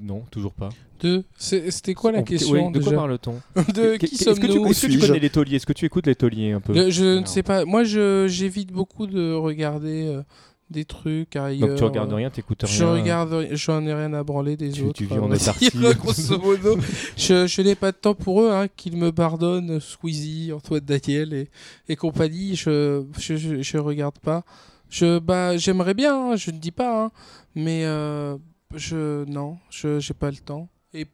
Non, 0.00 0.22
toujours 0.30 0.52
pas. 0.52 0.68
De... 1.00 1.24
C'était 1.36 1.94
quoi 1.94 2.12
la 2.12 2.22
question 2.22 2.70
De 2.70 2.80
quoi 2.80 2.92
parle-t-on 2.92 3.40
De 3.72 3.96
qui 3.96 4.16
sommes-nous 4.16 4.66
Est-ce 4.66 4.86
que 4.86 4.92
tu 4.92 4.98
connais 4.98 5.18
les 5.18 5.30
tauliers? 5.30 5.56
Est-ce 5.56 5.66
que 5.66 5.72
tu 5.72 5.86
écoutes 5.86 6.06
les 6.06 6.14
tauliers 6.14 6.52
un 6.52 6.60
peu? 6.60 6.90
Je 6.90 7.20
ne 7.20 7.26
sais 7.26 7.42
pas. 7.42 7.64
Moi, 7.64 7.84
j'évite 7.84 8.72
beaucoup 8.72 9.06
de 9.06 9.32
regarder 9.32 10.06
euh, 10.06 10.22
des 10.70 10.84
trucs 10.84 11.36
ailleurs. 11.36 11.68
Donc 11.68 11.78
tu 11.78 11.84
regardes 11.84 12.12
rien, 12.12 12.30
t'écoutes 12.30 12.62
rien 12.62 12.72
Je 12.72 12.84
regarde, 12.84 13.48
j'en 13.52 13.84
ai 13.86 13.92
rien 13.92 14.12
à 14.14 14.22
branler 14.22 14.56
des 14.56 14.70
tu, 14.70 14.82
autres. 14.82 14.92
Tu 14.98 15.04
vis 15.04 15.18
en 15.18 15.30
autarcie. 15.30 15.70
grosso 15.98 16.38
modo, 16.38 16.78
je, 17.16 17.46
je 17.46 17.62
n'ai 17.62 17.74
pas 17.74 17.92
de 17.92 17.96
temps 17.96 18.14
pour 18.14 18.42
eux, 18.42 18.50
hein, 18.50 18.68
qu'ils 18.76 18.96
me 18.96 19.10
pardonnent, 19.10 19.80
Squeezie, 19.80 20.52
Antoine 20.52 20.80
Daniel 20.80 21.34
et, 21.34 21.48
et 21.88 21.96
compagnie. 21.96 22.54
Je, 22.54 23.04
je, 23.18 23.62
je, 23.62 23.78
regarde 23.78 24.18
pas. 24.20 24.44
Je, 24.88 25.18
bah, 25.18 25.56
j'aimerais 25.56 25.94
bien, 25.94 26.32
hein, 26.32 26.36
je 26.36 26.50
ne 26.50 26.58
dis 26.58 26.72
pas, 26.72 27.04
hein, 27.04 27.10
mais 27.54 27.84
euh, 27.84 28.36
je 28.74 29.24
non, 29.24 29.58
je 29.70 29.98
j'ai 29.98 30.14
pas 30.14 30.30
le 30.30 30.36
temps. 30.36 30.68
Et 30.94 31.06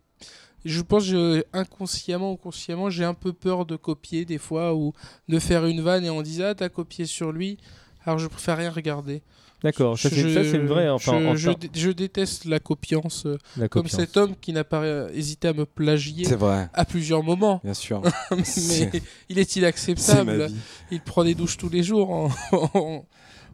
je 0.65 0.83
pense 0.83 1.09
que 1.09 1.45
inconsciemment 1.53 2.33
ou 2.33 2.37
consciemment, 2.37 2.91
j'ai 2.91 3.05
un 3.05 3.15
peu 3.15 3.33
peur 3.33 3.67
de 3.67 3.77
copier 3.77 4.25
des 4.25 4.39
fois 4.39 4.75
ou 4.75 4.93
de 5.29 5.39
faire 5.39 5.67
une 5.67 5.81
vanne 5.81 6.05
et 6.05 6.11
on 6.11 6.23
dit 6.23 6.43
ah 6.43 6.55
t'as 6.55 6.69
copié 6.69 7.07
sur 7.07 7.33
lui, 7.33 7.59
alors 8.05 8.19
je 8.19 8.27
préfère 8.27 8.59
rien 8.59 8.71
regarder. 8.71 9.23
D'accord, 9.63 9.99
ça 9.99 10.11
c'est 10.11 10.51
une 10.53 10.67
vraie. 10.67 10.89
Enfin, 10.91 11.35
je, 11.35 11.51
je, 11.75 11.91
déteste 11.91 12.45
la 12.45 12.61
copiance, 12.61 13.25
euh, 13.27 13.69
comme 13.69 13.89
cet 13.89 14.17
homme 14.17 14.35
qui 14.41 14.53
n'a 14.53 14.65
pas 14.65 15.11
hésité 15.13 15.49
à 15.49 15.55
me 15.55 15.65
plagier 15.65 16.27
vrai. 16.37 16.69
à 16.75 16.85
plusieurs 16.85 17.23
moments. 17.23 17.61
Bien 17.65 17.75
sûr. 17.75 18.03
Mais 18.31 18.91
il 19.31 19.39
est 19.39 19.57
inacceptable. 19.57 20.49
il 20.91 21.01
prend 21.01 21.25
des 21.25 21.35
douches 21.35 21.57
tous 21.57 21.71
les 21.71 21.83
jours 21.83 22.11
en, 22.11 22.31
en, 22.75 23.07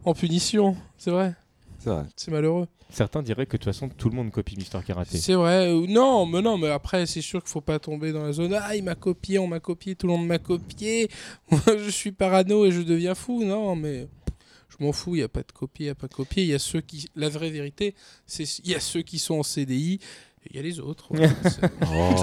en 0.03 0.13
punition, 0.13 0.75
c'est 0.97 1.11
vrai. 1.11 1.35
C'est 1.79 1.89
vrai. 1.89 2.03
C'est 2.15 2.31
malheureux. 2.31 2.67
Certains 2.93 3.23
diraient 3.23 3.47
que 3.47 3.57
de 3.57 3.63
toute 3.63 3.73
façon 3.73 3.89
tout 3.89 4.07
le 4.07 4.15
monde 4.15 4.29
copie 4.29 4.55
Mister 4.55 4.77
Karaté. 4.85 5.17
C'est 5.17 5.33
vrai, 5.33 5.73
non, 5.87 6.27
mais 6.27 6.43
non, 6.43 6.59
mais 6.59 6.69
après 6.69 7.07
c'est 7.07 7.21
sûr 7.21 7.41
qu'il 7.41 7.49
faut 7.49 7.59
pas 7.59 7.79
tomber 7.79 8.11
dans 8.11 8.23
la 8.23 8.33
zone 8.33 8.53
ah 8.53 8.75
il 8.75 8.83
m'a 8.83 8.93
copié, 8.93 9.39
on 9.39 9.47
m'a 9.47 9.59
copié, 9.59 9.95
tout 9.95 10.05
le 10.05 10.13
monde 10.13 10.27
m'a 10.27 10.37
copié, 10.37 11.09
je 11.67 11.89
suis 11.89 12.11
parano 12.11 12.65
et 12.65 12.71
je 12.71 12.81
deviens 12.81 13.15
fou, 13.15 13.43
non 13.43 13.75
mais 13.75 14.07
je 14.69 14.83
m'en 14.83 14.91
fous, 14.91 15.15
il 15.15 15.19
y 15.21 15.23
a 15.23 15.27
pas 15.27 15.41
de 15.41 15.51
copier, 15.51 15.85
il 15.85 15.87
y 15.87 15.91
a 15.91 15.95
pas 15.95 16.07
de 16.07 16.13
copier, 16.13 16.43
il 16.43 16.49
y 16.49 16.53
a 16.53 16.59
ceux 16.59 16.81
qui 16.81 17.09
la 17.15 17.29
vraie 17.29 17.49
vérité, 17.49 17.95
c'est 18.27 18.59
il 18.59 18.69
y 18.69 18.75
a 18.75 18.79
ceux 18.79 19.01
qui 19.01 19.17
sont 19.17 19.39
en 19.39 19.43
CDI, 19.43 19.99
il 20.51 20.55
y 20.55 20.59
a 20.59 20.61
les 20.61 20.79
autres. 20.79 21.09
Oh. 21.95 22.15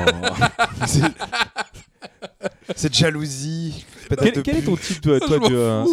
Cette 2.77 2.95
jalousie. 2.95 3.85
Quel, 4.17 4.43
quel 4.43 4.57
est 4.57 4.63
ton 4.63 4.77
type 4.77 5.03
de, 5.03 5.19
toi, 5.19 5.39
de, 5.39 5.55
euh, 5.55 5.85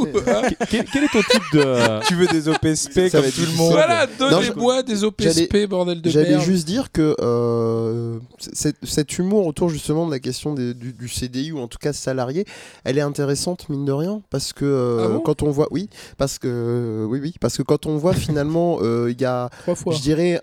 quel, 0.69 0.85
quel, 0.85 1.03
est 1.03 1.11
ton 1.11 1.21
type 1.21 1.43
de 1.53 2.05
Tu 2.07 2.15
veux 2.15 2.27
des 2.27 2.47
OPSP 2.47 3.11
comme 3.11 3.29
tout 3.29 3.41
le 3.41 3.57
monde 3.57 3.71
Voilà, 3.71 4.07
donnez-moi 4.07 4.83
des 4.83 5.03
OPSP, 5.03 5.67
bordel 5.67 6.01
de 6.01 6.09
J'allais 6.09 6.39
juste 6.39 6.65
dire 6.65 6.91
que 6.91 7.15
euh, 7.21 8.19
cet 8.39 9.17
humour 9.17 9.45
autour 9.45 9.69
justement 9.69 10.05
de 10.05 10.11
la 10.11 10.19
question 10.19 10.53
des, 10.53 10.73
du, 10.73 10.93
du, 10.93 11.07
CDI 11.07 11.51
ou 11.51 11.59
en 11.59 11.67
tout 11.67 11.77
cas 11.79 11.93
salarié, 11.93 12.45
elle 12.83 12.97
est 12.97 13.01
intéressante 13.01 13.69
mine 13.69 13.85
de 13.85 13.91
rien 13.91 14.21
parce 14.29 14.53
que 14.53 14.65
euh, 14.65 15.05
ah 15.05 15.07
bon? 15.09 15.19
quand 15.19 15.43
on 15.43 15.51
voit, 15.51 15.67
oui, 15.71 15.89
parce 16.17 16.39
que 16.39 17.05
oui, 17.09 17.19
oui, 17.21 17.33
parce 17.39 17.57
que 17.57 17.63
quand 17.63 17.85
on 17.85 17.97
voit 17.97 18.13
finalement, 18.13 18.79
euh, 18.81 19.11
il 19.11 19.21
y 19.21 19.25
a, 19.25 19.49
je 19.67 20.01
dirais 20.01 20.41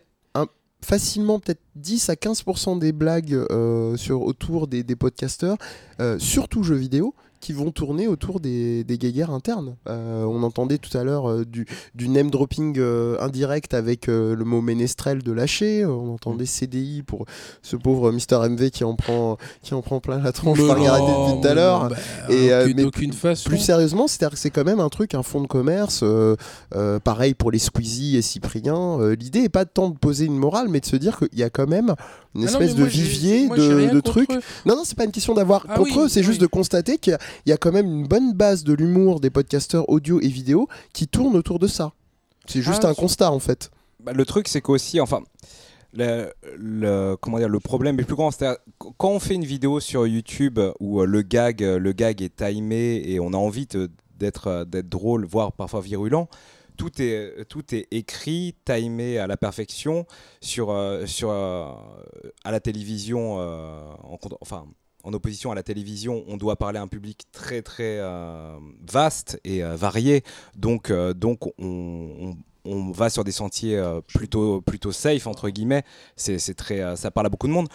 facilement 0.84 1.40
peut-être 1.40 1.62
10 1.76 2.10
à 2.10 2.14
15% 2.14 2.78
des 2.78 2.92
blagues 2.92 3.34
euh, 3.34 3.96
sur, 3.96 4.22
autour 4.22 4.68
des, 4.68 4.84
des 4.84 4.94
podcasteurs, 4.94 5.56
euh, 6.00 6.18
surtout 6.18 6.62
jeux 6.62 6.76
vidéo, 6.76 7.14
qui 7.44 7.52
vont 7.52 7.70
tourner 7.70 8.08
autour 8.08 8.40
des, 8.40 8.84
des 8.84 8.96
guéguerres 8.96 9.30
internes. 9.30 9.76
Euh, 9.86 10.24
on 10.24 10.42
entendait 10.44 10.78
tout 10.78 10.96
à 10.96 11.04
l'heure 11.04 11.30
euh, 11.30 11.44
du, 11.44 11.66
du, 11.94 12.08
name 12.08 12.30
dropping 12.30 12.76
euh, 12.78 13.18
indirect 13.20 13.74
avec 13.74 14.06
le 14.06 14.42
mot 14.44 14.62
ménestrel 14.62 15.22
de 15.22 15.30
lâcher. 15.30 15.84
On 15.84 16.14
entendait 16.14 16.46
CDI 16.46 17.02
pour 17.02 17.26
ce 17.60 17.76
pauvre 17.76 18.12
Mister 18.12 18.38
MV 18.48 18.70
qui 18.70 18.82
en 18.82 18.94
prend, 18.94 19.36
qui 19.62 19.74
en 19.74 19.82
prend 19.82 20.00
plein 20.00 20.20
la 20.20 20.32
tronche 20.32 20.66
par 20.66 20.78
depuis 20.78 21.42
tout 21.42 21.46
à 21.46 21.52
l'heure. 21.52 21.88
Bah, 21.90 21.96
et 22.30 22.50
mais 22.72 22.90
plus, 22.90 23.12
façon. 23.12 23.50
plus 23.50 23.58
sérieusement, 23.58 24.08
c'est-à-dire 24.08 24.36
que 24.36 24.38
c'est 24.38 24.50
quand 24.50 24.64
même 24.64 24.80
un 24.80 24.88
truc, 24.88 25.14
un 25.14 25.22
fonds 25.22 25.42
de 25.42 25.46
commerce. 25.46 26.02
pareil 27.04 27.34
pour 27.34 27.50
les 27.50 27.58
Squeezie 27.58 28.16
et 28.16 28.22
Cyprien. 28.22 28.98
L'idée 29.20 29.42
n'est 29.42 29.48
pas 29.50 29.66
tant 29.66 29.90
de 29.90 29.98
poser 29.98 30.24
une 30.24 30.38
morale, 30.38 30.68
mais 30.70 30.80
de 30.80 30.86
se 30.86 30.96
dire 30.96 31.18
qu'il 31.18 31.38
y 31.38 31.42
a 31.42 31.50
quand 31.50 31.68
même 31.68 31.94
une 32.34 32.42
ah 32.42 32.46
espèce 32.46 32.74
de 32.74 32.84
vivier 32.84 33.48
de, 33.48 33.90
de 33.90 34.00
trucs. 34.00 34.30
Non, 34.66 34.76
non, 34.76 34.82
c'est 34.84 34.96
pas 34.96 35.04
une 35.04 35.12
question 35.12 35.34
d'avoir 35.34 35.66
ah 35.68 35.76
contre 35.76 36.00
eux, 36.00 36.08
c'est 36.08 36.22
juste 36.22 36.40
de 36.40 36.46
constater 36.46 36.98
qu'il 36.98 37.12
y, 37.12 37.14
a 37.14 37.18
quand 37.60 37.72
même 37.72 37.86
une 37.86 38.06
bonne 38.06 38.32
base 38.32 38.64
de 38.64 38.72
l'humour 38.72 39.20
des 39.20 39.30
podcasteurs 39.30 39.88
audio 39.88 40.20
et 40.20 40.28
vidéo 40.28 40.68
qui 40.92 41.08
tourne 41.08 41.36
autour 41.36 41.58
de 41.58 41.66
ça. 41.66 41.92
C'est 42.46 42.62
juste 42.62 42.84
ah, 42.84 42.90
un 42.90 42.94
constat 42.94 43.30
en 43.30 43.38
fait. 43.38 43.70
Bah, 44.00 44.12
le 44.12 44.24
truc, 44.24 44.48
c'est 44.48 44.60
qu'aussi, 44.60 45.00
enfin. 45.00 45.22
Le, 45.96 46.32
le, 46.56 47.16
comment 47.20 47.38
dire, 47.38 47.48
le 47.48 47.60
problème 47.60 48.00
est 48.00 48.04
plus 48.04 48.16
grand. 48.16 48.32
C'est 48.32 48.58
quand 48.78 49.10
on 49.10 49.20
fait 49.20 49.34
une 49.34 49.44
vidéo 49.44 49.78
sur 49.78 50.08
YouTube 50.08 50.58
où 50.80 51.00
euh, 51.00 51.06
le 51.06 51.22
gag, 51.22 51.60
le 51.60 51.92
gag 51.92 52.20
est 52.20 52.34
timé 52.34 53.00
et 53.06 53.20
on 53.20 53.28
a 53.28 53.36
envie 53.36 53.68
d'être 54.18 54.48
euh, 54.48 54.64
d'être 54.64 54.88
drôle, 54.88 55.24
voire 55.24 55.52
parfois 55.52 55.80
virulent, 55.80 56.28
tout 56.76 57.00
est, 57.00 57.44
tout 57.48 57.74
est 57.74 57.86
écrit, 57.90 58.54
timé 58.64 59.18
à 59.18 59.26
la 59.26 59.36
perfection 59.36 60.06
sur, 60.40 60.70
euh, 60.70 61.06
sur, 61.06 61.30
euh, 61.30 61.72
à 62.44 62.50
la 62.50 62.60
télévision, 62.60 63.36
euh, 63.38 63.80
en, 64.02 64.18
enfin, 64.40 64.66
en 65.04 65.12
opposition 65.12 65.52
à 65.52 65.54
la 65.54 65.62
télévision, 65.62 66.24
on 66.26 66.36
doit 66.36 66.56
parler 66.56 66.78
à 66.78 66.82
un 66.82 66.88
public 66.88 67.24
très 67.32 67.62
très 67.62 68.00
vaste 68.86 69.40
et 69.44 69.62
varié. 69.62 70.24
Donc, 70.56 70.92
donc 70.92 71.46
on, 71.58 72.36
on, 72.64 72.90
va 72.90 73.10
sur 73.10 73.22
des 73.22 73.32
sentiers 73.32 73.80
plutôt, 74.08 74.60
plutôt 74.62 74.92
safe, 74.92 75.26
entre 75.26 75.50
guillemets. 75.50 75.84
C'est, 76.16 76.56
très, 76.56 76.96
ça 76.96 77.10
parle 77.10 77.26
à 77.26 77.30
beaucoup 77.30 77.48
de 77.48 77.52
monde 77.52 77.68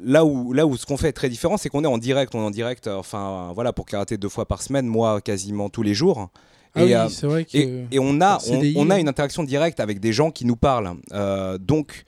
là 0.00 0.24
où, 0.24 0.52
là 0.52 0.66
où 0.66 0.76
ce 0.76 0.84
qu'on 0.84 0.96
fait 0.96 1.08
est 1.08 1.12
très 1.12 1.28
différent, 1.28 1.56
c'est 1.56 1.68
qu'on 1.68 1.84
est 1.84 1.88
en 1.88 1.98
direct. 1.98 2.34
On 2.34 2.40
est 2.40 2.46
en 2.46 2.50
direct, 2.50 2.88
enfin 2.88 3.52
voilà, 3.54 3.72
pour 3.72 3.86
karaté 3.86 4.16
deux 4.16 4.28
fois 4.28 4.46
par 4.46 4.62
semaine, 4.62 4.86
moi 4.86 5.20
quasiment 5.20 5.68
tous 5.68 5.82
les 5.82 5.94
jours. 5.94 6.28
Ah 6.74 6.82
et, 6.84 6.96
oui, 6.96 7.16
vrai 7.22 7.44
que 7.44 7.58
et, 7.90 7.98
on 7.98 8.20
a, 8.20 8.38
on, 8.76 8.90
a 8.90 9.00
une 9.00 9.08
interaction 9.08 9.42
directe 9.42 9.80
avec 9.80 9.98
des 9.98 10.12
gens 10.12 10.30
qui 10.30 10.44
nous 10.44 10.56
parlent. 10.56 10.94
Euh, 11.12 11.58
donc, 11.58 12.04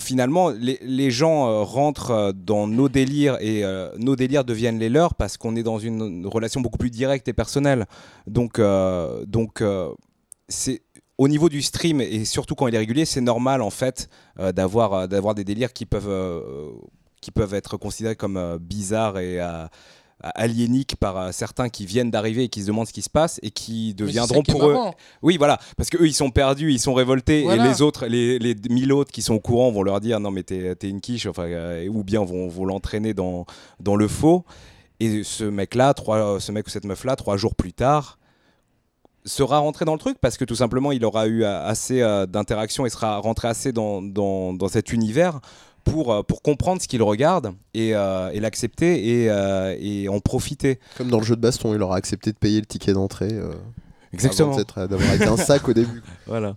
finalement, 0.00 0.50
les, 0.50 1.10
gens 1.10 1.48
euh, 1.48 1.62
rentrent 1.62 2.10
euh, 2.10 2.32
dans 2.32 2.66
nos 2.66 2.88
délires 2.88 3.36
et 3.40 3.62
nos 3.98 4.16
délires 4.16 4.44
deviennent 4.44 4.78
les 4.78 4.88
leurs 4.88 5.14
parce 5.14 5.36
qu'on 5.36 5.56
est 5.56 5.62
dans 5.62 5.78
une 5.78 6.26
relation 6.26 6.60
beaucoup 6.60 6.78
plus 6.78 6.90
directe 6.90 7.28
et 7.28 7.32
personnelle. 7.32 7.86
Donc, 8.26 8.60
donc 9.26 9.62
c'est 10.48 10.82
au 11.18 11.28
niveau 11.28 11.48
du 11.48 11.62
stream 11.62 12.00
et 12.00 12.24
surtout 12.24 12.54
quand 12.54 12.66
il 12.66 12.74
est 12.74 12.78
régulier, 12.78 13.04
c'est 13.04 13.20
normal 13.20 13.62
en 13.62 13.70
fait 13.70 14.08
d'avoir 14.38 15.08
d'avoir 15.08 15.34
des 15.34 15.44
délires 15.44 15.72
qui 15.72 15.86
peuvent 15.86 16.10
qui 17.20 17.30
peuvent 17.30 17.54
être 17.54 17.76
considérés 17.76 18.16
comme 18.16 18.58
bizarres 18.58 19.18
et 19.18 19.38
aliénique 20.22 20.96
par 20.96 21.16
euh, 21.16 21.32
certains 21.32 21.68
qui 21.68 21.86
viennent 21.86 22.10
d'arriver 22.10 22.44
et 22.44 22.48
qui 22.48 22.62
se 22.62 22.66
demandent 22.66 22.86
ce 22.86 22.92
qui 22.92 23.02
se 23.02 23.10
passe 23.10 23.38
et 23.42 23.50
qui 23.50 23.94
deviendront 23.94 24.42
pour 24.42 24.68
eux. 24.68 24.76
Oui, 25.22 25.36
voilà, 25.36 25.58
parce 25.76 25.90
que 25.90 25.98
eux 26.02 26.06
ils 26.06 26.14
sont 26.14 26.30
perdus, 26.30 26.72
ils 26.72 26.78
sont 26.78 26.94
révoltés 26.94 27.44
et 27.44 27.58
les 27.58 27.82
autres, 27.82 28.06
les, 28.06 28.38
les 28.38 28.54
mille 28.70 28.92
autres 28.92 29.10
qui 29.12 29.22
sont 29.22 29.34
au 29.34 29.40
courant 29.40 29.70
vont 29.70 29.82
leur 29.82 30.00
dire 30.00 30.20
non 30.20 30.30
mais 30.30 30.42
t'es 30.42 30.76
es 30.80 30.88
une 30.88 31.00
quiche, 31.00 31.26
enfin, 31.26 31.44
euh, 31.44 31.88
ou 31.88 32.04
bien 32.04 32.24
vont, 32.24 32.48
vont 32.48 32.64
l'entraîner 32.64 33.14
dans, 33.14 33.46
dans 33.80 33.96
le 33.96 34.08
faux. 34.08 34.44
Et 35.00 35.24
ce 35.24 35.44
mec-là, 35.44 35.94
ce 36.38 36.52
mec 36.52 36.66
ou 36.66 36.70
cette 36.70 36.84
meuf-là, 36.84 37.16
trois 37.16 37.36
jours 37.36 37.56
plus 37.56 37.72
tard, 37.72 38.18
sera 39.24 39.58
rentré 39.58 39.84
dans 39.84 39.92
le 39.92 39.98
truc 39.98 40.18
parce 40.20 40.36
que 40.36 40.44
tout 40.44 40.54
simplement 40.54 40.92
il 40.92 41.04
aura 41.04 41.26
eu 41.26 41.44
assez 41.44 42.02
euh, 42.02 42.26
d'interactions 42.26 42.86
et 42.86 42.90
sera 42.90 43.18
rentré 43.18 43.48
assez 43.48 43.72
dans, 43.72 44.02
dans, 44.02 44.52
dans 44.52 44.68
cet 44.68 44.92
univers 44.92 45.40
pour, 45.84 46.12
euh, 46.12 46.22
pour 46.22 46.42
comprendre 46.42 46.80
ce 46.80 46.88
qu'il 46.88 47.02
regarde 47.02 47.54
et, 47.74 47.94
euh, 47.94 48.30
et 48.32 48.40
l'accepter 48.40 49.22
et, 49.22 49.30
euh, 49.30 49.76
et, 49.78 50.08
en 50.08 50.20
profiter. 50.20 50.78
Comme 50.96 51.08
dans 51.08 51.18
le 51.18 51.24
jeu 51.24 51.36
de 51.36 51.40
baston, 51.40 51.74
il 51.74 51.82
aura 51.82 51.96
accepté 51.96 52.32
de 52.32 52.36
payer 52.36 52.60
le 52.60 52.66
ticket 52.66 52.92
d'entrée. 52.92 53.32
Exactement. 54.12 54.56
D'avoir 54.56 55.14
été 55.14 55.26
un 55.26 55.36
sac 55.36 55.68
au 55.68 55.72
début. 55.72 56.02
Voilà. 56.26 56.56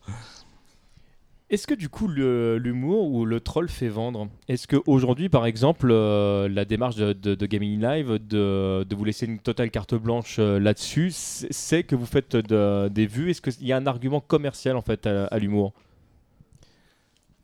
Est-ce 1.52 1.68
que 1.68 1.76
du 1.76 1.90
coup 1.90 2.08
l'humour 2.08 3.12
ou 3.12 3.24
le 3.24 3.40
troll 3.40 3.70
fait 3.70 3.88
vendre? 3.88 4.30
Est-ce 4.48 4.68
qu'aujourd'hui 4.68 5.30
par 5.30 5.46
exemple 5.46 5.94
la 5.94 6.66
démarche 6.66 6.96
de, 6.96 7.14
de, 7.14 7.46
Gaming 7.46 7.80
Live 7.80 8.14
de, 8.14 8.84
de, 8.84 8.96
vous 8.96 9.06
laisser 9.06 9.28
une 9.28 9.38
totale 9.38 9.70
carte 9.70 9.94
blanche 9.94 10.40
là-dessus, 10.40 11.12
c'est 11.14 11.84
que 11.84 11.96
vous 11.96 12.08
faites 12.08 12.36
des 12.36 13.06
vues? 13.06 13.30
Est-ce 13.30 13.42
qu'il 13.42 13.68
y 13.68 13.74
a 13.74 13.78
un 13.78 13.86
argument 13.86 14.22
commercial 14.22 14.76
en 14.76 14.82
fait 14.82 15.06
à 15.06 15.38
l'humour? 15.38 15.74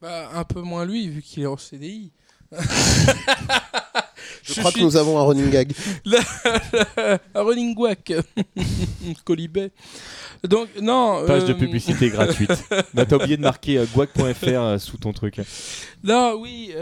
Bah, 0.01 0.31
un 0.33 0.43
peu 0.43 0.61
moins 0.61 0.85
lui, 0.85 1.07
vu 1.07 1.21
qu'il 1.21 1.43
est 1.43 1.47
en 1.47 1.57
CDI. 1.57 2.11
Je, 4.43 4.59
crois 4.59 4.71
que 4.71 4.79
nous 4.79 4.97
avons 4.97 5.19
un 5.19 5.23
running 5.23 5.49
gag. 5.49 5.73
un 7.35 7.41
running 7.41 7.75
guac. 7.75 8.11
Colibet. 9.25 9.71
Donc, 10.43 10.69
non. 10.81 11.23
Page 11.25 11.45
de 11.45 11.53
euh, 11.53 11.57
publicité 11.57 12.09
gratuite. 12.09 12.51
bah, 12.93 13.05
T'as 13.05 13.17
oublié 13.17 13.37
de 13.37 13.41
marquer 13.41 13.77
euh, 13.77 13.85
guac.fr 13.85 14.43
euh, 14.43 14.77
sous 14.79 14.97
ton 14.97 15.13
truc. 15.13 15.39
Non, 16.03 16.35
oui, 16.39 16.73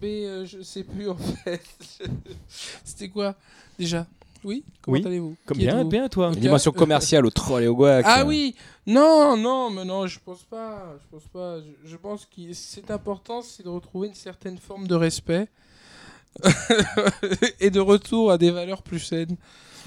mais 0.00 0.46
je 0.46 0.62
sais 0.62 0.84
plus 0.84 1.08
en 1.08 1.16
fait. 1.16 1.62
C'était 2.84 3.08
quoi 3.08 3.34
déjà? 3.78 4.06
Oui 4.44 4.64
Comment 4.82 4.98
allez-vous? 4.98 5.36
Comme 5.46 5.58
bien, 5.58 5.84
bien 5.84 6.08
toi? 6.08 6.28
Une 6.32 6.40
dimension 6.40 6.72
commerciale 6.72 7.26
au 7.26 7.30
troll 7.30 7.64
et 7.64 7.68
au 7.68 7.74
guac. 7.74 8.04
Ah 8.08 8.24
oui 8.24 8.54
Non, 8.86 9.36
non, 9.36 9.70
mais 9.70 9.84
non, 9.84 10.06
je 10.06 10.18
pense 10.24 10.42
pas. 10.44 10.96
Je 11.00 11.16
pense 11.16 11.28
pas. 11.28 11.58
Je, 11.84 11.96
pense 11.96 12.26
que 12.26 12.52
c'est 12.52 12.90
important, 12.90 13.42
c'est 13.42 13.62
de 13.62 13.68
retrouver 13.68 14.08
une 14.08 14.14
certaine 14.14 14.58
forme 14.58 14.86
de 14.86 14.94
respect 14.94 15.48
et 17.60 17.70
de 17.70 17.80
retour 17.80 18.30
à 18.30 18.38
des 18.38 18.50
valeurs 18.50 18.82
plus 18.82 19.00
saines. 19.00 19.36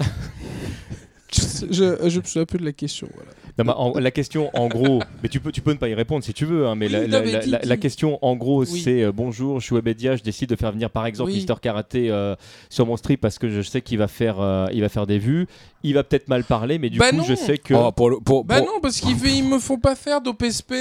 je, 1.32 2.08
je 2.08 2.20
me 2.20 2.24
souviens 2.24 2.44
plus 2.44 2.58
de 2.58 2.64
la 2.64 2.72
question. 2.72 3.08
Voilà 3.14 3.30
la 3.64 4.10
question, 4.10 4.50
en 4.54 4.68
gros, 4.68 5.00
mais 5.22 5.28
tu 5.28 5.40
peux, 5.40 5.52
tu 5.52 5.60
peux 5.60 5.72
ne 5.72 5.78
pas 5.78 5.88
y 5.88 5.94
répondre 5.94 6.24
si 6.24 6.32
tu 6.32 6.44
veux, 6.44 6.66
hein, 6.66 6.74
mais, 6.74 6.88
la, 6.88 7.76
question, 7.76 8.18
en 8.22 8.36
gros, 8.36 8.64
c'est 8.64 9.02
euh, 9.02 9.12
bonjour, 9.12 9.60
je 9.60 9.66
suis 9.66 9.74
Webedia, 9.74 10.16
je 10.16 10.22
décide 10.22 10.50
de 10.50 10.56
faire 10.56 10.72
venir 10.72 10.90
par 10.90 11.06
exemple 11.06 11.30
Mister 11.30 11.54
Karaté 11.60 12.10
euh, 12.10 12.34
sur 12.68 12.86
mon 12.86 12.96
strip 12.96 13.20
parce 13.20 13.38
que 13.38 13.48
je 13.48 13.62
sais 13.62 13.80
qu'il 13.80 13.98
va 13.98 14.08
faire, 14.08 14.40
euh, 14.40 14.66
il 14.72 14.80
va 14.80 14.88
faire 14.88 15.06
des 15.06 15.18
vues. 15.18 15.46
Il 15.82 15.94
va 15.94 16.04
peut-être 16.04 16.28
mal 16.28 16.44
parler, 16.44 16.78
mais 16.78 16.90
du 16.90 16.98
bah 16.98 17.10
coup, 17.10 17.22
je 17.26 17.34
sais 17.34 17.56
que. 17.56 17.72
Oh, 17.72 17.90
pour, 17.92 18.44
bah 18.44 18.60
non, 18.60 18.80
parce 18.82 19.00
qu'ils 19.00 19.16
ils 19.26 19.44
me 19.44 19.58
font 19.58 19.78
pas 19.78 19.94
faire 19.94 20.20
d'OPSP. 20.20 20.74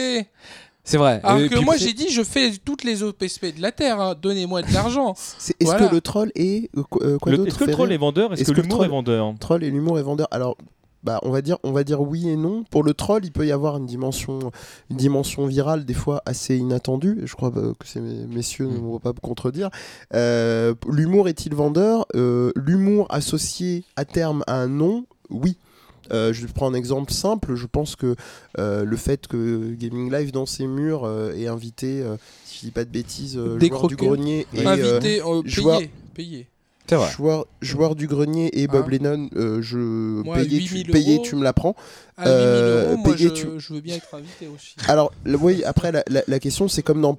C'est 0.89 0.97
vrai. 0.97 1.21
Alors 1.23 1.47
que 1.47 1.63
moi 1.63 1.77
j'ai 1.77 1.93
dit 1.93 2.09
je 2.09 2.23
fais 2.23 2.51
toutes 2.65 2.83
les 2.83 3.03
OPSP 3.03 3.55
de 3.57 3.61
la 3.61 3.71
terre, 3.71 4.01
hein. 4.01 4.15
donnez-moi 4.19 4.63
de 4.63 4.73
l'argent. 4.73 5.13
Est-ce 5.59 5.75
que 5.75 5.93
le 5.93 6.01
troll 6.01 6.31
est 6.33 6.71
quoi 6.89 7.05
Est-ce 7.05 7.59
que 7.59 7.65
le 7.65 7.71
troll 7.71 7.91
est 7.91 7.97
vendeur? 7.97 8.33
Est-ce 8.33 8.51
que, 8.51 8.59
l'humour 8.59 8.83
est 8.83 8.87
vendeur? 8.87 9.31
Troll 9.39 9.63
et 9.63 9.69
l'humour 9.69 9.99
est 9.99 10.03
vendeur? 10.03 10.27
Alors 10.31 10.57
bah, 11.03 11.19
on 11.21 11.29
va 11.29 11.43
dire 11.43 11.57
on 11.61 11.73
va 11.73 11.83
dire 11.83 12.01
oui 12.01 12.27
et 12.27 12.35
non. 12.35 12.63
Pour 12.71 12.81
le 12.81 12.95
troll, 12.95 13.23
il 13.23 13.31
peut 13.31 13.45
y 13.45 13.51
avoir 13.51 13.77
une 13.77 13.85
dimension 13.85 14.51
une 14.89 14.97
dimension 14.97 15.45
virale 15.45 15.85
des 15.85 15.93
fois 15.93 16.23
assez 16.25 16.57
inattendue. 16.57 17.21
Je 17.23 17.35
crois 17.35 17.51
que 17.51 17.85
ces 17.85 18.01
messieurs 18.01 18.65
ne 18.65 18.77
mm. 18.77 18.81
vont 18.81 18.99
pas 18.99 19.13
me 19.13 19.19
contredire. 19.19 19.69
Euh, 20.15 20.73
l'humour 20.87 21.29
est-il 21.29 21.53
vendeur? 21.53 22.07
Euh, 22.15 22.51
L'humour 22.55 23.05
associé 23.11 23.83
à 23.95 24.05
terme 24.05 24.43
à 24.47 24.55
un 24.55 24.67
nom, 24.67 25.05
oui. 25.29 25.55
Euh, 26.11 26.33
je 26.33 26.45
prends 26.47 26.67
un 26.67 26.73
exemple 26.73 27.11
simple. 27.11 27.55
Je 27.55 27.67
pense 27.67 27.95
que 27.95 28.15
le 28.57 28.97
fait 28.97 29.27
que 29.27 29.73
Gaming 29.73 30.11
Live 30.11 30.31
dans 30.31 30.45
ses 30.45 30.67
murs 30.67 31.09
ait 31.35 31.47
invité, 31.47 32.03
si 32.45 32.59
je 32.59 32.65
dis 32.65 32.71
pas 32.71 32.85
de 32.85 32.89
bêtises, 32.89 33.39
joueur 33.59 33.87
du 33.87 33.95
grenier 33.95 34.47
et 34.53 34.65
invité, 34.65 35.21
joueur... 35.45 35.81
payé. 36.13 36.47
Joueur, 37.15 37.45
joueur, 37.61 37.95
du 37.95 38.07
grenier 38.07 38.49
et 38.59 38.67
Bob 38.67 38.85
hein 38.85 38.89
Lennon, 38.89 39.29
euh, 39.35 39.61
je 39.61 40.23
payais, 40.91 41.17
tu, 41.17 41.29
tu 41.29 41.35
me 41.35 41.43
l'apprends. 41.43 41.75
Euh, 42.19 42.95
moi 42.97 43.15
je, 43.15 43.27
je, 43.57 43.73
veux 43.73 43.81
bien 43.81 43.95
être 43.95 44.13
invité 44.13 44.47
aussi. 44.47 44.75
Alors, 44.87 45.11
oui, 45.25 45.63
après, 45.63 45.91
la, 45.91 46.03
la, 46.07 46.39
question, 46.39 46.67
c'est 46.67 46.81
comme 46.81 47.01
dans. 47.01 47.15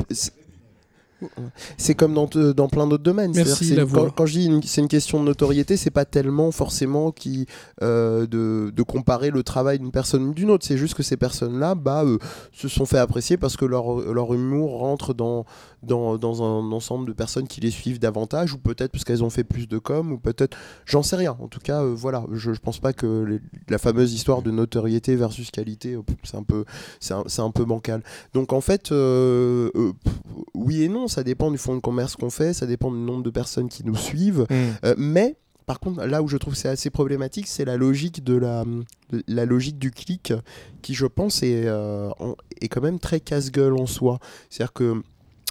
C'est 1.77 1.95
comme 1.95 2.14
dans, 2.14 2.27
dans 2.27 2.68
plein 2.68 2.87
d'autres 2.87 3.03
domaines. 3.03 3.33
Merci, 3.35 3.77
quand, 3.93 4.11
quand, 4.11 4.27
je 4.27 4.39
dis 4.39 4.61
c'est 4.64 4.81
une 4.81 4.89
question 4.89 5.21
de 5.21 5.25
notoriété, 5.27 5.77
c'est 5.77 5.91
pas 5.91 6.05
tellement 6.05 6.51
forcément 6.51 7.12
qui, 7.12 7.47
de, 7.81 8.27
de, 8.27 8.83
comparer 8.83 9.31
le 9.31 9.43
travail 9.43 9.79
d'une 9.79 9.93
personne 9.93 10.33
d'une 10.33 10.51
autre. 10.51 10.66
C'est 10.66 10.77
juste 10.79 10.95
que 10.95 11.03
ces 11.03 11.16
personnes-là 11.16 11.75
bah, 11.75 12.05
se 12.53 12.68
sont 12.68 12.87
fait 12.87 12.99
apprécier 12.99 13.37
parce 13.37 13.57
que 13.57 13.64
leur, 13.64 14.01
leur 14.12 14.35
humour 14.35 14.79
rentre 14.79 15.14
dans, 15.14 15.45
dans, 15.83 16.18
dans, 16.18 16.43
un 16.43 16.72
ensemble 16.72 17.07
de 17.07 17.12
personnes 17.12 17.49
qui 17.49 17.61
les 17.61 17.70
suivent 17.70 17.99
davantage, 17.99 18.55
ou 18.55 18.59
peut-être 18.59 18.93
parce 18.93 19.05
qu'elles 19.05 19.24
ont 19.24 19.31
fait 19.31 19.45
plus 19.45 19.66
de 19.66 19.78
com, 19.78 20.12
ou 20.12 20.18
peut-être, 20.18 20.57
j'en 20.85 21.03
sais 21.03 21.16
rien. 21.16 21.37
En 21.41 21.49
tout 21.49 21.61
cas, 21.61 21.83
euh, 21.83 21.95
voilà, 21.95 22.24
je, 22.33 22.53
je 22.53 22.61
pense 22.61 22.78
pas 22.78 22.93
que 22.93 23.41
la 23.68 23.78
fameuse 23.78 24.12
histoire 24.12 24.43
de 24.43 24.51
notoriété 24.51 25.16
versus 25.16 25.51
qualité, 25.51 25.95
euh, 25.95 26.03
c'est 26.22 26.37
un 26.37 26.43
peu, 26.43 26.64
c'est 27.01 27.14
un, 27.14 27.24
un, 27.39 27.51
peu 27.51 27.64
bancal. 27.64 28.03
Donc 28.35 28.53
en 28.53 28.61
fait, 28.61 28.93
euh, 28.93 29.70
oui 30.55 30.83
et 30.83 30.89
non, 30.89 31.09
ça 31.09 31.22
dépend 31.22 31.51
du 31.51 31.59
fonds 31.59 31.74
de 31.74 31.81
commerce 31.81 32.16
qu'on 32.16 32.31
fait, 32.31 32.53
ça 32.53 32.66
dépend 32.66 32.91
du 32.91 32.99
nombre 32.99 33.22
de 33.22 33.31
personnes 33.31 33.68
qui 33.68 33.85
nous 33.85 33.97
suivent, 33.97 34.47
mmh. 34.51 34.95
mais 34.99 35.37
par 35.66 35.78
contre, 35.78 36.05
là 36.05 36.20
où 36.20 36.26
je 36.26 36.37
trouve 36.37 36.57
c'est 36.57 36.68
assez 36.68 36.91
problématique, 36.91 37.47
c'est 37.47 37.64
la 37.64 37.76
logique 37.76 38.24
de 38.24 38.35
la, 38.35 38.64
la 39.28 39.45
logique 39.45 39.78
du 39.78 39.93
clic, 39.93 40.33
qui 40.83 40.95
je 40.95 41.07
pense 41.07 41.45
est, 41.45 41.66
est 42.61 42.68
quand 42.68 42.81
même 42.81 42.99
très 42.99 43.20
casse-gueule 43.20 43.74
en 43.74 43.87
soi. 43.87 44.18
C'est-à-dire 44.49 44.72
que 44.72 45.03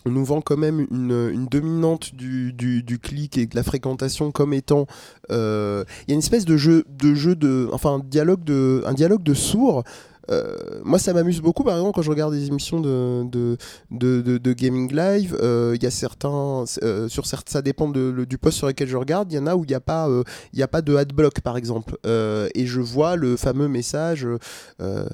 on 0.06 0.12
nous 0.12 0.24
vend 0.24 0.42
quand 0.42 0.58
même 0.58 0.86
une, 0.92 1.48
dominante 1.48 2.16
du, 2.16 3.00
clic 3.02 3.38
et 3.38 3.46
de 3.46 3.56
la 3.56 3.64
fréquentation 3.64 4.32
comme 4.32 4.54
étant 4.54 4.88
euh, 5.32 5.84
il 6.08 6.12
y 6.12 6.14
a 6.14 6.16
une 6.16 6.20
espèce 6.20 6.46
de 6.46 6.58
jeu 6.58 6.86
de 6.90 7.14
jeu 7.14 7.36
de 7.36 7.70
enfin 7.74 7.96
un 7.96 8.00
dialogue 8.00 8.44
de 8.44 8.84
un 8.86 8.94
dialogue 8.94 9.24
de 9.24 9.34
sourds 9.34 9.84
euh, 10.32 10.56
moi, 10.84 11.00
ça 11.00 11.14
m'amuse 11.14 11.42
beaucoup, 11.42 11.64
par 11.64 11.76
exemple, 11.76 11.94
quand 11.94 12.02
je 12.02 12.10
regarde 12.10 12.34
des 12.34 12.48
émissions 12.48 12.80
de, 12.80 13.24
de, 13.24 13.58
de, 13.92 14.38
de, 14.38 14.54
gaming 14.54 14.94
live. 14.94 15.38
Euh, 15.42 15.74
il 15.76 15.84
y 15.84 15.88
a 15.88 15.92
certains, 15.92 16.66
euh, 16.84 17.08
sur 17.08 17.26
certes, 17.26 17.50
ça 17.50 17.62
dépend 17.62 17.90
du 17.90 18.38
poste 18.38 18.58
sur 18.58 18.68
lequel 18.68 18.88
je 18.88 18.98
regarde. 18.98 19.32
Il 19.32 19.36
y 19.36 19.40
en 19.40 19.48
a 19.48 19.56
où 19.56 19.64
il 19.64 19.68
n'y 19.68 19.76
a 19.76 19.80
pas, 19.80 20.08
il 20.54 20.64
a 20.64 20.68
pas 20.68 20.82
de 20.82 20.96
adblock, 20.96 21.42
par 21.42 21.58
exemple. 21.58 21.98
et 22.06 22.66
je 22.66 22.82
vois 22.82 23.16
le 23.16 23.38
fameux 23.38 23.68
message, 23.68 24.28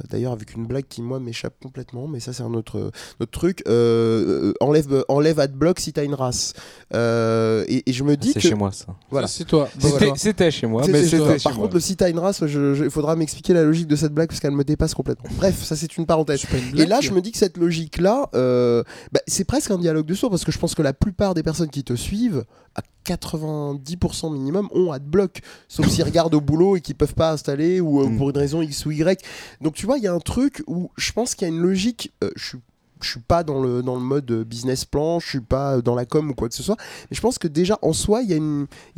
d'ailleurs 0.09 0.33
avec 0.33 0.55
une 0.55 0.65
blague 0.65 0.85
qui 0.87 1.01
moi 1.01 1.19
m'échappe 1.19 1.55
complètement, 1.61 2.07
mais 2.07 2.19
ça 2.19 2.33
c'est 2.33 2.43
un 2.43 2.53
autre, 2.53 2.91
autre 3.19 3.31
truc. 3.31 3.63
enlève, 3.67 5.05
enlève 5.07 5.39
adblock 5.39 5.79
si 5.79 5.93
tu 5.93 5.99
as 5.99 6.03
une 6.03 6.13
race. 6.13 6.53
Et, 6.93 7.83
je 7.87 8.03
me 8.03 8.17
dis 8.17 8.33
c'est 8.33 8.41
que 8.41 8.47
chez 8.47 8.55
moi 8.55 8.71
ça. 8.71 8.87
Voilà, 9.09 9.27
c'est 9.27 9.45
toi. 9.45 9.69
C'était 10.17 10.51
chez 10.51 10.67
moi, 10.67 10.83
mais 10.87 11.03
Par 11.43 11.53
contre, 11.53 11.75
le 11.75 11.79
si 11.79 11.95
t'as 11.95 12.09
une 12.09 12.19
race, 12.19 12.41
il 12.41 12.89
faudra 12.89 13.15
m'expliquer 13.15 13.53
la 13.53 13.63
logique 13.63 13.87
de 13.87 13.95
cette 13.95 14.13
blague 14.13 14.27
parce 14.27 14.39
qu'elle 14.39 14.51
me 14.51 14.63
dépasse 14.63 14.93
complètement. 14.93 15.04
Bref, 15.37 15.63
ça 15.63 15.75
c'est 15.75 15.97
une 15.97 16.05
parenthèse. 16.05 16.45
et 16.75 16.85
là, 16.85 17.01
je 17.01 17.11
me 17.11 17.21
dis 17.21 17.31
que 17.31 17.37
cette 17.37 17.57
logique-là, 17.57 18.29
euh, 18.33 18.83
bah, 19.11 19.21
c'est 19.27 19.43
presque 19.43 19.71
un 19.71 19.77
dialogue 19.77 20.05
de 20.05 20.13
sourds 20.13 20.29
parce 20.29 20.43
que 20.43 20.51
je 20.51 20.59
pense 20.59 20.75
que 20.75 20.81
la 20.81 20.93
plupart 20.93 21.33
des 21.33 21.43
personnes 21.43 21.69
qui 21.69 21.83
te 21.83 21.93
suivent, 21.93 22.45
à 22.75 22.81
90% 23.05 24.33
minimum, 24.33 24.67
ont 24.73 24.91
adblock. 24.91 25.41
Sauf 25.67 25.87
s'ils 25.87 26.03
regardent 26.03 26.35
au 26.35 26.41
boulot 26.41 26.77
et 26.77 26.81
qu'ils 26.81 26.95
peuvent 26.95 27.13
pas 27.13 27.31
installer 27.31 27.79
ou 27.79 28.01
euh, 28.01 28.07
mm. 28.07 28.17
pour 28.17 28.29
une 28.29 28.37
raison 28.37 28.61
X 28.61 28.85
ou 28.85 28.91
Y. 28.91 29.23
Donc 29.61 29.75
tu 29.75 29.85
vois, 29.85 29.97
il 29.97 30.03
y 30.03 30.07
a 30.07 30.13
un 30.13 30.19
truc 30.19 30.63
où 30.67 30.91
je 30.97 31.11
pense 31.11 31.35
qu'il 31.35 31.47
y 31.47 31.51
a 31.51 31.53
une 31.53 31.61
logique. 31.61 32.11
Euh, 32.23 32.31
je 32.35 32.45
suis 32.45 32.57
je 33.01 33.09
suis 33.11 33.19
pas 33.19 33.43
dans 33.43 33.61
le, 33.61 33.81
mode 33.81 34.31
business 34.43 34.85
plan, 34.85 35.19
je 35.19 35.27
suis 35.27 35.39
pas 35.39 35.81
dans 35.81 35.95
la 35.95 36.05
com 36.05 36.29
ou 36.29 36.33
quoi 36.33 36.49
que 36.49 36.55
ce 36.55 36.63
soit. 36.63 36.77
Mais 37.09 37.15
je 37.15 37.21
pense 37.21 37.37
que 37.37 37.47
déjà 37.47 37.77
en 37.81 37.93
soi, 37.93 38.21
il 38.21 38.29
y, 38.29 38.33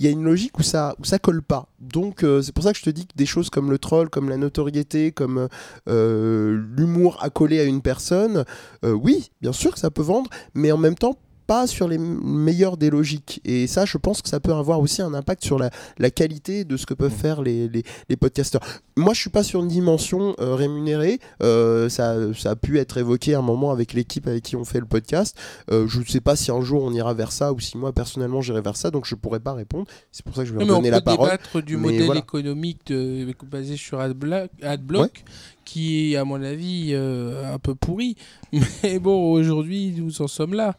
a 0.08 0.10
une, 0.10 0.24
logique 0.24 0.58
où 0.60 0.64
ça, 0.64 0.96
où 1.00 1.18
colle 1.22 1.42
pas. 1.42 1.68
Donc 1.80 2.24
euh, 2.24 2.42
c'est 2.42 2.52
pour 2.52 2.64
ça 2.64 2.74
que 2.74 2.80
je 2.80 2.84
te 2.84 2.90
dis 2.90 3.06
que 3.06 3.16
des 3.16 3.26
choses 3.26 3.50
comme 3.50 3.70
le 3.72 3.78
troll, 3.78 4.10
comme 4.10 4.30
la 4.30 4.38
notoriété, 4.38 5.12
comme 5.12 5.48
euh, 5.88 6.64
l'humour 6.76 7.18
accolé 7.22 7.60
à 7.60 7.64
une 7.64 7.82
personne, 7.82 8.46
euh, 8.84 8.92
oui, 8.92 9.32
bien 9.42 9.52
sûr 9.52 9.74
que 9.74 9.80
ça 9.80 9.92
peut 9.92 10.02
vendre, 10.02 10.30
mais 10.54 10.72
en 10.72 10.78
même 10.78 10.96
temps, 10.96 11.18
pas 11.48 11.66
sur 11.66 11.88
les 11.88 11.98
meilleures 11.98 12.78
des 12.78 12.90
logiques. 12.90 13.42
Et 13.46 13.68
ça, 13.68 13.86
je 13.86 13.98
pense 13.98 14.22
que 14.22 14.30
ça 14.30 14.40
peut 14.42 14.54
avoir 14.54 14.80
aussi 14.82 15.02
un 15.02 15.14
impact 15.14 15.44
sur 15.44 15.58
la, 15.58 15.72
la 15.98 16.12
qualité 16.12 16.66
de 16.66 16.76
ce 16.76 16.86
que 16.86 16.94
peuvent 16.94 17.14
mmh. 17.14 17.16
faire 17.16 17.42
les, 17.42 17.70
les, 17.70 17.84
les, 18.10 18.18
podcasteurs. 18.18 18.62
Moi, 18.98 19.14
je 19.14 19.22
suis 19.22 19.30
pas 19.30 19.44
sur 19.44 19.62
une 19.62 19.70
dimension 19.70 20.36
euh, 20.40 20.56
rémunérée. 20.56 21.20
Euh, 21.42 21.88
ça, 21.88 22.16
ça, 22.34 22.52
a 22.52 22.56
pu 22.56 22.78
être 22.80 22.98
évoqué 22.98 23.34
à 23.34 23.40
un 23.40 23.42
moment 23.42 23.72
avec 23.72 23.94
l'équipe 23.94 24.28
avec 24.28 24.44
qui 24.44 24.56
on 24.58 24.66
fait 24.66 24.80
le 24.80 24.86
podcast. 24.86 25.38
Euh, 25.72 25.88
je 25.88 26.00
ne 26.00 26.06
sais 26.06 26.20
pas 26.20 26.36
si 26.36 26.52
un 26.52 26.62
jour 26.62 26.84
on 26.84 26.92
ira 26.92 27.14
vers 27.14 27.32
ça 27.32 27.54
ou 27.54 27.60
si 27.60 27.78
moi, 27.78 27.94
personnellement, 27.94 28.42
j'irai 28.42 28.62
vers 28.62 28.76
ça. 28.76 28.92
Donc, 28.92 29.06
je 29.06 29.16
pourrais 29.16 29.40
pas 29.40 29.54
répondre. 29.54 29.88
C'est 30.12 30.26
pour 30.26 30.36
ça 30.36 30.44
que 30.44 30.50
je 30.50 30.54
vais 30.54 30.66
donner 30.66 30.90
la 30.90 31.02
parole. 31.02 31.30
On 31.30 31.32
peut 31.32 31.62
débattre 31.62 31.66
du 31.66 31.78
modèle 31.78 32.18
économique 32.18 32.88
de, 32.88 33.34
basé 33.50 33.78
sur 33.78 34.02
Adblock, 34.02 34.52
Adblock 34.62 35.24
qui 35.64 36.14
est, 36.14 36.18
à 36.18 36.24
mon 36.24 36.42
avis, 36.42 36.94
un 36.94 37.60
peu 37.60 37.74
pourri. 37.74 38.18
Mais 38.84 39.00
bon, 39.00 39.32
aujourd'hui, 39.32 39.94
nous 39.98 40.22
en 40.22 40.28
sommes 40.28 40.54
là. 40.54 40.76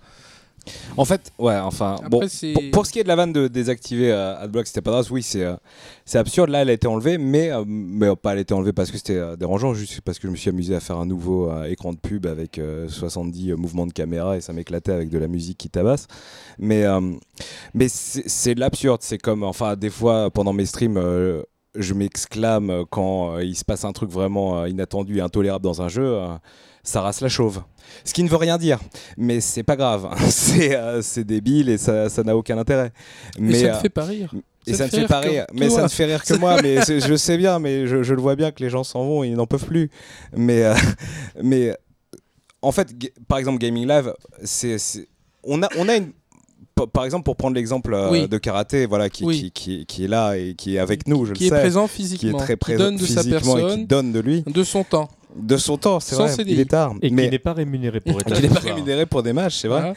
En 0.96 1.04
fait, 1.04 1.32
ouais, 1.38 1.56
enfin, 1.56 1.96
bon, 2.10 2.20
pour, 2.72 2.86
ce 2.86 2.92
qui 2.92 2.98
est 2.98 3.02
de 3.02 3.08
la 3.08 3.16
vanne 3.16 3.32
de 3.32 3.48
désactiver 3.48 4.10
euh, 4.10 4.38
AdBlock, 4.38 4.66
c'était 4.66 4.80
pas 4.80 4.90
grave, 4.90 5.06
oui, 5.10 5.22
c'est 5.22 5.44
euh, 5.44 5.54
c'est 6.04 6.18
absurde. 6.18 6.50
Là, 6.50 6.62
elle 6.62 6.70
a 6.70 6.72
été 6.72 6.86
enlevée, 6.86 7.18
mais, 7.18 7.50
euh, 7.50 7.64
mais 7.66 8.14
pas 8.16 8.32
elle 8.32 8.38
a 8.38 8.40
été 8.40 8.54
enlevée 8.54 8.72
parce 8.72 8.90
que 8.90 8.96
c'était 8.96 9.36
dérangeant, 9.36 9.74
juste 9.74 10.00
parce 10.00 10.18
que 10.18 10.26
je 10.26 10.32
me 10.32 10.36
suis 10.36 10.50
amusé 10.50 10.74
à 10.74 10.80
faire 10.80 10.98
un 10.98 11.06
nouveau 11.06 11.50
écran 11.64 11.92
de 11.92 11.98
pub 11.98 12.26
avec 12.26 12.60
70 12.88 13.54
mouvements 13.54 13.86
de 13.86 13.92
caméra 13.92 14.36
et 14.36 14.40
ça 14.40 14.52
m'éclatait 14.52 14.92
avec 14.92 15.08
de 15.08 15.18
la 15.18 15.28
musique 15.28 15.58
qui 15.58 15.70
tabasse. 15.70 16.06
Mais, 16.58 16.84
mais 17.74 17.88
c'est 17.88 18.54
de 18.54 18.60
l'absurde. 18.60 19.00
C'est 19.02 19.18
comme, 19.18 19.42
enfin, 19.42 19.76
des 19.76 19.90
fois, 19.90 20.30
pendant 20.30 20.52
mes 20.52 20.66
streams, 20.66 21.00
je 21.74 21.94
m'exclame 21.94 22.84
quand 22.90 23.38
il 23.38 23.56
se 23.56 23.64
passe 23.64 23.84
un 23.84 23.92
truc 23.92 24.10
vraiment 24.10 24.64
inattendu 24.66 25.18
et 25.18 25.20
intolérable 25.20 25.64
dans 25.64 25.82
un 25.82 25.88
jeu. 25.88 26.18
ça 26.82 27.02
rase 27.02 27.20
la 27.20 27.28
chauve. 27.28 27.62
Ce 28.04 28.12
qui 28.12 28.22
ne 28.22 28.28
veut 28.28 28.36
rien 28.36 28.58
dire, 28.58 28.78
mais 29.16 29.40
c'est 29.40 29.62
pas 29.62 29.76
grave. 29.76 30.08
Euh, 30.58 31.02
c'est 31.02 31.24
débile 31.24 31.68
et 31.68 31.78
ça 31.78 32.08
n'a 32.24 32.36
aucun 32.36 32.58
intérêt. 32.58 32.92
Mais 33.38 33.54
ça 33.54 33.66
ne 33.68 33.72
euh, 33.72 33.74
fait 33.74 33.88
pas 33.88 34.04
rire. 34.04 34.34
Et 34.66 34.74
ça, 34.74 34.84
ne 34.84 34.90
fait 34.90 35.06
pas 35.06 35.20
rire, 35.20 35.46
mais 35.54 35.70
ça 35.70 35.84
ne 35.84 35.88
fait 35.88 36.04
rire 36.04 36.22
que 36.22 36.34
moi. 36.38 36.60
Mais 36.62 36.78
je 36.86 37.16
sais 37.16 37.36
bien, 37.36 37.58
mais 37.58 37.86
je, 37.86 38.14
le 38.14 38.20
vois 38.20 38.36
bien 38.36 38.50
que 38.50 38.62
les 38.62 38.70
gens 38.70 38.84
s'en 38.84 39.04
vont, 39.04 39.24
et 39.24 39.28
ils 39.28 39.36
n'en 39.36 39.46
peuvent 39.46 39.64
plus. 39.64 39.90
Mais, 40.36 40.64
euh, 40.64 40.74
mais 41.42 41.74
en 42.60 42.72
fait, 42.72 42.92
par 43.28 43.38
exemple, 43.38 43.58
Gaming 43.58 43.86
Live, 43.86 44.12
c'est, 44.42 44.76
on 45.44 45.62
a, 45.62 45.68
on 45.76 45.88
a 45.88 45.96
une, 45.96 46.12
par 46.86 47.04
exemple, 47.04 47.24
pour 47.24 47.36
prendre 47.36 47.56
l'exemple 47.56 47.92
de 48.28 48.38
karaté, 48.38 48.86
voilà, 48.86 49.08
qui, 49.08 49.50
qui, 49.52 49.86
qui, 49.86 50.04
est 50.04 50.08
là 50.08 50.34
et 50.34 50.54
qui 50.54 50.76
est 50.76 50.78
avec 50.78 51.06
nous, 51.06 51.24
je 51.24 51.32
qui 51.32 51.44
le 51.44 51.48
sais, 51.48 51.54
qui 51.54 51.58
est 51.58 51.60
présent 51.60 51.86
physiquement, 51.86 52.30
qui 52.30 52.42
est 52.42 52.44
très 52.44 52.56
présent 52.56 52.84
donne 52.84 52.96
de 52.96 53.06
sa 53.06 53.24
personne, 53.24 53.80
qui 53.80 53.86
donne 53.86 54.12
de 54.12 54.20
lui, 54.20 54.42
de 54.46 54.64
son 54.64 54.84
temps 54.84 55.08
de 55.36 55.56
son 55.56 55.76
temps, 55.76 56.00
c'est 56.00 56.16
vrai. 56.16 56.34
Il 56.46 56.60
est 56.60 56.70
tard. 56.70 56.94
Et 57.02 57.10
mais... 57.10 57.24
qui 57.24 57.30
n'est 57.30 57.38
pas 57.38 57.52
rémunéré 57.52 58.00
pour 58.00 58.20
être 58.20 58.30
Il 58.34 58.42
n'est 58.42 58.54
pas 58.54 58.60
rémunéré 58.60 59.06
pour 59.06 59.22
des 59.22 59.32
matchs, 59.32 59.58
c'est 59.58 59.68
vrai. 59.68 59.92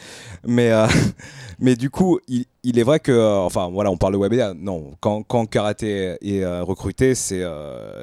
Mais, 0.46 0.72
euh, 0.72 0.88
mais 1.60 1.76
du 1.76 1.90
coup, 1.90 2.20
il, 2.28 2.46
il 2.64 2.78
est 2.78 2.84
vrai 2.84 2.99
que, 2.99 3.12
euh, 3.12 3.38
enfin 3.38 3.70
voilà, 3.72 3.89
on 3.89 3.97
parle 3.97 4.14
de 4.14 4.18
Webédia. 4.18 4.53
Non, 4.55 4.91
quand, 4.99 5.24
quand 5.24 5.47
Karaté 5.47 6.16
est 6.22 6.43
euh, 6.43 6.64
recruté, 6.64 7.16
c'est 7.16 7.43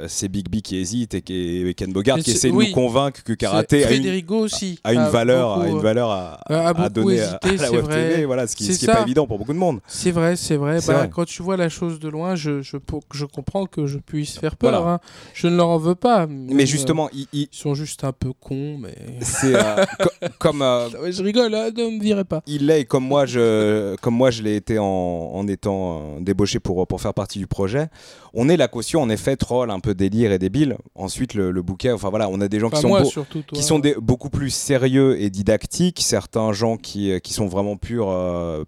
c'est 0.09 0.29
Big 0.29 0.49
B 0.49 0.61
qui 0.61 0.79
hésite 0.79 1.15
et, 1.15 1.75
Ken 1.77 1.93
Bogart 1.93 2.19
qui 2.19 2.33
essaie 2.33 2.51
de 2.51 2.55
nous 2.55 2.73
convaincre 2.73 3.23
que 3.23 3.33
Karaté 3.33 3.85
a 3.85 3.93
une, 3.93 4.25
aussi 4.31 4.81
a 4.83 4.95
une 4.95 5.07
valeur, 5.09 5.61
a 5.61 5.69
une 5.69 5.79
valeur 5.79 6.11
à, 6.11 6.41
à 6.49 6.89
donner 6.89 7.21
à 7.21 7.39
la 7.61 7.71
Web 7.71 7.89
TV. 7.89 8.25
Voilà, 8.25 8.47
ce 8.47 8.57
qui 8.57 8.69
n'est 8.69 8.93
pas 8.93 9.03
évident 9.03 9.27
pour 9.27 9.39
beaucoup 9.39 9.53
de 9.53 9.59
monde. 9.59 9.81
C'est 9.87 10.11
vrai, 10.11 10.37
c'est 10.37 10.57
vrai. 10.57 10.79
Bah, 10.87 11.07
Quand 11.07 11.25
tu 11.25 11.43
vois 11.43 11.57
la 11.57 11.69
chose 11.69 12.01
de 12.01 12.09
loin, 12.09 12.35
je, 12.35 12.63
je, 12.63 12.77
je 13.13 13.25
comprends 13.25 13.67
que 13.67 13.87
je 13.87 13.99
puisse 13.99 14.39
faire 14.39 14.57
peur. 14.57 14.87
Hein. 14.87 14.99
Je 15.35 15.47
ne 15.49 15.57
leur 15.57 15.69
en 15.69 15.79
veux 15.79 15.95
pas. 15.95 16.27
Mais 16.27 16.67
justement, 16.67 17.09
ils, 17.33 17.49
sont 17.53 17.75
juste 17.75 18.05
un 18.05 18.13
peu 18.13 18.33
cons. 18.33 18.79
Mais 18.79 18.95
c'est 19.21 19.55
comme. 20.39 20.61
je 20.61 21.23
rigole, 21.23 21.55
hein, 21.55 21.71
ne 21.77 21.97
me 21.97 22.03
virez 22.03 22.25
pas. 22.25 22.43
Il 22.47 22.67
l'est 22.67 22.85
comme 22.85 23.05
moi, 23.05 23.27
je 23.27 23.95
comme 23.97 24.15
moi 24.15 24.31
je 24.31 24.43
l'ai 24.43 24.48
été 24.57 24.79
en, 24.79 25.47
étant 25.49 25.99
euh, 25.99 26.21
débauché 26.21 26.61
pour, 26.61 26.87
pour 26.87 27.01
faire 27.01 27.15
partie 27.15 27.39
du 27.39 27.47
projet. 27.47 27.89
On 28.35 28.49
est 28.49 28.57
la 28.57 28.69
caution, 28.69 29.01
en 29.01 29.09
effet, 29.09 29.37
troll, 29.37 29.71
un 29.71 29.81
peu 29.81 29.95
délire 29.95 30.33
et 30.33 30.39
débile. 30.39 30.77
Ensuite, 30.95 31.35
le, 31.35 31.63
bouquet, 31.63 31.93
enfin 31.93 32.11
voilà, 32.11 32.29
on 32.29 32.41
a 32.41 32.49
des 32.49 32.61
gens 32.61 32.71
qui 32.71 32.81
sont, 32.81 33.23
qui 33.53 33.63
sont 33.63 33.81
beaucoup 34.01 34.31
plus 34.31 34.51
sérieux 34.51 35.21
et 35.21 35.31
didactiques. 35.31 36.01
Certains 36.03 36.53
gens 36.53 36.77
qui, 36.77 37.11
euh, 37.11 37.19
qui 37.19 37.33
sont 37.33 37.47
vraiment 37.47 37.77
purs, 37.77 38.11
euh, 38.11 38.65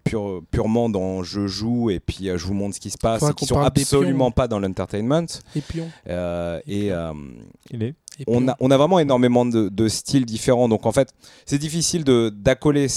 purement 0.51 0.89
dans 0.89 1.23
je 1.23 1.47
joue 1.47 1.89
et 1.89 1.99
puis 1.99 2.29
je 2.35 2.45
vous 2.45 2.53
montre 2.53 2.75
ce 2.75 2.79
qui 2.79 2.89
se 2.89 2.97
passe, 2.97 3.23
et 3.23 3.33
qui 3.33 3.45
sont 3.45 3.59
absolument 3.59 4.31
pas 4.31 4.47
dans 4.47 4.59
l'entertainment. 4.59 5.27
Et 5.55 5.61
pions. 5.61 5.89
et, 6.07 6.91
on 8.27 8.47
a, 8.47 8.55
on 8.59 8.71
a 8.71 8.77
vraiment 8.77 8.99
énormément 8.99 9.45
de, 9.45 9.87
styles 9.87 10.25
différents. 10.25 10.69
Donc 10.69 10.85
en 10.85 10.91
fait, 10.91 11.13
c'est 11.45 11.57
difficile 11.57 12.03
d'accoler 12.03 12.87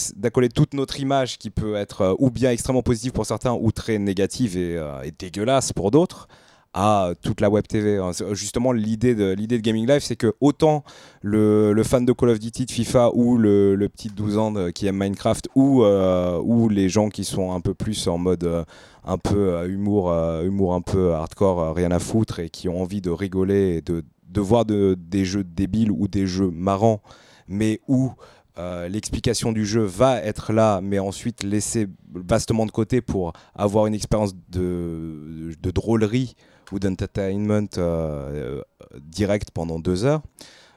toute 0.54 0.74
notre 0.74 1.00
image 1.00 1.38
qui 1.38 1.50
peut 1.50 1.74
être 1.76 2.00
euh, 2.02 2.14
ou 2.18 2.30
bien 2.30 2.50
extrêmement 2.50 2.82
positive 2.82 3.12
pour 3.12 3.26
certains 3.26 3.52
ou 3.52 3.72
très 3.72 3.98
négative 3.98 4.56
et, 4.56 4.76
euh, 4.76 5.02
dégueulasse 5.18 5.72
pour 5.72 5.90
d'autres 5.90 6.28
à 6.76 7.12
toute 7.22 7.40
la 7.40 7.50
web 7.50 7.64
TV. 7.68 7.98
Hein. 7.98 8.10
Justement, 8.32 8.72
l'idée 8.72 9.14
de, 9.14 9.32
l'idée 9.32 9.58
de 9.58 9.62
Gaming 9.62 9.86
Live, 9.86 10.00
c'est 10.00 10.16
que 10.16 10.34
autant 10.40 10.82
le, 11.22 11.80
fan 11.84 12.04
de 12.04 12.12
Call 12.12 12.30
of 12.30 12.40
Duty, 12.40 12.66
de 12.66 12.70
FIFA 12.72 13.12
ou 13.14 13.36
le, 13.36 13.86
petit 13.88 14.08
12 14.08 14.38
ans 14.38 14.52
qui 14.74 14.88
aime 14.88 14.96
Minecraft 14.96 15.48
ou, 15.54 15.84
euh, 15.84 16.40
ou 16.42 16.68
les 16.68 16.88
gens 16.88 17.10
qui 17.10 17.24
sont 17.24 17.52
un 17.52 17.60
peu 17.60 17.74
plus 17.74 18.08
en 18.08 18.18
mode 18.18 18.64
un 19.04 19.18
peu 19.18 19.68
humour, 19.68 20.12
humour 20.42 20.74
un 20.74 20.80
peu 20.80 21.12
hardcore, 21.12 21.76
rien 21.76 21.92
à 21.92 22.00
foutre 22.00 22.40
et 22.40 22.50
qui 22.50 22.68
ont 22.68 22.82
envie 22.82 23.00
de 23.00 23.10
rigoler 23.10 23.76
et 23.76 23.80
de, 23.80 24.02
de 24.28 24.40
voir 24.40 24.64
de, 24.64 24.96
des 24.98 25.24
jeux 25.24 25.44
débiles 25.44 25.90
ou 25.90 26.08
des 26.08 26.26
jeux 26.26 26.50
marrants, 26.50 27.02
mais 27.48 27.80
où 27.88 28.12
euh, 28.56 28.88
l'explication 28.88 29.52
du 29.52 29.66
jeu 29.66 29.82
va 29.82 30.20
être 30.22 30.52
là, 30.52 30.80
mais 30.80 30.98
ensuite 30.98 31.42
laissée 31.42 31.88
vastement 32.12 32.66
de 32.66 32.70
côté 32.70 33.00
pour 33.00 33.32
avoir 33.54 33.86
une 33.86 33.94
expérience 33.94 34.32
de, 34.48 35.52
de 35.60 35.70
drôlerie 35.70 36.36
ou 36.70 36.78
d'entertainment 36.78 37.66
euh, 37.78 38.62
direct 39.00 39.50
pendant 39.50 39.78
deux 39.78 40.04
heures. 40.04 40.22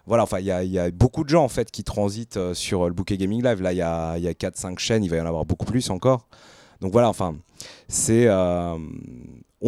Voilà, 0.08 0.24
enfin, 0.24 0.40
il 0.40 0.46
y, 0.46 0.80
a 0.80 0.90
beaucoup 0.90 1.24
de 1.26 1.30
gens 1.30 1.44
en 1.44 1.50
fait 1.50 1.70
qui 1.70 1.84
transitent 1.84 2.54
sur 2.54 2.88
le 2.88 2.94
Bouquet 2.94 3.18
Gaming 3.18 3.44
Live. 3.44 3.62
Là, 3.62 3.74
il 3.74 3.78
y 3.78 3.82
a, 3.82 4.18
y 4.18 4.28
a 4.28 4.32
4-5 4.32 4.80
chaînes, 4.80 5.04
il 5.04 5.10
va 5.10 5.18
y 5.18 5.22
en 5.22 5.26
avoir 5.26 5.46
beaucoup 5.46 5.66
plus 5.66 5.90
encore. 5.90 6.28
Donc 6.80 6.94
voilà, 6.94 7.10
enfin, 7.10 7.36
c'est 7.90 8.28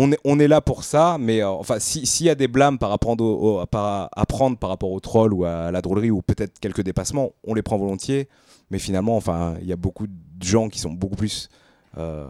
on 0.01 0.11
est, 0.11 0.19
on 0.23 0.39
est 0.39 0.47
là 0.47 0.61
pour 0.61 0.83
ça, 0.83 1.17
mais 1.19 1.41
euh, 1.41 1.49
enfin, 1.49 1.79
s'il 1.79 2.25
y 2.25 2.29
a 2.29 2.35
des 2.35 2.47
blâmes 2.47 2.77
par 2.77 2.91
apprendre 2.91 3.23
au, 3.25 3.65
par, 3.65 4.09
à 4.11 4.25
prendre 4.25 4.57
par 4.57 4.69
rapport 4.69 4.91
au 4.91 4.99
troll 4.99 5.33
ou 5.33 5.45
à 5.45 5.71
la 5.71 5.81
drôlerie 5.81 6.11
ou 6.11 6.21
peut-être 6.21 6.59
quelques 6.59 6.83
dépassements, 6.83 7.31
on 7.43 7.53
les 7.53 7.61
prend 7.61 7.77
volontiers. 7.77 8.27
Mais 8.71 8.79
finalement, 8.79 9.17
enfin, 9.17 9.55
il 9.61 9.67
y 9.67 9.73
a 9.73 9.75
beaucoup 9.75 10.07
de 10.07 10.43
gens 10.43 10.69
qui 10.69 10.79
sont 10.79 10.91
beaucoup 10.91 11.15
plus, 11.15 11.49
euh, 11.97 12.27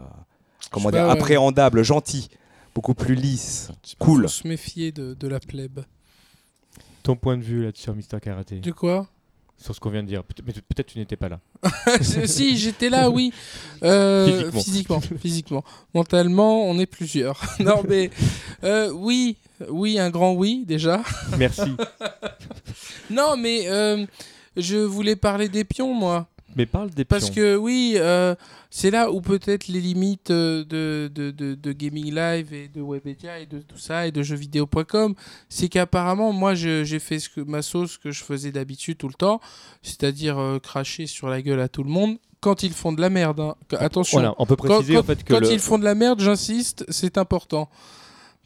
comment 0.70 0.90
dire, 0.90 1.08
appréhendables, 1.08 1.82
gentils, 1.82 2.28
beaucoup 2.74 2.94
plus 2.94 3.14
lisses, 3.14 3.70
cool. 3.98 4.22
Faut 4.22 4.28
se 4.28 4.48
méfier 4.48 4.90
de, 4.90 5.14
de 5.14 5.28
la 5.28 5.38
plèbe. 5.38 5.80
Ton 7.02 7.16
point 7.16 7.36
de 7.36 7.42
vue 7.42 7.64
là-dessus, 7.64 7.90
Mister 7.92 8.18
Karaté. 8.20 8.60
De 8.60 8.72
quoi? 8.72 9.06
Sur 9.60 9.74
ce 9.74 9.80
qu'on 9.80 9.90
vient 9.90 10.02
de 10.02 10.08
dire. 10.08 10.22
Mais 10.44 10.52
peut-être 10.52 10.86
tu 10.86 10.98
n'étais 10.98 11.16
pas 11.16 11.28
là. 11.28 11.40
si, 12.00 12.56
j'étais 12.56 12.88
là, 12.88 13.10
oui. 13.10 13.32
Euh, 13.82 14.50
physiquement. 14.52 15.00
physiquement. 15.00 15.64
Mentalement, 15.94 16.64
on 16.64 16.78
est 16.78 16.86
plusieurs. 16.86 17.40
non, 17.60 17.82
mais 17.88 18.10
euh, 18.64 18.90
oui, 18.90 19.36
oui, 19.68 19.98
un 19.98 20.10
grand 20.10 20.32
oui 20.32 20.64
déjà. 20.66 21.02
Merci. 21.38 21.76
non, 23.10 23.36
mais 23.36 23.68
euh, 23.68 24.06
je 24.56 24.78
voulais 24.78 25.16
parler 25.16 25.48
des 25.48 25.64
pions, 25.64 25.94
moi. 25.94 26.26
Mais 26.56 26.66
parle 26.66 26.90
des 26.90 27.04
Parce 27.04 27.30
que 27.30 27.56
oui, 27.56 27.94
euh, 27.96 28.34
c'est 28.70 28.90
là 28.90 29.10
où 29.10 29.20
peut-être 29.20 29.68
les 29.68 29.80
limites 29.80 30.30
euh, 30.30 30.64
de, 30.64 31.10
de, 31.12 31.30
de, 31.30 31.72
Gaming 31.72 32.14
Live 32.14 32.52
et 32.52 32.68
de 32.68 32.82
Webedia 32.82 33.38
et 33.38 33.46
de 33.46 33.60
tout 33.60 33.78
ça 33.78 34.06
et 34.06 34.12
de 34.12 34.22
jeuxvideo.com, 34.22 35.14
c'est 35.48 35.68
qu'apparemment, 35.68 36.32
moi, 36.32 36.54
j'ai 36.54 36.98
fait 36.98 37.18
ce 37.18 37.28
que, 37.28 37.40
ma 37.40 37.62
sauce 37.62 37.98
que 37.98 38.10
je 38.10 38.24
faisais 38.24 38.50
d'habitude 38.50 38.98
tout 38.98 39.08
le 39.08 39.14
temps, 39.14 39.40
c'est-à-dire 39.82 40.38
euh, 40.38 40.58
cracher 40.58 41.06
sur 41.06 41.28
la 41.28 41.40
gueule 41.40 41.60
à 41.60 41.68
tout 41.68 41.84
le 41.84 41.90
monde 41.90 42.18
quand 42.40 42.62
ils 42.62 42.72
font 42.72 42.92
de 42.92 43.00
la 43.00 43.10
merde. 43.10 43.40
Hein. 43.40 43.54
Attention. 43.78 44.34
on 44.38 44.46
peut 44.46 44.56
préciser 44.56 44.94
quand, 44.94 45.00
en 45.00 45.04
fait 45.04 45.22
que. 45.22 45.34
Quand 45.34 45.50
ils 45.50 45.60
font 45.60 45.78
de 45.78 45.84
la 45.84 45.94
merde, 45.94 46.20
j'insiste, 46.20 46.84
c'est 46.88 47.18
important. 47.18 47.68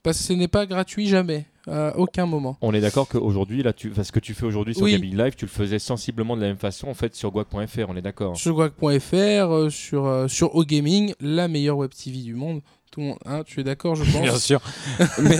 Parce 0.02 0.18
que 0.18 0.24
ce 0.24 0.32
n'est 0.35 0.48
pas 0.48 0.66
gratuit 0.66 1.06
jamais. 1.06 1.47
À 1.66 1.97
aucun 1.97 2.27
moment. 2.27 2.59
On 2.61 2.74
est 2.74 2.81
d'accord 2.81 3.09
qu'aujourd'hui, 3.09 3.62
là, 3.62 3.73
tu, 3.73 3.93
ce 3.95 4.12
que 4.12 4.20
tu 4.20 4.35
fais 4.35 4.45
aujourd'hui 4.45 4.74
sur 4.74 4.86
Gaming 4.86 5.16
Live, 5.16 5.35
tu 5.36 5.47
le 5.47 5.51
faisais 5.51 5.78
sensiblement 5.78 6.36
de 6.36 6.43
la 6.43 6.49
même 6.49 6.57
façon 6.57 6.89
en 6.89 6.95
fait 6.95 7.15
sur 7.15 7.31
guac.fr, 7.31 7.89
on 7.89 7.97
est 7.97 8.03
d'accord 8.03 8.36
Sur 8.36 8.55
guac.fr, 8.55 9.15
euh, 9.15 9.70
sur, 9.70 10.07
euh, 10.07 10.28
sur 10.28 10.55
OGaming, 10.55 11.15
la 11.20 11.49
meilleure 11.49 11.78
web 11.78 11.91
TV 11.93 12.19
du 12.19 12.35
monde. 12.35 12.61
Tout 12.91 13.01
le 13.01 13.07
monde, 13.07 13.19
hein, 13.24 13.43
tu 13.45 13.61
es 13.61 13.65
d'accord, 13.65 13.95
je 13.97 14.05
pense 14.12 14.23
Bien 14.23 14.36
sûr. 14.36 14.61
mais, 15.23 15.39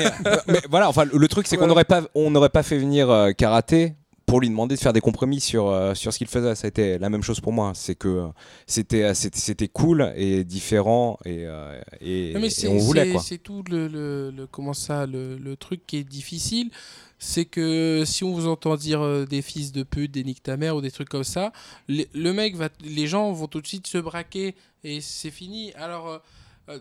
mais, 0.49 0.61
voilà, 0.71 0.89
enfin, 0.89 1.05
le 1.05 1.29
truc, 1.29 1.47
c'est 1.47 1.57
qu'on 1.57 1.67
n'aurait 1.67 1.85
pas, 1.85 2.03
on 2.15 2.31
n'aurait 2.31 2.49
pas 2.49 2.63
fait 2.63 2.79
venir 2.79 3.11
euh, 3.11 3.33
Karaté 3.33 3.95
pour 4.27 4.41
lui 4.41 4.49
demander 4.49 4.75
de 4.75 4.81
faire 4.81 4.93
des 4.93 5.01
compromis 5.01 5.41
sur, 5.41 5.69
euh, 5.69 5.95
sur 5.95 6.13
ce 6.13 6.19
qu'il 6.19 6.27
faisait. 6.27 6.55
Ça 6.55 6.67
a 6.67 6.69
été 6.69 6.99
la 6.99 7.11
même 7.11 7.23
chose 7.23 7.41
pour 7.41 7.53
moi. 7.53 7.73
C'est 7.75 7.95
que 7.95 8.09
euh, 8.09 8.29
c'était, 8.67 9.15
c'était, 9.15 9.69
cool 9.69 10.13
et 10.17 10.45
différent 10.45 11.19
et, 11.25 11.45
euh, 11.47 11.81
et, 12.01 12.35
on 12.67 12.79
voulait 12.79 13.11
quoi. 13.11 13.21
C'est 13.21 13.39
tout 13.39 13.63
le, 13.69 13.89
le, 13.89 14.47
comment 14.47 14.75
ça, 14.75 15.07
le, 15.07 15.37
le, 15.37 15.57
truc 15.57 15.87
qui 15.87 15.99
est 15.99 16.05
difficile. 16.05 16.71
C'est 17.19 17.45
que 17.45 18.03
si 18.05 18.25
on 18.25 18.33
vous 18.33 18.49
entend 18.49 18.77
dire 18.77 19.27
des 19.27 19.41
fils 19.41 19.73
de 19.73 19.83
pute, 19.83 20.11
des 20.11 20.25
nique 20.25 20.43
ta 20.43 20.57
mère 20.57 20.77
ou 20.77 20.81
des 20.81 20.91
trucs 20.91 21.09
comme 21.09 21.25
ça, 21.25 21.53
le 21.89 22.33
mec 22.33 22.57
va, 22.57 22.69
les 22.85 23.07
gens 23.07 23.33
vont 23.33 23.47
tout 23.47 23.61
de 23.61 23.67
suite 23.67 23.87
se 23.87 23.99
braquer 23.99 24.55
et 24.85 25.01
c'est 25.01 25.31
fini. 25.31 25.73
Alors 25.75 26.09
euh, 26.09 26.19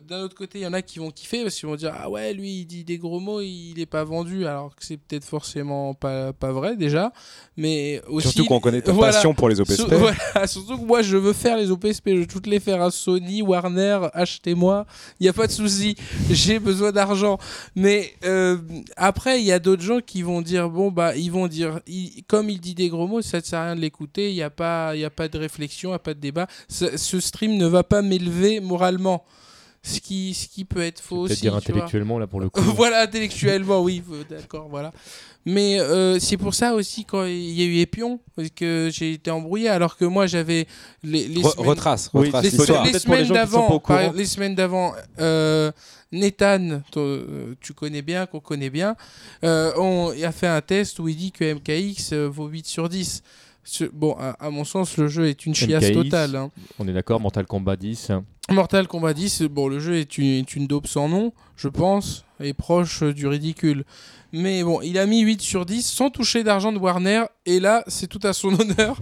d'un 0.07 0.21
autre 0.21 0.35
côté, 0.35 0.59
il 0.59 0.61
y 0.61 0.67
en 0.67 0.71
a 0.71 0.81
qui 0.81 0.99
vont 0.99 1.11
kiffer 1.11 1.43
parce 1.43 1.55
qu'ils 1.55 1.67
vont 1.67 1.75
dire 1.75 1.93
Ah 1.93 2.09
ouais, 2.09 2.33
lui 2.33 2.61
il 2.61 2.65
dit 2.65 2.85
des 2.85 2.97
gros 2.97 3.19
mots, 3.19 3.41
il 3.41 3.73
n'est 3.77 3.85
pas 3.85 4.05
vendu, 4.05 4.47
alors 4.47 4.73
que 4.75 4.85
c'est 4.85 4.95
peut-être 4.95 5.25
forcément 5.25 5.93
pas, 5.93 6.31
pas 6.31 6.53
vrai 6.53 6.77
déjà. 6.77 7.11
Mais 7.57 8.01
aussi. 8.07 8.29
Surtout 8.29 8.45
qu'on 8.45 8.61
connaît 8.61 8.81
ta 8.81 8.93
passion 8.93 9.33
pour 9.33 9.49
les 9.49 9.59
OPSP. 9.59 9.91
surtout 10.45 10.77
que 10.77 10.85
moi 10.85 11.01
je 11.01 11.17
veux 11.17 11.33
faire 11.33 11.57
les 11.57 11.69
OPSP, 11.69 12.11
je 12.11 12.19
veux 12.19 12.27
toutes 12.27 12.47
les 12.47 12.61
faire 12.61 12.81
à 12.81 12.91
Sony, 12.91 13.41
Warner, 13.41 14.07
achetez-moi, 14.13 14.85
il 15.19 15.23
n'y 15.23 15.29
a 15.29 15.33
pas 15.33 15.47
de 15.47 15.51
souci, 15.51 15.95
j'ai 16.29 16.59
besoin 16.59 16.93
d'argent. 16.93 17.37
Mais 17.75 18.13
euh, 18.23 18.57
après, 18.95 19.41
il 19.41 19.45
y 19.45 19.51
a 19.51 19.59
d'autres 19.59 19.83
gens 19.83 19.99
qui 19.99 20.21
vont 20.21 20.41
dire 20.41 20.69
Bon, 20.69 20.91
bah, 20.91 21.13
ils 21.17 21.31
vont 21.31 21.47
dire 21.47 21.81
Comme 22.27 22.49
il 22.49 22.61
dit 22.61 22.73
des 22.73 22.87
gros 22.87 23.07
mots, 23.07 23.21
ça 23.21 23.39
ne 23.39 23.43
sert 23.43 23.59
à 23.59 23.65
rien 23.65 23.75
de 23.75 23.81
l'écouter, 23.81 24.29
il 24.29 24.35
n'y 24.35 24.43
a, 24.43 24.49
pas, 24.49 24.91
a 24.91 25.09
pas 25.09 25.27
de 25.27 25.37
réflexion, 25.37 25.89
il 25.89 25.91
n'y 25.91 25.97
a 25.97 25.99
pas 25.99 26.13
de 26.13 26.21
débat. 26.21 26.47
ce 26.69 27.19
stream 27.19 27.57
ne 27.57 27.67
va 27.67 27.83
pas 27.83 28.01
m'élever 28.01 28.61
moralement 28.61 29.25
ce 29.83 29.99
qui, 29.99 30.33
ce 30.33 30.47
qui 30.47 30.63
peut 30.63 30.81
être 30.81 31.01
faux 31.01 31.17
aussi. 31.17 31.41
dire 31.41 31.55
intellectuellement 31.55 32.17
là 32.17 32.25
pour 32.25 32.39
le 32.39 32.49
coup. 32.49 32.61
voilà, 32.61 33.01
intellectuellement, 33.01 33.81
oui, 33.81 34.01
euh, 34.11 34.23
d'accord, 34.29 34.67
voilà. 34.69 34.93
Mais 35.45 35.77
euh, 35.77 36.19
c'est 36.19 36.37
pour 36.37 36.53
ça 36.53 36.73
aussi 36.73 37.03
quand 37.03 37.25
il 37.25 37.51
y 37.51 37.61
a 37.61 37.65
eu 37.65 37.79
Epion 37.79 38.21
que 38.55 38.89
j'ai 38.93 39.11
été 39.11 39.29
embrouillé 39.29 39.67
alors 39.67 39.97
que 39.97 40.05
moi 40.05 40.25
j'avais 40.25 40.67
les, 41.03 41.27
les 41.27 41.43
semaines... 41.43 41.67
retrace, 41.67 42.09
retrace 42.13 42.43
les, 42.43 42.49
semaines 42.97 43.27
d'avant, 43.27 43.83
les 44.15 44.25
semaines 44.25 44.55
d'avant, 44.55 44.93
euh, 45.19 45.69
Nathan, 46.13 46.81
tu 47.59 47.73
connais 47.73 48.01
bien, 48.01 48.25
qu'on 48.25 48.39
connaît 48.39 48.69
bien, 48.69 48.95
on 49.43 50.13
a 50.23 50.31
fait 50.31 50.47
un 50.47 50.61
test 50.61 50.99
où 50.99 51.09
il 51.09 51.17
dit 51.17 51.33
que 51.33 51.55
MKX 51.55 52.13
vaut 52.29 52.47
8 52.47 52.65
sur 52.65 52.87
10. 52.87 53.21
Bon, 53.93 54.15
à, 54.17 54.49
mon 54.49 54.63
sens, 54.63 54.97
le 54.97 55.07
jeu 55.07 55.27
est 55.27 55.45
une 55.45 55.55
chiasse 55.55 55.91
totale. 55.91 56.35
Hein. 56.35 56.51
On 56.79 56.87
est 56.87 56.93
d'accord, 56.93 57.19
Mortal 57.19 57.45
Kombat 57.45 57.77
10. 57.77 58.11
Mortal 58.51 58.87
Kombat 58.87 59.13
10, 59.13 59.43
bon, 59.43 59.67
le 59.67 59.79
jeu 59.79 59.95
est 59.95 60.17
une, 60.17 60.25
est 60.25 60.55
une 60.55 60.67
dope 60.67 60.87
sans 60.87 61.07
nom, 61.07 61.33
je 61.55 61.69
pense, 61.69 62.25
et 62.41 62.53
proche 62.53 63.03
du 63.03 63.25
ridicule. 63.27 63.85
Mais 64.33 64.63
bon, 64.63 64.81
il 64.81 64.97
a 64.97 65.05
mis 65.05 65.21
8 65.21 65.41
sur 65.41 65.65
10 65.65 65.81
sans 65.83 66.09
toucher 66.09 66.43
d'argent 66.43 66.73
de 66.73 66.77
Warner. 66.77 67.23
Et 67.45 67.59
là, 67.59 67.83
c'est 67.87 68.07
tout 68.07 68.19
à 68.23 68.33
son 68.33 68.53
honneur. 68.59 68.97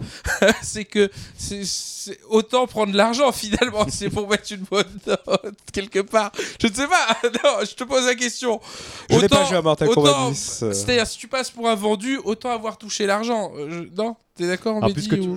c'est 0.61 0.85
que 0.85 1.09
c'est 1.37 2.19
autant 2.29 2.65
prendre 2.65 2.95
l'argent 2.95 3.31
finalement. 3.31 3.85
c'est 3.89 4.09
pour 4.09 4.27
mettre 4.27 4.51
une 4.51 4.63
bonne 4.69 4.99
note 5.05 5.55
quelque 5.71 5.99
part. 5.99 6.31
Je 6.59 6.67
ne 6.67 6.73
sais 6.73 6.87
pas. 6.87 7.17
Non, 7.43 7.59
je 7.61 7.73
te 7.75 7.83
pose 7.83 8.05
la 8.05 8.15
question. 8.15 8.59
Je 9.09 9.17
n'ai 9.17 9.29
pas 9.29 9.45
joué 9.45 9.57
à 9.57 9.61
Mortal 9.61 9.89
Kombat 9.89 10.29
10. 10.29 10.63
Euh. 10.63 10.73
C'est-à-dire, 10.73 11.07
si 11.07 11.17
tu 11.17 11.27
passes 11.27 11.49
pour 11.49 11.69
un 11.69 11.75
vendu, 11.75 12.19
autant 12.23 12.51
avoir 12.51 12.77
touché 12.77 13.05
l'argent. 13.05 13.51
Euh, 13.57 13.85
non? 13.95 14.15
T'es 14.33 14.47
d'accord, 14.47 14.79
ah, 14.81 14.87
puisque, 14.93 15.19
tu, 15.19 15.29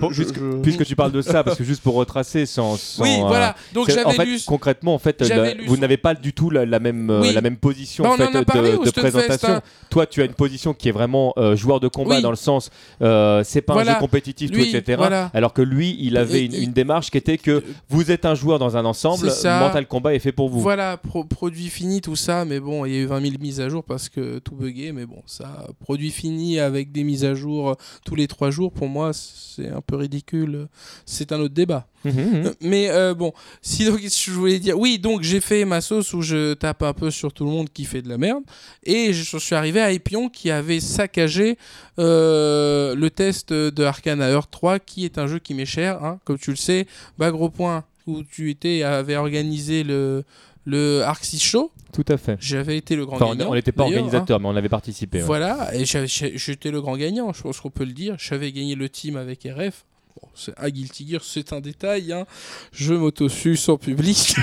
puisque, 0.63 0.85
tu 0.85 0.95
parles 0.95 1.11
de 1.11 1.21
ça, 1.21 1.43
parce 1.43 1.57
que 1.57 1.65
juste 1.65 1.83
pour 1.83 1.95
retracer 1.95 2.45
sans. 2.45 2.97
oui, 3.01 3.17
voilà. 3.19 3.49
Euh, 3.49 3.73
Donc 3.73 3.89
j'avais 3.89 4.05
en 4.05 4.11
fait, 4.11 4.45
Concrètement, 4.45 4.93
en 4.93 4.99
fait, 4.99 5.21
vous 5.67 5.75
n'avez 5.75 5.97
pas 5.97 6.15
du 6.15 6.31
tout 6.31 6.49
la, 6.49 6.79
même, 6.79 7.21
la 7.21 7.41
même 7.41 7.57
position 7.57 8.05
bah, 8.05 8.11
en 8.11 8.15
fait, 8.15 8.31
de, 8.31 8.91
présentation. 8.91 9.61
Toi, 9.89 10.05
tu 10.05 10.21
as 10.21 10.25
une 10.25 10.33
position 10.33 10.73
qui 10.73 10.87
est 10.87 10.93
vraiment 10.93 11.33
euh, 11.35 11.57
joueur 11.57 11.81
de 11.81 11.89
combat 11.89 12.21
dans 12.21 12.29
le 12.29 12.37
sens, 12.37 12.69
euh, 13.01 13.43
c'est 13.43 13.61
pas 13.61 13.75
un 13.75 13.83
jeu 13.83 13.99
compétitif, 13.99 14.51
tout, 14.51 14.59
etc. 14.59 15.01
Alors 15.33 15.53
que 15.53 15.61
lui, 15.61 15.97
il 15.99 16.17
avait 16.17 16.45
une, 16.45 16.73
démarche 16.73 17.09
qui 17.09 17.17
était 17.17 17.37
que 17.37 17.63
vous 17.89 18.11
êtes 18.11 18.25
un 18.25 18.35
joueur 18.35 18.59
dans 18.59 18.77
un 18.77 18.85
ensemble, 18.85 19.27
Mental 19.43 19.87
Combat 19.87 20.13
est 20.13 20.19
fait 20.19 20.31
pour 20.31 20.49
vous. 20.49 20.59
Voilà, 20.59 20.97
produit 21.29 21.69
fini, 21.69 22.01
tout 22.01 22.15
ça, 22.15 22.45
mais 22.45 22.59
bon, 22.59 22.85
il 22.85 22.93
y 22.93 22.97
a 22.97 22.99
eu 22.99 23.05
20 23.05 23.21
000 23.21 23.33
mises 23.39 23.61
à 23.61 23.69
jour 23.69 23.83
parce 23.83 24.09
que 24.09 24.39
tout 24.39 24.55
bugué, 24.55 24.91
mais 24.91 25.05
bon, 25.05 25.21
ça, 25.25 25.67
produit 25.79 26.11
fini 26.11 26.59
avec 26.59 26.91
des 26.91 27.03
mises 27.03 27.25
à 27.25 27.33
jour 27.33 27.69
euh, 27.69 27.73
tous 28.05 28.15
les 28.15 28.27
3 28.27 28.51
jours, 28.51 28.71
pour 28.71 28.87
moi, 28.87 29.11
c'est 29.13 29.69
un 29.69 29.81
peu 29.81 29.95
ridicule. 29.95 30.67
C'est 31.05 31.31
un 31.31 31.39
autre 31.39 31.53
débat. 31.53 31.87
Mhm, 32.05 32.43
mhm. 32.43 32.53
Mais 32.61 33.13
bon, 33.13 33.33
si 33.61 33.85
donc 33.85 33.99
je 33.99 34.31
voulais 34.31 34.59
dire, 34.59 34.77
oui, 34.77 34.99
donc 34.99 35.21
j'ai 35.23 35.41
fait 35.41 35.65
ma 35.65 35.81
sauce 35.81 36.13
où 36.13 36.21
je 36.21 36.53
tape 36.53 36.83
un 36.83 36.93
peu 36.93 37.11
sur 37.11 37.33
tout 37.33 37.45
le 37.45 37.51
monde 37.51 37.69
qui 37.73 37.85
fait 37.85 38.01
de 38.01 38.09
la 38.09 38.17
merde, 38.17 38.43
et 38.83 39.13
je 39.13 39.37
suis 39.37 39.55
arrivé 39.55 39.81
à 39.81 39.91
Epion 39.91 40.29
qui 40.29 40.51
avait 40.51 40.79
saccagé 40.79 41.57
euh, 41.97 42.95
le 42.95 43.09
test 43.09 43.53
de 43.53 43.83
Arcana 43.83 44.29
Earth 44.29 44.51
3, 44.51 44.79
qui 44.79 45.05
est 45.05 45.17
un 45.17 45.27
jeu 45.27 45.39
qui 45.39 45.53
m'est 45.53 45.65
cher, 45.65 46.03
hein, 46.03 46.19
comme 46.25 46.37
tu 46.37 46.51
le 46.51 46.57
sais. 46.57 46.87
Bah, 47.17 47.31
gros 47.31 47.49
point, 47.49 47.83
où 48.07 48.23
tu 48.23 48.49
étais, 48.49 48.83
avait 48.83 49.15
organisé 49.15 49.83
le, 49.83 50.23
le 50.65 51.01
Arxis 51.03 51.39
Show. 51.39 51.71
Tout 51.93 52.05
à 52.07 52.17
fait. 52.17 52.37
J'avais 52.39 52.77
été 52.77 52.95
le 52.95 53.05
grand 53.05 53.17
gagnant. 53.17 53.49
On 53.49 53.55
n'était 53.55 53.71
pas 53.71 53.83
organisateur, 53.83 54.37
hein. 54.37 54.39
mais 54.41 54.49
on 54.49 54.55
avait 54.55 54.69
participé. 54.69 55.19
Voilà, 55.19 55.73
et 55.73 55.85
j'étais 55.85 56.71
le 56.71 56.81
grand 56.81 56.97
gagnant, 56.97 57.31
je 57.33 57.41
pense 57.41 57.59
qu'on 57.59 57.69
peut 57.69 57.85
le 57.85 57.93
dire. 57.93 58.15
J'avais 58.17 58.51
gagné 58.51 58.75
le 58.75 58.89
team 58.89 59.15
avec 59.15 59.43
RF. 59.43 59.85
Bon, 60.21 60.29
à 60.55 60.71
Guilty 60.71 61.09
Gear, 61.09 61.21
c'est 61.23 61.51
un 61.51 61.59
détail. 61.59 62.13
Hein. 62.13 62.25
Je 62.71 62.93
m'autosuce 62.93 63.67
en 63.67 63.77
public. 63.77 64.35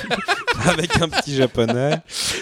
Avec 0.64 0.96
un 1.00 1.08
petit 1.08 1.34
japonais. 1.34 1.98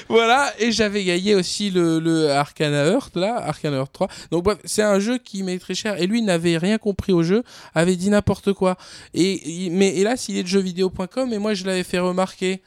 voilà, 0.09 0.53
et 0.59 0.73
j'avais 0.73 1.05
gagné 1.05 1.35
aussi 1.35 1.71
le, 1.71 1.99
le 2.01 2.31
Arcana 2.31 2.87
Earth, 2.87 3.17
là, 3.17 3.37
Arcana 3.37 3.79
Earth 3.79 3.93
3. 3.93 4.09
Donc 4.31 4.45
bref, 4.45 4.59
c'est 4.65 4.83
un 4.83 4.99
jeu 4.99 5.19
qui 5.19 5.43
m'est 5.43 5.59
très 5.59 5.75
cher. 5.75 6.01
Et 6.01 6.07
lui 6.07 6.23
n'avait 6.23 6.57
rien 6.57 6.79
compris 6.79 7.13
au 7.13 7.23
jeu, 7.23 7.43
avait 7.75 7.97
dit 7.97 8.11
n'importe 8.11 8.53
quoi. 8.53 8.77
Et, 9.15 9.69
mais 9.71 9.97
hélas, 9.97 10.29
il 10.29 10.37
est 10.37 10.43
de 10.43 10.49
jeuxvideo.com 10.49 11.33
et 11.33 11.39
moi 11.39 11.55
je 11.55 11.65
l'avais 11.65 11.85
fait 11.85 11.99
remarquer. 11.99 12.63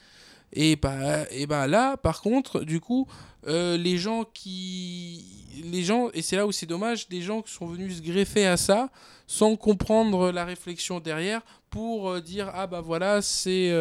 Et 0.54 0.76
bah, 0.76 1.26
et 1.32 1.48
bah 1.48 1.68
là, 1.68 1.98
par 1.98 2.22
contre, 2.22 2.62
du 2.62 2.80
coup, 2.80 3.08
euh, 3.48 3.78
les 3.78 3.98
gens 3.98 4.26
qui. 4.34 5.41
Les 5.64 5.84
gens, 5.84 6.10
et 6.14 6.22
c'est 6.22 6.36
là 6.36 6.46
où 6.48 6.52
c'est 6.52 6.66
dommage, 6.66 7.08
des 7.08 7.22
gens 7.22 7.42
qui 7.42 7.52
sont 7.52 7.66
venus 7.66 7.98
se 7.98 8.02
greffer 8.02 8.46
à 8.46 8.58
ça 8.58 8.90
sans 9.28 9.56
comprendre 9.56 10.32
la 10.32 10.46
réflexion 10.46 11.00
derrière 11.00 11.42
pour 11.70 12.10
euh, 12.10 12.22
dire 12.22 12.52
Ah 12.54 12.68
bah 12.68 12.82
voilà, 12.82 13.22
c'est. 13.22 13.72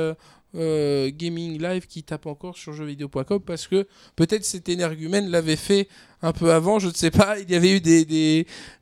Euh, 0.56 1.12
gaming 1.12 1.62
Live 1.62 1.86
qui 1.86 2.02
tape 2.02 2.26
encore 2.26 2.58
sur 2.58 2.72
jeuxvideo.com 2.72 3.40
parce 3.40 3.68
que 3.68 3.86
peut-être 4.16 4.44
cet 4.44 4.68
énergumène 4.68 5.30
l'avait 5.30 5.54
fait 5.54 5.86
un 6.22 6.32
peu 6.32 6.52
avant, 6.52 6.80
je 6.80 6.88
ne 6.88 6.92
sais 6.92 7.12
pas, 7.12 7.38
il 7.38 7.48
y 7.48 7.54
avait 7.54 7.76
eu 7.76 7.80
des, 7.80 8.04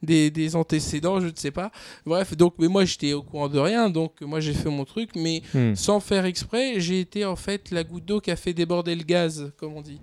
des, 0.02 0.30
des, 0.30 0.56
antécédents, 0.56 1.20
je 1.20 1.26
ne 1.26 1.36
sais 1.36 1.50
pas. 1.50 1.70
Bref, 2.06 2.34
donc, 2.34 2.54
mais 2.58 2.68
moi 2.68 2.86
j'étais 2.86 3.12
au 3.12 3.22
courant 3.22 3.50
de 3.50 3.58
rien, 3.58 3.90
donc 3.90 4.22
moi 4.22 4.40
j'ai 4.40 4.54
fait 4.54 4.70
mon 4.70 4.86
truc, 4.86 5.10
mais 5.14 5.42
hmm. 5.52 5.74
sans 5.74 6.00
faire 6.00 6.24
exprès, 6.24 6.80
j'ai 6.80 7.00
été 7.00 7.26
en 7.26 7.36
fait 7.36 7.70
la 7.70 7.84
goutte 7.84 8.06
d'eau 8.06 8.20
qui 8.20 8.30
a 8.30 8.36
fait 8.36 8.54
déborder 8.54 8.94
le 8.94 9.04
gaz, 9.04 9.52
comme 9.58 9.74
on 9.74 9.82
dit. 9.82 10.00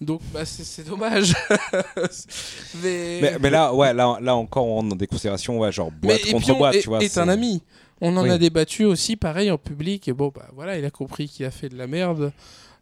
Donc 0.00 0.20
bah, 0.32 0.44
c'est 0.44 0.86
dommage. 0.86 1.34
mais... 2.82 3.36
Mais, 3.40 3.50
là, 3.50 3.74
ouais, 3.74 3.92
là, 3.92 4.18
là 4.20 4.36
encore 4.36 4.66
on 4.66 4.90
a 4.92 4.94
des 4.94 5.06
considérations, 5.06 5.58
ouais, 5.58 5.72
genre 5.72 5.90
boîte 5.90 6.30
contre 6.30 6.56
boîte, 6.56 6.78
tu 6.80 6.88
vois. 6.88 7.02
Est 7.02 7.18
un 7.18 7.28
ami. 7.28 7.62
On 8.00 8.16
en 8.16 8.28
a 8.28 8.38
débattu 8.38 8.84
aussi, 8.84 9.16
pareil, 9.16 9.50
en 9.50 9.58
public. 9.58 10.06
Et 10.06 10.12
bon, 10.12 10.30
bah 10.32 10.48
voilà, 10.54 10.78
il 10.78 10.84
a 10.84 10.90
compris 10.90 11.28
qu'il 11.28 11.44
a 11.46 11.50
fait 11.50 11.68
de 11.68 11.76
la 11.76 11.88
merde. 11.88 12.32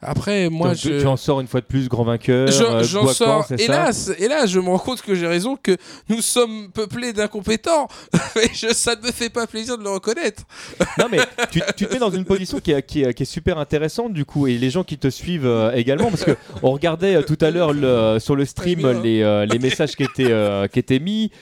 Après, 0.07 0.49
moi, 0.49 0.73
je... 0.75 1.01
tu 1.01 1.07
en 1.07 1.17
sors 1.17 1.41
une 1.41 1.49
fois 1.49 1.61
de 1.61 1.67
plus 1.67 1.89
grand 1.89 2.05
vainqueur. 2.05 2.49
Euh, 2.49 2.83
j'en 2.85 3.09
sors. 3.09 3.47
Hélas, 3.59 4.13
hélas, 4.19 4.49
je 4.49 4.61
me 4.61 4.69
rends 4.69 4.79
compte 4.79 5.03
que 5.03 5.15
j'ai 5.17 5.27
raison 5.27 5.57
que 5.61 5.77
nous 6.09 6.21
sommes 6.21 6.71
peuplés 6.71 7.13
d'incompétents. 7.13 7.89
je, 8.55 8.73
ça 8.73 8.95
ne 8.95 9.05
me 9.05 9.13
fait 9.13 9.31
pas 9.31 9.49
plaisir 9.49 9.77
de 9.77 9.83
le 9.83 9.91
reconnaître. 9.91 10.45
non, 10.99 11.07
mais 11.11 11.19
tu, 11.51 11.61
tu 11.77 11.87
te 11.87 11.93
mets 11.93 11.99
dans 11.99 12.11
une 12.11 12.25
position 12.25 12.61
qui 12.61 12.71
est, 12.71 12.83
qui, 12.83 13.03
est, 13.03 13.15
qui 13.15 13.25
est, 13.25 13.27
super 13.27 13.59
intéressante 13.59 14.13
du 14.13 14.25
coup, 14.25 14.47
et 14.47 14.57
les 14.57 14.71
gens 14.71 14.85
qui 14.85 14.97
te 14.97 15.09
suivent 15.09 15.47
euh, 15.47 15.73
également, 15.73 16.09
parce 16.09 16.25
que 16.25 16.37
on 16.63 16.71
regardait 16.71 17.17
euh, 17.17 17.23
tout 17.23 17.39
à 17.41 17.51
l'heure 17.51 17.75
sur 18.21 18.37
le 18.37 18.45
stream 18.45 19.03
les, 19.03 19.47
les, 19.51 19.59
messages 19.59 19.97
qui 19.97 20.05
étaient, 20.05 20.69
qui 20.73 20.79
étaient 20.79 21.01
mis 21.01 21.33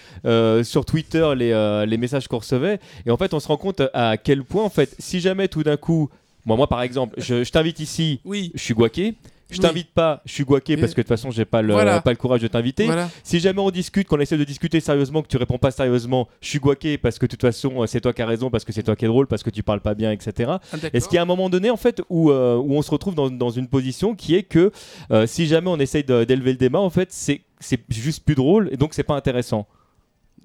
sur 0.62 0.86
Twitter, 0.86 1.28
les, 1.36 1.85
les 1.86 1.97
messages 1.99 2.28
qu'on 2.28 2.39
recevait, 2.39 2.81
et 3.05 3.11
en 3.11 3.16
fait, 3.19 3.35
on 3.35 3.41
se 3.41 3.49
rend 3.49 3.59
compte 3.59 3.82
à 3.93 4.16
quel 4.16 4.43
point, 4.43 4.65
en 4.65 4.70
fait, 4.70 4.95
si 4.99 5.20
jamais 5.20 5.49
tout 5.49 5.62
d'un 5.62 5.77
coup 5.77 6.09
moi, 6.45 6.57
moi, 6.57 6.66
par 6.69 6.83
exemple, 6.83 7.15
je, 7.19 7.49
t'invite 7.51 7.81
ici, 7.81 8.21
oui. 8.25 8.53
je 8.55 8.62
suis 8.62 8.75
guaqué. 8.75 9.15
Je 9.51 9.61
t'invite 9.61 9.91
pas, 9.91 10.23
je 10.25 10.33
suis 10.33 10.45
guaqué 10.45 10.77
parce 10.77 10.93
que 10.95 11.01
de 11.01 11.03
toute 11.03 11.09
façon, 11.09 11.31
j'ai 11.31 11.45
pas 11.45 11.62
le, 11.62 11.75
pas 11.75 12.11
le 12.11 12.16
courage 12.16 12.41
de 12.41 12.49
t'inviter. 12.49 12.89
Si 13.23 13.41
jamais 13.41 13.61
on 13.61 13.71
discute, 13.71 14.09
qu'on 14.09 14.19
essaie 14.19 14.39
de 14.39 14.45
discuter 14.45 14.81
sérieusement, 14.81 15.23
que 15.23 15.29
tu 15.29 15.37
réponds 15.37 15.59
pas 15.59 15.71
sérieusement, 15.71 16.29
je 16.41 16.49
suis 16.49 16.59
guaqué 16.59 16.99
parce 16.99 17.19
que 17.19 17.27
de 17.27 17.31
toute 17.31 17.43
façon, 17.43 17.87
c'est 17.87 18.01
toi 18.01 18.12
qui 18.12 18.23
as 18.23 18.27
raison, 18.27 18.51
parce 18.51 18.65
que 18.65 18.73
c'est 18.73 18.83
toi 18.83 18.97
qui 18.97 19.05
es 19.05 19.09
drôle, 19.09 19.27
parce 19.27 19.43
que 19.43 19.51
tu 19.51 19.62
parles 19.62 19.81
pas 19.81 19.95
bien, 19.95 20.11
etc. 20.11 20.55
Ah, 20.73 20.77
Est-ce 20.93 21.09
qu'il 21.09 21.16
y 21.16 21.19
a 21.19 21.23
un 21.23 21.27
moment 21.27 21.51
donné, 21.51 21.71
en 21.71 21.77
fait, 21.77 22.03
où, 22.09 22.31
euh, 22.31 22.57
où 22.57 22.75
on 22.75 22.83
se 22.83 22.91
retrouve 22.91 23.15
dans, 23.15 23.31
dans, 23.31 23.51
une 23.51 23.69
position 23.69 24.15
qui 24.15 24.35
est 24.35 24.43
que 24.43 24.73
euh, 25.11 25.27
si 25.27 25.47
jamais 25.47 25.69
on 25.69 25.79
essaye 25.79 26.05
d'élever 26.05 26.53
le 26.53 26.59
débat, 26.59 26.81
en 26.81 26.91
fait, 26.91 27.12
c'est 27.12 27.43
juste 27.89 28.25
plus 28.25 28.35
drôle 28.35 28.69
et 28.73 28.77
donc 28.77 28.95
c'est 28.95 29.05
pas 29.05 29.15
intéressant? 29.15 29.66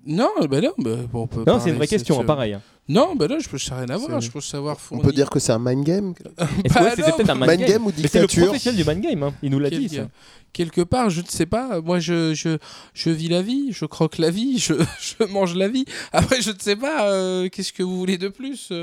Non, 0.06 0.30
bah 0.50 0.62
non, 0.62 0.74
bah, 0.78 0.92
on 1.14 1.28
peut 1.28 1.44
Non, 1.46 1.60
c'est 1.60 1.70
une 1.70 1.76
vraie 1.76 1.88
question, 1.88 2.24
pareil. 2.24 2.54
Hein. 2.54 2.62
Non, 2.90 3.16
bah 3.16 3.28
là, 3.28 3.38
je 3.38 3.48
peux 3.48 3.58
rien 3.70 3.88
à 3.88 3.98
voir. 3.98 4.20
Je 4.20 4.32
peux 4.32 4.42
savoir. 4.42 4.78
On 4.90 4.98
peut 4.98 5.12
dire 5.12 5.30
que 5.30 5.38
c'est 5.40 5.52
un 5.52 5.60
mind 5.60 5.84
game. 5.84 6.14
Bah 6.74 6.92
c'est 6.96 7.04
peut-être 7.04 7.30
un 7.30 7.36
mind, 7.36 7.60
game. 7.60 7.86
ou 7.86 7.92
C'est 7.96 8.20
le 8.20 8.28
professionnel 8.28 8.84
du 8.84 8.90
mind 8.90 9.02
game. 9.02 9.24
Hein. 9.24 9.34
Il 9.44 9.52
nous 9.52 9.60
l'a 9.60 9.70
dit. 9.70 9.88
Ça. 9.90 10.08
Quelque 10.54 10.82
part, 10.82 11.12
je 11.12 11.22
ne 11.22 11.28
sais 11.28 11.46
pas. 11.46 11.80
Moi, 11.82 12.00
je, 12.00 12.34
je, 12.34 12.58
je 12.96 13.10
vis 13.12 13.28
la 13.28 13.44
vie, 13.44 13.72
je 13.72 13.86
croque 13.86 14.18
la 14.18 14.32
vie, 14.32 14.58
je, 14.58 14.74
je 15.00 15.24
mange 15.26 15.56
la 15.56 15.68
vie. 15.68 15.86
Après, 16.12 16.42
je 16.42 16.50
ne 16.50 16.58
sais 16.58 16.76
pas. 16.76 17.08
Euh, 17.12 17.48
qu'est-ce 17.50 17.72
que 17.72 17.84
vous 17.84 17.96
voulez 17.96 18.18
de 18.18 18.30
plus? 18.30 18.74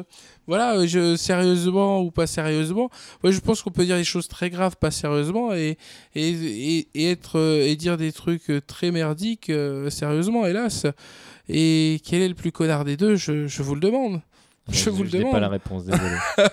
Voilà, 0.47 0.77
euh, 0.77 0.87
je, 0.87 1.17
sérieusement 1.17 2.01
ou 2.03 2.13
pas 2.13 2.29
sérieusement, 2.29 2.89
ouais, 3.25 3.33
je 3.33 3.41
pense 3.41 3.63
qu'on 3.63 3.73
peut 3.73 3.85
dire 3.85 3.97
des 3.97 4.05
choses 4.05 4.29
très 4.29 4.49
graves, 4.49 4.77
pas 4.77 4.93
sérieusement, 4.93 5.53
et, 5.53 5.77
et, 6.15 6.89
et, 6.95 7.11
être, 7.11 7.41
euh, 7.41 7.67
et 7.67 7.75
dire 7.75 7.97
des 7.97 8.13
trucs 8.13 8.53
très 8.69 8.93
merdiques, 8.93 9.51
sérieusement, 9.91 10.47
hélas. 10.47 10.87
Et 11.49 12.01
quel 12.05 12.23
est 12.23 12.29
le 12.29 12.35
plus 12.35 12.53
connard 12.53 12.85
des 12.85 12.97
deux? 12.97 13.17
Je, 13.17 13.47
je 13.47 13.63
vous 13.63 13.75
le 13.75 13.81
demande. 13.81 14.21
Je, 14.69 14.91
vous 14.91 15.05
le 15.05 15.11
demande. 15.11 15.33
pas 15.33 15.41
la 15.41 15.49
réponse, 15.49 15.85
désolé. 15.85 16.17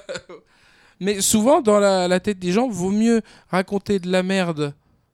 Mais 0.99 1.21
souvent, 1.21 1.61
dans 1.61 1.79
la, 1.79 2.07
la, 2.07 2.19
tête 2.19 2.39
des 2.39 2.51
gens, 2.51 2.69
vaut 2.69 2.91
mieux 2.91 3.21
raconter 3.49 3.99
de 3.99 4.11
la 4.11 4.23
merde 4.23 4.73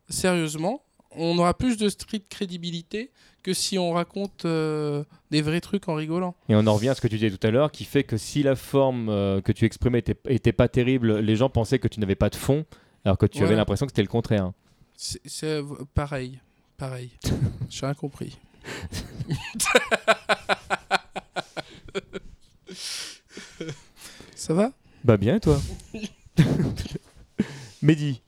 sérieusement. 0.10 0.84
On 1.12 1.38
aura 1.40 1.54
plus 1.54 1.78
de 1.78 1.90
street 1.90 2.24
crédibilité 2.30 3.12
que 3.44 3.54
si 3.54 3.78
on 3.78 3.94
raconte 3.94 4.46
euh, 4.46 5.04
des 5.32 5.42
vrais 5.42 5.62
trucs 5.62 5.88
en 5.88 5.96
rigolant. 5.96 6.36
Et 6.50 6.56
on 6.56 6.66
en 6.68 6.76
revient 6.76 6.90
à 6.90 6.96
ce 6.96 7.02
que 7.02 7.08
tu 7.08 7.16
disais 7.18 7.36
tout 7.36 7.48
à 7.48 7.52
l'heure, 7.52 7.72
qui 7.72 7.86
fait 7.86 8.04
que 8.04 8.18
si 8.18 8.44
la 8.44 8.56
forme 8.56 9.10
euh, 9.10 9.42
que 9.42 9.52
tu 9.52 9.66
exprimais 9.66 10.00
était, 10.00 10.18
était, 10.28 10.52
pas 10.52 10.68
terrible, 10.68 11.20
les 11.20 11.36
gens 11.36 11.50
pensaient 11.50 11.80
que 11.80 11.88
tu 11.88 12.00
n'avais 12.00 12.16
pas 12.16 12.30
de 12.30 12.36
fond, 12.36 12.66
alors 13.06 13.18
que 13.18 13.26
tu 13.26 13.44
avais 13.44 13.56
l'impression 13.56 13.86
que 13.86 13.92
c'était 13.92 14.02
le 14.02 14.08
contraire. 14.08 14.52
C'est 14.96 15.62
pareil, 15.94 16.40
pareil. 16.78 17.12
J'ai 17.70 17.86
rien 17.86 17.96
compris. 17.96 18.38
Ça 24.36 24.54
va? 24.54 24.72
Bah 25.04 25.18
bien, 25.18 25.36
et 25.36 25.40
toi? 25.40 25.60
Mehdi, 27.82 28.22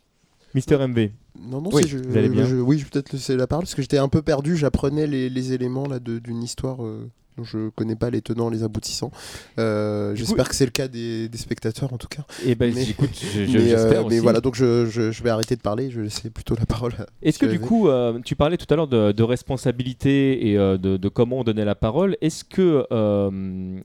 Mister 0.54 0.78
MV. 0.78 1.10
Non, 1.40 1.62
non, 1.62 1.70
oui, 1.74 1.84
je, 1.88 1.98
je, 1.98 2.56
oui, 2.56 2.78
je 2.78 2.84
vais 2.84 2.90
peut-être 2.90 3.14
laisser 3.14 3.36
la 3.36 3.48
parole 3.48 3.64
parce 3.64 3.76
que 3.76 3.82
j'étais 3.82 3.98
un 3.98 4.10
peu 4.10 4.22
perdu. 4.22 4.56
J'apprenais 4.56 5.08
les, 5.08 5.30
les, 5.30 5.54
éléments 5.54 5.88
là 5.88 6.00
d'une 6.00 6.44
histoire. 6.44 6.86
Euh, 6.86 7.10
je 7.44 7.70
connais 7.70 7.96
pas 7.96 8.10
les 8.10 8.22
tenants, 8.22 8.50
les 8.50 8.64
aboutissants. 8.64 9.12
Euh, 9.60 10.16
j'espère 10.16 10.50
que 10.50 10.56
c'est 10.56 10.66
le 10.66 10.72
cas 10.72 10.88
des, 10.88 11.30
spectateurs 11.36 11.94
en 11.94 11.98
tout 11.98 12.08
cas. 12.08 12.24
Et 12.46 12.52
eh 12.52 12.56
ben, 12.56 12.74
mais, 12.74 12.90
écoute, 12.90 13.10
j'espère 13.34 14.02
euh, 14.02 14.10
Mais 14.10 14.20
voilà, 14.20 14.42
donc 14.42 14.56
je, 14.56 15.22
vais 15.24 15.30
arrêter 15.30 15.56
de 15.56 15.62
parler. 15.62 15.90
Je 15.90 15.98
vais 15.98 16.04
laisser 16.06 16.30
plutôt 16.30 16.56
la 16.56 16.66
parole. 16.66 16.94
Est-ce 17.22 17.40
que 17.40 17.46
du 17.46 17.60
coup, 17.60 17.88
euh, 17.88 18.20
tu 18.24 18.36
parlais 18.36 18.58
tout 18.58 18.72
à 18.72 18.76
l'heure 18.76 18.88
de, 18.88 19.24
responsabilité 19.24 20.52
et 20.52 20.56
de, 20.58 21.08
comment 21.10 21.40
on 21.40 21.44
donnait 21.44 21.66
la 21.66 21.76
parole. 21.76 22.18
Est-ce 22.22 22.44
que 22.44 22.86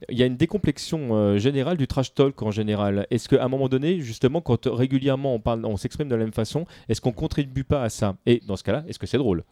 il 0.09 0.17
y 0.17 0.23
a 0.23 0.25
une 0.25 0.37
décomplexion 0.37 1.37
générale 1.37 1.77
du 1.77 1.87
trash 1.87 2.13
talk 2.13 2.41
en 2.41 2.51
général? 2.51 3.07
Est-ce 3.11 3.29
qu'à 3.29 3.43
un 3.43 3.47
moment 3.47 3.69
donné, 3.69 3.99
justement, 4.01 4.41
quand 4.41 4.65
régulièrement 4.65 5.35
on 5.35 5.39
parle, 5.39 5.65
on 5.65 5.77
s'exprime 5.77 6.07
de 6.07 6.15
la 6.15 6.23
même 6.23 6.33
façon, 6.33 6.65
est-ce 6.89 7.01
qu'on 7.01 7.11
contribue 7.11 7.63
pas 7.63 7.83
à 7.83 7.89
ça? 7.89 8.15
Et 8.25 8.41
dans 8.47 8.55
ce 8.55 8.63
cas-là, 8.63 8.83
est-ce 8.87 8.99
que 8.99 9.07
c'est 9.07 9.17
drôle? 9.17 9.43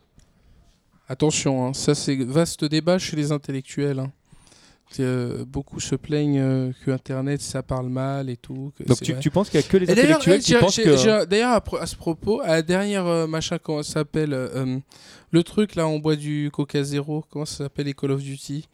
Attention, 1.08 1.68
hein, 1.68 1.74
ça 1.74 1.94
c'est 1.94 2.16
vaste 2.16 2.66
débat 2.66 2.98
chez 2.98 3.16
les 3.16 3.32
intellectuels. 3.32 4.00
Hein. 4.00 4.12
Euh, 5.00 5.44
beaucoup 5.46 5.80
se 5.80 5.96
plaignent 5.96 6.40
euh, 6.40 6.72
que 6.86 6.92
Internet 6.92 7.42
ça 7.42 7.62
parle 7.64 7.90
mal 7.90 8.30
et 8.30 8.38
tout. 8.38 8.72
Donc 8.86 9.02
tu, 9.02 9.30
penses 9.30 9.50
qu'il 9.50 9.60
n'y 9.60 9.66
a 9.66 9.70
que 9.70 9.78
les 9.78 9.90
intellectuels 9.90 10.40
qui 10.40 10.54
pensent 10.56 10.78
que... 10.78 11.26
D'ailleurs 11.26 11.62
à, 11.80 11.86
ce 11.86 11.96
propos, 11.96 12.40
à 12.42 12.48
la 12.48 12.62
dernière 12.62 13.06
euh, 13.06 13.28
machin, 13.28 13.58
comment 13.62 13.84
ça 13.84 13.94
s'appelle 13.94 14.30
Le 15.32 15.44
truc 15.44 15.76
là, 15.76 15.88
on 15.88 16.00
boit 16.00 16.16
du 16.16 16.50
Coca 16.54 16.84
Zero, 16.84 17.26
comment 17.30 17.46
ça 17.46 17.66
s'appelle 17.66 17.88
les 17.88 17.94
Call 17.94 18.12
of 18.12 18.22
Duty? 18.22 18.68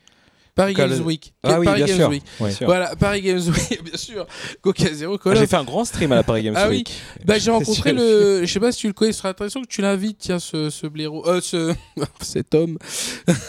Paris 0.56 0.74
Games 0.74 1.02
Week. 1.06 1.34
Ah 1.44 1.60
oui, 1.60 1.66
Paris 1.66 1.84
bien 1.84 1.88
Games 1.88 1.98
sûr. 1.98 2.10
Week. 2.10 2.24
Voilà, 2.62 2.96
Paris 2.96 3.22
Games 3.22 3.42
Week, 3.42 3.84
bien 3.86 3.98
sûr. 3.98 4.26
Coca 4.62 4.94
Zero. 4.94 5.18
J'ai 5.34 5.48
fait 5.48 5.56
un 5.56 5.64
grand 5.64 5.86
stream 5.86 6.12
à 6.12 6.16
la 6.16 6.24
Paris 6.24 6.44
Games 6.44 6.56
ah 6.58 6.70
Week. 6.70 6.90
oui. 6.90 7.24
Bah, 7.26 7.40
j'ai 7.40 7.52
rencontré 7.52 7.94
le. 7.94 8.42
Je 8.46 8.52
sais 8.52 8.60
pas 8.60 8.72
si 8.72 8.80
tu 8.80 8.88
le 8.88 8.94
connais, 8.94 9.12
ce 9.12 9.20
serait 9.20 9.30
intéressant 9.30 9.62
que 9.62 9.68
tu 9.68 9.82
l'invites, 9.82 10.18
tiens, 10.20 10.40
ce, 10.40 10.70
ce 10.70 10.88
blaireau. 10.88 11.26
Euh, 11.28 11.42
ce... 11.42 11.74
cet 12.22 12.54
homme. 12.54 12.78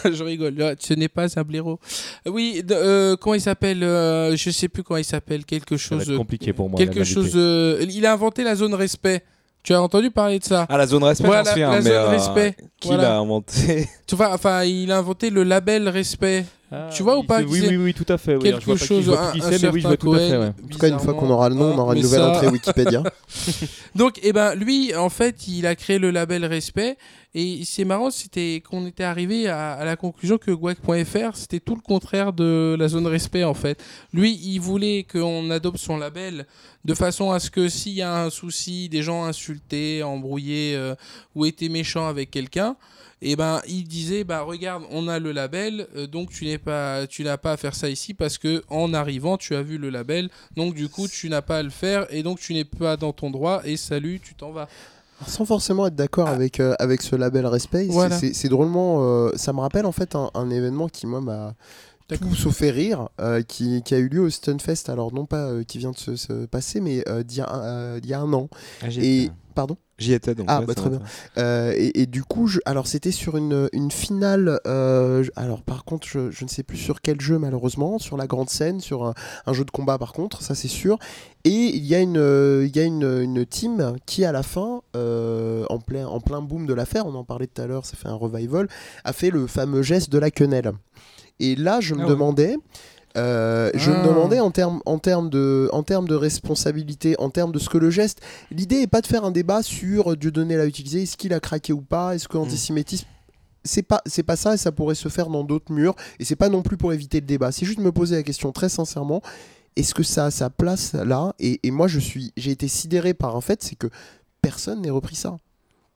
je 0.05 0.23
rigole. 0.23 0.75
Ce 0.79 0.93
n'est 0.93 1.09
pas 1.09 1.37
un 1.37 1.43
blaireau. 1.43 1.79
Oui, 2.25 2.63
euh, 2.71 3.15
comment 3.17 3.35
il 3.35 3.41
s'appelle 3.41 3.83
euh, 3.83 4.35
Je 4.35 4.49
sais 4.49 4.69
plus 4.69 4.83
comment 4.83 4.97
il 4.97 5.05
s'appelle. 5.05 5.45
Quelque 5.45 5.77
chose. 5.77 6.05
Ça 6.05 6.15
compliqué 6.15 6.53
pour 6.53 6.69
moi. 6.69 6.77
Quelque 6.77 7.03
chose. 7.03 7.33
Euh, 7.35 7.85
il 7.89 8.05
a 8.05 8.13
inventé 8.13 8.43
la 8.43 8.55
zone 8.55 8.73
respect. 8.73 9.23
Tu 9.63 9.73
as 9.73 9.81
entendu 9.81 10.11
parler 10.11 10.39
de 10.39 10.43
ça? 10.43 10.65
Ah, 10.67 10.77
la 10.77 10.85
zone 10.85 11.05
respect, 11.05 11.25
voilà, 11.25 11.43
la, 11.55 11.81
zone 11.81 11.91
euh, 11.91 12.09
respect. 12.09 12.55
Qui 12.81 12.89
l'a 12.89 13.17
inventé? 13.17 13.87
Tu 14.05 14.15
vois, 14.15 14.33
Enfin, 14.33 14.65
il 14.65 14.91
a 14.91 14.97
inventé 14.97 15.29
le 15.29 15.43
label 15.43 15.87
respect. 15.87 16.45
Ah, 16.75 16.89
tu 16.91 17.03
vois 17.03 17.19
ou 17.19 17.23
pas 17.23 17.43
oui, 17.43 17.63
oui, 17.67 17.77
oui, 17.77 17.93
tout 17.93 18.05
à 18.11 18.17
fait. 18.17 18.39
Quelque 18.39 18.75
chose, 18.75 19.07
un, 19.09 19.33
mais 19.35 19.69
oui, 19.69 19.81
je 19.81 19.87
vois 19.87 19.97
tout 19.97 20.13
à 20.13 20.17
fait. 20.17 20.37
En 20.37 20.67
tout 20.71 20.79
cas, 20.79 20.89
une 20.89 20.99
fois 20.99 21.13
qu'on 21.13 21.29
aura 21.29 21.47
le 21.47 21.55
nom, 21.55 21.71
on 21.73 21.77
aura 21.77 21.95
une 21.95 22.01
nouvelle 22.01 22.23
entrée 22.23 22.47
Wikipédia. 22.47 23.03
Donc, 23.95 24.19
eh 24.23 24.33
ben, 24.33 24.55
lui, 24.55 24.95
en 24.95 25.09
fait, 25.09 25.47
il 25.47 25.67
a 25.67 25.75
créé 25.75 25.99
le 25.99 26.09
label 26.09 26.45
respect. 26.45 26.97
Et 27.35 27.61
c'est 27.63 27.85
marrant, 27.85 28.09
c'était 28.09 28.63
qu'on 28.67 28.87
était 28.87 29.03
arrivé 29.03 29.47
à, 29.47 29.85
la 29.85 29.95
conclusion 29.95 30.39
que 30.39 30.51
Guac.fr, 30.51 31.35
c'était 31.35 31.59
tout 31.59 31.75
le 31.75 31.81
contraire 31.81 32.33
de 32.33 32.75
la 32.77 32.87
zone 32.87 33.05
respect, 33.05 33.43
en 33.43 33.53
fait. 33.53 33.83
Lui, 34.11 34.39
il 34.43 34.59
voulait 34.59 35.03
qu'on 35.03 35.51
adopte 35.51 35.77
son 35.77 35.97
label 35.97 36.47
de 36.85 36.93
façon 36.95 37.31
à 37.31 37.39
ce 37.39 37.51
que 37.51 37.69
s'il 37.69 37.93
y 37.93 38.01
a 38.01 38.23
un 38.23 38.29
souci, 38.31 38.89
des 38.89 39.03
gens 39.03 39.25
insultés, 39.25 40.01
embrouillés 40.01 40.75
euh, 40.75 40.95
ou 41.35 41.45
étaient 41.45 41.69
méchants 41.69 42.07
avec 42.07 42.31
quelqu'un, 42.31 42.75
et 43.23 43.31
eh 43.31 43.35
ben 43.37 43.61
il 43.69 43.85
disait 43.85 44.25
bah 44.25 44.41
regarde 44.41 44.83
on 44.91 45.07
a 45.07 45.17
le 45.17 45.31
label 45.31 45.87
euh, 45.95 46.07
donc 46.07 46.29
tu 46.29 46.43
n'es 46.43 46.57
pas 46.57 47.07
tu 47.07 47.23
n'as 47.23 47.37
pas 47.37 47.53
à 47.53 47.57
faire 47.57 47.73
ça 47.73 47.89
ici 47.89 48.13
parce 48.13 48.37
que 48.37 48.61
en 48.69 48.93
arrivant 48.93 49.37
tu 49.37 49.55
as 49.55 49.61
vu 49.61 49.77
le 49.77 49.89
label 49.89 50.29
donc 50.57 50.75
du 50.75 50.89
coup 50.89 51.07
tu 51.07 51.29
n'as 51.29 51.41
pas 51.41 51.59
à 51.59 51.63
le 51.63 51.69
faire 51.69 52.05
et 52.09 52.21
donc 52.21 52.39
tu 52.39 52.53
n'es 52.53 52.65
pas 52.65 52.97
dans 52.97 53.13
ton 53.13 53.31
droit 53.31 53.61
et 53.63 53.77
salut 53.77 54.19
tu 54.21 54.35
t'en 54.35 54.51
vas 54.51 54.67
sans 55.25 55.45
forcément 55.45 55.87
être 55.87 55.95
d'accord 55.95 56.27
ah. 56.27 56.33
avec, 56.33 56.59
euh, 56.59 56.75
avec 56.79 57.01
ce 57.01 57.15
label 57.15 57.45
respect, 57.45 57.87
c'est 58.33 58.49
drôlement. 58.49 59.29
ça 59.37 59.53
me 59.53 59.61
rappelle 59.61 59.85
en 59.85 59.93
fait 59.93 60.15
un, 60.15 60.29
un 60.33 60.49
événement 60.49 60.89
qui, 60.89 61.07
moi, 61.07 61.21
m'a 61.21 61.53
tout 62.09 62.35
sauf 62.35 62.57
fait 62.57 62.71
rire, 62.71 63.07
qui, 63.47 63.83
qui, 63.83 63.95
a 63.95 63.99
eu 63.99 64.09
lieu 64.09 64.19
au 64.19 64.29
Stunfest. 64.29 64.89
Alors 64.89 65.13
non 65.13 65.25
pas 65.25 65.63
qui 65.65 65.77
vient 65.77 65.91
de 65.91 65.97
se, 65.97 66.45
passer, 66.47 66.81
mais 66.81 67.05
d'il 67.23 67.37
y, 67.37 67.41
a 67.41 68.19
un 68.19 68.33
an. 68.33 68.49
Ah, 68.81 68.87
et 68.97 69.29
pardon? 69.55 69.77
J'y 69.99 70.13
étais 70.13 70.33
donc. 70.33 70.47
Ah, 70.49 70.61
bah, 70.61 70.73
très 70.73 70.89
bien. 70.89 71.01
Euh, 71.37 71.73
et, 71.75 72.07
du 72.07 72.23
coup, 72.23 72.47
je, 72.47 72.59
alors 72.65 72.87
c'était 72.87 73.11
sur 73.11 73.37
une, 73.37 73.69
une 73.73 73.91
finale. 73.91 74.59
Euh, 74.65 75.23
alors 75.35 75.61
par 75.61 75.85
contre, 75.85 76.07
je, 76.07 76.31
je, 76.31 76.43
ne 76.43 76.49
sais 76.49 76.63
plus 76.63 76.77
sur 76.77 77.01
quel 77.01 77.21
jeu 77.21 77.37
malheureusement, 77.37 77.99
sur 77.99 78.17
la 78.17 78.25
grande 78.25 78.49
scène, 78.49 78.79
sur 78.79 79.05
un, 79.05 79.53
jeu 79.53 79.65
de 79.65 79.71
combat 79.71 79.99
par 79.99 80.13
contre, 80.13 80.41
ça 80.41 80.55
c'est 80.55 80.67
sûr. 80.67 80.97
Et 81.43 81.49
il 81.49 81.85
y 81.85 81.93
a 81.93 81.99
une, 81.99 82.65
il 82.65 82.75
y 82.75 82.79
a 82.79 82.83
une, 82.83 83.21
une 83.21 83.45
team 83.45 83.95
qui 84.05 84.25
à 84.25 84.31
la 84.31 84.43
fin, 84.43 84.81
euh, 84.95 85.65
en 85.69 85.79
plein, 85.79 86.07
en 86.07 86.19
plein 86.19 86.41
boom 86.41 86.65
de 86.65 86.73
l'affaire, 86.73 87.05
on 87.05 87.13
en 87.13 87.23
parlait 87.23 87.47
tout 87.47 87.61
à 87.61 87.67
l'heure, 87.67 87.85
ça 87.85 87.95
fait 87.95 88.07
un 88.07 88.15
revival, 88.15 88.67
a 89.03 89.13
fait 89.13 89.29
le 89.29 89.45
fameux 89.47 89.83
geste 89.83 90.11
de 90.11 90.17
la 90.17 90.31
quenelle. 90.31 90.71
Et 91.39 91.55
là, 91.55 91.81
je 91.81 91.93
me 91.93 92.03
ah 92.03 92.07
demandais. 92.07 92.57
Euh, 93.15 93.69
je 93.75 93.91
me 93.91 93.97
ah. 93.97 94.07
demandais 94.07 94.39
en 94.39 94.51
termes 94.51 94.81
en 94.85 94.97
de 94.97 95.69
en 95.71 95.81
de 95.81 96.15
responsabilité, 96.15 97.15
en 97.19 97.29
termes 97.29 97.51
de 97.51 97.59
ce 97.59 97.69
que 97.69 97.77
le 97.77 97.89
geste. 97.89 98.21
L'idée 98.49 98.77
est 98.77 98.87
pas 98.87 99.01
de 99.01 99.07
faire 99.07 99.23
un 99.23 99.31
débat 99.31 99.61
sur 99.61 100.17
Dieudonné 100.17 100.55
l'a 100.57 100.65
utilisé, 100.65 101.03
est-ce 101.03 101.17
qu'il 101.17 101.33
a 101.33 101.39
craqué 101.39 101.73
ou 101.73 101.81
pas, 101.81 102.15
est-ce 102.15 102.27
que 102.27 102.37
l'antisémitisme 102.37 103.05
mm. 103.05 103.29
c'est 103.63 103.83
pas 103.83 104.01
c'est 104.05 104.23
pas 104.23 104.35
ça 104.35 104.55
et 104.55 104.57
ça 104.57 104.71
pourrait 104.71 104.95
se 104.95 105.09
faire 105.09 105.29
dans 105.29 105.43
d'autres 105.43 105.71
murs 105.71 105.95
et 106.19 106.25
c'est 106.25 106.35
pas 106.35 106.49
non 106.49 106.63
plus 106.63 106.77
pour 106.77 106.93
éviter 106.93 107.19
le 107.19 107.27
débat. 107.27 107.51
C'est 107.51 107.65
juste 107.65 107.79
me 107.79 107.91
poser 107.91 108.15
la 108.15 108.23
question 108.23 108.51
très 108.51 108.69
sincèrement. 108.69 109.21
Est-ce 109.75 109.93
que 109.93 110.03
ça 110.03 110.25
a 110.25 110.31
sa 110.31 110.49
place 110.49 110.93
là? 110.93 111.33
Et, 111.39 111.59
et 111.63 111.71
moi 111.71 111.87
je 111.87 111.99
suis 111.99 112.31
j'ai 112.35 112.51
été 112.51 112.67
sidéré 112.67 113.13
par 113.13 113.35
un 113.35 113.41
fait, 113.41 113.61
c'est 113.61 113.75
que 113.75 113.87
personne 114.41 114.81
n'ait 114.81 114.89
repris 114.89 115.15
ça 115.15 115.37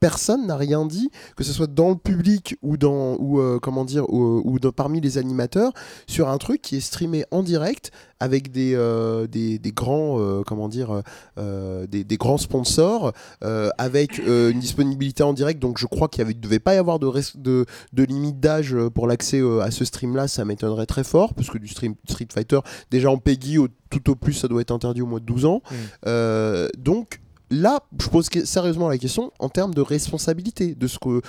personne 0.00 0.46
n'a 0.46 0.56
rien 0.56 0.86
dit, 0.86 1.10
que 1.36 1.44
ce 1.44 1.52
soit 1.52 1.66
dans 1.66 1.90
le 1.90 1.96
public 1.96 2.56
ou 2.62 2.76
dans 2.76 3.16
ou 3.16 3.40
euh, 3.40 3.58
comment 3.60 3.84
dire 3.84 4.08
ou, 4.08 4.58
parmi 4.74 5.00
les 5.00 5.18
animateurs, 5.18 5.72
sur 6.06 6.28
un 6.28 6.38
truc 6.38 6.62
qui 6.62 6.76
est 6.76 6.80
streamé 6.80 7.24
en 7.30 7.42
direct 7.42 7.90
avec 8.20 8.50
des, 8.50 8.72
euh, 8.74 9.28
des, 9.28 9.60
grands 9.74 10.20
euh, 10.20 10.42
comment 10.44 10.68
dire 10.68 11.02
des, 11.36 12.16
grands 12.16 12.38
sponsors, 12.38 13.12
avec 13.78 14.18
une 14.18 14.60
disponibilité 14.60 15.22
en 15.22 15.32
direct. 15.32 15.60
Donc 15.60 15.78
je 15.78 15.86
crois 15.86 16.08
qu'il 16.08 16.26
ne 16.26 16.32
devait 16.32 16.58
pas 16.58 16.74
y 16.74 16.78
avoir 16.78 16.98
de, 16.98 17.10
de, 17.36 17.66
de 17.92 18.02
limite 18.02 18.40
d'âge 18.40 18.76
pour 18.94 19.06
l'accès 19.06 19.40
à 19.62 19.70
ce 19.70 19.84
stream-là, 19.84 20.28
ça 20.28 20.44
m'étonnerait 20.44 20.86
très 20.86 21.04
fort, 21.04 21.34
parce 21.34 21.50
que 21.50 21.58
du 21.58 21.68
stream 21.68 21.94
Street 22.08 22.28
Fighter, 22.32 22.60
déjà 22.90 23.10
en 23.10 23.18
Peggy, 23.18 23.58
tout 23.90 24.10
au 24.10 24.14
plus, 24.14 24.34
ça 24.34 24.48
doit 24.48 24.60
être 24.60 24.72
interdit 24.72 25.02
au 25.02 25.06
moins 25.06 25.20
de 25.20 25.24
12 25.24 25.44
ans. 25.44 25.62
Mmh. 25.70 26.68
donc 26.78 27.20
là, 27.50 27.80
je 28.00 28.08
pose 28.08 28.28
sérieusement 28.44 28.88
la 28.88 28.98
question 28.98 29.32
en 29.38 29.48
termes 29.48 29.74
de 29.74 29.80
responsabilité 29.80 30.74
de 30.74 30.86
ce 30.86 30.98
que. 30.98 31.20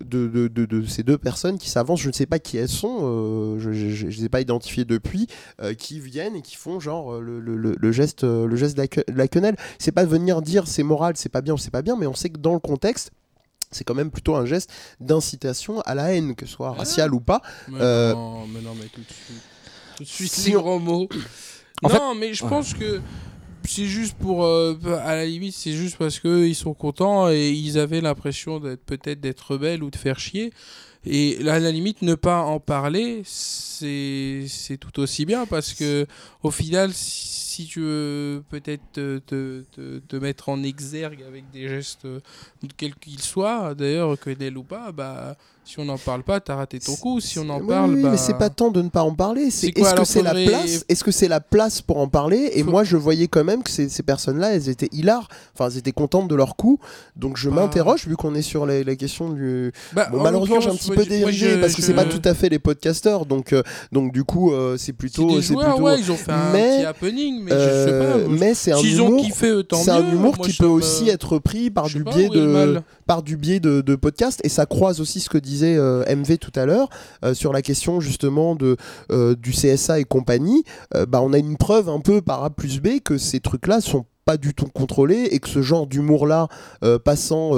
De, 0.00 0.28
de, 0.28 0.46
de, 0.46 0.86
ces 0.86 1.02
deux 1.02 1.18
personnes 1.18 1.58
qui 1.58 1.68
s'avancent, 1.68 2.00
je 2.00 2.06
ne 2.06 2.12
sais 2.12 2.26
pas 2.26 2.38
qui 2.38 2.56
elles 2.56 2.68
sont, 2.68 2.98
euh, 3.02 3.58
je 3.58 3.70
ne 3.70 4.10
les 4.10 4.24
ai 4.26 4.28
pas 4.28 4.40
identifiées 4.40 4.84
depuis, 4.84 5.26
euh, 5.60 5.74
qui 5.74 5.98
viennent 5.98 6.36
et 6.36 6.42
qui 6.42 6.54
font 6.54 6.78
genre 6.78 7.14
euh, 7.14 7.20
le, 7.20 7.40
le, 7.40 7.56
le 7.76 7.92
geste, 7.92 8.22
le 8.22 8.54
geste 8.54 8.76
de 8.76 8.86
la, 9.12 9.26
quenelle. 9.26 9.56
C'est 9.80 9.90
pas 9.90 10.04
venir 10.04 10.40
dire 10.40 10.68
c'est 10.68 10.84
moral, 10.84 11.14
c'est 11.16 11.30
pas 11.30 11.40
bien 11.40 11.54
ou 11.54 11.58
c'est 11.58 11.72
pas 11.72 11.82
bien, 11.82 11.96
mais 11.96 12.06
on 12.06 12.14
sait 12.14 12.30
que 12.30 12.38
dans 12.38 12.52
le 12.52 12.60
contexte, 12.60 13.10
c'est 13.72 13.82
quand 13.82 13.96
même 13.96 14.12
plutôt 14.12 14.36
un 14.36 14.46
geste 14.46 14.70
d'incitation 15.00 15.80
à 15.80 15.96
la 15.96 16.14
haine, 16.14 16.36
que 16.36 16.46
ce 16.46 16.52
soit 16.52 16.70
raciale 16.70 17.12
ou 17.12 17.18
pas. 17.18 17.42
Mais 17.66 17.80
non, 17.80 18.46
mais 18.46 18.60
non, 18.60 18.76
mais 18.76 18.86
tout 18.86 19.00
de 19.00 19.12
suite, 19.12 19.42
tout 19.96 20.02
de 20.04 20.08
suite 20.08 20.30
si 20.30 20.52
gros 20.52 20.78
mots. 20.78 21.08
non, 21.82 22.14
mais 22.14 22.34
je 22.34 22.46
pense 22.46 22.72
que 22.72 23.00
c'est 23.68 23.84
juste 23.86 24.16
pour 24.18 24.44
euh, 24.44 24.76
à 25.04 25.14
la 25.14 25.26
limite 25.26 25.54
c'est 25.54 25.72
juste 25.72 25.96
parce 25.96 26.18
que 26.18 26.46
ils 26.46 26.54
sont 26.54 26.74
contents 26.74 27.30
et 27.30 27.50
ils 27.50 27.78
avaient 27.78 28.00
l'impression 28.00 28.58
d'être 28.60 28.84
peut-être 28.84 29.20
d'être 29.20 29.52
rebelles 29.52 29.82
ou 29.82 29.90
de 29.90 29.96
faire 29.96 30.18
chier. 30.18 30.52
Et 31.04 31.38
à 31.48 31.58
la 31.60 31.70
limite 31.70 32.02
ne 32.02 32.14
pas 32.14 32.40
en 32.42 32.60
parler 32.60 33.22
c'est 33.24 34.44
c'est 34.48 34.78
tout 34.78 34.98
aussi 35.00 35.24
bien 35.26 35.46
parce 35.46 35.74
que 35.74 36.06
au 36.42 36.50
final 36.50 36.92
si 36.92 37.47
tu 37.66 37.80
veux 37.80 38.42
peut-être 38.48 38.82
te, 38.92 39.18
te, 39.18 39.62
te, 39.98 40.16
mettre 40.16 40.48
en 40.48 40.62
exergue 40.62 41.22
avec 41.26 41.50
des 41.50 41.68
gestes 41.68 42.06
quels 42.76 42.94
qu'ils 42.94 43.20
soient 43.20 43.74
d'ailleurs 43.74 44.18
que 44.18 44.56
ou 44.56 44.62
pas 44.62 44.92
bah 44.92 45.36
si 45.68 45.78
on 45.78 45.84
n'en 45.84 45.98
parle 45.98 46.22
pas, 46.22 46.40
t'as 46.40 46.54
raté 46.54 46.78
ton 46.78 46.96
coup. 46.96 47.20
Si 47.20 47.38
on 47.38 47.46
en 47.50 47.60
parle, 47.60 47.94
oui, 47.94 48.02
bah... 48.02 48.12
mais 48.12 48.16
c'est 48.16 48.38
pas 48.38 48.48
tant 48.48 48.70
de 48.70 48.80
ne 48.80 48.88
pas 48.88 49.02
en 49.02 49.12
parler. 49.12 49.50
C'est 49.50 49.76
est-ce 49.76 49.94
que 49.94 50.04
c'est 50.04 50.22
la 50.22 50.32
place 50.32 50.86
Est-ce 50.88 51.04
que 51.04 51.10
c'est 51.10 51.28
la 51.28 51.40
place 51.40 51.82
pour 51.82 51.98
en 51.98 52.08
parler? 52.08 52.52
Et 52.54 52.62
moi, 52.62 52.84
je 52.84 52.96
voyais 52.96 53.28
quand 53.28 53.44
même 53.44 53.62
que 53.62 53.68
ces, 53.68 53.90
ces 53.90 54.02
personnes-là, 54.02 54.54
elles 54.54 54.70
étaient 54.70 54.88
hilares. 54.92 55.28
Enfin, 55.52 55.68
elles 55.68 55.76
étaient 55.76 55.92
contentes 55.92 56.26
de 56.26 56.34
leur 56.34 56.56
coup. 56.56 56.78
Donc, 57.16 57.36
je 57.36 57.50
bah. 57.50 57.56
m'interroge 57.56 58.08
vu 58.08 58.16
qu'on 58.16 58.34
est 58.34 58.40
sur 58.40 58.64
la, 58.64 58.82
la 58.82 58.96
question 58.96 59.28
du. 59.28 59.70
Bah, 59.92 60.08
malheureusement, 60.10 60.60
j'ai 60.60 60.70
un 60.70 60.74
petit 60.74 60.90
peu 60.90 61.04
dérigé 61.04 61.60
parce 61.60 61.74
que 61.74 61.82
c'est 61.82 61.92
pas 61.92 62.06
tout 62.06 62.22
à 62.24 62.32
fait 62.32 62.48
les 62.48 62.58
podcasteurs. 62.58 63.26
Donc, 63.26 63.52
euh, 63.52 63.62
donc 63.92 64.10
du 64.14 64.24
coup, 64.24 64.54
euh, 64.54 64.78
c'est 64.78 64.94
plutôt, 64.94 65.42
c'est 65.42 65.54
plutôt. 65.54 65.82
Ouais, 65.82 66.00
ils 66.00 66.10
ont 66.10 66.16
fait 66.16 66.32
un 66.32 66.50
mais, 66.50 66.78
petit 66.78 66.86
happening, 66.86 67.42
mais 67.48 67.56
je 67.56 67.84
sais 67.84 67.98
pas. 67.98 68.16
Euh, 68.18 68.26
mais 68.28 68.54
c'est 68.54 68.72
un 68.72 68.80
humour. 68.80 69.24
C'est 69.32 69.90
un 69.90 70.12
humour 70.12 70.38
qui 70.38 70.52
peut 70.52 70.66
aussi 70.66 71.08
être 71.08 71.38
pris 71.38 71.70
par 71.70 71.86
du 71.86 72.04
biais 72.04 72.28
de 72.28 72.80
par 73.06 73.22
du 73.22 73.36
biais 73.36 73.60
de 73.60 73.96
podcast 73.96 74.40
et 74.44 74.48
ça 74.48 74.66
croise 74.66 75.00
aussi 75.00 75.20
ce 75.20 75.28
que 75.28 75.38
disait 75.38 75.76
euh, 75.76 76.04
MV 76.14 76.38
tout 76.38 76.52
à 76.54 76.66
l'heure 76.66 76.88
euh, 77.24 77.34
sur 77.34 77.52
la 77.52 77.62
question 77.62 78.00
justement 78.00 78.54
de, 78.54 78.76
euh, 79.10 79.34
du 79.34 79.52
CSA 79.52 80.00
et 80.00 80.04
compagnie, 80.04 80.64
bah, 81.08 81.20
on 81.22 81.32
a 81.32 81.38
une 81.38 81.56
preuve 81.56 81.88
un 81.88 82.00
peu 82.00 82.20
par 82.22 82.44
A 82.44 82.50
plus 82.50 82.80
B 82.80 83.00
que 83.04 83.18
ces 83.18 83.40
trucs-là 83.40 83.80
sont 83.80 84.04
pas 84.28 84.36
du 84.36 84.52
tout 84.52 84.66
contrôlés 84.66 85.28
et 85.30 85.38
que 85.38 85.48
ce 85.48 85.62
genre 85.62 85.86
d'humour-là, 85.86 86.48
passant 87.02 87.52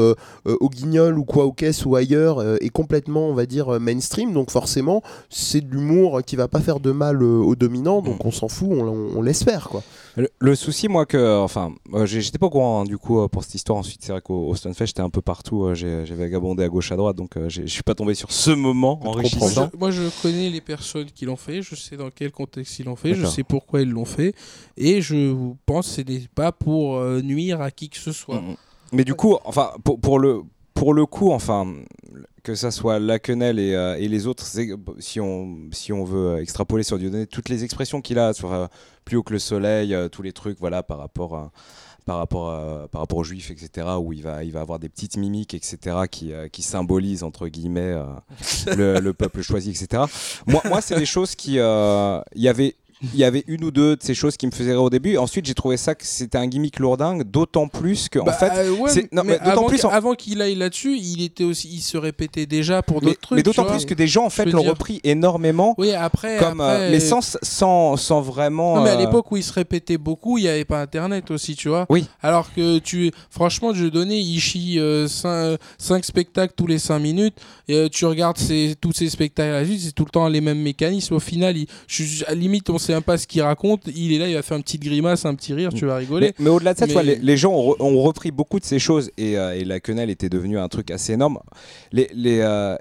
au 0.44 0.68
guignol 0.68 1.18
ou 1.18 1.24
quoi 1.24 1.44
au 1.44 1.52
caisse 1.52 1.84
ou 1.84 1.97
ailleurs, 1.97 2.44
est 2.62 2.68
complètement, 2.68 3.28
on 3.28 3.34
va 3.34 3.44
dire, 3.44 3.80
mainstream. 3.80 4.32
Donc 4.32 4.52
forcément, 4.52 5.02
c'est 5.30 5.62
de 5.62 5.72
l'humour 5.74 6.20
qui 6.24 6.36
va 6.36 6.47
pas 6.47 6.60
faire 6.60 6.78
de 6.78 6.92
mal 6.92 7.24
aux 7.24 7.56
dominants, 7.56 8.02
donc 8.02 8.22
mm. 8.22 8.28
on 8.28 8.30
s'en 8.30 8.47
fout, 8.47 8.68
on, 8.70 9.10
on 9.16 9.20
l'espère. 9.20 9.68
quoi. 9.68 9.82
Le, 10.16 10.55
souci, 10.55 10.89
moi, 10.89 11.07
que. 11.07 11.39
Enfin, 11.39 11.73
euh, 11.95 12.07
j'étais 12.07 12.39
pas 12.39 12.47
au 12.47 12.51
courant 12.51 12.81
hein, 12.81 12.85
du 12.85 12.99
coup 12.99 13.20
euh, 13.20 13.28
pour 13.28 13.45
cette 13.45 13.55
histoire. 13.55 13.78
Ensuite, 13.78 14.03
c'est 14.03 14.12
vrai 14.12 14.20
qu'au 14.20 14.55
Stunfest, 14.55 14.87
j'étais 14.87 15.01
un 15.01 15.11
peu 15.11 15.23
partout. 15.23 15.65
Euh, 15.65 15.74
j'ai 15.74 16.05
vagabondé 16.15 16.65
à 16.65 16.69
gauche, 16.69 16.91
à 16.93 16.97
droite, 16.97 17.16
donc 17.16 17.32
je 17.49 17.66
suis 17.66 17.82
pas 17.82 17.95
tombé 17.95 18.15
sur 18.15 18.32
ce 18.32 18.51
moment 18.51 19.01
enrichissant. 19.07 19.70
Moi, 19.78 19.91
je 19.91 20.03
connais 20.23 20.51
les 20.51 20.61
personnes 20.61 21.11
qui 21.11 21.24
l'ont 21.24 21.37
fait. 21.37 21.62
Je 21.62 21.74
sais 21.74 21.97
dans 21.97 22.11
quel 22.11 22.32
contexte 22.32 22.78
ils 22.78 22.87
l'ont 22.87 22.97
fait. 22.97 23.15
Je 23.15 23.27
sais 23.27 23.45
pourquoi 23.45 23.82
ils 23.82 23.91
l'ont 23.91 24.05
fait. 24.05 24.35
Et 24.77 25.01
je 25.01 25.35
pense 25.66 25.89
que 25.89 25.95
ce 25.95 26.01
n'est 26.01 26.28
pas 26.35 26.53
pour 26.53 27.01
nuire 27.23 27.61
à 27.61 27.70
qui 27.70 27.89
que 27.89 27.99
ce 27.99 28.12
soit. 28.12 28.41
Mm, 28.41 28.51
mm. 28.51 28.57
Mais 28.93 29.05
du 29.05 29.15
coup, 29.15 29.37
enfin, 29.45 29.70
pour, 29.85 30.01
pour 30.01 30.19
le 30.19 30.43
pour 30.74 30.95
le 30.95 31.05
coup, 31.05 31.31
enfin, 31.31 31.74
que 32.43 32.55
ça 32.55 32.71
soit 32.71 32.99
la 32.99 33.19
quenelle 33.19 33.59
et, 33.59 33.75
euh, 33.75 33.97
et, 33.99 34.09
les 34.09 34.27
autres, 34.27 34.47
si 34.99 35.21
on, 35.21 35.69
si 35.71 35.93
on 35.93 36.05
veut 36.05 36.41
extrapoler 36.41 36.83
sur 36.83 36.99
Dieudonné, 36.99 37.27
toutes 37.27 37.49
les 37.49 37.65
expressions 37.65 38.01
qu'il 38.01 38.19
a 38.19 38.33
sur 38.33 38.53
euh, 38.53 38.67
plus 39.05 39.17
haut 39.17 39.23
que 39.23 39.33
le 39.33 39.39
soleil, 39.39 39.95
euh, 39.95 40.09
tous 40.09 40.23
les 40.23 40.33
trucs, 40.33 40.59
voilà, 40.59 40.83
par 40.83 40.99
rapport 40.99 41.51
par 42.07 42.17
rapport, 42.17 42.89
par 42.89 43.03
rapport 43.03 43.19
aux 43.19 43.25
juifs, 43.25 43.51
etc., 43.53 43.87
où 44.01 44.12
il 44.12 44.23
va, 44.23 44.43
il 44.43 44.51
va 44.51 44.62
avoir 44.62 44.79
des 44.81 44.89
petites 44.89 45.17
mimiques, 45.17 45.55
etc., 45.55 45.97
qui, 46.11 46.33
qui 46.51 46.62
symbolisent, 46.62 47.23
entre 47.23 47.47
guillemets, 47.47 47.95
le, 48.67 48.99
le, 48.99 49.12
peuple 49.12 49.43
choisi, 49.43 49.71
etc. 49.71 50.05
Moi, 50.47 50.62
moi 50.65 50.81
c'est 50.81 50.97
des 50.97 51.07
choses 51.07 51.37
qui... 51.37 51.57
Il 51.57 52.43
y 52.43 52.49
avait 52.49 52.75
il 53.02 53.18
y 53.18 53.24
avait 53.24 53.44
une 53.47 53.64
ou 53.64 53.70
deux 53.70 53.97
de 53.97 54.02
ces 54.02 54.14
choses 54.14 54.36
qui 54.36 54.47
me 54.47 54.52
faisaient 54.52 54.72
rire 54.72 54.82
au 54.82 54.90
début. 54.90 55.16
Ensuite, 55.16 55.47
j'ai 55.47 55.55
trouvé 55.55 55.77
ça 55.77 55.94
que 55.94 56.05
c'était 56.05 56.39
un 56.39 56.47
gimmick 56.47 56.78
lourdingue, 56.78 57.24
d'autant 57.24 57.68
plus 57.68 58.09
que, 58.09 58.18
en 58.18 58.24
bah, 58.24 58.32
fait, 58.32 58.52
euh, 58.55 59.02
non, 59.12 59.22
mais, 59.24 59.39
avant, 59.39 59.64
plus 59.64 59.85
avant 59.85 60.14
qu'il 60.14 60.43
aille 60.43 60.55
là-dessus, 60.55 60.98
il 60.98 61.22
était 61.22 61.44
aussi, 61.44 61.68
il 61.72 61.81
se 61.81 61.97
répétait 61.97 62.47
déjà 62.47 62.82
pour 62.82 63.01
d'autres 63.01 63.20
trucs. 63.20 63.36
Mais 63.36 63.43
d'autant 63.43 63.64
plus 63.64 63.85
que 63.85 63.94
des 63.94 64.06
gens 64.06 64.24
en 64.24 64.31
fait 64.31 64.47
l'ont 64.47 64.62
repris 64.62 65.01
énormément. 65.05 65.74
Oui, 65.78 65.93
après, 65.93 66.39
comme, 66.39 66.60
euh, 66.60 66.90
mais 66.90 67.01
sans, 67.01 67.20
sans, 67.43 67.97
sans, 67.97 68.20
vraiment. 68.20 68.77
Non, 68.77 68.82
mais 68.82 68.90
à 68.90 68.94
euh, 68.94 68.98
l'époque 68.98 69.31
où 69.32 69.36
il 69.36 69.44
se 69.44 69.52
répétait 69.52 69.98
beaucoup, 69.98 70.39
il 70.39 70.43
n'y 70.43 70.48
avait 70.48 70.64
pas 70.64 70.81
Internet 70.81 71.31
aussi, 71.31 71.56
tu 71.56 71.68
vois. 71.68 71.86
Oui. 71.89 72.06
Alors 72.22 72.52
que 72.52 72.78
tu, 72.78 73.12
franchement, 73.31 73.72
je 73.72 73.86
donnais 73.86 74.20
Ishii 74.20 74.81
5 75.09 76.05
spectacles 76.05 76.55
tous 76.56 76.66
les 76.66 76.78
5 76.78 76.98
minutes. 76.98 77.36
Et, 77.68 77.89
tu 77.90 78.05
regardes 78.05 78.39
tous 78.81 78.93
ces 78.93 79.09
spectacles 79.09 79.52
là 79.52 79.64
c'est 79.78 79.93
tout 79.93 80.05
le 80.05 80.10
temps 80.10 80.28
les 80.28 80.40
mêmes 80.40 80.60
mécanismes. 80.60 81.14
Au 81.14 81.20
final, 81.20 81.56
il, 81.56 81.66
je, 81.86 82.24
à 82.27 82.35
limite, 82.35 82.70
on 82.70 82.78
sait 82.95 83.01
pas 83.01 83.19
ce 83.19 83.27
qu'il 83.27 83.43
raconte. 83.43 83.89
Il 83.95 84.12
est 84.12 84.19
là, 84.19 84.29
il 84.29 84.35
va 84.35 84.43
faire 84.43 84.57
une 84.57 84.62
petite 84.62 84.83
grimace, 84.83 85.25
un 85.25 85.35
petit 85.35 85.55
rire, 85.55 85.73
tu 85.73 85.87
vas 85.87 85.97
rigoler. 85.97 86.35
Mais, 86.39 86.51
au-delà 86.51 86.75
de 86.75 86.79
ça, 86.79 86.87
les, 87.03 87.37
gens 87.37 87.53
ont, 87.53 88.03
repris 88.03 88.31
beaucoup 88.31 88.59
de 88.59 88.65
ces 88.65 88.79
choses 88.79 89.11
et, 89.19 89.39
euh, 89.39 89.62
la 89.65 89.81
quenelle 89.81 90.11
était 90.11 90.29
devenue 90.29 90.59
un 90.59 90.69
truc 90.69 90.91
assez 90.91 91.12
énorme. 91.12 91.39
Les, 91.93 92.11
les 92.15 92.41
euh, 92.41 92.77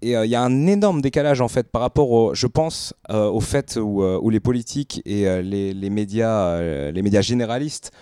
et 0.00 0.16
euh, 0.16 0.24
il 0.24 0.30
y 0.30 0.34
a 0.34 0.42
un 0.42 0.66
énorme 0.66 1.00
décalage 1.00 1.40
en 1.40 1.48
fait 1.48 1.68
par 1.68 1.82
rapport 1.82 2.10
au, 2.10 2.34
je 2.34 2.46
pense, 2.46 2.94
au 3.08 3.40
fait 3.40 3.78
où, 3.80 4.02
où, 4.02 4.30
les 4.30 4.40
politiques 4.40 5.00
et 5.04 5.24
les, 5.42 5.72
les, 5.72 5.90
médias, 5.90 6.60
les 6.90 7.02
médias 7.02 7.20
généralistes 7.20 7.92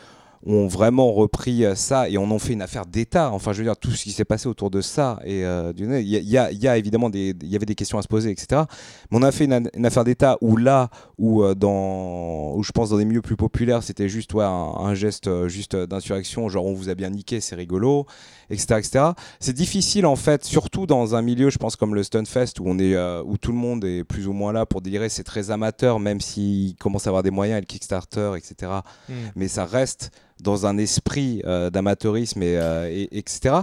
ont 0.47 0.69
vraiment 0.69 1.13
repris 1.13 1.65
euh, 1.65 1.75
ça 1.75 2.09
et 2.09 2.17
on 2.17 2.31
en 2.31 2.39
fait 2.39 2.55
une 2.55 2.63
affaire 2.63 2.87
d'État. 2.87 3.31
Enfin, 3.31 3.53
je 3.53 3.59
veux 3.59 3.65
dire, 3.65 3.77
tout 3.77 3.91
ce 3.91 4.05
qui 4.05 4.13
s'est 4.13 4.25
passé 4.25 4.49
autour 4.49 4.71
de 4.71 4.81
ça. 4.81 5.21
Et 5.25 5.45
euh, 5.45 5.73
il 5.77 6.07
y, 6.07 6.39
a 6.39 6.79
évidemment 6.79 7.11
des, 7.11 7.35
il 7.43 7.49
y 7.49 7.57
avait 7.57 7.67
des 7.67 7.75
questions 7.75 7.99
à 7.99 8.03
se 8.03 8.09
poser, 8.09 8.31
etc. 8.31 8.63
Mais 9.11 9.19
on 9.19 9.23
a 9.23 9.33
fait 9.33 9.45
une, 9.45 9.87
affaire 9.87 10.05
d'État 10.05 10.39
où 10.41 10.57
là, 10.57 10.89
où, 11.19 11.43
euh, 11.43 11.55
dans, 11.55 12.55
où 12.55 12.63
je 12.63 12.73
pense 12.73 12.91
dans 12.91 12.97
des 12.97 13.05
milieux 13.05 13.21
plus 13.21 13.37
populaires, 13.37 13.83
c'était 13.83 14.09
juste 14.09 14.33
ouais, 14.33 14.45
un, 14.45 14.95
geste 14.95 15.47
juste 15.49 15.77
d'insurrection, 15.77 16.49
genre 16.49 16.67
on 16.67 16.75
vous 16.75 16.89
a 16.89 16.95
bien 16.95 17.11
niqué, 17.11 17.41
c'est 17.41 17.55
rigolo, 17.55 18.07
etc. 18.49 18.79
etc. 18.79 19.05
C'est 19.41 19.53
difficile 19.53 20.07
en 20.07 20.17
fait, 20.17 20.45
surtout 20.45 20.87
dans 20.87 21.15
un 21.15 21.23
milieu, 21.23 21.51
je 21.51 21.59
pense, 21.59 21.77
comme 21.77 21.95
le 21.95 22.03
Stunfest, 22.03 22.61
où, 22.61 22.65
on 22.65 22.79
est, 22.79 22.97
où 23.23 23.37
tout 23.37 23.53
le 23.53 23.59
monde 23.59 23.85
est 23.85 24.05
plus 24.05 24.27
ou 24.27 24.33
moins 24.33 24.53
là 24.53 24.67
pour 24.67 24.81
délirer. 24.81 25.09
C'est 25.09 25.25
très 25.25 25.51
amateur, 25.51 26.01
même 26.01 26.21
s'il 26.21 26.77
commence 26.77 27.07
à 27.07 27.11
avoir 27.11 27.23
des 27.23 27.31
moyens, 27.31 27.61
le 27.61 27.67
Kickstarter, 27.67 28.33
etc. 28.37 28.73
Hmm. 29.09 29.15
Mais 29.37 29.49
ça 29.49 29.65
reste 29.65 30.11
dans 30.43 30.67
un 30.67 30.79
esprit 30.79 31.43
euh, 31.45 31.71
d'amateurisme 31.71 32.41
euh, 32.43 32.89
et, 32.91 33.09
etc. 33.17 33.57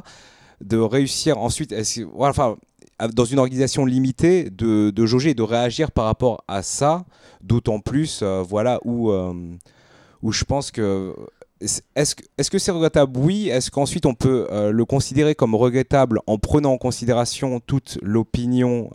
De 0.61 0.77
réussir 0.77 1.37
ensuite, 1.37 1.73
enfin, 2.17 2.57
dans 3.13 3.25
une 3.25 3.39
organisation 3.39 3.85
limitée, 3.85 4.49
de, 4.49 5.05
jauger 5.05 5.31
et 5.31 5.35
de 5.35 5.43
réagir 5.43 5.91
par 5.91 6.05
rapport 6.05 6.43
à 6.47 6.63
ça, 6.63 7.05
d'autant 7.41 7.79
plus, 7.79 8.21
euh, 8.23 8.43
voilà, 8.47 8.79
où, 8.83 9.11
où 10.21 10.31
je 10.31 10.43
pense 10.43 10.71
que 10.71 11.15
est-ce 11.95 12.13
que 12.51 12.59
c'est 12.59 12.71
-ce 12.71 12.75
regrettable? 12.75 13.19
Oui. 13.19 13.49
Est-ce 13.49 13.71
qu'ensuite 13.71 14.05
on 14.05 14.13
peut 14.13 14.47
le 14.51 14.85
considérer 14.85 15.33
comme 15.33 15.55
regrettable 15.55 16.19
en 16.27 16.37
prenant 16.37 16.73
en 16.73 16.77
considération 16.77 17.59
toute 17.59 17.97
l'opinion 18.03 18.89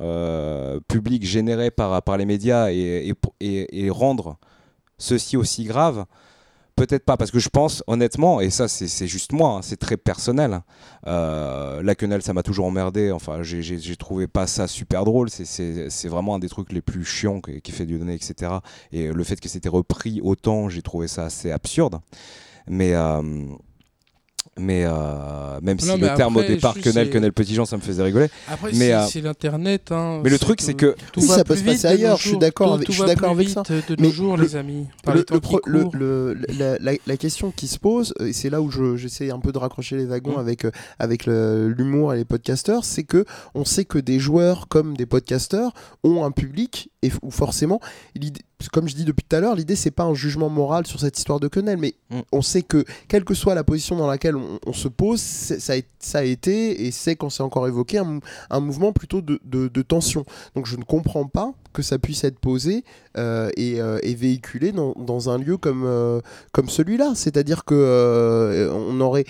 publique 0.86 1.24
générée 1.24 1.72
par, 1.72 2.02
par 2.02 2.16
les 2.16 2.24
médias 2.24 2.70
et, 2.70 3.14
et, 3.40 3.90
rendre 3.90 4.36
ceci 4.98 5.36
aussi 5.36 5.64
grave? 5.64 6.06
Peut-être 6.74 7.04
pas, 7.04 7.16
parce 7.16 7.30
que 7.30 7.38
je 7.38 7.50
pense 7.50 7.84
honnêtement, 7.86 8.40
et 8.40 8.48
ça 8.48 8.66
c'est 8.66 9.06
juste 9.06 9.32
moi, 9.32 9.50
hein, 9.50 9.62
c'est 9.62 9.76
très 9.76 9.98
personnel. 9.98 10.62
Euh, 11.06 11.82
la 11.82 11.94
quenelle, 11.94 12.22
ça 12.22 12.32
m'a 12.32 12.42
toujours 12.42 12.66
emmerdé. 12.66 13.12
Enfin, 13.12 13.42
j'ai 13.42 13.96
trouvé 13.96 14.26
pas 14.26 14.46
ça 14.46 14.66
super 14.66 15.04
drôle. 15.04 15.28
C'est 15.30 16.08
vraiment 16.08 16.34
un 16.34 16.38
des 16.38 16.48
trucs 16.48 16.72
les 16.72 16.80
plus 16.80 17.04
chiants 17.04 17.40
qui, 17.40 17.72
fait 17.72 17.86
du 17.86 17.98
donner, 17.98 18.14
etc. 18.14 18.52
Et 18.90 19.12
le 19.12 19.24
fait 19.24 19.38
que 19.38 19.48
c'était 19.48 19.68
repris 19.68 20.20
autant, 20.22 20.68
j'ai 20.68 20.82
trouvé 20.82 21.08
ça 21.08 21.24
assez 21.24 21.50
absurde. 21.50 22.00
Mais 22.66 22.94
euh, 22.94 23.22
mais 24.58 24.84
euh, 24.84 25.58
même 25.62 25.78
si 25.78 25.96
le 25.96 26.14
terme 26.14 26.36
au 26.36 26.42
départ 26.42 26.74
quenelle 26.78 27.08
quenelle 27.08 27.32
petit 27.32 27.54
Jean 27.54 27.64
ça 27.64 27.76
me 27.76 27.82
faisait 27.82 28.02
rigoler. 28.02 28.28
Après 28.48 28.70
mais 28.74 28.92
euh, 28.92 29.06
c'est 29.06 29.22
l'internet 29.22 29.90
hein, 29.92 30.20
mais 30.22 30.28
le 30.28 30.38
truc 30.38 30.60
c'est 30.60 30.74
que 30.74 30.94
tout 31.12 31.22
ça 31.22 31.42
peut 31.42 31.56
se 31.56 31.64
passer 31.64 31.86
ailleurs 31.86 32.18
je 32.18 32.28
suis 32.28 32.38
d'accord 32.38 32.74
avec, 32.74 32.86
je 32.86 32.92
suis 32.92 33.04
d'accord 33.04 33.30
avec 33.30 33.48
ça. 33.48 33.62
de 33.62 33.96
mais 33.98 34.08
nos 34.08 34.12
jours 34.12 34.36
les 34.36 34.56
amis 34.56 34.86
le, 35.66 36.36
la, 37.06 37.16
question 37.16 37.50
qui 37.50 37.66
se 37.66 37.78
pose 37.78 38.12
et 38.20 38.32
c'est 38.32 38.50
là 38.50 38.60
où 38.60 38.70
j'essaie 38.96 39.30
un 39.30 39.38
peu 39.38 39.52
de 39.52 39.58
raccrocher 39.58 39.96
les 39.96 40.04
wagons 40.04 40.36
mm. 40.36 40.40
avec 40.40 40.64
euh, 40.66 40.70
avec 40.98 41.26
l'humour 41.26 42.12
et 42.12 42.18
les 42.18 42.24
podcasteurs 42.24 42.84
c'est 42.84 43.04
que 43.04 43.24
on 43.54 43.64
sait 43.64 43.86
que 43.86 43.98
des 43.98 44.18
joueurs 44.18 44.68
comme 44.68 44.96
des 44.96 45.06
podcasteurs 45.06 45.72
ont 46.04 46.24
un 46.24 46.30
public 46.30 46.90
et 47.02 47.10
où 47.22 47.30
forcément 47.30 47.80
comme 48.68 48.88
je 48.88 48.94
dis 48.94 49.04
depuis 49.04 49.24
tout 49.28 49.36
à 49.36 49.40
l'heure, 49.40 49.54
l'idée 49.54 49.76
c'est 49.76 49.90
pas 49.90 50.04
un 50.04 50.14
jugement 50.14 50.48
moral 50.48 50.86
sur 50.86 51.00
cette 51.00 51.18
histoire 51.18 51.40
de 51.40 51.48
quenelle, 51.48 51.78
mais 51.78 51.94
mm. 52.10 52.20
on 52.32 52.42
sait 52.42 52.62
que 52.62 52.84
quelle 53.08 53.24
que 53.24 53.34
soit 53.34 53.54
la 53.54 53.64
position 53.64 53.96
dans 53.96 54.06
laquelle 54.06 54.36
on, 54.36 54.72
se 54.72 54.88
pose, 54.88 55.20
ça 55.20 55.74
a, 55.74 55.76
ça 55.98 56.18
a, 56.18 56.22
été 56.22 56.86
et 56.86 56.90
c'est 56.90 57.16
quand 57.16 57.30
c'est 57.30 57.42
encore 57.42 57.68
évoqué 57.68 57.98
un, 57.98 58.60
mouvement 58.60 58.92
plutôt 58.92 59.20
de, 59.20 59.40
de, 59.44 59.82
tension. 59.82 60.24
Donc 60.54 60.66
je 60.66 60.76
ne 60.76 60.84
comprends 60.84 61.26
pas 61.26 61.52
que 61.72 61.82
ça 61.82 61.98
puisse 61.98 62.24
être 62.24 62.38
posé 62.38 62.84
euh, 63.18 63.50
euh, 63.58 63.98
et, 64.02 64.14
véhiculé 64.14 64.72
dans, 64.72 64.94
dans, 64.96 65.28
un 65.28 65.38
lieu 65.38 65.56
comme, 65.56 65.84
euh, 65.84 66.20
comme 66.52 66.68
celui-là. 66.68 67.12
C'est-à-dire 67.14 67.64
que 67.64 68.70
on 68.72 69.00
aurait 69.00 69.24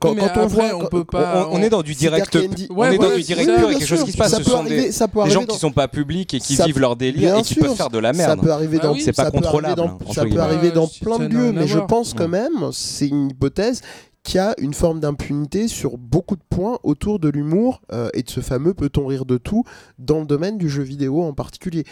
quand, 0.00 0.14
on 0.36 0.46
voit, 0.46 0.74
on, 0.74 0.86
peut 0.86 1.04
pas, 1.04 1.48
on, 1.50 1.62
est 1.62 1.70
dans 1.70 1.82
du 1.82 1.94
direct, 1.94 2.36
on 2.70 2.84
est 2.84 2.98
dans 2.98 3.14
du 3.14 3.22
direct 3.22 3.50
pur 3.56 3.70
et 3.70 3.74
quelque 3.74 3.86
chose 3.86 4.04
qui 4.04 4.12
se 4.12 4.18
passe. 4.18 4.32
Ça 4.32 4.38
ce 4.38 4.44
sont 4.44 4.58
arriver, 4.58 4.82
des, 4.82 4.92
ça 4.92 5.08
peut 5.08 5.24
des 5.24 5.30
gens 5.30 5.44
qui 5.44 5.58
sont 5.58 5.72
pas 5.72 5.88
publics 5.88 6.34
et 6.34 6.40
qui 6.40 6.56
vivent 6.56 6.80
leur 6.80 6.96
délire 6.96 7.38
et 7.38 7.42
qui 7.42 7.54
peuvent 7.54 7.76
faire 7.76 7.90
de 7.90 7.98
la 7.98 8.12
merde. 8.12 8.38
Ça 8.38 8.44
peut 8.44 8.52
arriver 8.52 8.78
dans, 8.78 8.94
c'est 8.96 9.16
pas 9.16 9.30
contrôlable. 9.30 9.82
Ça 10.12 10.24
peut 10.24 10.40
arriver 10.40 10.70
dans 10.70 10.88
plein 10.88 11.18
de 11.18 11.26
lieux, 11.26 11.52
mais 11.52 11.66
je 11.66 11.78
pense 11.78 12.14
quand 12.14 12.28
même, 12.28 12.70
c'est 12.72 13.08
une 13.08 13.30
hypothèse 13.30 13.82
qui 14.22 14.38
a 14.38 14.54
une 14.58 14.74
forme 14.74 15.00
d'impunité 15.00 15.66
sur 15.68 15.98
beaucoup 15.98 16.36
de 16.36 16.42
points 16.48 16.78
autour 16.82 17.18
de 17.18 17.28
l'humour 17.28 17.82
euh, 17.92 18.08
et 18.14 18.22
de 18.22 18.30
ce 18.30 18.40
fameux 18.40 18.72
peut-on 18.72 19.06
rire 19.06 19.24
de 19.24 19.36
tout 19.36 19.64
dans 19.98 20.20
le 20.20 20.26
domaine 20.26 20.58
du 20.58 20.68
jeu 20.68 20.82
vidéo 20.82 21.22
en 21.22 21.32
particulier. 21.32 21.84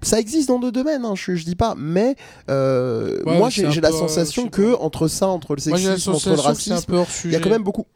ça 0.00 0.18
existe 0.18 0.48
dans 0.48 0.58
d'autres 0.58 0.72
domaines, 0.72 1.04
hein, 1.04 1.14
je, 1.14 1.32
ne 1.32 1.36
dis 1.36 1.56
pas, 1.56 1.74
mais 1.76 2.16
euh, 2.50 3.20
moi 3.26 3.50
j'ai 3.50 3.80
la 3.80 3.92
sensation 3.92 4.48
que 4.48 4.74
entre 4.76 5.08
ça, 5.08 5.28
entre 5.28 5.54
le 5.54 5.60
sexisme, 5.60 6.12
entre 6.12 6.30
le 6.30 6.40
racisme, 6.40 7.04
il 7.24 7.32
y 7.32 7.36
a 7.36 7.40
quand 7.40 7.50
même 7.50 7.62
beaucoup 7.62 7.86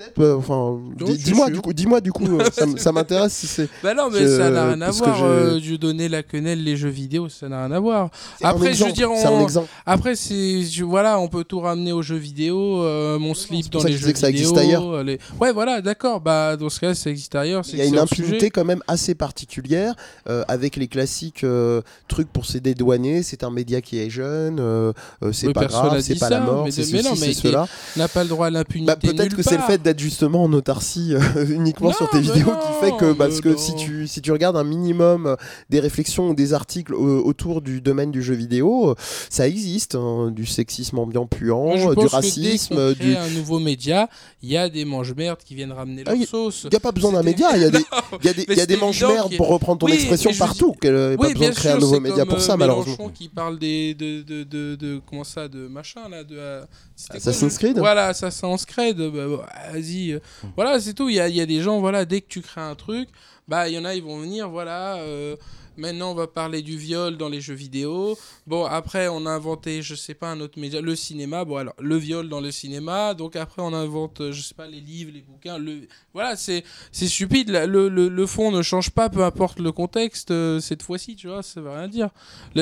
peut-être. 0.00 0.36
enfin, 0.36 0.78
dis-moi 0.96 1.50
du 1.50 1.60
coup, 1.60 1.72
dis-moi 1.72 2.00
du 2.00 2.12
coup, 2.12 2.38
ça, 2.76 2.92
m'intéresse 2.92 3.32
si 3.32 3.46
c'est. 3.46 3.68
Bah 3.82 3.94
non, 3.94 4.08
mais 4.10 4.26
ça 4.26 4.50
n'a 4.50 4.68
rien 4.68 4.80
à 4.80 4.90
voir. 4.90 5.22
Euh, 5.22 5.58
je 5.62 5.74
donnais 5.76 6.08
la 6.08 6.22
quenelle, 6.22 6.62
les 6.62 6.76
jeux 6.76 6.88
vidéo, 6.88 7.28
ça 7.28 7.48
n'a 7.48 7.66
rien 7.66 7.74
à 7.74 7.80
voir. 7.80 8.10
Après, 8.42 8.72
je 8.72 8.84
veux 8.84 8.92
dire, 8.92 9.10
après 9.86 10.14
c'est, 10.14 10.62
voilà, 10.82 11.18
on 11.20 11.28
peut 11.28 11.44
tout 11.44 11.60
ramener 11.60 11.92
aux 11.92 12.02
jeux 12.02 12.16
vidéo, 12.16 12.82
euh, 12.82 13.18
mon 13.18 13.34
slip 13.34 13.70
dans 13.70 13.82
les 13.82 13.92
jeux 13.92 14.06
vidéo. 14.08 14.20
Ça 14.20 14.30
existe 14.30 14.56
ailleurs. 14.56 15.02
Les... 15.02 15.18
Ouais, 15.40 15.52
voilà, 15.52 15.80
d'accord. 15.80 16.20
Bah 16.20 16.56
dans 16.56 16.68
ce 16.68 16.80
cas, 16.80 16.94
ça 16.94 17.10
existe 17.10 17.34
ailleurs. 17.34 17.64
Il 17.72 17.78
y 17.78 17.82
a 17.82 17.84
une 17.84 17.98
impunité 17.98 18.50
quand 18.50 18.64
même 18.64 18.82
assez 18.88 19.14
particulière 19.14 19.94
euh, 20.28 20.42
avec 20.48 20.76
les 20.76 20.88
classiques 20.88 21.44
trucs 22.08 22.32
pour 22.32 22.46
se 22.46 22.58
dédouaner. 22.58 23.22
C'est 23.22 23.44
un 23.44 23.50
média 23.50 23.80
qui 23.80 23.98
est 23.98 24.10
jeune, 24.10 24.60
c'est 25.32 25.52
pas 25.52 25.66
grave, 25.66 26.00
c'est 26.00 26.18
pas 26.18 26.30
la 26.30 26.40
mort, 26.40 26.66
c'est 26.70 26.82
ceci, 26.82 27.16
c'est 27.16 27.32
cela. 27.34 27.66
N'a 27.96 28.08
pas 28.08 28.22
le 28.22 28.28
droit 28.28 28.46
à 28.46 28.50
l'impunité. 28.50 28.86
Bah, 28.86 28.96
peut-être 28.96 29.36
que 29.36 29.42
c'est 29.42 29.56
le 29.56 29.62
fait 29.62 29.82
d'être 29.90 30.00
justement 30.00 30.44
en 30.44 30.52
autarcie 30.52 31.14
euh, 31.14 31.46
uniquement 31.48 31.92
sur 31.92 32.08
tes 32.10 32.20
vidéos 32.20 32.52
qui 32.52 32.84
fait 32.86 32.96
que 32.96 33.12
parce 33.12 33.40
que 33.40 33.56
si 33.56 33.74
tu 33.74 34.06
si 34.06 34.22
tu 34.22 34.30
regardes 34.32 34.56
un 34.56 34.64
minimum 34.64 35.26
euh, 35.26 35.36
des 35.68 35.80
réflexions 35.80 36.30
ou 36.30 36.34
des 36.34 36.54
articles 36.54 36.94
euh, 36.94 37.20
autour 37.22 37.60
du 37.60 37.80
domaine 37.80 38.10
du 38.10 38.22
jeu 38.22 38.34
vidéo, 38.34 38.94
ça 39.28 39.48
existe 39.48 39.96
hein, 39.96 40.30
du 40.30 40.46
sexisme 40.46 40.98
ambiant 40.98 41.26
puant, 41.26 41.92
du 41.94 42.06
racisme, 42.06 42.94
du 42.94 43.16
un 43.16 43.28
nouveau 43.30 43.58
média, 43.58 44.08
il 44.42 44.50
y 44.50 44.56
a 44.56 44.68
des 44.68 44.84
manches 44.84 45.14
merdes 45.14 45.40
qui 45.44 45.54
viennent 45.54 45.72
ramener 45.72 46.04
leur 46.04 46.16
sauce. 46.26 46.62
Il 46.64 46.72
y 46.72 46.76
a 46.76 46.80
pas 46.80 46.92
besoin 46.92 47.12
d'un 47.12 47.22
média, 47.22 47.48
il 47.56 47.62
y 47.62 47.64
a 47.64 47.70
des 47.70 47.84
il 48.22 48.26
y 48.26 48.28
a 48.28 48.32
des, 48.32 48.54
y 48.54 48.60
a 48.60 48.66
des 48.66 48.76
manches 48.76 49.02
merdes 49.02 49.36
pour 49.36 49.48
reprendre 49.48 49.78
ton 49.80 49.88
expression 49.88 50.30
partout, 50.38 50.74
qu'il 50.80 50.92
n'y 50.92 51.14
a 51.14 51.16
pas 51.16 51.28
besoin 51.28 51.48
de 51.50 51.54
créer 51.54 51.72
un 51.72 51.78
nouveau 51.78 52.00
média 52.00 52.24
pour 52.24 52.40
ça 52.40 52.56
malheureusement. 52.56 53.08
qui 53.08 53.28
parle 53.28 53.58
des 53.58 53.94
de, 53.94 54.22
de, 54.22 54.44
de, 54.44 55.00
comment 55.08 55.24
ça 55.24 55.48
de 55.48 55.66
machin 55.66 56.08
là 56.08 56.22
de 56.22 56.38
Assassin's 57.08 57.58
Creed. 57.58 57.78
Voilà, 57.78 58.08
Assassin's 58.08 58.64
Creed. 58.64 58.98
Bah, 58.98 59.40
vas-y. 59.80 60.12
Euh, 60.12 60.20
voilà, 60.56 60.80
c'est 60.80 60.94
tout. 60.94 61.08
Il 61.08 61.16
y 61.16 61.20
a, 61.20 61.28
y 61.28 61.40
a, 61.40 61.46
des 61.46 61.60
gens, 61.60 61.80
voilà, 61.80 62.04
dès 62.04 62.20
que 62.20 62.28
tu 62.28 62.40
crées 62.40 62.60
un 62.60 62.74
truc, 62.74 63.08
bah, 63.48 63.68
il 63.68 63.74
y 63.74 63.78
en 63.78 63.84
a, 63.84 63.94
ils 63.94 64.02
vont 64.02 64.18
venir, 64.18 64.48
voilà. 64.48 64.96
Euh, 64.96 65.36
Maintenant, 65.80 66.10
on 66.10 66.14
va 66.14 66.26
parler 66.26 66.60
du 66.60 66.76
viol 66.76 67.16
dans 67.16 67.30
les 67.30 67.40
jeux 67.40 67.54
vidéo. 67.54 68.18
Bon, 68.46 68.66
après, 68.66 69.08
on 69.08 69.24
a 69.24 69.30
inventé, 69.30 69.80
je 69.80 69.94
sais 69.94 70.12
pas, 70.12 70.28
un 70.28 70.38
autre 70.40 70.60
média, 70.60 70.82
le 70.82 70.94
cinéma. 70.94 71.46
Bon, 71.46 71.56
alors, 71.56 71.72
le 71.80 71.96
viol 71.96 72.28
dans 72.28 72.42
le 72.42 72.50
cinéma. 72.50 73.14
Donc, 73.14 73.34
après, 73.34 73.62
on 73.62 73.72
invente, 73.72 74.30
je 74.30 74.42
sais 74.42 74.54
pas, 74.54 74.66
les 74.66 74.80
livres, 74.80 75.10
les 75.14 75.22
bouquins. 75.22 75.56
Le... 75.56 75.88
Voilà, 76.12 76.36
c'est 76.36 76.64
stupide. 76.92 77.48
Le, 77.48 77.88
le, 77.88 78.08
le, 78.10 78.26
fond 78.26 78.52
ne 78.52 78.60
change 78.60 78.90
pas, 78.90 79.08
peu 79.08 79.24
importe 79.24 79.58
le 79.58 79.72
contexte, 79.72 80.32
euh, 80.32 80.60
cette 80.60 80.82
fois-ci, 80.82 81.16
tu 81.16 81.28
vois, 81.28 81.42
ça 81.42 81.62
veut 81.62 81.70
rien 81.70 81.88
dire. 81.88 82.10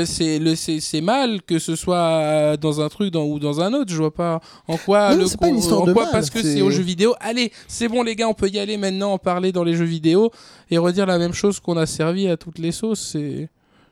C'est 0.04 1.00
mal 1.00 1.42
que 1.42 1.58
ce 1.58 1.74
soit 1.74 2.56
dans 2.56 2.80
un 2.80 2.88
truc 2.88 3.10
dans, 3.12 3.24
ou 3.24 3.40
dans 3.40 3.60
un 3.60 3.74
autre. 3.74 3.90
Je 3.90 3.96
vois 3.96 4.14
pas 4.14 4.40
en 4.68 4.76
quoi. 4.76 5.16
Non, 5.16 5.26
pas 5.40 5.48
une 5.48 5.58
histoire 5.58 5.84
de 5.84 5.92
quoi, 5.92 6.06
Parce 6.12 6.30
que 6.30 6.40
c'est 6.40 6.62
aux 6.62 6.70
jeux 6.70 6.82
vidéo. 6.82 7.16
Allez, 7.18 7.50
c'est 7.66 7.88
bon, 7.88 8.04
les 8.04 8.14
gars, 8.14 8.28
on 8.28 8.34
peut 8.34 8.48
y 8.48 8.60
aller 8.60 8.76
maintenant, 8.76 9.14
en 9.14 9.18
parler 9.18 9.50
dans 9.50 9.64
les 9.64 9.74
jeux 9.74 9.84
vidéo 9.84 10.30
et 10.70 10.78
redire 10.78 11.06
la 11.06 11.18
même 11.18 11.32
chose 11.32 11.58
qu'on 11.58 11.76
a 11.76 11.86
servi 11.86 12.28
à 12.28 12.36
toutes 12.36 12.58
les 12.58 12.72
sauces 12.72 13.07
c'est 13.12 13.48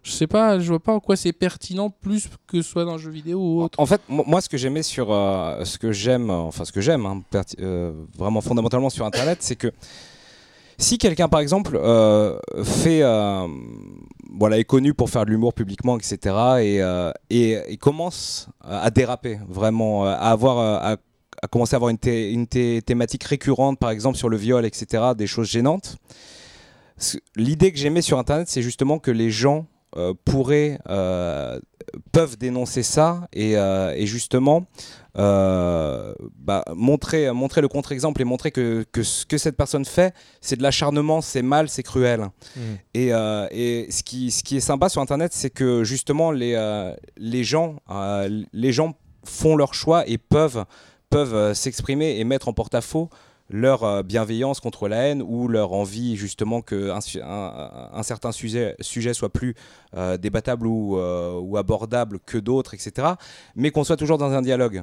je 0.06 0.12
sais 0.12 0.28
pas, 0.28 0.60
je 0.60 0.68
vois 0.68 0.78
pas 0.78 0.93
en 0.93 1.01
quoi 1.01 1.16
c'est 1.16 1.32
pertinent 1.32 1.90
plus 1.90 2.28
que 2.47 2.62
soit 2.62 2.84
dans 2.84 2.93
le 2.93 2.98
jeu 2.98 3.10
vidéo 3.10 3.40
ou 3.40 3.62
autre. 3.62 3.78
En 3.80 3.86
fait, 3.86 4.01
moi, 4.09 4.40
ce 4.40 4.48
que 4.48 4.56
j'aimais 4.56 4.84
sur, 4.84 5.12
euh, 5.12 5.64
ce 5.64 5.78
que 5.78 5.90
j'aime, 5.90 6.30
enfin 6.30 6.64
ce 6.64 6.70
que 6.70 6.80
j'aime, 6.80 7.05
hein, 7.06 7.22
euh, 7.59 7.93
vraiment 8.16 8.40
fondamentalement 8.40 8.88
sur 8.88 9.05
Internet, 9.05 9.38
c'est 9.40 9.56
que 9.56 9.72
si 10.78 10.98
quelqu'un, 10.98 11.28
par 11.28 11.40
exemple, 11.40 11.76
euh, 11.76 12.38
fait, 12.62 13.02
voilà, 14.32 14.59
est 14.59 14.64
connu 14.64 14.94
pour 14.94 15.10
faire 15.10 15.24
de 15.24 15.30
l'humour 15.30 15.55
publiquement, 15.55 15.98
etc., 15.98 16.36
et, 17.30 17.56
et, 17.68 17.76
commence 17.78 18.48
à 18.60 18.90
déraper, 18.93 19.40
vraiment, 19.48 20.05
à 20.05 20.12
avoir, 20.12 20.59
à, 20.84 20.98
commencer 21.51 21.74
à 21.74 21.78
avoir 21.78 21.90
une 21.90 22.47
thématique 22.47 23.24
récurrente, 23.24 23.80
par 23.80 23.90
exemple 23.90 24.18
sur 24.18 24.28
le 24.28 24.36
viol, 24.36 24.64
etc., 24.64 25.02
des 25.16 25.26
choses 25.26 25.48
gênantes 25.48 25.97
l'idée 27.36 27.73
que 27.73 27.78
j'aimais 27.78 28.02
sur 28.02 28.18
Internet, 28.18 28.48
c'est 28.48 28.62
justement 28.62 28.98
que 28.98 29.10
les 29.10 29.31
gens 29.31 29.66
pourraient 30.24 30.78
peuvent 32.12 32.36
dénoncer 32.36 32.82
ça 32.82 33.28
et, 33.32 33.52
et 33.52 34.06
justement 34.06 34.66
euh, 35.18 36.14
bah, 36.39 36.62
montrer, 36.74 37.32
montrer 37.32 37.62
le 37.62 37.68
contre-exemple 37.68 38.20
et 38.20 38.24
montrer 38.24 38.51
que, 38.51 38.85
que, 38.93 39.02
ce 39.02 39.24
que 39.24 39.39
cette 39.39 39.56
personne 39.56 39.85
fait, 39.85 40.14
c'est 40.43 40.56
de 40.56 40.62
l'acharnement, 40.62 41.23
c'est 41.23 41.43
mal, 41.43 41.68
c'est 41.68 41.82
cruel. 41.82 42.20
Mmh. 42.55 42.60
Et, 42.93 43.14
euh, 43.14 43.47
et, 43.51 43.86
ce, 43.90 44.02
qui, 44.02 44.31
ce 44.31 44.43
qui 44.43 44.59
est 44.59 44.60
sympa 44.60 44.89
sur 44.89 45.01
Internet, 45.01 45.32
c'est 45.32 45.51
que 45.51 45.85
justement, 45.85 46.32
les, 46.32 46.52
euh, 46.55 46.94
les, 47.16 47.44
gens, 47.44 47.77
les 48.52 48.73
gens 48.73 48.94
font 49.24 49.56
leur 49.56 49.73
choix 49.73 50.06
et 50.06 50.18
peuvent, 50.18 50.64
peuvent 51.09 51.55
s'exprimer 51.55 52.18
et 52.18 52.24
mettre 52.24 52.48
en 52.48 52.52
porte-à-faux 52.52 53.09
leur 53.48 54.02
bienveillance 54.02 54.60
contre 54.60 54.89
la 54.89 55.09
haine 55.09 55.23
ou 55.23 55.48
leur 55.48 55.73
envie 55.73 56.16
justement 56.16 56.62
qu'un 56.62 56.98
un, 57.23 58.02
certain 58.02 58.32
sujet, 58.32 58.77
soit 59.12 59.32
plus 59.32 59.55
débattable 60.18 60.66
ou, 60.66 60.98
ou, 60.98 61.56
abordable 61.56 62.18
que 62.18 62.39
d'autres, 62.39 62.74
etc. 62.74 63.14
Mais 63.55 63.70
qu'on 63.70 63.85
soit 63.85 63.97
toujours 63.97 64.18
dans 64.18 64.32
un 64.32 64.43
dialogue. 64.43 64.82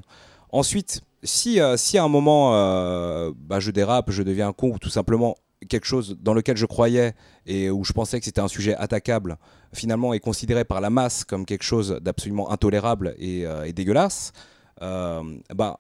Ensuite, 0.54 1.02
si, 1.24 1.60
euh, 1.60 1.78
si 1.78 1.98
à 1.98 2.04
un 2.04 2.08
moment 2.08 2.52
euh, 2.54 3.32
bah, 3.36 3.60
je 3.60 3.72
dérape, 3.72 4.12
je 4.12 4.22
deviens 4.22 4.54
con 4.54 4.70
ou 4.70 4.78
tout 4.78 4.90
simplement 4.90 5.36
quelque 5.68 5.86
chose 5.86 6.18
dans 6.22 6.36
lequel 6.36 6.58
je 6.58 6.68
croyais 6.68 7.14
et 7.48 7.72
où 7.72 7.84
je 7.84 7.94
pensais 7.94 8.20
que 8.20 8.26
c'était 8.26 8.42
un 8.42 8.48
sujet 8.48 8.76
attaquable, 8.76 9.38
finalement 9.74 10.14
est 10.14 10.20
considéré 10.20 10.64
par 10.64 10.80
la 10.80 10.92
masse 10.92 11.24
comme 11.24 11.46
quelque 11.46 11.64
chose 11.64 11.98
d'absolument 12.02 12.52
intolérable 12.52 13.16
et, 13.18 13.48
euh, 13.48 13.72
dégueulasse, 13.72 14.32
bah, 14.80 15.78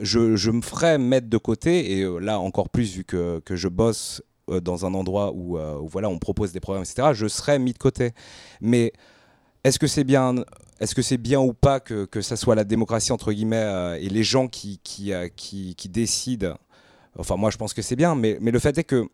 je, 0.00 0.50
me 0.50 0.62
ferais 0.62 0.98
mettre 0.98 1.28
de 1.28 1.38
côté, 1.38 1.98
et 1.98 2.20
là 2.20 2.38
encore 2.38 2.68
plus 2.68 2.96
vu 2.96 3.04
que, 3.04 3.40
que 3.40 3.56
je 3.56 3.68
bosse 3.68 4.22
dans 4.48 4.84
un 4.84 4.92
endroit 4.94 5.32
où, 5.32 5.58
où, 5.58 5.88
voilà, 5.88 6.08
on 6.08 6.18
propose 6.18 6.52
des 6.52 6.60
programmes, 6.60 6.84
etc., 6.84 7.08
je 7.14 7.26
serais 7.26 7.58
mis 7.58 7.72
de 7.72 7.78
côté. 7.78 8.12
Mais 8.60 8.92
est-ce 9.64 9.78
que 9.78 9.86
c'est 9.86 10.04
bien 10.04 10.34
est-ce 10.80 10.94
que 10.94 11.02
c'est 11.02 11.18
bien 11.18 11.40
ou 11.40 11.52
pas 11.52 11.80
que, 11.80 12.04
que 12.04 12.20
ça 12.20 12.36
soit 12.36 12.54
la 12.54 12.64
démocratie 12.64 13.12
entre 13.12 13.32
guillemets 13.32 13.56
euh, 13.56 13.98
et 14.00 14.08
les 14.08 14.24
gens 14.24 14.48
qui, 14.48 14.80
qui, 14.82 15.12
euh, 15.12 15.28
qui, 15.34 15.74
qui, 15.76 15.88
décident? 15.88 16.56
Enfin, 17.16 17.36
moi 17.36 17.50
je 17.50 17.56
pense 17.56 17.72
que 17.72 17.82
c'est 17.82 17.96
bien, 17.96 18.14
mais, 18.14 18.38
mais 18.40 18.50
le 18.50 18.58
fait 18.58 18.76
est 18.76 18.84
que 18.84 19.08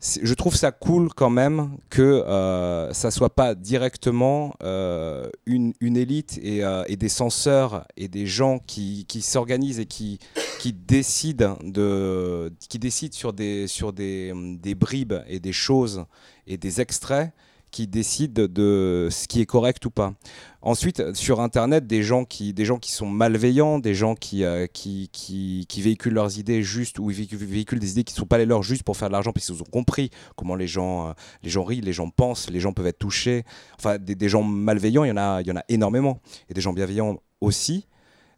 je 0.00 0.34
trouve 0.34 0.54
ça 0.54 0.72
cool 0.72 1.08
quand 1.08 1.30
même 1.30 1.78
que 1.88 2.02
euh, 2.02 2.92
ça 2.92 3.10
soit 3.10 3.34
pas 3.34 3.54
directement 3.54 4.54
euh, 4.62 5.28
une, 5.46 5.72
une, 5.80 5.96
élite 5.96 6.38
et, 6.42 6.62
et, 6.86 6.96
des 6.96 7.08
censeurs 7.08 7.86
et 7.96 8.08
des 8.08 8.26
gens 8.26 8.58
qui, 8.58 9.06
qui 9.06 9.22
s'organisent 9.22 9.80
et 9.80 9.86
qui, 9.86 10.18
qui, 10.58 10.72
décident 10.72 11.58
de, 11.64 12.52
qui 12.68 12.78
sur, 13.12 13.32
des, 13.32 13.66
sur 13.66 13.92
des, 13.92 14.32
des 14.60 14.74
bribes 14.74 15.14
et 15.26 15.40
des 15.40 15.52
choses 15.52 16.04
et 16.46 16.56
des 16.58 16.80
extraits 16.80 17.32
qui 17.70 17.86
décident 17.86 18.46
de 18.48 19.08
ce 19.10 19.26
qui 19.26 19.40
est 19.40 19.46
correct 19.46 19.84
ou 19.84 19.90
pas. 19.90 20.14
Ensuite, 20.62 21.14
sur 21.14 21.40
Internet, 21.40 21.86
des 21.86 22.02
gens 22.02 22.24
qui, 22.24 22.52
des 22.52 22.64
gens 22.64 22.78
qui 22.78 22.90
sont 22.90 23.06
malveillants, 23.06 23.78
des 23.78 23.94
gens 23.94 24.14
qui, 24.14 24.44
euh, 24.44 24.66
qui, 24.66 25.10
qui, 25.12 25.80
véhiculent 25.80 26.14
leurs 26.14 26.38
idées 26.38 26.62
juste 26.62 26.98
ou 26.98 27.08
véhiculent 27.08 27.78
des 27.78 27.92
idées 27.92 28.04
qui 28.04 28.14
ne 28.14 28.18
sont 28.18 28.26
pas 28.26 28.38
les 28.38 28.46
leurs 28.46 28.62
juste 28.62 28.82
pour 28.82 28.96
faire 28.96 29.08
de 29.08 29.12
l'argent 29.12 29.32
parce 29.32 29.46
qu'ils 29.46 29.62
ont 29.62 29.70
compris 29.70 30.10
comment 30.34 30.56
les 30.56 30.66
gens, 30.66 31.08
euh, 31.08 31.12
les 31.42 31.50
gens 31.50 31.64
rient, 31.64 31.80
les 31.80 31.92
gens 31.92 32.10
pensent, 32.10 32.50
les 32.50 32.60
gens 32.60 32.72
peuvent 32.72 32.86
être 32.86 32.98
touchés. 32.98 33.44
Enfin, 33.78 33.98
des, 33.98 34.14
des, 34.14 34.28
gens 34.28 34.42
malveillants, 34.42 35.04
il 35.04 35.08
y, 35.08 35.12
en 35.12 35.16
a, 35.16 35.40
il 35.40 35.46
y 35.46 35.52
en 35.52 35.56
a 35.56 35.64
énormément. 35.68 36.20
Et 36.48 36.54
des 36.54 36.60
gens 36.60 36.72
bienveillants 36.72 37.18
aussi. 37.40 37.86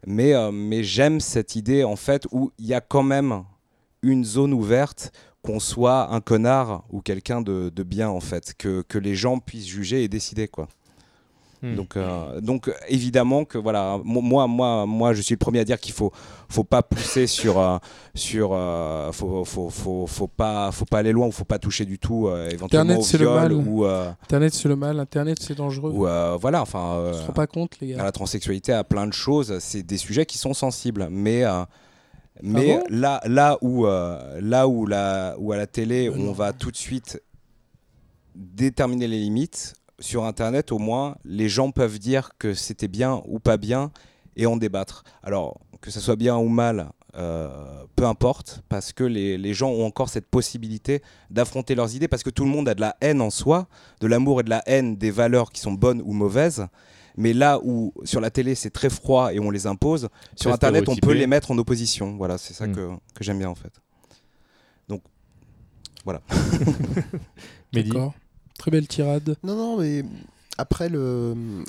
Mais, 0.05 0.33
euh, 0.33 0.51
mais 0.51 0.83
j'aime 0.83 1.19
cette 1.19 1.55
idée, 1.55 1.83
en 1.83 1.95
fait, 1.95 2.27
où 2.31 2.51
il 2.57 2.67
y 2.67 2.73
a 2.73 2.81
quand 2.81 3.03
même 3.03 3.43
une 4.01 4.23
zone 4.23 4.53
ouverte 4.53 5.11
qu'on 5.41 5.59
soit 5.59 6.11
un 6.13 6.21
connard 6.21 6.83
ou 6.89 7.01
quelqu'un 7.01 7.41
de, 7.41 7.83
bien 7.83 8.09
en 8.09 8.19
fait, 8.19 8.53
que, 8.57 8.81
que, 8.81 8.97
les 8.97 9.15
gens 9.15 9.39
puissent 9.39 9.67
juger 9.67 10.03
et 10.03 10.07
décider 10.07 10.47
quoi. 10.47 10.67
Hmm. 11.61 11.75
Donc, 11.75 11.97
euh, 11.97 12.39
donc 12.39 12.71
évidemment 12.87 13.43
que 13.43 13.57
voilà, 13.57 13.99
moi, 14.05 14.47
moi, 14.47 14.85
moi, 14.85 15.13
je 15.13 15.21
suis 15.21 15.33
le 15.33 15.39
premier 15.39 15.59
à 15.59 15.65
dire 15.65 15.77
qu'il 15.77 15.93
faut, 15.93 16.13
faut 16.47 16.63
pas 16.63 16.81
pousser 16.81 17.27
sur, 17.27 17.59
euh, 17.59 17.77
sur, 18.15 18.51
euh, 18.53 19.11
faut, 19.11 19.43
faut, 19.43 19.69
faut, 19.69 20.07
faut, 20.07 20.27
pas, 20.27 20.71
faut 20.71 20.85
pas 20.85 20.99
aller 20.99 21.11
loin 21.11 21.27
ou 21.27 21.31
faut 21.31 21.43
pas 21.43 21.59
toucher 21.59 21.83
du 21.83 21.99
tout 21.99 22.29
éventuellement 22.49 22.93
Internet, 22.93 23.13
au 23.13 23.17
viol 23.17 23.53
ou. 23.53 23.85
Internet 23.85 24.53
c'est 24.53 24.69
le 24.69 24.77
mal, 24.77 24.99
Internet 24.99 25.39
c'est 25.41 25.55
dangereux. 25.55 25.91
Ou 25.91 26.07
voilà, 26.39 26.61
enfin. 26.61 27.01
on 27.03 27.13
se 27.13 27.27
rend 27.27 27.33
pas 27.33 27.47
compte 27.47 27.77
les 27.81 27.89
gars. 27.89 28.01
À 28.01 28.03
la 28.05 28.13
transsexualité, 28.13 28.71
à 28.71 28.85
plein 28.85 29.07
de 29.07 29.13
choses, 29.13 29.59
c'est 29.59 29.83
des 29.83 29.97
sujets 29.97 30.25
qui 30.25 30.37
sont 30.37 30.53
sensibles, 30.53 31.09
mais 31.11 31.43
mais 32.41 32.79
ah 32.79 32.83
là, 32.89 33.21
là, 33.25 33.57
où, 33.61 33.85
euh, 33.85 34.39
là 34.41 34.67
où, 34.67 34.85
la, 34.85 35.35
où 35.39 35.51
à 35.51 35.57
la 35.57 35.67
télé, 35.67 36.09
on 36.09 36.31
va 36.31 36.53
tout 36.53 36.71
de 36.71 36.77
suite 36.77 37.21
déterminer 38.35 39.07
les 39.07 39.19
limites, 39.19 39.75
sur 39.99 40.25
Internet, 40.25 40.71
au 40.71 40.79
moins, 40.79 41.15
les 41.25 41.49
gens 41.49 41.71
peuvent 41.71 41.99
dire 41.99 42.31
que 42.39 42.53
c'était 42.53 42.87
bien 42.87 43.21
ou 43.27 43.39
pas 43.39 43.57
bien 43.57 43.91
et 44.35 44.45
en 44.45 44.57
débattre. 44.57 45.03
Alors, 45.23 45.59
que 45.81 45.91
ce 45.91 45.99
soit 45.99 46.15
bien 46.15 46.37
ou 46.37 46.47
mal, 46.47 46.89
euh, 47.15 47.49
peu 47.95 48.05
importe, 48.05 48.63
parce 48.69 48.93
que 48.93 49.03
les, 49.03 49.37
les, 49.37 49.53
gens 49.53 49.69
ont 49.69 49.85
encore 49.85 50.09
cette 50.09 50.27
possibilité 50.27 51.01
d'affronter 51.29 51.75
leurs 51.75 51.95
idées, 51.95 52.07
parce 52.07 52.23
que 52.23 52.29
tout 52.29 52.43
le 52.43 52.49
monde 52.49 52.69
a 52.69 52.75
de 52.75 52.81
la 52.81 52.95
haine 53.01 53.21
en 53.21 53.29
soi, 53.29 53.67
de 53.99 54.07
l'amour 54.07 54.41
et 54.41 54.43
de 54.43 54.49
la 54.49 54.63
haine 54.67 54.95
des 54.95 55.11
valeurs 55.11 55.51
qui 55.51 55.61
sont 55.61 55.73
bonnes 55.73 56.01
ou 56.05 56.13
mauvaises. 56.13 56.67
Mais 57.19 57.33
là 57.33 57.59
où 57.63 57.93
sur 58.05 58.21
la 58.21 58.31
télé 58.31 58.55
c'est 58.55 58.69
très 58.69 58.89
froid 58.89 59.33
et 59.33 59.39
on 59.39 59.51
les 59.51 59.67
impose, 59.67 60.07
sur 60.35 60.51
Internet 60.53 60.87
on 60.87 60.95
peut 60.95 61.13
les 61.13 61.27
mettre 61.27 61.51
en 61.51 61.57
opposition. 61.57 62.15
Voilà, 62.15 62.37
c'est 62.37 62.53
ça 62.53 62.65
hmm. 62.65 62.75
que, 62.75 62.89
que 63.13 63.23
j'aime 63.23 63.37
bien 63.37 63.49
en 63.49 63.55
fait. 63.55 63.73
Donc 64.87 65.03
voilà. 66.05 66.21
D'accord. 67.73 68.13
Très 68.57 68.71
belle 68.71 68.87
tirade. 68.87 69.35
Non, 69.43 69.55
non, 69.55 69.77
mais 69.79 70.03
après, 70.57 70.89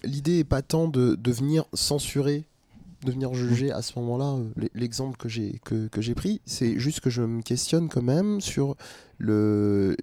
l'idée 0.05 0.39
est 0.39 0.45
pas 0.45 0.63
tant 0.63 0.89
de, 0.89 1.17
de 1.17 1.33
venir 1.33 1.65
censurer 1.75 2.45
de 3.05 3.13
venir 3.13 3.33
juger 3.35 3.71
à 3.73 3.83
ce 3.83 3.99
moment-là 3.99 4.37
euh, 4.37 4.69
l'exemple 4.75 5.17
que 5.17 5.29
j'ai 5.29 5.59
que, 5.65 5.89
que 5.89 6.03
j'ai 6.03 6.15
pris 6.15 6.41
c'est 6.45 6.79
juste 6.79 7.01
que 7.01 7.09
je 7.09 7.23
me 7.23 7.41
questionne 7.41 7.89
quand 7.89 8.03
même 8.03 8.43
sur 8.43 8.77
le 9.19 9.97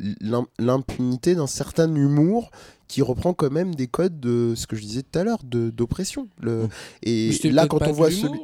l'impunité 0.57 1.35
d'un 1.35 1.45
certain 1.47 1.93
humour 1.93 2.49
qui 2.87 3.01
reprend 3.01 3.33
quand 3.33 3.51
même 3.51 3.75
des 3.75 3.87
codes 3.87 4.19
de 4.19 4.53
ce 4.55 4.67
que 4.67 4.75
je 4.75 4.81
disais 4.81 5.03
tout 5.03 5.19
à 5.19 5.23
l'heure, 5.23 5.39
d'oppression. 5.43 6.27
Le... 6.39 6.67
Et 7.03 7.31
là, 7.49 7.67
quand 7.67 7.81
on 7.81 7.91
voit 7.91 8.11
celui. 8.11 8.39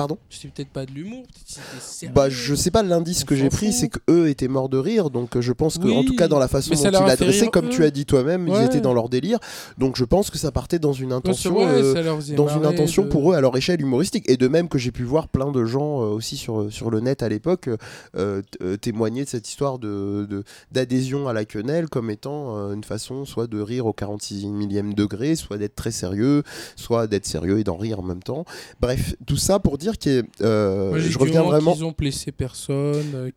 Pardon 0.00 0.16
C'est 0.30 0.50
peut-être 0.50 0.70
pas 0.70 0.86
de 0.86 0.92
l'humour. 0.92 1.24
Bah, 2.14 2.30
je 2.30 2.54
sais 2.54 2.70
pas, 2.70 2.82
l'indice 2.82 3.24
que 3.24 3.36
j'ai 3.36 3.50
pris, 3.50 3.70
c'est 3.70 3.90
qu'eux 3.90 4.30
étaient 4.30 4.48
morts 4.48 4.70
de 4.70 4.78
rire. 4.78 5.10
Donc 5.10 5.38
je 5.38 5.52
pense 5.52 5.76
que, 5.76 5.88
en 5.88 6.04
tout 6.04 6.16
cas, 6.16 6.26
dans 6.26 6.38
la 6.38 6.48
façon 6.48 6.72
dont 6.72 6.82
ils 6.82 6.90
l'adressaient, 6.90 7.48
comme 7.48 7.68
tu 7.68 7.84
as 7.84 7.90
dit 7.90 8.06
toi-même, 8.06 8.48
ils 8.48 8.64
étaient 8.64 8.80
dans 8.80 8.94
leur 8.94 9.10
délire. 9.10 9.38
Donc 9.76 9.98
je 9.98 10.04
pense 10.06 10.30
que 10.30 10.38
ça 10.38 10.52
partait 10.52 10.78
dans 10.78 10.94
une 10.94 11.12
intention, 11.12 11.54
euh, 11.60 12.34
dans 12.34 12.48
une 12.48 12.64
intention 12.64 13.08
pour 13.08 13.30
eux 13.30 13.34
à 13.34 13.42
leur 13.42 13.54
échelle 13.58 13.82
humoristique. 13.82 14.24
Et 14.26 14.38
de 14.38 14.48
même 14.48 14.70
que 14.70 14.78
j'ai 14.78 14.90
pu 14.90 15.02
voir 15.02 15.28
plein 15.28 15.52
de 15.52 15.66
gens 15.66 16.00
euh, 16.00 16.06
aussi 16.06 16.38
sur, 16.38 16.72
sur 16.72 16.90
le 16.90 17.00
net 17.00 17.22
à 17.22 17.28
l'époque 17.28 17.68
euh, 18.16 18.40
témoigner 18.80 19.24
de 19.24 19.28
cette 19.28 19.50
histoire 19.50 19.78
d'adhésion 19.78 21.24
de, 21.24 21.28
à 21.28 21.34
la 21.34 21.44
quenelle 21.44 21.90
comme 21.90 22.08
étant 22.08 22.72
une 22.72 22.84
façon 22.84 23.26
soit 23.26 23.48
de 23.48 23.60
rire 23.60 23.84
au 23.84 23.92
46 23.92 24.46
millième 24.46 24.94
degré, 24.94 25.36
soit 25.36 25.58
d'être 25.58 25.74
très 25.74 25.90
sérieux, 25.90 26.42
soit 26.76 27.06
d'être 27.06 27.26
sérieux 27.26 27.58
et 27.58 27.64
d'en 27.64 27.76
rire 27.76 28.00
en 28.00 28.04
même 28.04 28.22
temps. 28.22 28.46
Bref, 28.80 29.14
tout 29.26 29.36
ça 29.36 29.58
pour 29.58 29.76
dire 29.76 29.89
que 29.98 30.24
euh, 30.40 30.98
je 30.98 31.18
reviens 31.18 31.42
vraiment. 31.42 31.74
Qu'ils 31.74 31.84
ont 31.84 31.94
blessé 31.96 32.32
personne, 32.32 33.12
euh, 33.14 33.30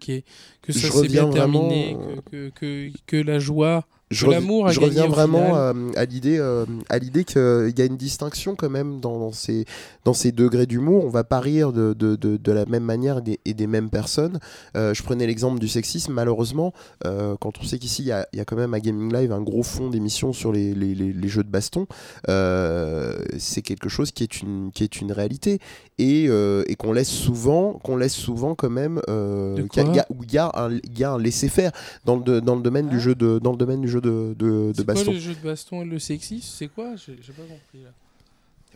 que 0.62 0.72
ça 0.72 0.90
s'est 0.90 1.08
bien 1.08 1.30
terminé, 1.30 1.98
que, 2.32 2.50
que, 2.50 2.90
que, 3.06 3.18
la 3.18 3.40
joie 3.40 3.86
je, 4.14 4.28
l'amour 4.28 4.70
je 4.70 4.80
reviens 4.80 5.08
vraiment 5.08 5.58
euh, 5.58 5.74
à 5.96 6.06
l'idée 6.06 6.38
euh, 6.38 6.66
à 6.90 7.00
l'idée 7.00 7.24
qu'il 7.24 7.74
y 7.78 7.82
a 7.82 7.86
une 7.86 7.98
distinction 7.98 8.56
quand 8.56 8.70
même 8.70 9.00
dans, 9.00 9.32
ces, 9.32 9.66
dans 10.06 10.14
ces 10.14 10.32
degrés 10.32 10.66
d'humour. 10.66 11.06
On 11.06 11.10
va 11.10 11.24
pas 11.24 11.40
rire 11.40 11.72
de, 11.74 11.94
de, 11.94 12.16
de, 12.16 12.52
la 12.52 12.66
même 12.66 12.84
manière 12.84 13.22
et 13.46 13.54
des, 13.54 13.68
mêmes 13.68 13.90
personnes. 13.90 14.40
Euh, 14.76 14.94
je 14.94 15.04
prenais 15.04 15.26
l'exemple 15.26 15.60
du 15.60 15.68
sexisme. 15.68 16.14
Malheureusement, 16.14 16.74
quand 17.04 17.60
on 17.60 17.64
sait 17.64 17.80
qu'ici, 17.80 18.04
il 18.04 18.08
y 18.08 18.12
a, 18.12 18.28
y 18.34 18.40
a, 18.40 18.46
quand 18.46 18.56
même 18.56 18.74
à 18.74 18.80
Gaming 18.80 19.14
Live 19.14 19.32
un 19.32 19.42
gros 19.42 19.64
fond 19.64 19.90
d'émissions 19.90 20.34
sur 20.34 20.52
les, 20.52 20.74
les, 20.74 20.94
les, 20.96 21.28
jeux 21.28 21.44
de 21.44 21.50
baston, 21.50 21.88
c'est 22.28 23.62
quelque 23.62 23.90
chose 23.90 24.12
qui 24.12 24.24
est 24.24 24.42
une, 24.42 24.72
qui 24.74 24.84
est 24.84 25.02
une 25.02 25.12
réalité 25.12 25.60
et, 25.98 26.26
et 26.26 26.76
qu'on 26.76 26.94
laisse 26.94 27.10
souvent 27.10 27.74
qu'on 27.84 27.98
laisse 27.98 28.14
souvent 28.14 28.56
quand 28.56 28.70
même 28.70 29.02
qu'il 29.06 29.84
y, 29.84 30.34
y, 30.34 30.38
a 30.38 30.52
un, 30.56 30.80
y 30.98 31.04
a 31.04 31.12
un 31.12 31.20
laisser-faire 31.20 31.72
dans 32.06 32.18
le, 32.18 32.42
dans 32.42 32.56
le 32.56 32.62
domaine 32.62 32.88
du 32.88 33.00
jeu 33.00 33.16
de 33.16 33.40
dans 33.40 33.52
le 33.52 33.58
domaine 33.58 33.82
du 33.82 33.88
jeu 33.88 34.02
de, 34.04 34.36
de, 34.38 34.72
de 34.76 34.84
baston. 34.84 35.06
Quoi, 35.06 35.14
le 35.14 35.20
jeu 35.20 35.34
de 35.34 35.44
baston 35.44 35.82
et 35.82 35.86
le 35.86 36.00
sexisme, 36.00 36.48
c'est 36.58 36.68
quoi? 36.68 36.96
J'ai 36.96 37.16
pas 37.16 37.42
compris 37.42 37.84
là. 37.84 37.90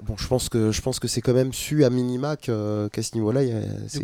Bon, 0.06 0.14
je 0.18 0.28
pense 0.28 0.48
que 0.50 0.72
je 0.72 0.82
pense 0.82 1.00
que 1.00 1.08
c'est 1.08 1.22
quand 1.22 1.34
même 1.34 1.54
su 1.54 1.84
à 1.84 1.90
minima 1.90 2.36
qu'à 2.36 2.52
ce 3.02 3.16
niveau-là, 3.16 3.42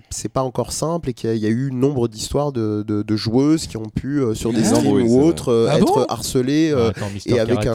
c'est 0.10 0.30
pas 0.30 0.42
encore 0.42 0.72
simple 0.72 1.10
et 1.10 1.14
qu'il 1.14 1.36
y, 1.38 1.46
a 1.46 1.50
eu 1.50 1.72
nombre 1.72 2.08
d'histoires 2.08 2.52
de, 2.52 2.84
de, 2.88 3.04
de, 3.04 3.16
joueuses 3.16 3.68
qui 3.68 3.78
ont 3.78 3.90
pu 3.94 4.20
euh, 4.20 4.34
sur 4.34 4.52
des 4.52 4.64
streams 4.64 5.08
ou 5.08 5.22
autres 5.22 5.50
euh, 5.52 5.68
ah 5.70 5.78
être 5.78 6.06
harcelées 6.10 6.72
euh, 6.72 6.92
et 7.26 7.40
avec 7.40 7.66
un, 7.66 7.72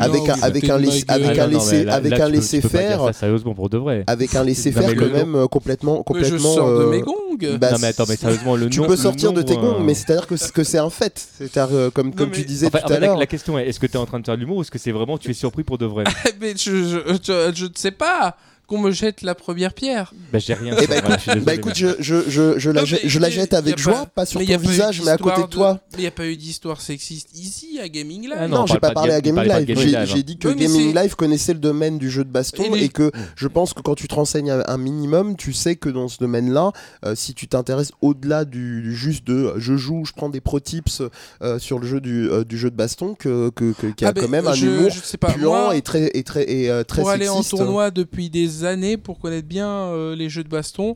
avec, 0.00 0.28
un, 0.28 0.42
avec 0.42 0.68
un 0.68 0.74
avec 1.08 1.38
un 1.38 1.46
laisser 1.46 1.86
avec 1.86 2.12
un 2.20 2.28
laisser 2.28 2.60
faire 2.60 3.14
sérieusement 3.14 3.54
pour 3.54 3.68
de 3.68 3.78
vrai. 3.78 4.04
avec 4.06 4.34
un 4.34 4.42
laisser 4.42 4.72
faire 4.72 4.94
quand 4.96 5.12
même 5.12 5.46
complètement 5.48 6.02
complètement 6.02 6.38
je 6.38 6.54
sors 6.54 6.78
de 6.80 6.84
mes 6.86 7.02
gonds 7.02 7.14
Bah, 7.58 7.72
non 7.72 7.78
mais 7.80 7.88
attends, 7.88 8.04
mais 8.08 8.16
sérieusement, 8.16 8.56
le 8.56 8.68
Tu 8.68 8.80
nom- 8.80 8.86
peux 8.86 8.92
le 8.92 8.98
sortir 8.98 9.32
de 9.32 9.42
tes 9.42 9.54
gongs, 9.56 9.80
euh, 9.80 9.84
mais 9.84 9.94
c'est-à-dire 9.94 10.26
que, 10.26 10.34
que 10.52 10.64
c'est 10.64 10.78
un 10.78 10.90
fait. 10.90 11.28
C'est-à-dire, 11.38 11.74
euh, 11.74 11.90
comme, 11.90 12.14
comme 12.14 12.30
mais- 12.30 12.36
tu 12.36 12.44
disais 12.44 12.66
en 12.66 12.70
fait- 12.70 12.78
tout 12.80 12.84
en 12.84 12.88
fait, 12.88 12.94
à 12.94 13.00
l'heure. 13.00 13.18
la 13.18 13.26
question 13.26 13.58
est 13.58 13.68
est-ce 13.68 13.80
que 13.80 13.86
tu 13.86 13.94
es 13.94 13.96
en 13.96 14.06
train 14.06 14.20
de 14.20 14.24
faire 14.24 14.36
de 14.36 14.40
l'humour 14.40 14.58
ou 14.58 14.60
est-ce 14.62 14.70
que 14.70 14.78
c'est 14.78 14.92
vraiment 14.92 15.18
tu 15.18 15.30
es 15.30 15.34
surpris 15.34 15.64
pour 15.64 15.78
de 15.78 15.86
vrai? 15.86 16.04
Mais 16.40 16.54
je, 16.56 17.02
je, 17.50 17.56
je, 17.56 17.64
je 17.64 17.66
ne 17.66 17.76
sais 17.76 17.90
pas 17.90 18.36
qu'on 18.66 18.78
me 18.78 18.90
jette 18.90 19.22
la 19.22 19.34
première 19.34 19.74
pierre. 19.74 20.12
Bah 20.32 20.38
j'ai 20.38 20.54
rien. 20.54 20.74
Eh 20.80 20.86
bah, 20.86 20.96
je 21.24 21.38
Bah 21.40 21.54
écoute, 21.54 21.72
mais- 21.80 21.80
je, 21.80 21.88
je, 22.00 22.28
je, 22.28 22.58
je 22.58 22.70
la, 22.70 22.80
Non, 22.82 22.86
je 22.86 23.18
la 23.18 23.30
jette 23.30 23.54
avec 23.54 23.78
joie, 23.78 24.06
pas 24.06 24.24
sur 24.26 24.40
ton 24.44 24.56
visage, 24.58 25.02
mais 25.04 25.10
à 25.10 25.16
côté 25.18 25.42
de 25.42 25.46
toi. 25.48 25.80
Mais 25.92 25.98
il 25.98 26.00
n'y 26.02 26.06
a 26.06 26.10
pas 26.10 26.26
eu 26.26 26.36
d'histoire 26.36 26.80
sexiste 26.80 27.36
ici 27.36 27.78
à 27.82 27.88
Gaming 27.88 28.22
Live. 28.22 28.36
Ah 28.38 28.48
Non, 28.48 28.62
on 28.62 28.66
j'ai 28.66 28.74
pas 28.74 28.88
pas 28.88 28.94
parlé 28.94 29.12
à 29.12 29.20
Gaming 29.20 29.44
Live. 29.44 29.66
Gaming 29.66 29.82
J'ai 29.84 29.90
Live, 29.98 30.10
hein. 30.16 30.22
dit 30.24 30.38
que 30.38 30.48
Oui, 30.48 30.56
Gaming 30.56 30.94
Live 30.94 31.14
connaissait 31.16 31.52
le 31.52 31.58
domaine 31.60 31.98
du 31.98 32.10
jeu 32.10 32.24
de 32.24 32.30
baston 32.30 32.64
Et 32.64 32.70
les- 32.70 32.84
et 32.84 32.88
que 32.88 33.10
je 33.36 33.48
pense 33.48 33.74
que 33.74 33.82
quand 33.82 33.94
tu 33.94 34.08
te 34.08 34.14
renseignes 34.14 34.50
un 34.66 34.78
minimum, 34.78 35.36
tu 35.36 35.52
sais 35.52 35.76
que 35.76 35.88
dans 35.88 36.08
ce 36.08 36.18
domaine-là, 36.18 36.72
euh, 37.04 37.14
si 37.14 37.34
tu 37.34 37.48
t'intéresses 37.48 37.92
au-delà 38.02 38.44
du, 38.44 38.94
juste 38.94 39.26
de 39.26 39.34
euh, 39.34 39.54
je 39.58 39.76
joue, 39.76 40.04
je 40.04 40.12
prends 40.12 40.28
des 40.28 40.40
pro 40.40 40.60
tips 40.60 41.02
euh, 41.42 41.58
sur 41.58 41.78
le 41.78 41.86
jeu 41.86 42.00
du, 42.00 42.28
euh, 42.30 42.44
du 42.44 42.56
jeu 42.58 42.70
de 42.70 42.76
baston, 42.76 43.14
que, 43.14 43.50
que, 43.50 43.72
que- 43.72 43.86
qu'il 43.88 44.02
y 44.02 44.04
a 44.04 44.08
Ah, 44.08 44.12
ben, 44.12 44.22
quand 44.22 44.28
même 44.30 44.46
un 44.46 44.54
je, 44.54 44.66
humour 44.66 44.90
je 44.90 45.00
sais 45.00 45.18
pas. 45.18 45.32
puant 45.32 45.70
et 45.72 45.82
très, 45.82 46.10
et 46.14 46.22
très, 46.22 46.44
et, 46.50 46.70
très 46.86 47.02
pour 47.02 47.10
aller 47.10 47.28
en 47.28 47.42
tournoi 47.42 47.90
depuis 47.90 48.30
des 48.30 48.53
années, 48.62 48.96
pour 48.96 49.18
connaître 49.18 49.48
bien 49.48 49.68
euh, 49.68 50.14
les 50.14 50.28
jeux 50.28 50.44
de 50.44 50.48
baston, 50.48 50.94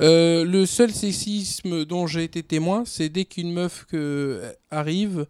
euh, 0.00 0.44
le 0.44 0.64
seul 0.64 0.90
sexisme 0.90 1.84
dont 1.84 2.06
j'ai 2.06 2.24
été 2.24 2.42
témoin, 2.42 2.84
c'est 2.86 3.10
dès 3.10 3.26
qu'une 3.26 3.52
meuf 3.52 3.84
que, 3.84 4.40
euh, 4.42 4.52
arrive, 4.70 5.26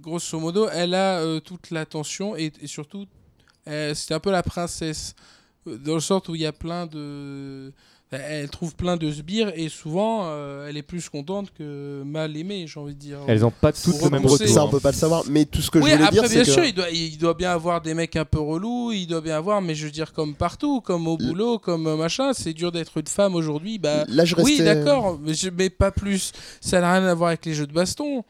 grosso 0.00 0.40
modo, 0.40 0.68
elle 0.72 0.94
a 0.94 1.40
toute 1.40 1.70
l'attention 1.70 2.34
et, 2.36 2.52
et 2.60 2.66
surtout, 2.66 3.06
c'est 3.66 4.12
un 4.12 4.18
peu 4.18 4.32
la 4.32 4.42
princesse, 4.42 5.14
dans 5.64 5.94
le 5.94 6.00
sort 6.00 6.22
où 6.28 6.34
il 6.34 6.40
y 6.40 6.46
a 6.46 6.52
plein 6.52 6.86
de... 6.86 7.72
Elle 8.10 8.48
trouve 8.48 8.74
plein 8.74 8.96
de 8.96 9.10
sbires 9.10 9.52
et 9.54 9.68
souvent 9.68 10.22
euh, 10.24 10.66
elle 10.68 10.78
est 10.78 10.82
plus 10.82 11.10
contente 11.10 11.48
que 11.56 12.02
mal 12.06 12.34
aimée, 12.38 12.64
j'ai 12.66 12.80
envie 12.80 12.94
de 12.94 12.98
dire. 12.98 13.18
Elles 13.26 13.44
ont 13.44 13.50
pas 13.50 13.70
toutes 13.70 14.00
le 14.02 14.08
même 14.08 14.24
retour. 14.24 14.48
Ça, 14.48 14.64
on 14.64 14.68
hein. 14.68 14.70
peut 14.70 14.80
pas 14.80 14.92
le 14.92 14.96
savoir. 14.96 15.24
Mais 15.28 15.44
tout 15.44 15.60
ce 15.60 15.70
que 15.70 15.78
oui, 15.78 15.90
je 15.90 15.94
voulais 15.96 16.04
après, 16.06 16.12
dire, 16.20 16.22
bien 16.22 16.44
c'est 16.44 16.50
sûr, 16.50 16.62
que. 16.62 16.68
il 16.68 16.74
doit, 16.74 16.88
il 16.90 17.18
doit 17.18 17.34
bien 17.34 17.50
avoir 17.50 17.82
des 17.82 17.92
mecs 17.92 18.16
un 18.16 18.24
peu 18.24 18.40
relous, 18.40 18.92
il 18.92 19.06
doit 19.06 19.20
bien 19.20 19.36
avoir, 19.36 19.60
mais 19.60 19.74
je 19.74 19.84
veux 19.84 19.90
dire, 19.92 20.14
comme 20.14 20.34
partout, 20.34 20.80
comme 20.80 21.06
au 21.06 21.18
Le- 21.18 21.26
boulot, 21.26 21.58
comme 21.58 21.86
euh, 21.86 21.96
machin, 21.96 22.32
c'est 22.32 22.54
dur 22.54 22.72
d'être 22.72 22.96
une 22.96 23.06
femme 23.06 23.34
aujourd'hui. 23.34 23.78
Bah, 23.78 24.04
Là, 24.08 24.24
je 24.24 24.34
restais. 24.34 24.52
oui, 24.52 24.62
d'accord, 24.64 25.18
mais, 25.22 25.34
je- 25.34 25.50
mais 25.50 25.68
pas 25.68 25.90
plus. 25.90 26.32
Ça 26.62 26.80
n'a 26.80 26.90
rien 26.94 27.04
à 27.06 27.12
voir 27.14 27.28
avec 27.28 27.44
les 27.44 27.52
jeux 27.52 27.66
de 27.66 27.74
baston. 27.74 28.24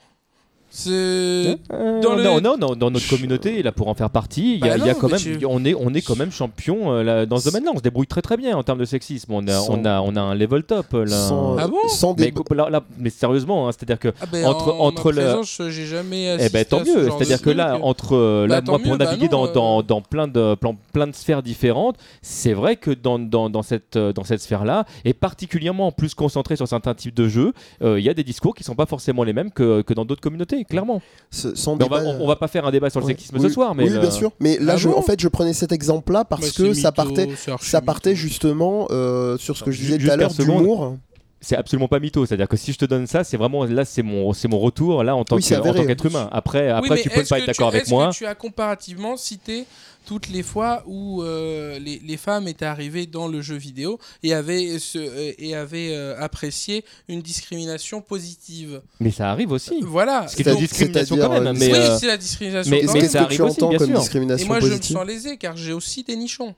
Euh, 0.86 1.56
Dans 2.02 2.14
le- 2.14 2.22
Non, 2.22 2.40
non, 2.40 2.56
non, 2.59 2.74
dans 2.76 2.90
notre 2.90 3.09
communauté, 3.09 3.62
là 3.62 3.72
pour 3.72 3.88
en 3.88 3.94
faire 3.94 4.10
partie, 4.10 4.55
il 4.55 4.60
y 4.64 4.68
a, 4.68 4.76
Bah 4.76 4.76
il 4.78 4.86
y 4.86 4.90
a 4.90 4.92
non, 4.94 4.98
quand 5.00 5.06
mais 5.09 5.12
même, 5.24 5.38
tu- 5.38 5.46
on 5.46 5.64
est, 5.64 5.74
on 5.74 5.92
est 5.94 6.02
quand 6.02 6.16
même 6.16 6.30
champion 6.30 6.92
euh, 6.92 7.02
là, 7.02 7.26
dans 7.26 7.38
ce 7.38 7.46
domaine-là. 7.46 7.70
On 7.74 7.78
se 7.78 7.82
débrouille 7.82 8.06
très 8.06 8.22
très 8.22 8.36
bien 8.36 8.56
en 8.56 8.62
termes 8.62 8.78
de 8.78 8.84
sexisme. 8.84 9.32
On 9.32 9.46
a, 9.48 9.52
Sans- 9.52 9.74
on 9.78 9.84
a, 9.84 10.00
on 10.00 10.14
a 10.16 10.20
un 10.20 10.34
level 10.34 10.62
top 10.64 10.92
là. 10.92 11.06
Sans, 11.06 11.56
Ah 11.59 11.66
bon 11.68 11.76
sans 11.88 12.14
mais, 12.18 12.32
là- 12.55 12.68
là- 12.70 12.82
sérieusement, 13.10 13.68
hein, 13.68 13.72
c'est-à-dire 13.72 13.98
que 13.98 14.09
Ah 14.20 14.26
ben, 14.30 14.44
Entre- 14.46 14.72
en, 14.72 14.86
entre 14.86 15.12
le- 15.12 15.42
j'ai 15.70 15.86
jamais 15.86 16.36
Eh 16.40 16.48
ben 16.48 16.64
tant 16.64 16.84
ce 16.84 16.90
mieux, 16.90 17.10
c'est-à-dire 17.10 17.42
que 17.42 17.50
là, 17.50 17.78
entre 17.82 18.14
euh, 18.16 18.46
là, 18.46 18.56
Bah, 18.60 18.66
tant 18.66 18.72
moi 18.72 18.78
pour 18.78 18.92
mieux, 18.92 18.96
bah 18.98 19.05
naviguer 19.06 19.28
dans, 19.28 19.46
euh. 19.46 20.00
plein 20.09 20.28
de 20.28 20.55
plein, 20.55 20.76
plein 20.92 21.06
de 21.06 21.14
sphères 21.14 21.42
différentes, 21.42 21.96
c'est 22.22 22.52
vrai 22.52 22.76
que 22.76 22.90
dans, 22.90 23.18
dans, 23.18 23.50
dans 23.50 23.62
cette 23.62 23.96
dans 23.98 24.24
cette 24.24 24.40
sphère-là, 24.40 24.84
et 25.05 25.12
particulièrement 25.14 25.92
plus 25.92 26.14
concentré 26.14 26.56
sur 26.56 26.68
certains 26.68 26.94
types 26.94 27.14
de 27.14 27.28
jeux, 27.28 27.52
il 27.82 27.98
y 28.00 28.09
a 28.09 28.14
des 28.14 28.24
discours 28.24 28.55
qui 28.55 28.64
sont 28.64 28.74
pas 28.74 28.86
forcément 28.86 29.24
les 29.24 29.32
mêmes 29.32 29.50
que, 29.50 29.82
que 29.82 29.94
dans 29.94 30.05
d'autres 30.05 30.20
communautés, 30.20 30.64
clairement. 30.69 31.01
ce- 31.31 31.55
Sans 31.55 31.77
Mais 31.77 31.85
on 31.85 31.89
va, 31.89 32.01
débat- 32.01 32.11
on, 32.19 32.24
on 32.24 32.27
va 32.28 32.36
pas 32.36 32.49
faire 32.49 32.65
un 32.66 32.70
débat 32.70 32.90
sur 32.90 33.01
le 33.01 33.07
Ouais. 33.07 33.12
sexisme 33.12 33.36
Oui, 33.36 33.43
ce 33.43 33.49
soir, 33.49 33.74
mais 33.74 33.85
oui, 33.85 33.90
le- 33.90 34.01
bien 34.01 34.11
sûr. 34.11 34.32
Mais 34.40 34.59
là, 34.59 34.74
Ah 34.74 34.77
je, 34.77 34.89
bon 34.89 34.97
en 34.97 35.03
fait, 35.03 35.20
je 35.20 35.28
prenais 35.28 35.53
cet 35.53 35.73
exemple-là 35.73 36.24
parce 36.24 36.43
Bah, 36.43 36.49
que 36.57 36.73
c'est 36.74 36.81
ça 36.81 36.93
partait, 36.93 37.28
ça 37.61 37.81
partait 37.81 38.15
justement 38.15 38.86
euh, 38.90 39.36
sur 39.39 39.57
ce 39.57 39.65
que 39.65 39.70
je 39.70 39.78
disais 39.81 39.99
tout 39.99 40.11
à 40.11 40.16
l'heure 40.16 40.32
d'humour. 40.32 40.97
c'est 41.40 41.57
absolument 41.57 41.86
pas 41.89 42.01
mytho. 42.01 42.27
C'est-à-dire 42.27 42.49
que 42.49 42.57
si 42.57 42.73
je 42.73 42.78
te 42.78 42.85
donne 42.85 43.07
ça, 43.07 43.23
c'est 43.24 43.36
vraiment 43.36 43.65
là, 43.65 43.85
c'est 43.85 44.03
mon, 44.03 44.32
c'est 44.32 44.49
mon 44.49 44.59
retour 44.59 45.05
là 45.05 45.15
en 45.15 45.24
tant 45.24 45.36
Oui, 45.36 45.43
que- 45.43 45.47
c'est 45.49 45.57
en 45.57 45.62
tant 45.62 45.69
avéré. 45.70 45.86
qu'être 45.86 46.07
humain. 46.07 46.28
Après, 46.32 46.65
Oui, 46.65 46.70
après 46.70 47.01
tu 47.03 47.09
peux 47.11 47.23
pas 47.23 47.39
être 47.39 47.47
d'accord 47.47 47.69
avec 47.69 47.89
moi. 47.89 48.11
que 48.11 48.15
tu 48.16 48.27
as 48.27 48.35
comparativement 48.35 49.16
cité 49.16 49.65
toutes 50.09 50.28
les 50.30 50.43
fois 50.43 50.82
où 50.86 51.22
euh, 51.22 51.78
les, 51.78 51.98
les 52.02 52.16
femmes 52.16 52.48
étaient 52.48 52.64
arrivées 52.64 53.05
dans 53.05 53.28
le 53.28 53.43
jeu 53.43 53.56
vidéo 53.56 53.98
et 54.22 54.32
avaient, 54.32 54.78
ce- 54.78 54.97
euh, 54.97 55.35
et 55.36 55.55
avaient 55.55 55.93
euh, 55.94 56.18
apprécié 56.18 56.82
une 57.09 57.20
discrimination 57.20 58.01
positive. 58.01 58.80
Mais 59.01 59.10
ça 59.10 59.30
arrive 59.30 59.52
aussi. 59.52 59.80
Voilà. 59.82 60.26
Ce 60.26 60.35
qui 60.35 60.40
est 60.40 60.47
une 60.47 60.52
Donc- 60.52 60.60
discrimination 60.62 61.16
quand 61.18 61.28
même. 61.43 61.59
Mais, 61.59 61.66
oui, 61.66 61.74
euh, 61.78 61.98
c'est 62.01 62.06
la 62.06 62.16
discrimination. 62.16 62.70
mais- 62.70 62.86
quand 62.86 62.93
Qu'est-ce 62.94 62.94
mais 62.94 63.02
même. 63.02 63.10
ça 63.10 63.22
arrive 63.22 63.43
aussi, 63.43 63.56
bien 63.60 63.68
comme 63.78 63.86
sûr. 64.02 64.16
Et 64.39 64.44
moi, 64.47 64.60
je 64.60 64.66
me 64.68 64.80
sens 64.80 65.06
lésé 65.06 65.36
car 65.36 65.55
j'ai 65.59 65.74
aussi 65.74 66.05
des 66.05 66.16
nichons. 66.16 66.55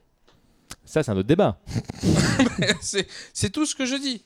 ça, 0.85 1.03
c'est 1.03 1.11
un 1.11 1.17
autre 1.17 1.27
débat. 1.27 1.59
c'est 2.81 3.05
c'est 3.33 3.49
tout 3.49 3.65
ce 3.65 3.75
que 3.75 3.85
je 3.85 3.95
dis. 3.95 4.23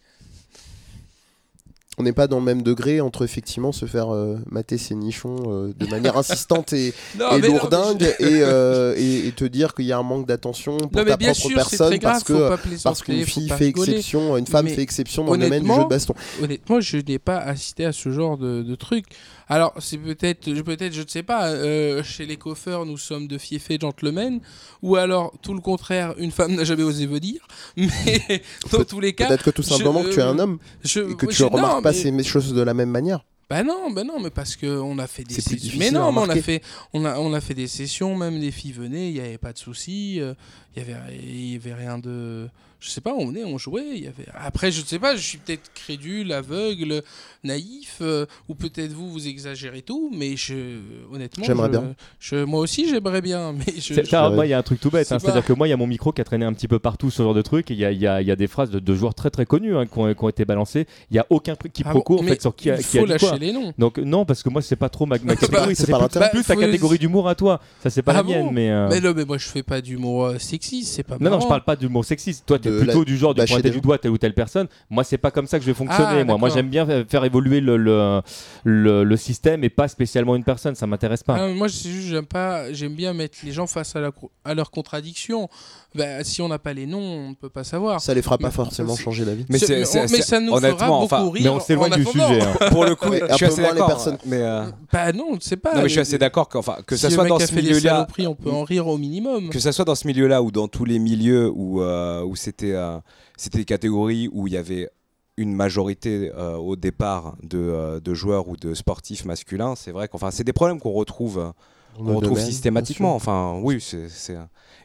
On 1.97 2.03
n'est 2.03 2.11
pas 2.13 2.27
dans 2.27 2.39
le 2.39 2.43
même 2.43 2.61
degré 2.61 2.99
entre 3.01 3.23
effectivement 3.23 3.71
se 3.71 3.85
faire 3.85 4.13
euh, 4.13 4.37
mater 4.51 4.77
ses 4.77 4.95
nichons 4.95 5.35
euh, 5.47 5.73
de 5.79 5.85
manière 5.87 6.17
insistante 6.17 6.73
et, 6.73 6.93
Non, 7.19 7.31
et 7.37 7.41
non, 7.41 7.47
lourdingue 7.47 8.13
je- 8.19 8.25
et, 8.25 8.41
euh, 8.43 8.93
et, 8.97 9.27
et 9.27 9.31
te 9.31 9.45
dire 9.45 9.73
qu'il 9.73 9.85
y 9.85 9.91
a 9.93 9.97
un 9.97 10.03
manque 10.03 10.27
d'attention 10.27 10.77
pour 10.77 10.91
Non, 10.91 11.05
ta 11.05 11.17
propre 11.17 11.33
sûr, 11.33 11.55
personne 11.55 11.97
grave, 11.97 12.01
parce 12.13 12.23
que 12.23 12.83
parce 12.83 13.01
qu'une 13.01 13.25
fille 13.25 13.49
fait 13.49 13.67
exception, 13.67 14.35
une 14.37 14.45
femme 14.47 14.65
Mais 14.65 14.73
fait 14.73 14.81
exception 14.81 15.23
dans 15.23 15.33
le 15.33 15.39
domaine 15.39 15.63
du 15.63 15.69
jeu 15.69 15.83
de 15.83 15.87
baston. 15.89 16.13
Honnêtement, 16.43 16.81
je 16.81 16.97
n'ai 16.97 17.19
pas 17.19 17.37
assisté 17.37 17.85
à 17.85 17.93
ce 17.93 18.09
genre 18.11 18.37
de, 18.37 18.61
de 18.61 18.75
truc. 18.75 19.05
Alors, 19.47 19.73
c'est 19.79 19.97
peut-être, 19.97 20.53
je- 20.53 20.61
peut-être, 20.61 20.93
je 20.93 21.01
ne 21.03 21.07
sais 21.07 21.23
pas, 21.23 21.49
euh, 21.49 22.01
chez 22.03 22.25
les 22.25 22.37
coffeurs, 22.37 22.85
nous 22.85 22.97
sommes 22.97 23.27
de 23.27 23.37
fiefés 23.37 23.77
gentlemen, 23.79 24.39
ou 24.81 24.95
alors, 24.95 25.33
tout 25.41 25.53
le 25.53 25.61
contraire, 25.61 26.15
une 26.17 26.31
femme 26.31 26.55
n'a 26.55 26.63
jamais 26.63 26.83
osé 26.83 27.05
venir. 27.05 27.47
Mais 27.77 28.41
dans 28.71 28.83
tous 28.83 28.99
les 28.99 29.13
cas, 29.13 29.27
Peut-être 29.27 29.43
que 29.43 29.49
tout 29.51 29.61
je- 29.61 29.67
simplement 29.69 30.03
que 30.03 30.09
tu 30.09 30.19
es 30.19 30.23
un 30.23 30.37
euh, 30.39 30.41
homme 30.43 30.57
je, 30.83 30.99
et 31.01 31.15
que 31.15 31.25
tu 31.27 31.43
ne 31.43 31.47
remarques 31.47 31.75
non, 31.75 31.81
pas 31.81 31.91
mais- 31.91 31.97
ces 31.97 32.23
choses 32.23 32.53
de 32.53 32.61
la 32.61 32.73
même 32.73 32.89
manière. 32.89 33.23
Bah 33.47 33.61
non, 33.61 33.91
bah 33.91 34.03
non, 34.03 34.19
mais 34.19 34.31
parce 34.31 34.55
que 34.55 34.65
on 34.65 34.97
a 34.97 35.05
fait 35.05 35.23
des 35.23 35.35
C'est 35.35 35.41
sessions. 35.41 35.77
Mais 35.77 35.91
non, 35.91 36.11
mais 36.11 36.21
on 36.21 36.29
a 36.29 36.35
fait, 36.35 36.63
on 36.93 37.05
a, 37.05 37.19
on 37.19 37.31
a 37.31 37.39
fait 37.39 37.53
des 37.53 37.67
sessions, 37.67 38.15
même 38.17 38.39
les 38.39 38.49
filles 38.49 38.71
venaient, 38.71 39.09
il 39.09 39.13
n'y 39.13 39.19
avait 39.19 39.37
pas 39.37 39.53
de 39.53 39.59
souci, 39.59 40.19
euh, 40.19 40.33
il 40.75 40.83
y 40.83 40.85
avait, 40.85 40.95
il 41.17 41.53
y 41.53 41.55
avait 41.55 41.73
rien 41.73 41.97
de, 41.97 42.47
je 42.79 42.89
sais 42.89 43.01
pas, 43.01 43.13
on 43.13 43.27
venait, 43.27 43.43
on 43.43 43.57
jouait, 43.57 43.85
il 43.95 44.03
y 44.03 44.07
avait. 44.07 44.25
Après, 44.33 44.71
je 44.71 44.81
ne 44.81 44.85
sais 44.85 44.99
pas, 44.99 45.15
je 45.15 45.21
suis 45.21 45.37
peut-être 45.37 45.71
crédule, 45.73 46.31
aveugle, 46.33 47.01
naïf, 47.43 47.97
euh, 48.01 48.25
ou 48.49 48.55
peut-être 48.55 48.91
vous 48.91 49.09
vous 49.11 49.27
exagérez 49.27 49.81
tout, 49.81 50.11
mais 50.15 50.35
je, 50.35 50.79
honnêtement, 51.13 51.43
J'aimerais 51.45 51.67
je- 51.67 51.71
bien. 51.79 51.95
je- 52.19 52.43
moi 52.43 52.59
aussi, 52.59 52.89
j'aimerais 52.89 53.21
bien, 53.21 53.53
mais 53.57 53.65
je. 53.75 53.93
C'est- 53.93 54.03
je- 54.05 54.09
ça, 54.09 54.29
moi, 54.29 54.45
il 54.45 54.49
y 54.49 54.53
a 54.53 54.57
un 54.57 54.63
truc 54.63 54.79
tout 54.79 54.89
bête. 54.89 55.07
C'est 55.07 55.13
hein, 55.15 55.19
C'est-à-dire 55.19 55.41
pas- 55.41 55.47
que 55.47 55.53
moi, 55.53 55.67
il 55.67 55.69
y 55.69 55.73
a 55.73 55.77
mon 55.77 55.87
micro 55.87 56.11
qui 56.11 56.21
a 56.21 56.23
traîné 56.23 56.45
un 56.45 56.53
petit 56.53 56.67
peu 56.67 56.79
partout, 56.79 57.09
ce 57.11 57.21
genre 57.23 57.33
de 57.33 57.41
truc. 57.41 57.71
et 57.71 57.73
Il 57.75 57.79
y 57.79 57.85
a, 57.85 58.21
y 58.21 58.25
y 58.31 58.35
des 58.35 58.47
phrases 58.47 58.69
de, 58.71 58.79
de 58.79 58.95
joueurs 58.95 59.13
très 59.15 59.29
très 59.29 59.45
connus 59.45 59.75
hein, 59.77 59.85
qui, 59.85 59.97
ont, 59.99 60.13
qui 60.13 60.23
ont 60.23 60.29
été 60.29 60.45
balancées. 60.45 60.87
Il 61.11 61.13
n'y 61.13 61.19
a 61.19 61.25
aucun 61.29 61.55
truc 61.55 61.71
qui 61.73 61.83
Ah 61.85 61.89
proco 61.91 62.17
bon, 62.17 62.23
en 62.23 62.27
fait 62.27 62.41
sur 62.41 62.55
qui 62.55 62.69
a, 62.71 62.77
il 62.77 62.83
qui 62.85 62.97
a 62.97 63.01
faut 63.01 63.05
lâcher 63.07 63.27
quoi. 63.27 63.37
les 63.37 63.51
noms. 63.53 63.73
Donc 63.77 63.97
non, 63.99 64.25
parce 64.25 64.43
que 64.43 64.49
moi, 64.49 64.61
c'est 64.61 64.75
pas 64.75 64.89
trop 64.89 65.05
ma, 65.05 65.17
ma 65.19 65.35
C'est 65.39 65.47
pas- 65.47 65.47
catégorie. 65.47 65.75
c'est 65.75 65.89
pas 65.89 65.97
c'est 65.97 66.01
l'intérêt. 66.03 66.29
plus, 66.31 66.39
plus 66.39 66.47
ta 66.47 66.55
Bah, 66.55 66.61
catégorie 66.61 66.97
d'humour 66.99 67.29
à 67.29 67.35
toi. 67.35 67.61
Ça, 67.83 67.89
c'est 67.89 68.01
pas 68.01 68.11
Ah 68.11 68.15
la 68.15 68.23
bon 68.23 68.31
mienne, 68.31 68.49
mais. 68.53 68.69
euh, 68.71 68.87
Mais 68.89 68.99
non, 69.01 69.13
mais 69.15 69.25
moi 69.25 69.37
je 69.37 69.47
fais 69.47 69.63
pas 69.63 69.81
d'humour 69.81 70.25
euh, 70.25 70.37
sexiste, 70.65 70.93
c'est 70.95 71.03
pas 71.03 71.15
Non, 71.19 71.25
non, 71.29 71.31
je 71.31 71.31
marrant. 71.37 71.47
parle 71.49 71.63
pas 71.63 71.75
d'humour 71.75 72.03
sexiste. 72.05 72.45
Toi, 72.45 72.59
tu 72.59 72.67
es 72.67 72.71
De 72.71 72.77
plutôt 72.79 72.99
la- 72.99 73.05
du 73.05 73.17
genre 73.17 73.33
de 73.33 73.43
pointer 73.45 73.61
des 73.63 73.69
du 73.71 73.81
doigt 73.81 73.97
telle 73.97 74.11
ou 74.11 74.17
telle 74.17 74.33
personne. 74.33 74.67
Moi, 74.89 75.03
c'est 75.03 75.17
pas 75.17 75.31
comme 75.31 75.47
ça 75.47 75.57
que 75.59 75.65
je 75.65 75.69
vais 75.71 75.75
fonctionner. 75.75 76.21
Ah, 76.21 76.23
moi, 76.23 76.37
moi 76.37 76.49
d'accord. 76.49 76.55
j'aime 76.57 76.69
bien 76.69 76.85
fa- 76.85 77.05
faire 77.05 77.23
évoluer 77.25 77.59
le, 77.61 77.77
le, 77.77 78.21
le, 78.63 79.03
le 79.03 79.17
système 79.17 79.63
et 79.63 79.69
pas 79.69 79.87
spécialement 79.87 80.35
une 80.35 80.43
personne. 80.43 80.75
Ça 80.75 80.87
m'intéresse 80.87 81.23
pas. 81.23 81.35
Ah, 81.39 81.47
moi, 81.49 81.69
c'est 81.69 81.89
juste, 81.89 82.07
j'aime 82.09 82.25
pas, 82.25 82.71
j'aime 82.73 82.95
bien 82.95 83.13
mettre 83.13 83.37
les 83.43 83.51
gens 83.51 83.67
face 83.67 83.95
à, 83.95 83.99
la, 84.01 84.11
à 84.43 84.53
leurs 84.53 84.71
contradictions. 84.71 85.49
Bah, 85.93 86.23
si 86.23 86.41
on 86.41 86.49
n'a 86.49 86.59
pas 86.59 86.73
les 86.73 86.85
noms, 86.85 86.99
on 86.99 87.29
ne 87.29 87.35
peut 87.35 87.49
pas 87.49 87.63
savoir. 87.63 88.01
Ça 88.01 88.13
les 88.13 88.21
fera 88.21 88.37
pas 88.37 88.47
Mais- 88.47 88.53
forcément 88.53 88.95
changer 88.97 89.23
la 89.23 89.33
vie. 89.33 89.45
Mais 89.49 89.59
C'est- 89.59 89.85
c'est- 89.85 90.07
c'est- 90.07 90.21
ça 90.21 90.39
nous 90.41 90.47
fera 90.47 90.57
honnêtement, 90.57 90.87
beaucoup 91.01 91.15
enfin, 91.15 91.31
rire. 91.31 91.41
Mais 91.43 91.49
on 91.49 91.59
s'éloigne 91.59 91.93
en 91.93 91.95
du 91.95 92.01
attendant. 92.01 92.27
sujet. 92.27 92.41
hein. 92.41 92.69
Pour 92.69 92.83
le 92.85 92.95
coup, 92.95 93.09
Ouais, 93.09 93.19
je 93.19 93.23
un 93.33 93.37
suis 93.37 93.45
peu 93.45 93.51
assez 93.51 93.61
moins 93.61 93.69
les 93.71 93.75
d'accord. 93.79 93.87
personnes. 93.95 94.17
Mais 94.25 94.41
euh, 94.41 94.65
Bah 94.91 95.11
non, 95.13 95.37
c'est 95.39 95.55
pas. 95.55 95.71
non, 95.73 95.77
mais 95.77 95.83
je 95.83 95.87
suis 95.89 95.99
euh, 95.99 96.01
assez 96.01 96.17
d'accord 96.17 96.49
que, 96.49 96.57
enfin, 96.57 96.77
que 96.85 96.95
si 96.95 97.03
ça 97.03 97.07
le 97.09 97.13
soit 97.13 97.23
mec 97.23 97.29
dans 97.29 97.37
a 97.37 97.39
ce 97.39 97.45
fait 97.53 97.61
des 97.61 97.69
milieu-là, 97.69 97.91
saloperies, 97.91 98.27
on 98.27 98.35
peut 98.35 98.51
en 98.51 98.63
rire 98.63 98.87
au 98.87 98.97
minimum. 98.97 99.49
que 99.49 99.59
ça 99.59 99.71
soit 99.71 99.85
dans 99.85 99.95
ce 99.95 100.05
milieu-là 100.07 100.41
ou 100.43 100.51
dans 100.55 100.69
tous 100.69 100.85
les 100.85 100.99
milieux 100.99 101.51
où, 101.53 101.81
euh, 101.81 102.23
où 102.23 102.35
c'était 102.35 102.73
euh, 102.73 102.97
c'était 103.37 103.59
des 103.59 103.65
catégories 103.65 104.29
où 104.31 104.47
il 104.47 104.53
y 104.53 104.57
avait 104.57 104.89
une 105.37 105.53
majorité 105.53 106.31
euh, 106.33 106.55
au 106.55 106.77
départ 106.77 107.35
de, 107.43 107.59
euh, 107.59 107.99
de 107.99 108.13
joueurs 108.13 108.47
ou 108.47 108.55
de 108.55 108.73
sportifs 108.73 109.25
masculins, 109.25 109.75
c'est 109.75 109.91
vrai 109.91 110.07
qu'enfin 110.07 110.31
c'est 110.31 110.45
des 110.45 110.53
problèmes 110.53 110.79
qu'on 110.79 110.93
retrouve 110.93 111.37
euh, 111.39 111.51
le 111.99 112.13
retrouve 112.13 112.37
domaine, 112.37 112.45
systématiquement. 112.45 113.15
Enfin, 113.15 113.59
oui, 113.61 113.81
c'est 113.81 114.07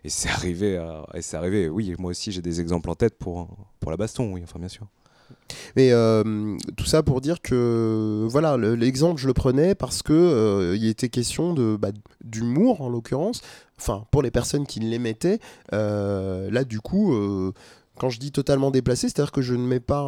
et 0.02 0.08
c'est 0.08 0.28
arrivé 0.28 0.70
et 1.14 1.22
c'est 1.22 1.36
arrivé. 1.36 1.68
Oui, 1.68 1.94
moi 1.98 2.10
aussi 2.10 2.32
j'ai 2.32 2.42
des 2.42 2.60
exemples 2.60 2.90
en 2.90 2.96
tête 2.96 3.16
pour 3.16 3.48
pour 3.80 3.90
la 3.90 3.96
baston. 3.96 4.32
Oui, 4.32 4.40
enfin 4.42 4.58
bien 4.58 4.68
sûr. 4.68 4.86
Mais 5.76 5.92
euh, 5.92 6.56
tout 6.76 6.84
ça 6.84 7.02
pour 7.02 7.20
dire 7.20 7.40
que 7.42 8.26
voilà, 8.28 8.56
le- 8.56 8.74
l'exemple 8.74 9.20
je 9.20 9.26
le 9.26 9.34
prenais 9.34 9.74
parce 9.74 10.02
que 10.02 10.12
euh, 10.12 10.76
il 10.76 10.86
était 10.86 11.08
question 11.08 11.52
de 11.54 11.76
bah, 11.76 11.90
d'humour 12.24 12.80
en 12.82 12.88
l'occurrence. 12.88 13.40
Enfin, 13.78 14.04
pour 14.10 14.22
les 14.22 14.30
personnes 14.30 14.66
qui 14.66 14.80
l'émettaient, 14.80 15.38
euh, 15.72 16.50
là 16.50 16.64
du 16.64 16.80
coup, 16.80 17.14
euh, 17.14 17.52
quand 17.98 18.10
je 18.10 18.18
dis 18.20 18.32
totalement 18.32 18.70
déplacé, 18.70 19.08
c'est-à-dire 19.08 19.32
que 19.32 19.42
je 19.42 19.54
ne 19.54 19.66
mets 19.66 19.80
pas, 19.80 20.04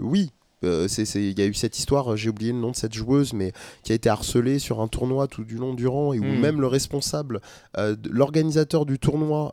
oui, 0.00 0.30
il 0.62 1.38
y 1.38 1.42
a 1.42 1.46
eu 1.46 1.54
cette 1.54 1.78
histoire, 1.78 2.16
j'ai 2.16 2.30
oublié 2.30 2.52
le 2.52 2.58
nom 2.58 2.70
de 2.70 2.76
cette 2.76 2.94
joueuse, 2.94 3.32
mais 3.32 3.52
qui 3.82 3.92
a 3.92 3.94
été 3.94 4.08
harcelée 4.08 4.58
sur 4.58 4.80
un 4.80 4.88
tournoi 4.88 5.26
tout 5.28 5.44
du 5.44 5.56
long 5.56 5.74
durant, 5.74 6.12
et 6.12 6.18
où 6.18 6.24
hmm. 6.24 6.40
même 6.40 6.60
le 6.60 6.66
responsable, 6.66 7.40
l'organisateur 8.10 8.86
du 8.86 8.98
tournoi, 8.98 9.52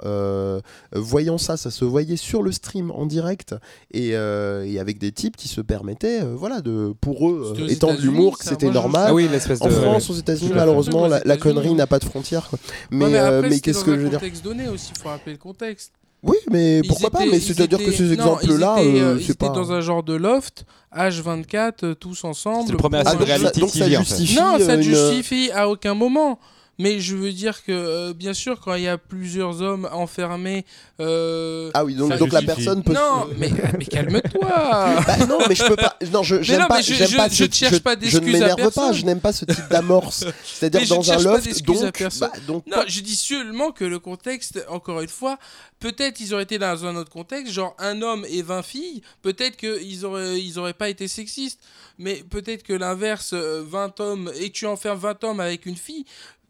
voyant 0.93 1.38
ça, 1.38 1.57
ça 1.57 1.71
se 1.71 1.85
voyait 1.85 2.17
sur 2.17 2.41
le 2.41 2.51
stream 2.51 2.91
en 2.91 3.05
direct, 3.05 3.55
et, 3.91 4.15
avec 4.15 4.97
des 4.97 5.11
types 5.11 5.38
qui 5.38 5.47
se 5.47 5.61
permettaient, 5.61 6.21
voilà, 6.21 6.61
de, 6.61 6.93
pour 6.99 7.30
eux, 7.30 7.55
étant 7.69 7.93
de 7.93 8.01
l'humour, 8.01 8.38
que 8.38 8.45
c'était 8.45 8.69
normal. 8.69 9.05
Ah 9.07 9.13
oui, 9.13 9.27
en 9.61 9.69
France, 9.69 10.09
aux 10.09 10.15
États-Unis, 10.15 10.51
malheureusement, 10.55 11.07
la, 11.07 11.38
connerie 11.38 11.73
n'a 11.73 11.88
pas 11.88 11.99
de 11.99 12.05
frontières. 12.05 12.49
Mais, 12.91 13.41
mais, 13.41 13.59
qu'est-ce 13.59 13.84
que 13.84 13.95
je 13.95 14.01
veux 14.01 14.09
dire 14.09 14.19
contexte 14.19 14.43
donné 14.43 14.67
aussi, 14.67 14.91
il 14.95 15.01
faut 15.01 15.09
rappeler 15.09 15.34
le 15.34 15.38
contexte. 15.38 15.91
Oui, 16.23 16.37
mais 16.49 16.81
pourquoi 16.87 17.11
pas 17.11 17.25
Mais 17.25 17.39
c'est-à-dire 17.41 17.79
que 17.79 17.91
ces 17.91 18.13
exemples-là, 18.13 18.77
euh, 18.79 19.17
euh, 19.17 19.19
c'est 19.21 19.37
pas. 19.37 19.49
dans 19.49 19.73
un 19.73 19.81
genre 19.81 20.03
de 20.03 20.13
loft, 20.13 20.65
H24, 20.95 21.73
euh, 21.83 21.95
tous 21.95 22.23
ensemble. 22.23 22.63
C'est 22.67 22.71
le 22.71 22.77
premier 22.77 23.03
de 23.03 23.23
réalité 23.23 23.59
Donc 23.59 23.71
ça 23.71 23.89
justifie. 23.89 24.35
Non, 24.37 24.57
ça 24.57 24.77
ne 24.77 24.81
justifie 24.81 25.51
à 25.51 25.67
aucun 25.67 25.93
moment. 25.93 26.39
Mais 26.79 26.99
je 26.99 27.15
veux 27.15 27.31
dire 27.31 27.63
que, 27.63 27.71
euh, 27.71 28.13
bien 28.13 28.33
sûr, 28.33 28.59
quand 28.59 28.73
il 28.73 28.83
y 28.83 28.87
a 28.87 28.97
plusieurs 28.97 29.61
hommes 29.61 29.87
enfermés. 29.91 30.65
Euh, 30.99 31.69
ah 31.75 31.85
oui, 31.85 31.93
donc, 31.93 32.17
donc 32.17 32.31
la 32.31 32.41
personne 32.41 32.83
peut. 32.83 32.93
Non, 32.93 33.27
mais, 33.37 33.51
mais 33.77 33.85
calme-toi 33.85 34.49
bah 35.07 35.17
Non, 35.27 35.37
mais 35.47 35.53
je 35.53 35.63
peux 35.65 35.75
pas. 35.75 35.95
Non, 36.11 36.23
je 36.23 36.35
n'aime 36.35 36.67
pas. 36.67 36.81
Je, 36.81 36.93
je, 36.93 37.15
pas, 37.15 37.29
je, 37.29 37.43
ne 37.43 37.51
cherche 37.51 37.79
pas 37.79 37.95
d'excuses. 37.95 38.19
Je 38.19 38.25
ne 38.25 38.31
m'énerve 38.31 38.71
pas, 38.71 38.91
je 38.91 39.05
n'aime 39.05 39.21
pas 39.21 39.33
ce 39.33 39.45
type 39.45 39.69
d'amorce. 39.69 40.25
C'est-à-dire 40.43 40.87
dans 40.87 41.11
un 41.11 41.19
loft. 41.19 41.63
Donc, 41.63 42.03
bah, 42.19 42.31
donc, 42.47 42.65
non, 42.65 42.83
je 42.87 43.01
dis 43.01 43.15
seulement 43.15 43.71
que 43.71 43.85
le 43.85 43.99
contexte, 43.99 44.65
encore 44.67 45.01
une 45.01 45.09
fois, 45.09 45.37
peut-être 45.79 46.21
ils 46.21 46.33
auraient 46.33 46.43
été 46.43 46.57
dans 46.57 46.85
un 46.85 46.95
autre 46.95 47.11
contexte, 47.11 47.53
genre 47.53 47.75
un 47.77 48.01
homme 48.01 48.25
et 48.29 48.41
20 48.41 48.63
filles, 48.63 49.01
peut-être 49.21 49.57
qu'ils 49.57 50.05
auraient, 50.05 50.41
ils 50.41 50.57
auraient 50.57 50.73
pas 50.73 50.89
été 50.89 51.07
sexistes. 51.07 51.59
Mais 51.99 52.23
peut-être 52.27 52.63
que 52.63 52.73
l'inverse, 52.73 53.33
20 53.33 53.37
euh, 53.37 54.03
hommes, 54.03 54.31
et 54.39 54.49
tu 54.49 54.65
enfermes 54.65 54.97
20 54.97 55.23
hommes 55.25 55.39
avec 55.39 55.65
une 55.65 55.75
fille 55.75 56.05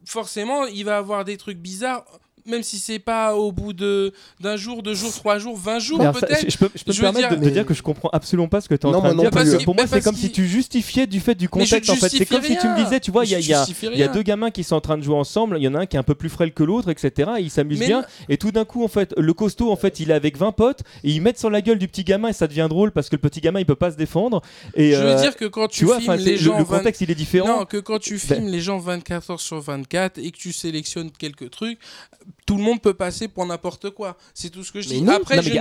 forcément, 0.06 0.66
il 0.66 0.86
va 0.86 0.98
avoir 0.98 1.26
des 1.26 1.38
trucs 1.38 1.58
bizarres 1.58 2.06
même 2.46 2.64
si 2.64 2.80
c'est 2.80 3.00
pas 3.00 3.36
au 3.36 3.52
bout 3.52 3.74
de 3.74 4.14
d'un 4.40 4.58
jour, 4.58 4.84
deux 4.84 4.94
jours, 4.94 5.14
trois 5.14 5.40
jours, 5.40 5.58
vingt 5.58 5.80
jours 5.80 6.00
peut-être. 6.00 6.50
Je 6.50 6.58
peux, 6.58 6.70
je 6.76 6.84
peux 6.84 6.92
me 6.94 7.00
permettre 7.00 7.36
de 7.36 7.46
me 7.46 7.52
dire 7.52 7.66
que 7.66 7.74
je 7.74 7.82
comprends 7.82 8.10
absolument 8.12 8.48
pas 8.48 8.62
ce 8.62 8.70
que 8.70 8.76
tu 8.76 8.88
es 8.88 8.90
en 8.90 9.00
train 9.00 9.14
de 9.14 9.20
dire. 9.20 9.32
Parce 9.32 9.56
que 9.56 9.64
pour 9.64 9.76
moi, 9.76 9.86
c'est 9.88 10.02
comme 10.02 10.16
si 10.16 10.32
tu 10.32 10.48
justifiais 10.48 11.08
du 11.08 11.20
fait 11.20 11.36
du 11.36 11.50
contexte. 11.50 11.90
En 11.90 11.96
fait, 11.96 12.10
c'est 12.10 12.26
comme 12.26 12.44
si 12.44 12.58
tu 12.58 12.68
me 12.68 12.84
disais, 12.84 13.00
tu 13.00 13.12
vois, 13.12 13.26
il 13.26 13.32
y, 13.32 13.44
y, 13.44 14.04
a 14.04 14.08
deux 14.08 14.24
gamins 14.24 14.52
qui 14.52 14.64
sont 14.64 14.76
en 14.76 14.82
train 14.82 14.98
de 14.98 15.04
jouer 15.04 15.16
ensemble. 15.16 15.58
Il 15.58 15.64
y 15.64 15.68
en 15.68 15.76
a 15.76 15.80
un 15.80 15.86
qui 15.86 15.96
est 15.96 16.00
un 16.00 16.04
peu 16.04 16.16
plus 16.16 16.30
frêle 16.30 16.54
que 16.54 16.64
l'autre, 16.64 16.90
etc. 16.90 17.32
Ils 17.40 17.50
s'amusent 17.50 17.80
bien. 17.80 18.04
Et 18.30 18.38
tout 18.38 18.52
d'un 18.52 18.66
coup, 18.66 18.84
en 18.84 18.88
fait, 18.88 19.14
le 19.18 19.34
costaud, 19.34 19.72
en 19.72 19.76
fait, 19.76 20.00
il 20.00 20.12
est 20.12 20.14
avec 20.14 20.38
20 20.38 20.52
potes 20.52 20.82
et 21.04 21.12
ils 21.12 21.22
mettent 21.22 21.40
sur 21.40 21.50
la 21.50 21.62
gueule 21.62 21.80
du 21.80 21.88
petit 21.88 22.04
gamin 22.04 22.30
et 22.30 22.34
ça 22.34 22.48
devient 22.48 22.68
drôle 22.70 22.92
parce 22.92 23.10
que 23.10 23.16
le 23.16 23.22
petit 23.22 23.42
gamin, 23.42 23.60
il 23.60 23.66
peut 23.66 23.76
pas 23.76 23.92
se 23.92 23.98
défendre. 23.98 24.42
Et 24.76 24.92
je 24.92 24.98
veux 24.98 25.12
euh, 25.12 25.22
dire 25.22 25.36
que 25.36 25.46
quand 25.46 25.68
tu, 25.68 25.86
filmes 25.86 26.16
les 26.16 26.38
gens, 26.38 26.58
le 26.58 26.66
contexte, 26.66 27.02
il 27.02 27.12
est 27.12 27.16
différent. 27.16 27.60
Non, 27.60 27.66
que 27.66 27.78
quand 27.78 28.00
tu 28.00 28.20
filmes 28.20 28.48
les 28.48 28.62
gens 28.62 28.78
24 28.78 29.32
heures 29.32 29.42
sur 29.42 29.60
24 29.60 30.18
et 30.18 30.32
que 30.32 30.38
tu 30.38 30.54
sélectionnes 30.54 31.12
quelques 31.12 31.50
trucs, 31.50 31.80
tout 32.46 32.58
le 32.58 32.64
monde 32.64 32.82
peut 32.82 32.94
passer 32.94 33.28
pour 33.28 33.46
n'importe 33.46 33.90
quoi. 33.92 34.18
C'est 34.34 34.50
tout 34.50 34.64
ce 34.64 34.72
que 34.72 34.82
je 34.82 34.90
dis. 34.90 35.10
après, 35.10 35.42
je 35.42 35.54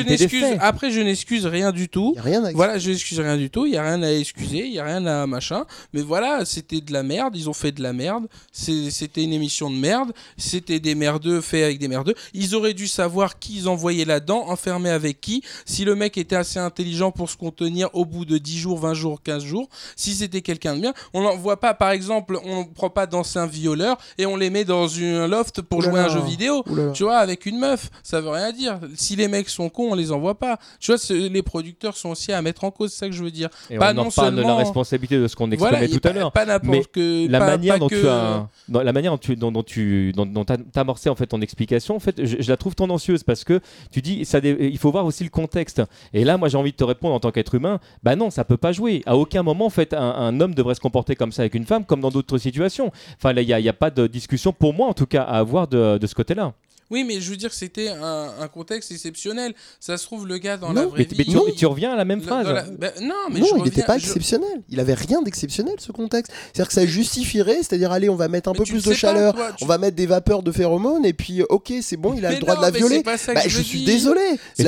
n'excuse. 0.00 0.44
Après, 0.60 0.90
je 0.90 1.00
n'excuse 1.00 1.46
rien 1.46 1.72
du 1.72 1.88
tout. 1.88 2.14
rien 2.18 2.50
voilà, 2.52 2.78
je 2.78 2.90
n'excuse 2.90 3.20
rien 3.20 3.36
du 3.36 3.50
tout. 3.50 3.66
Il 3.66 3.74
y 3.74 3.76
a 3.76 3.82
rien 3.82 4.02
à 4.02 4.10
excuser. 4.10 4.66
Il 4.66 4.72
y 4.72 4.78
a 4.78 4.84
rien 4.84 5.04
à 5.06 5.26
machin. 5.26 5.64
Mais 5.92 6.02
voilà, 6.02 6.44
c'était 6.44 6.80
de 6.80 6.92
la 6.92 7.02
merde. 7.02 7.36
Ils 7.36 7.50
ont 7.50 7.54
fait 7.54 7.72
de 7.72 7.82
la 7.82 7.92
merde. 7.92 8.26
C'était 8.52 9.22
une 9.22 9.32
émission 9.32 9.70
de 9.70 9.76
merde. 9.76 10.12
C'était 10.36 10.80
des 10.80 10.94
merdeux 10.94 11.40
faits 11.40 11.64
avec 11.64 11.78
des 11.78 11.88
merdeux. 11.88 12.14
Ils 12.32 12.54
auraient 12.54 12.74
dû 12.74 12.86
savoir 12.86 13.38
qui 13.38 13.56
ils 13.56 13.68
envoyaient 13.68 14.04
là-dedans, 14.04 14.48
enfermé 14.48 14.90
avec 14.90 15.20
qui. 15.20 15.42
Si 15.64 15.84
le 15.84 15.94
mec 15.94 16.18
était 16.18 16.36
assez 16.36 16.58
intelligent 16.58 17.10
pour 17.10 17.30
se 17.30 17.36
contenir 17.36 17.88
au 17.94 18.04
bout 18.04 18.24
de 18.24 18.38
10 18.38 18.58
jours, 18.58 18.78
20 18.78 18.94
jours, 18.94 19.22
15 19.22 19.44
jours. 19.44 19.68
Si 19.94 20.14
c'était 20.14 20.42
quelqu'un 20.42 20.76
de 20.76 20.80
bien. 20.80 20.94
On 21.12 21.22
n'en 21.22 21.36
voit 21.36 21.60
pas, 21.60 21.74
par 21.74 21.90
exemple, 21.90 22.38
on 22.44 22.60
ne 22.60 22.64
prend 22.64 22.90
pas 22.90 23.06
d'anciens 23.06 23.46
violeurs 23.46 23.98
et 24.18 24.26
on 24.26 24.36
les 24.36 24.50
met 24.50 24.64
dans 24.64 24.88
une 24.88 25.26
loft 25.26 25.60
pour 25.68 25.82
jouer 25.82 26.00
un 26.00 26.08
jeu 26.08 26.20
vidéo. 26.20 26.64
Tu 26.94 27.04
vois, 27.04 27.18
avec 27.18 27.46
une 27.46 27.58
meuf, 27.58 27.90
ça 28.02 28.20
veut 28.20 28.30
rien 28.30 28.52
dire. 28.52 28.78
Si 28.94 29.16
les 29.16 29.28
mecs 29.28 29.48
sont 29.48 29.68
cons, 29.68 29.92
on 29.92 29.94
les 29.94 30.12
envoie 30.12 30.38
pas. 30.38 30.58
Tu 30.80 30.92
vois, 30.92 31.00
les 31.10 31.42
producteurs 31.42 31.96
sont 31.96 32.10
aussi 32.10 32.32
à 32.32 32.42
mettre 32.42 32.64
en 32.64 32.70
cause, 32.70 32.92
c'est 32.92 32.98
ça 32.98 33.06
que 33.08 33.14
je 33.14 33.22
veux 33.22 33.30
dire. 33.30 33.48
Et 33.70 33.78
pas 33.78 33.92
on 33.92 33.94
non 33.94 34.10
parle 34.10 34.36
de 34.36 34.42
la 34.42 34.54
responsabilité 34.54 35.18
de 35.18 35.28
ce 35.28 35.36
qu'on 35.36 35.50
exprimait 35.50 35.88
tout 35.88 36.00
à 36.08 36.12
l'heure. 36.12 36.32
Pas 36.32 36.46
n'importe 36.46 36.88
que. 36.88 37.28
La 37.28 37.40
manière 37.40 37.78
dont 37.78 37.88
tu 37.88 38.06
as, 38.08 38.48
la 38.68 38.92
manière 38.92 39.12
dont 39.12 39.18
tu, 39.18 39.36
dont, 39.36 39.62
tu, 39.62 40.12
dont, 40.12 40.44
as 40.44 40.80
amorcé 40.80 41.08
en 41.08 41.14
fait 41.14 41.26
ton 41.26 41.40
explication, 41.40 41.96
en 41.96 42.00
fait, 42.00 42.24
je, 42.24 42.48
la 42.48 42.56
trouve 42.56 42.74
tendancieuse 42.74 43.22
parce 43.22 43.44
que 43.44 43.60
tu 43.90 44.02
dis, 44.02 44.24
ça, 44.24 44.38
il 44.38 44.78
faut 44.78 44.90
voir 44.90 45.04
aussi 45.04 45.24
le 45.24 45.30
contexte. 45.30 45.82
Et 46.12 46.24
là, 46.24 46.36
moi, 46.36 46.48
j'ai 46.48 46.58
envie 46.58 46.72
de 46.72 46.76
te 46.76 46.84
répondre 46.84 47.14
en 47.14 47.20
tant 47.20 47.30
qu'être 47.30 47.54
humain, 47.54 47.80
bah 48.02 48.16
non, 48.16 48.30
ça 48.30 48.44
peut 48.44 48.56
pas 48.56 48.72
jouer. 48.72 49.02
À 49.06 49.16
aucun 49.16 49.42
moment, 49.42 49.66
en 49.66 49.70
fait, 49.70 49.94
un, 49.94 50.40
homme 50.40 50.54
devrait 50.54 50.74
se 50.74 50.80
comporter 50.80 51.16
comme 51.16 51.32
ça 51.32 51.42
avec 51.42 51.54
une 51.54 51.66
femme, 51.66 51.84
comme 51.84 52.00
dans 52.00 52.10
d'autres 52.10 52.38
situations. 52.38 52.92
Enfin, 53.16 53.32
il 53.32 53.46
n'y 53.46 53.52
a, 53.52 53.70
a, 53.70 53.72
pas 53.72 53.90
de 53.90 54.06
discussion 54.06 54.52
pour 54.52 54.74
moi, 54.74 54.88
en 54.88 54.94
tout 54.94 55.06
cas, 55.06 55.22
à 55.22 55.38
avoir 55.38 55.55
de, 55.64 55.96
de 55.96 56.06
ce 56.06 56.14
côté-là. 56.14 56.52
Oui, 56.90 57.04
mais 57.04 57.20
je 57.20 57.30
veux 57.30 57.36
dire 57.36 57.50
que 57.50 57.56
c'était 57.56 57.88
un, 57.88 58.48
contexte 58.48 58.92
exceptionnel. 58.92 59.54
Ça 59.80 59.96
se 59.96 60.04
trouve, 60.04 60.26
le 60.26 60.38
gars 60.38 60.56
dans 60.56 60.72
la 60.72 60.86
vraie 60.86 61.06
mais, 61.10 61.24
vie... 61.24 61.34
Mais 61.46 61.52
tu, 61.52 61.66
reviens 61.66 61.92
à 61.92 61.96
la 61.96 62.04
même 62.04 62.22
phrase. 62.22 62.46
Ben, 62.78 62.92
non, 63.02 63.14
mais 63.30 63.40
non, 63.40 63.48
il 63.56 63.64
n'était 63.64 63.82
pas 63.82 63.96
exceptionnel. 63.96 64.62
Il 64.68 64.78
avait 64.78 64.94
rien 64.94 65.22
d'exceptionnel, 65.22 65.74
ce 65.78 65.92
contexte. 65.92 66.32
C'est-à-dire 66.52 66.68
que 66.68 66.74
ça 66.74 66.86
justifierait, 66.86 67.56
c'est-à-dire, 67.56 67.90
allez, 67.90 68.08
on 68.08 68.16
va 68.16 68.28
mettre 68.28 68.48
un 68.48 68.52
peu 68.52 68.64
plus 68.64 68.84
de 68.84 68.94
chaleur, 68.94 69.34
on 69.60 69.66
va 69.66 69.78
mettre 69.78 69.96
des 69.96 70.06
vapeurs 70.06 70.42
de 70.42 70.52
phéromones, 70.52 71.04
et 71.04 71.12
puis, 71.12 71.42
ok, 71.42 71.72
c'est 71.82 71.96
bon, 71.96 72.14
il 72.14 72.24
a 72.24 72.32
le 72.32 72.38
droit 72.38 72.56
de 72.56 72.62
la 72.62 72.70
violer. 72.70 73.02
Bah, 73.02 73.16
je, 73.46 73.60
suis 73.60 73.84
désolé. 73.84 74.38
C'est 74.54 74.64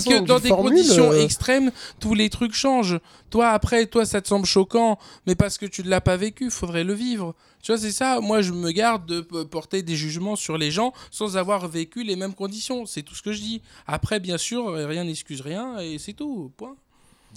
que 0.00 0.24
dans 0.24 0.38
des 0.38 0.50
conditions 0.50 1.12
euh, 1.12 1.24
extrêmes, 1.24 1.70
tous 2.00 2.14
les 2.14 2.30
trucs 2.30 2.54
changent. 2.54 2.98
Toi, 3.30 3.48
après, 3.48 3.86
toi, 3.86 4.04
ça 4.04 4.20
te 4.20 4.28
semble 4.28 4.46
choquant, 4.46 4.98
mais 5.26 5.34
parce 5.34 5.58
que 5.58 5.66
tu 5.66 5.82
ne 5.82 5.88
l'as 5.88 6.00
pas 6.00 6.16
vécu, 6.16 6.50
faudrait 6.50 6.84
le 6.84 6.92
vivre. 6.92 7.34
Tu 7.62 7.70
vois, 7.70 7.80
c'est 7.80 7.92
ça. 7.92 8.20
Moi, 8.20 8.42
je 8.42 8.52
me 8.52 8.72
garde 8.72 9.06
de 9.06 9.20
porter 9.44 9.82
des 9.82 9.94
jugements 9.94 10.36
sur 10.36 10.58
les 10.58 10.70
gens 10.70 10.92
sans 11.10 11.31
avoir 11.36 11.68
vécu 11.68 12.02
les 12.02 12.16
mêmes 12.16 12.34
conditions. 12.34 12.86
C'est 12.86 13.02
tout 13.02 13.14
ce 13.14 13.22
que 13.22 13.32
je 13.32 13.40
dis. 13.40 13.62
Après, 13.86 14.20
bien 14.20 14.38
sûr, 14.38 14.72
rien 14.72 15.04
n'excuse 15.04 15.40
rien 15.40 15.78
et 15.78 15.98
c'est 15.98 16.12
tout. 16.12 16.52
Point. 16.56 16.76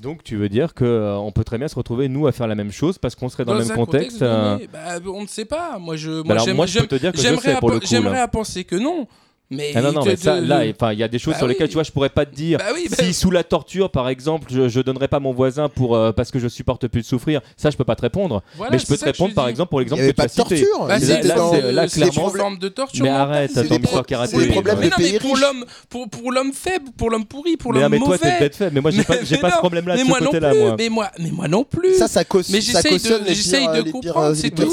Donc 0.02 0.24
tu 0.24 0.36
veux 0.36 0.50
dire 0.50 0.74
qu'on 0.74 0.86
euh, 0.86 1.32
peut 1.32 1.44
très 1.44 1.58
bien 1.58 1.68
se 1.68 1.76
retrouver 1.76 2.10
nous 2.10 2.28
à 2.28 2.32
faire 2.32 2.48
la 2.48 2.56
même 2.56 2.72
chose 2.72 2.98
parce 2.98 3.16
qu'on 3.16 3.30
serait 3.30 3.46
dans, 3.46 3.54
le 3.54 3.64
même 3.64 3.76
contexte, 3.76 4.22
euh, 4.22 4.58
bah, 4.72 5.00
On 5.06 5.22
ne 5.22 5.28
sait 5.28 5.46
pas. 5.46 5.80
Moi 5.80 5.96
je, 5.96 6.22
moi, 6.24 6.36
moi, 6.54 6.66
je 6.66 6.80
peux 6.80 6.88
te 6.88 6.96
dire 6.96 7.12
que 7.14 7.18
J'aimerais 7.18 8.20
à 8.20 8.28
penser 8.28 8.64
que 8.66 8.76
non. 8.76 9.08
Mais 9.52 9.74
ah 9.76 9.82
non, 9.82 9.92
non, 9.92 10.04
mais 10.04 10.16
ça, 10.16 10.42
là, 10.42 10.66
il 10.66 11.00
y 11.00 11.04
a 11.04 11.08
des 11.08 11.20
choses 11.20 11.34
bah 11.34 11.38
sur 11.38 11.48
lesquelles 11.48 11.68
tu 11.68 11.76
vois, 11.76 11.84
je 11.84 11.92
pourrais 11.92 12.10
pas 12.10 12.26
te 12.26 12.34
dire. 12.34 12.58
Bah 12.58 12.66
bah 12.74 12.96
si 13.00 13.14
sous 13.14 13.30
la 13.30 13.44
torture, 13.44 13.92
par 13.92 14.10
exemple, 14.10 14.48
je, 14.52 14.70
je 14.70 14.80
donnerais 14.82 15.08
pas 15.08 15.20
mon 15.20 15.34
voisin 15.34 15.70
pour 15.70 15.96
euh, 15.96 16.12
parce 16.12 16.32
que 16.32 16.40
je 16.40 16.48
supporte 16.48 16.88
plus 16.88 17.02
de 17.02 17.06
souffrir, 17.06 17.42
ça, 17.56 17.70
je 17.70 17.78
peux 17.78 17.84
pas 17.84 17.96
te 17.96 18.02
répondre. 18.02 18.42
mais 18.72 18.80
je 18.80 18.88
peux 18.88 18.98
te 18.98 19.06
répondre, 19.06 19.36
par 19.36 19.48
exemple, 19.48 19.70
pour 19.70 19.80
l'exemple 19.80 20.02
que 20.02 20.12
tu 20.12 20.22
as 20.22 20.28
cité. 20.28 20.62
Torture. 20.66 20.88
Bah, 20.88 20.98
là, 20.98 21.22
là, 21.22 21.72
là, 21.72 21.88
clairement. 21.88 22.30
forme 22.30 22.58
de 22.58 22.70
torture. 22.70 23.04
Mais 23.04 23.10
arrête, 23.10 23.56
attends, 23.56 23.76
histoire 23.76 24.06
karaté. 24.06 24.36
C'est 24.36 24.48
des 24.48 24.52
problèmes 24.52 24.82
de 24.82 24.90
pays 24.96 25.20
pour 25.20 25.38
l'homme, 25.38 25.64
pour 25.90 26.10
pour 26.10 26.32
l'homme 26.32 26.52
faible, 26.52 26.86
pour 26.98 27.12
l'homme 27.12 27.26
pourri, 27.26 27.56
pour 27.56 27.72
l'homme 27.72 27.84
mauvais. 27.84 28.00
Mais 28.00 28.06
toi, 28.06 28.18
t'es 28.18 28.38
peut-être 28.40 28.56
faible. 28.56 28.72
Mais 28.74 28.82
moi, 28.82 28.90
j'ai 28.90 29.04
pas, 29.06 29.24
j'ai 29.24 29.38
pas 29.38 29.52
ce 29.52 29.58
problème-là 29.58 29.98
de 29.98 30.04
ce 30.04 30.20
côté-là, 30.26 30.54
moi. 30.56 30.76
Mais 30.78 30.90
moi, 30.90 31.12
mais 31.20 31.30
moi 31.30 31.48
non 31.48 31.64
plus. 31.64 31.94
Ça, 31.96 32.08
ça 32.08 32.24
cautionne. 32.24 32.56
Mais 32.56 32.62
j'essaye 32.62 33.68
de 33.68 33.92
comprendre. 33.92 34.36
C'est 34.36 34.50
tout. 34.50 34.64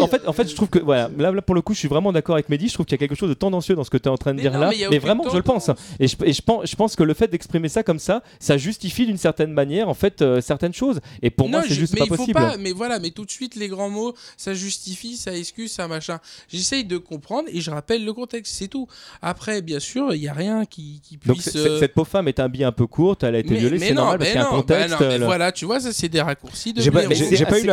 En 0.00 0.06
fait, 0.06 0.28
en 0.28 0.32
fait, 0.34 0.48
je 0.50 0.54
trouve 0.54 0.68
que 0.68 0.78
voilà, 0.80 1.08
là, 1.16 1.32
pour 1.40 1.54
le 1.54 1.62
coup, 1.62 1.72
je 1.72 1.78
suis 1.78 1.88
vraiment 1.88 2.12
d'accord 2.12 2.34
avec 2.34 2.50
Mehdi. 2.50 2.68
Je 2.68 2.74
trouve 2.74 2.84
qu'il 2.84 2.94
y 2.94 2.98
a 3.02 3.06
quelque 3.06 3.18
chose 3.18 3.30
de 3.30 3.34
tendancieux 3.34 3.74
dans 3.74 3.84
ce 3.84 3.90
que 3.90 3.96
tu 3.96 4.08
en 4.18 4.24
train 4.24 4.34
de 4.34 4.40
dire 4.40 4.58
là 4.58 4.70
vraiment, 4.98 5.24
je 5.30 5.36
le 5.36 5.42
pense. 5.42 5.70
Et 6.00 6.08
je, 6.08 6.16
je, 6.16 6.42
pense, 6.42 6.68
je 6.68 6.76
pense 6.76 6.96
que 6.96 7.02
le 7.02 7.14
fait 7.14 7.28
d'exprimer 7.28 7.68
ça 7.68 7.82
comme 7.82 7.98
ça, 7.98 8.22
ça 8.40 8.56
justifie 8.56 9.06
d'une 9.06 9.16
certaine 9.16 9.52
manière 9.52 9.88
en 9.88 9.94
fait 9.94 10.22
euh, 10.22 10.40
certaines 10.40 10.74
choses. 10.74 11.00
Et 11.22 11.30
pour 11.30 11.48
moi, 11.48 11.62
c'est 11.66 11.74
juste 11.74 11.96
pas 11.98 12.06
possible. 12.06 12.40
mais 12.58 12.72
voilà, 12.72 12.98
mais 12.98 13.10
tout 13.10 13.24
de 13.24 13.30
suite 13.30 13.54
les 13.56 13.68
grands 13.68 13.90
mots, 13.90 14.14
ça 14.36 14.54
justifie, 14.54 15.16
ça 15.16 15.36
excuse, 15.36 15.72
ça 15.72 15.88
machin. 15.88 16.18
J'essaye 16.48 16.84
de 16.84 16.98
comprendre 16.98 17.48
et 17.52 17.60
je 17.60 17.70
rappelle 17.70 18.04
le 18.04 18.12
contexte, 18.12 18.54
c'est 18.54 18.68
tout. 18.68 18.86
Après, 19.22 19.62
bien 19.62 19.80
sûr, 19.80 20.14
il 20.14 20.22
y 20.22 20.28
a 20.28 20.32
rien 20.32 20.64
qui, 20.64 21.00
qui 21.02 21.16
puisse. 21.16 21.54
Donc 21.54 21.56
euh, 21.56 21.78
cette 21.80 21.94
pauvre 21.94 22.08
femme 22.08 22.28
est 22.28 22.40
un 22.40 22.48
bien 22.48 22.68
un 22.68 22.72
peu 22.72 22.86
courte, 22.86 23.22
elle 23.24 23.34
a 23.34 23.38
été 23.38 23.54
violée, 23.54 23.78
c'est 23.78 23.94
normal 23.94 24.18
parce 24.18 24.30
qu'il 24.30 24.40
y 24.40 24.44
a 24.44 24.46
un 24.46 24.50
contexte. 24.50 24.96
mais 25.00 25.18
voilà, 25.18 25.52
tu 25.52 25.64
vois, 25.64 25.80
ça 25.80 25.92
c'est 25.92 26.08
des 26.08 26.20
raccourcis. 26.20 26.74
J'ai 26.76 26.90
pas, 26.90 27.02
pas 27.02 27.60
eu 27.60 27.66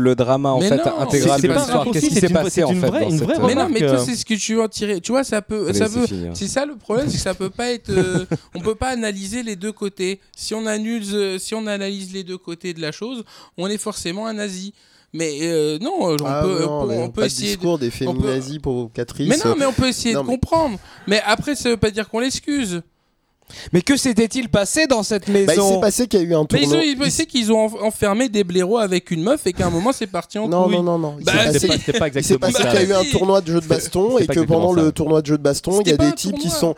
le, 0.00 0.14
drama 0.14 0.50
en 0.50 0.60
fait 0.60 0.80
intégral 0.98 1.40
de 1.40 1.48
l'histoire. 1.48 1.86
Qu'est-ce 1.92 2.08
qui 2.08 2.14
s'est 2.14 2.28
passé 2.28 2.64
en 2.64 2.74
fait 2.74 3.40
Mais 3.46 3.54
non, 3.54 3.68
mais 3.68 3.80
toi, 3.80 3.98
c'est 3.98 4.14
ce 4.14 4.24
que 4.24 4.34
tu 4.34 4.54
veux 4.54 4.62
en 4.62 4.68
tirer. 4.68 5.00
Tu 5.00 5.12
vois, 5.12 5.24
ça 5.24 5.42
peut, 5.42 5.72
ça 5.92 6.00
veut. 6.00 6.30
C'est 6.34 6.48
ça 6.48 6.66
le 6.66 6.76
problème 6.76 7.08
ça 7.22 7.34
peut 7.34 7.50
pas 7.50 7.70
être. 7.70 7.90
Euh, 7.90 8.26
on 8.54 8.60
peut 8.60 8.74
pas 8.74 8.88
analyser 8.88 9.42
les 9.42 9.56
deux 9.56 9.72
côtés. 9.72 10.20
Si 10.36 10.54
on, 10.54 10.66
annule, 10.66 11.02
euh, 11.12 11.38
si 11.38 11.54
on 11.54 11.66
analyse 11.66 12.12
les 12.12 12.24
deux 12.24 12.38
côtés 12.38 12.74
de 12.74 12.80
la 12.80 12.92
chose, 12.92 13.24
on 13.56 13.68
est 13.68 13.78
forcément 13.78 14.26
un 14.26 14.34
nazi. 14.34 14.74
Mais 15.14 15.40
euh, 15.42 15.78
non, 15.78 15.92
on 16.00 16.16
ah 16.24 16.42
peut, 16.42 16.66
on, 16.66 17.10
peut 17.10 17.24
essayer. 17.24 17.48
discours 17.48 17.78
des 17.78 17.90
féminazis 17.90 18.58
provocatrices. 18.58 19.28
Mais 19.28 19.36
non, 19.44 19.56
mais 19.56 19.66
on 19.66 19.72
peut 19.72 19.88
essayer 19.88 20.14
de 20.14 20.20
comprendre. 20.20 20.78
Mais 21.06 21.20
après, 21.26 21.54
ça 21.54 21.68
veut 21.68 21.76
pas 21.76 21.90
dire 21.90 22.08
qu'on 22.08 22.20
l'excuse. 22.20 22.82
Mais 23.72 23.82
que 23.82 23.96
s'était-il 23.96 24.48
passé 24.48 24.86
dans 24.86 25.02
cette 25.02 25.28
maison 25.28 25.46
bah, 25.46 25.54
Il 25.56 25.74
s'est 25.74 25.80
passé 25.80 26.06
qu'il 26.06 26.20
y 26.20 26.22
a 26.22 26.26
eu 26.26 26.34
un 26.34 26.44
tournoi. 26.44 26.76
Mais 26.76 26.88
ils 26.88 27.00
ont, 27.00 27.24
qu'ils 27.26 27.52
ont 27.52 27.84
enfermé 27.84 28.28
des 28.28 28.44
blaireaux 28.44 28.78
avec 28.78 29.10
une 29.10 29.22
meuf 29.22 29.46
et 29.46 29.52
qu'à 29.52 29.66
un 29.66 29.70
moment 29.70 29.92
c'est 29.92 30.06
parti 30.06 30.38
en 30.38 30.48
non, 30.48 30.68
Non, 30.68 30.82
non, 30.82 30.98
non. 30.98 31.16
Bah, 31.22 31.52
c'est 31.52 31.92
pas, 31.92 31.98
pas, 31.98 32.06
exactement 32.08 32.12
ça. 32.12 32.18
Il 32.18 32.24
s'est 32.24 32.38
passé 32.38 32.62
qu'il 32.68 32.88
y 32.88 32.92
a 32.92 32.96
eu 32.96 33.06
un 33.06 33.10
tournoi 33.10 33.40
de 33.40 33.52
jeu 33.52 33.60
de 33.60 33.66
baston 33.66 34.18
et 34.18 34.26
que 34.26 34.40
pendant 34.40 34.72
le 34.72 34.92
tournoi 34.92 35.22
de 35.22 35.26
jeu 35.26 35.38
de 35.38 35.42
baston, 35.42 35.80
il 35.80 35.88
y 35.88 35.92
a 35.92 35.96
des 35.96 36.12
types 36.12 36.38
qui 36.38 36.50
sont 36.50 36.74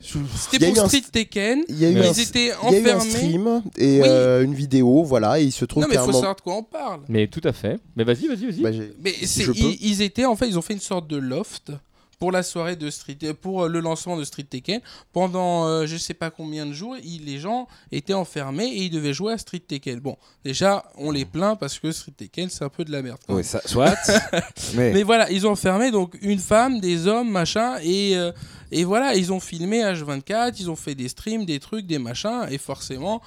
C'était 0.00 0.72
pour 0.72 0.86
Street 0.86 1.02
Tekken. 1.12 1.64
Il 1.68 1.78
y 1.78 1.84
a 1.84 1.90
eu 1.90 1.98
ils 1.98 2.20
étaient 2.20 2.52
enfermés. 2.54 2.90
un 2.90 3.00
stream 3.00 3.62
et 3.76 4.00
euh, 4.02 4.42
une 4.42 4.54
vidéo, 4.54 5.04
voilà, 5.04 5.40
et 5.40 5.44
il 5.44 5.52
se 5.52 5.64
trouve. 5.64 5.82
Non, 5.82 5.88
mais 5.88 5.96
il 5.96 6.00
faut 6.00 6.12
savoir 6.12 6.36
de 6.36 6.40
quoi 6.40 6.56
on 6.56 6.62
parle. 6.62 7.00
Mais 7.08 7.26
tout 7.26 7.42
à 7.44 7.52
fait. 7.52 7.78
Mais 7.96 8.04
vas-y, 8.04 8.26
vas-y, 8.26 8.46
vas-y. 8.46 8.62
Bah, 8.62 8.70
mais 9.02 9.14
ils, 9.80 10.02
étaient, 10.02 10.24
en 10.24 10.36
fait, 10.36 10.48
ils 10.48 10.58
ont 10.58 10.62
fait 10.62 10.74
une 10.74 10.80
sorte 10.80 11.06
de 11.06 11.16
loft 11.16 11.72
pour 12.20 12.30
la 12.30 12.42
soirée 12.42 12.76
de 12.76 12.90
Street, 12.90 13.16
pour 13.40 13.64
euh, 13.64 13.68
le 13.68 13.80
lancement 13.80 14.16
de 14.16 14.24
Street 14.24 14.44
Tekken. 14.44 14.80
Pendant 15.12 15.66
je 15.66 15.70
euh, 15.70 15.86
je 15.86 15.96
sais 15.96 16.14
pas 16.14 16.30
combien 16.30 16.66
de 16.66 16.72
jours, 16.72 16.94
les 17.02 17.38
gens 17.38 17.66
étaient 17.90 18.14
enfermés 18.14 18.66
et 18.66 18.84
ils 18.84 18.90
devaient 18.90 19.14
jouer 19.14 19.32
à 19.32 19.38
Street 19.38 19.58
Tekken. 19.58 19.98
Bon, 20.00 20.16
déjà, 20.44 20.84
on 20.96 21.10
les 21.10 21.24
plaint 21.24 21.58
parce 21.58 21.78
que 21.78 21.90
Street 21.90 22.12
Tekken, 22.16 22.48
c'est 22.50 22.62
un 22.62 22.68
peu 22.68 22.84
de 22.84 22.92
la 22.92 23.02
merde. 23.02 23.18
Oui, 23.28 23.42
ça, 23.42 23.60
soit. 23.64 23.96
mais... 24.74 24.92
mais... 24.92 25.02
voilà, 25.02 25.30
ils 25.30 25.46
ont 25.46 25.50
enfermé 25.50 25.90
donc 25.90 26.16
une 26.20 26.38
femme, 26.38 26.78
des 26.78 27.06
hommes, 27.06 27.30
machin, 27.30 27.78
et, 27.82 28.16
euh, 28.16 28.32
et 28.70 28.84
voilà, 28.84 29.14
ils 29.14 29.32
ont 29.32 29.40
filmé 29.40 29.82
H24, 29.82 30.56
ils 30.60 30.70
ont 30.70 30.76
fait 30.76 30.94
des 30.94 31.08
streams, 31.08 31.46
des 31.46 31.58
trucs, 31.58 31.86
des 31.86 31.98
machins, 31.98 32.46
et 32.50 32.58
forcément, 32.58 33.22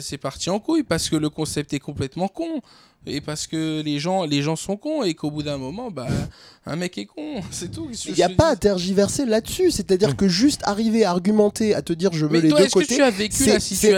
c'est 0.00 0.18
parti 0.18 0.48
en 0.48 0.60
couille 0.60 0.84
parce 0.84 1.08
que 1.08 1.16
le 1.16 1.28
concept 1.28 1.72
est 1.72 1.80
complètement 1.80 2.28
con 2.28 2.62
et 3.06 3.20
parce 3.20 3.46
que 3.46 3.82
les 3.82 3.98
gens, 3.98 4.24
les 4.24 4.42
gens 4.42 4.56
sont 4.56 4.76
cons 4.76 5.02
et 5.02 5.14
qu'au 5.14 5.30
bout 5.30 5.42
d'un 5.42 5.58
moment, 5.58 5.90
bah, 5.90 6.06
un 6.66 6.76
mec 6.76 6.98
est 6.98 7.06
con, 7.06 7.40
c'est 7.50 7.70
tout. 7.70 7.88
Il 8.06 8.14
n'y 8.14 8.22
a 8.22 8.28
pas 8.28 8.48
à 8.48 8.56
tergiverser 8.56 9.24
là-dessus, 9.24 9.70
c'est-à-dire 9.70 10.16
que 10.16 10.26
juste 10.28 10.62
arriver 10.64 11.04
à 11.04 11.10
argumenter, 11.10 11.74
à 11.74 11.82
te 11.82 11.92
dire 11.92 12.10
je 12.12 12.26
veux 12.26 12.40
les 12.40 12.48
deux 12.48 12.68
côtés. 12.68 12.98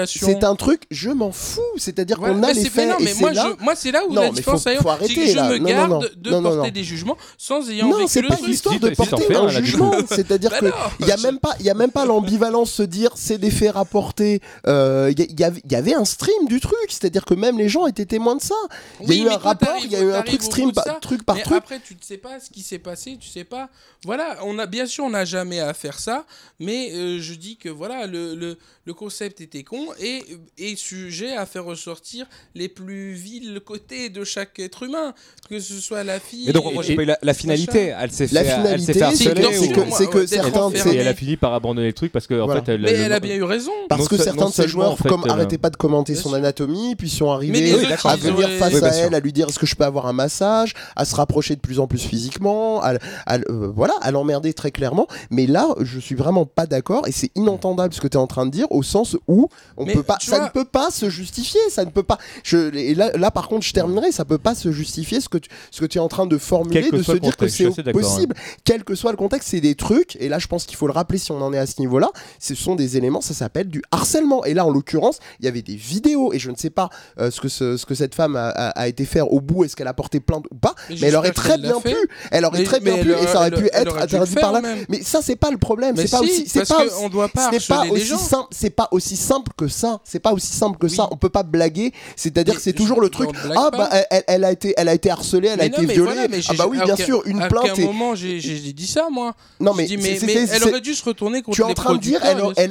C'est 0.07 0.45
un 0.45 0.55
truc, 0.55 0.83
je 0.91 1.11
m'en 1.11 1.33
fous, 1.33 1.63
c'est-à-dire 1.77 2.19
qu'on 2.19 2.43
a 2.43 2.53
les 2.53 2.65
faits. 2.65 2.95
mais 3.01 3.15
moi, 3.15 3.33
moi 3.61 3.75
c'est 3.75 3.91
là 3.91 4.03
où 4.07 4.15
la 4.15 4.31
différence 4.31 4.65
faut, 4.65 4.83
faut 4.83 4.91
arrêter, 4.91 5.15
que 5.15 5.27
je 5.27 5.39
me 5.39 5.59
garde 5.59 6.11
de 6.17 6.31
porter 6.31 6.71
des 6.71 6.85
jugements 6.85 7.17
sans 7.37 7.69
ayant 7.71 7.89
non, 7.89 8.07
c'est 8.07 8.23
pas 8.23 8.37
l'histoire 8.45 8.79
de 8.79 8.91
porter 8.91 9.35
un 9.35 9.49
jugement, 9.49 9.95
c'est-à-dire 10.09 10.51
bah 10.51 10.71
qu'il 10.97 11.07
n'y 11.07 11.13
a 11.13 11.17
même 11.17 11.39
pas, 11.39 11.55
il 11.61 11.67
y 11.67 11.71
a 11.71 11.75
même 11.75 11.91
pas 11.91 12.05
l'ambivalence 12.05 12.71
se 12.73 12.83
dire 12.83 13.13
c'est 13.15 13.39
des 13.39 13.51
faits 13.51 13.73
rapportés. 13.73 14.41
Euh, 14.67 15.13
il 15.17 15.41
y 15.71 15.75
avait 15.75 15.95
un 15.95 16.05
stream 16.05 16.47
du 16.47 16.61
truc, 16.61 16.77
c'est-à-dire 16.89 17.25
que 17.25 17.35
même 17.35 17.59
les 17.59 17.69
gens 17.69 17.87
étaient 17.87 18.07
témoins 18.07 18.37
de 18.37 18.43
ça. 18.43 18.55
Il 19.03 19.15
y 19.15 19.21
a 19.21 19.25
eu 19.25 19.29
un 19.29 19.37
rapport, 19.37 19.77
il 19.83 19.91
y 19.91 19.97
a 19.97 20.01
eu 20.01 20.13
un 20.13 20.23
truc 20.23 20.43
stream, 20.43 20.73
truc 21.01 21.25
par 21.25 21.41
truc. 21.43 21.57
Après, 21.57 21.81
tu 21.81 21.95
ne 21.95 22.01
sais 22.03 22.19
pas 22.19 22.41
ce 22.41 22.51
qui 22.51 22.63
s'est 22.63 22.79
passé, 22.79 23.17
tu 23.21 23.29
sais 23.29 23.45
pas. 23.45 23.69
Voilà, 24.05 24.39
on 24.45 24.59
a 24.59 24.67
bien 24.67 24.87
sûr, 24.87 25.05
on 25.05 25.11
n'a 25.11 25.25
jamais 25.25 25.61
à 25.61 25.75
faire 25.75 25.99
ça, 25.99 26.25
mais 26.61 26.93
euh, 26.93 27.19
je 27.21 27.35
dis 27.35 27.57
que 27.57 27.69
voilà, 27.69 28.07
le, 28.07 28.35
le, 28.37 28.57
le, 28.85 28.95
concept 28.95 29.41
était 29.41 29.65
con 29.65 29.87
et 30.01 30.23
est 30.57 30.77
sujet 30.77 31.35
à 31.37 31.47
faire 31.47 31.65
ressortir 31.65 32.27
les 32.55 32.69
plus 32.69 33.13
vils 33.13 33.61
côtés 33.65 34.09
de 34.09 34.23
chaque 34.23 34.59
être 34.61 34.85
humain, 34.85 35.15
que 35.51 35.59
ce 35.59 35.75
soit 35.81 36.05
la 36.05 36.21
fille. 36.21 36.49
Et 36.49 36.53
donc, 36.53 36.73
moi, 36.73 36.83
j'ai 36.83 36.95
pas 36.95 37.03
eu 37.03 37.11
la, 37.21 37.35
finalité. 37.35 37.93
Elle 37.99 38.13
s'est 38.13 38.29
fait, 38.29 38.37
elle 38.37 38.81
s'est 38.81 38.95
fait 38.95 39.15
C'est 39.15 40.07
que, 40.09 40.27
certains. 40.27 40.71
Et 40.71 40.97
elle 40.97 41.09
a 41.09 41.15
fini 41.15 41.37
par 41.37 41.55
abandonner 41.55 41.89
le 41.89 41.93
truc 41.93 42.13
parce 42.13 42.27
que, 42.27 42.41
en 42.41 42.49
fait, 42.49 42.73
elle. 42.73 42.83
Mais 42.83 42.93
elle 42.93 43.13
a 43.13 43.21
bien 43.21 43.35
eu 43.35 43.43
raison. 43.43 43.73
Parce 43.89 44.09
que 44.09 44.17
certains 44.17 44.49
de 44.49 44.55
ses 44.55 44.69
joueurs, 44.69 44.97
comme 44.97 45.29
arrêtaient 45.29 45.59
pas 45.59 45.71
de 45.71 45.77
commenter 45.77 46.15
son 46.15 46.35
anatomie, 46.35 46.95
puis 46.97 47.11
sont 47.11 47.31
arrivés 47.31 47.73
à 48.05 48.17
venir 48.17 48.49
face 48.59 48.83
à 48.83 48.88
elle, 48.97 49.15
à 49.15 49.21
lui 49.21 49.33
dire 49.33 49.49
est-ce 49.49 49.59
que 49.59 49.67
je 49.67 49.75
peux 49.75 49.85
avoir 49.85 50.07
un 50.07 50.13
massage, 50.13 50.75
à 50.97 51.05
se 51.05 51.15
rapprocher 51.15 51.57
de 51.57 51.61
plus 51.61 51.81
en 51.81 51.87
plus 51.87 52.03
physiquement, 52.03 52.83
à, 52.83 52.95
euh, 53.31 53.71
voilà, 53.75 53.95
à 54.01 54.11
l'emmerder 54.11 54.53
très 54.53 54.71
clairement. 54.71 55.07
Mais 55.31 55.47
là, 55.47 55.69
je 55.81 55.99
suis 55.99 56.15
vraiment 56.15 56.47
pas 56.47 56.67
d'accord 56.67 57.07
et 57.07 57.13
c'est 57.13 57.31
inentendable 57.35 57.95
ce 57.95 58.01
que 58.01 58.09
tu 58.09 58.17
es 58.17 58.21
en 58.21 58.27
train 58.27 58.47
de 58.47 58.51
dire 58.51 58.67
au 58.71 58.83
sens 58.83 59.17
où 59.27 59.49
on 59.77 59.87
peut 59.87 60.03
pas, 60.03 60.19
ça 60.21 60.45
ne 60.45 60.49
peut 60.49 60.65
pas 60.65 60.91
se 60.91 61.11
justifier, 61.11 61.61
ça 61.71 61.85
ne 61.85 61.91
peut 61.91 62.03
pas. 62.03 62.19
Je, 62.43 62.75
et 62.75 62.95
là, 62.95 63.11
là, 63.17 63.31
par 63.31 63.49
contre, 63.49 63.65
je 63.65 63.73
terminerai, 63.73 64.13
ça 64.13 64.25
peut 64.25 64.39
pas 64.39 64.55
se 64.55 64.73
justifier 64.73 65.21
ce 65.21 65.29
que 65.29 65.39
tu, 65.39 65.51
ce 65.71 65.81
que 65.81 65.87
tu 65.87 65.99
es 65.99 66.01
en 66.01 66.09
train 66.09 66.27
de 66.27 66.39
formuler, 66.39 66.91
de 66.91 67.03
se 67.03 67.13
dire 67.13 67.37
que 67.37 67.49
c'est 67.49 67.93
possible, 67.93 68.35
quel 68.65 68.85
que 68.85 68.95
soit 68.95 69.11
le 69.11 69.17
contexte, 69.17 69.49
c'est 69.51 69.61
des 69.61 69.75
trucs. 69.75 70.17
Et 70.17 70.29
là, 70.29 70.39
je 70.39 70.47
pense 70.47 70.65
qu'il 70.65 70.77
faut 70.77 70.87
le 70.87 70.93
rappeler 70.93 71.19
si 71.19 71.33
on 71.33 71.41
en 71.41 71.53
est 71.53 71.59
à 71.59 71.67
ce 71.67 71.81
niveau-là. 71.81 72.11
Ce 72.39 72.55
sont 72.55 72.75
des 72.75 72.97
éléments, 72.97 73.21
ça 73.21 73.35
s'appelle 73.35 73.69
du 73.69 73.83
harcèlement. 73.91 74.45
Et 74.45 74.55
là, 74.55 74.65
en 74.65 74.71
l'occurrence, 74.71 75.19
il 75.41 75.45
y 75.45 75.49
avait 75.49 75.63
des 75.63 75.77
vidéos 75.77 76.33
et 76.33 76.39
je 76.39 76.51
ne 76.51 76.57
sais 76.57 76.71
pas 76.71 76.91
euh, 77.19 77.31
ce 77.31 77.41
que 77.41 77.49
ce, 77.49 77.77
ce, 77.77 77.87
que 77.87 77.95
cette 77.95 78.15
femme 78.15 78.37
a, 78.37 78.49
a 78.49 78.78
été 78.87 79.05
faire 79.05 79.33
au 79.33 79.41
bout, 79.41 79.65
est-ce 79.65 79.75
qu'elle 79.75 79.89
a 79.89 79.95
porté 79.95 80.21
plainte 80.21 80.45
ou 80.51 80.55
pas, 80.55 80.75
mais, 80.91 81.09
elle 81.09 81.17
aurait 81.17 81.33
très 81.33 81.59
bien 81.59 81.81
pu, 81.81 81.97
elle 82.31 82.45
aurait 82.45 82.63
très 82.63 82.79
bien 82.81 82.99
pu, 82.99 83.13
et 83.13 83.27
ça 83.27 83.39
aurait 83.39 83.51
pu 83.51 83.69
être 83.73 83.99
interdit 83.99 84.35
par 84.35 84.53
là. 84.53 84.61
Mais 84.89 85.03
ça, 85.03 85.23
c'est 85.23 85.37
pas 85.37 85.51
le 85.51 85.59
problème. 85.59 85.97
C'est 85.97 86.11
pas 86.11 86.21
aussi, 86.21 86.47
c'est 86.47 86.69
pas, 86.69 86.85
on 87.01 87.09
doit 87.09 87.29
pas 87.29 87.51
pas 87.67 87.87
aussi 87.89 88.17
simple. 88.17 88.49
C'est 88.51 88.71
pas 88.71 88.89
aussi 88.91 89.17
simple 89.17 89.53
que 89.57 89.69
ça. 89.69 90.01
C'est 90.05 90.21
pas 90.21 90.33
aussi 90.33 90.53
simple 90.53 90.79
que 90.79 90.89
ça. 90.89 91.09
On 91.11 91.17
peut 91.17 91.29
pas 91.29 91.43
blaguer. 91.43 91.93
C'est-à-dire 92.17 92.55
que 92.55 92.61
c'est 92.61 92.73
toujours 92.73 93.01
le 93.01 93.09
truc. 93.09 93.31
Ah 93.57 93.71
bah 93.73 93.89
elle 94.27 94.45
a 94.45 94.53
été, 94.53 94.75
elle 94.77 94.89
a 94.89 94.95
été 94.95 95.11
harcelée, 95.11 95.49
elle 95.49 95.61
a 95.61 95.65
été 95.65 95.87
violée. 95.87 96.27
Ah 96.49 96.53
bah 96.57 96.67
oui, 96.69 96.79
bien 96.85 96.97
sûr, 96.97 97.23
une 97.27 97.47
plainte. 97.49 97.79
À 97.79 97.83
un 97.83 97.85
moment, 97.85 98.15
j'ai 98.15 98.39
dit 98.73 98.87
ça 98.87 99.09
moi. 99.11 99.35
Non 99.61 99.75
mais 99.75 99.89
elle 99.89 100.65
aurait 100.65 100.81
dû 100.81 100.95
se 100.95 101.05
retourner 101.05 101.43
contre 101.43 101.57
Tu 101.57 101.63
es 101.63 101.65
en 101.65 101.75
train 101.75 101.95
de 101.95 102.01
dire, 102.01 102.21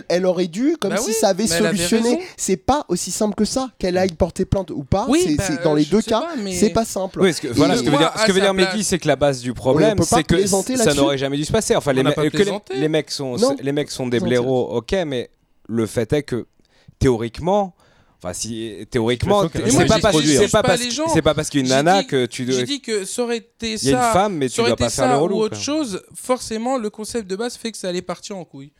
elle 0.09 0.25
aurait 0.25 0.47
dû, 0.47 0.77
comme 0.79 0.91
bah 0.91 0.97
si 0.97 1.13
ça 1.13 1.29
avait 1.29 1.47
solutionné. 1.47 2.19
C'est 2.37 2.57
pas 2.57 2.85
aussi 2.87 3.11
simple 3.11 3.35
que 3.35 3.45
ça 3.45 3.69
qu'elle 3.79 3.97
aille 3.97 4.13
porter 4.13 4.45
plainte 4.45 4.71
ou 4.71 4.83
pas. 4.83 5.07
C'est 5.39 5.63
dans 5.63 5.73
les 5.73 5.85
deux 5.89 6.01
cas, 6.01 6.27
c'est 6.51 6.69
pas 6.69 6.85
simple. 6.85 7.21
Oui, 7.21 7.33
ce 7.33 7.41
que, 7.41 7.47
voilà, 7.47 7.77
ce 7.77 7.83
que 7.83 7.89
veut 7.89 7.97
dire, 7.97 8.11
ce 8.17 8.25
que 8.25 8.31
veut 8.31 8.41
dire 8.41 8.53
Mehdi, 8.53 8.83
c'est 8.83 8.99
que 8.99 9.07
la 9.07 9.15
base 9.15 9.41
du 9.41 9.53
problème, 9.53 9.97
c'est 10.03 10.23
que 10.23 10.45
ça 10.45 10.93
n'aurait 10.93 11.17
jamais 11.17 11.37
dû 11.37 11.45
se 11.45 11.51
passer. 11.51 11.75
Enfin, 11.75 11.93
les, 11.93 12.03
les, 12.03 12.89
mecs 12.89 13.11
sont, 13.11 13.35
les 13.61 13.71
mecs 13.71 13.91
sont 13.91 14.07
des 14.07 14.19
blaireaux, 14.19 14.67
ok, 14.77 14.95
mais 15.05 15.29
le 15.67 15.85
fait 15.85 16.11
est 16.13 16.23
que 16.23 16.47
théoriquement. 16.99 17.75
Enfin, 18.19 18.33
si 18.33 18.87
théoriquement, 18.89 19.43
c'est 19.43 19.85
pas, 19.85 19.99
parce, 19.99 20.19
c'est 20.23 20.49
pas, 20.49 20.63
parce, 20.63 20.81
c'est 21.13 21.21
pas 21.21 21.35
parce 21.35 21.49
qu'une 21.51 21.67
nana 21.67 22.03
que 22.03 22.25
tu. 22.25 22.51
Je 22.51 22.61
dis 22.61 22.81
que 22.81 23.05
ça 23.05 23.21
aurait 23.21 23.37
été 23.37 23.77
ça. 23.77 23.85
Il 23.85 23.91
y 23.91 23.93
a 23.93 24.07
une 24.07 24.13
femme, 24.13 24.37
mais 24.37 24.49
tu 24.49 24.59
dois 24.59 24.75
pas 24.75 24.89
faire 24.89 25.07
le 25.11 25.17
relou. 25.17 25.35
Ou 25.35 25.41
autre 25.41 25.59
chose, 25.59 26.01
forcément, 26.15 26.79
le 26.79 26.89
concept 26.89 27.29
de 27.29 27.35
base 27.35 27.57
fait 27.57 27.71
que 27.71 27.77
ça 27.77 27.89
allait 27.89 28.01
partir 28.01 28.35
en 28.35 28.43
couille. 28.43 28.71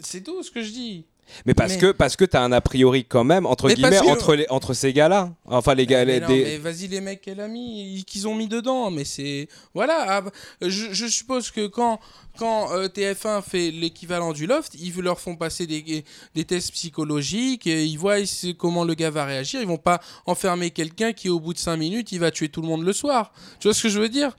C'est 0.00 0.22
tout 0.22 0.42
ce 0.42 0.50
que 0.50 0.62
je 0.62 0.70
dis. 0.70 1.04
Mais 1.46 1.54
parce 1.54 1.76
que 1.76 1.92
parce 1.92 2.16
que 2.16 2.24
t'as 2.24 2.42
un 2.42 2.52
a 2.52 2.60
priori 2.60 3.04
quand 3.04 3.24
même 3.24 3.46
entre 3.46 3.68
guillemets 3.68 3.98
entre 4.00 4.34
les 4.34 4.46
entre 4.50 4.74
ces 4.74 4.92
gars-là. 4.92 5.32
Enfin 5.44 5.74
les 5.74 5.86
gars. 5.86 6.04
Mais, 6.04 6.20
mais 6.20 6.58
vas-y 6.58 6.88
les 6.88 7.00
mecs 7.00 7.20
qu'elle 7.20 7.40
a 7.40 7.48
mis, 7.48 8.04
qu'ils 8.06 8.28
ont 8.28 8.34
mis 8.34 8.48
dedans. 8.48 8.90
Mais 8.90 9.04
c'est 9.04 9.48
voilà. 9.74 10.22
Je, 10.60 11.06
suppose 11.06 11.50
que 11.50 11.66
quand 11.66 12.00
quand 12.38 12.72
euh, 12.72 12.88
TF1 12.88 13.42
fait 13.42 13.70
l'équivalent 13.70 14.32
du 14.32 14.46
loft, 14.46 14.74
ils 14.74 14.94
leur 15.00 15.20
font 15.20 15.36
passer 15.36 15.66
des, 15.66 16.04
des 16.34 16.44
tests 16.44 16.72
psychologiques, 16.72 17.66
et 17.66 17.84
ils 17.84 17.98
voient 17.98 18.16
comment 18.58 18.84
le 18.84 18.94
gars 18.94 19.10
va 19.10 19.24
réagir. 19.24 19.60
Ils 19.60 19.68
vont 19.68 19.76
pas 19.76 20.00
enfermer 20.26 20.70
quelqu'un 20.70 21.12
qui 21.12 21.28
au 21.28 21.40
bout 21.40 21.52
de 21.52 21.58
5 21.58 21.76
minutes 21.76 22.12
il 22.12 22.20
va 22.20 22.30
tuer 22.30 22.48
tout 22.48 22.62
le 22.62 22.68
monde 22.68 22.84
le 22.84 22.92
soir. 22.92 23.32
Tu 23.60 23.68
vois 23.68 23.74
ce 23.74 23.82
que 23.82 23.88
je 23.88 24.00
veux 24.00 24.08
dire? 24.08 24.36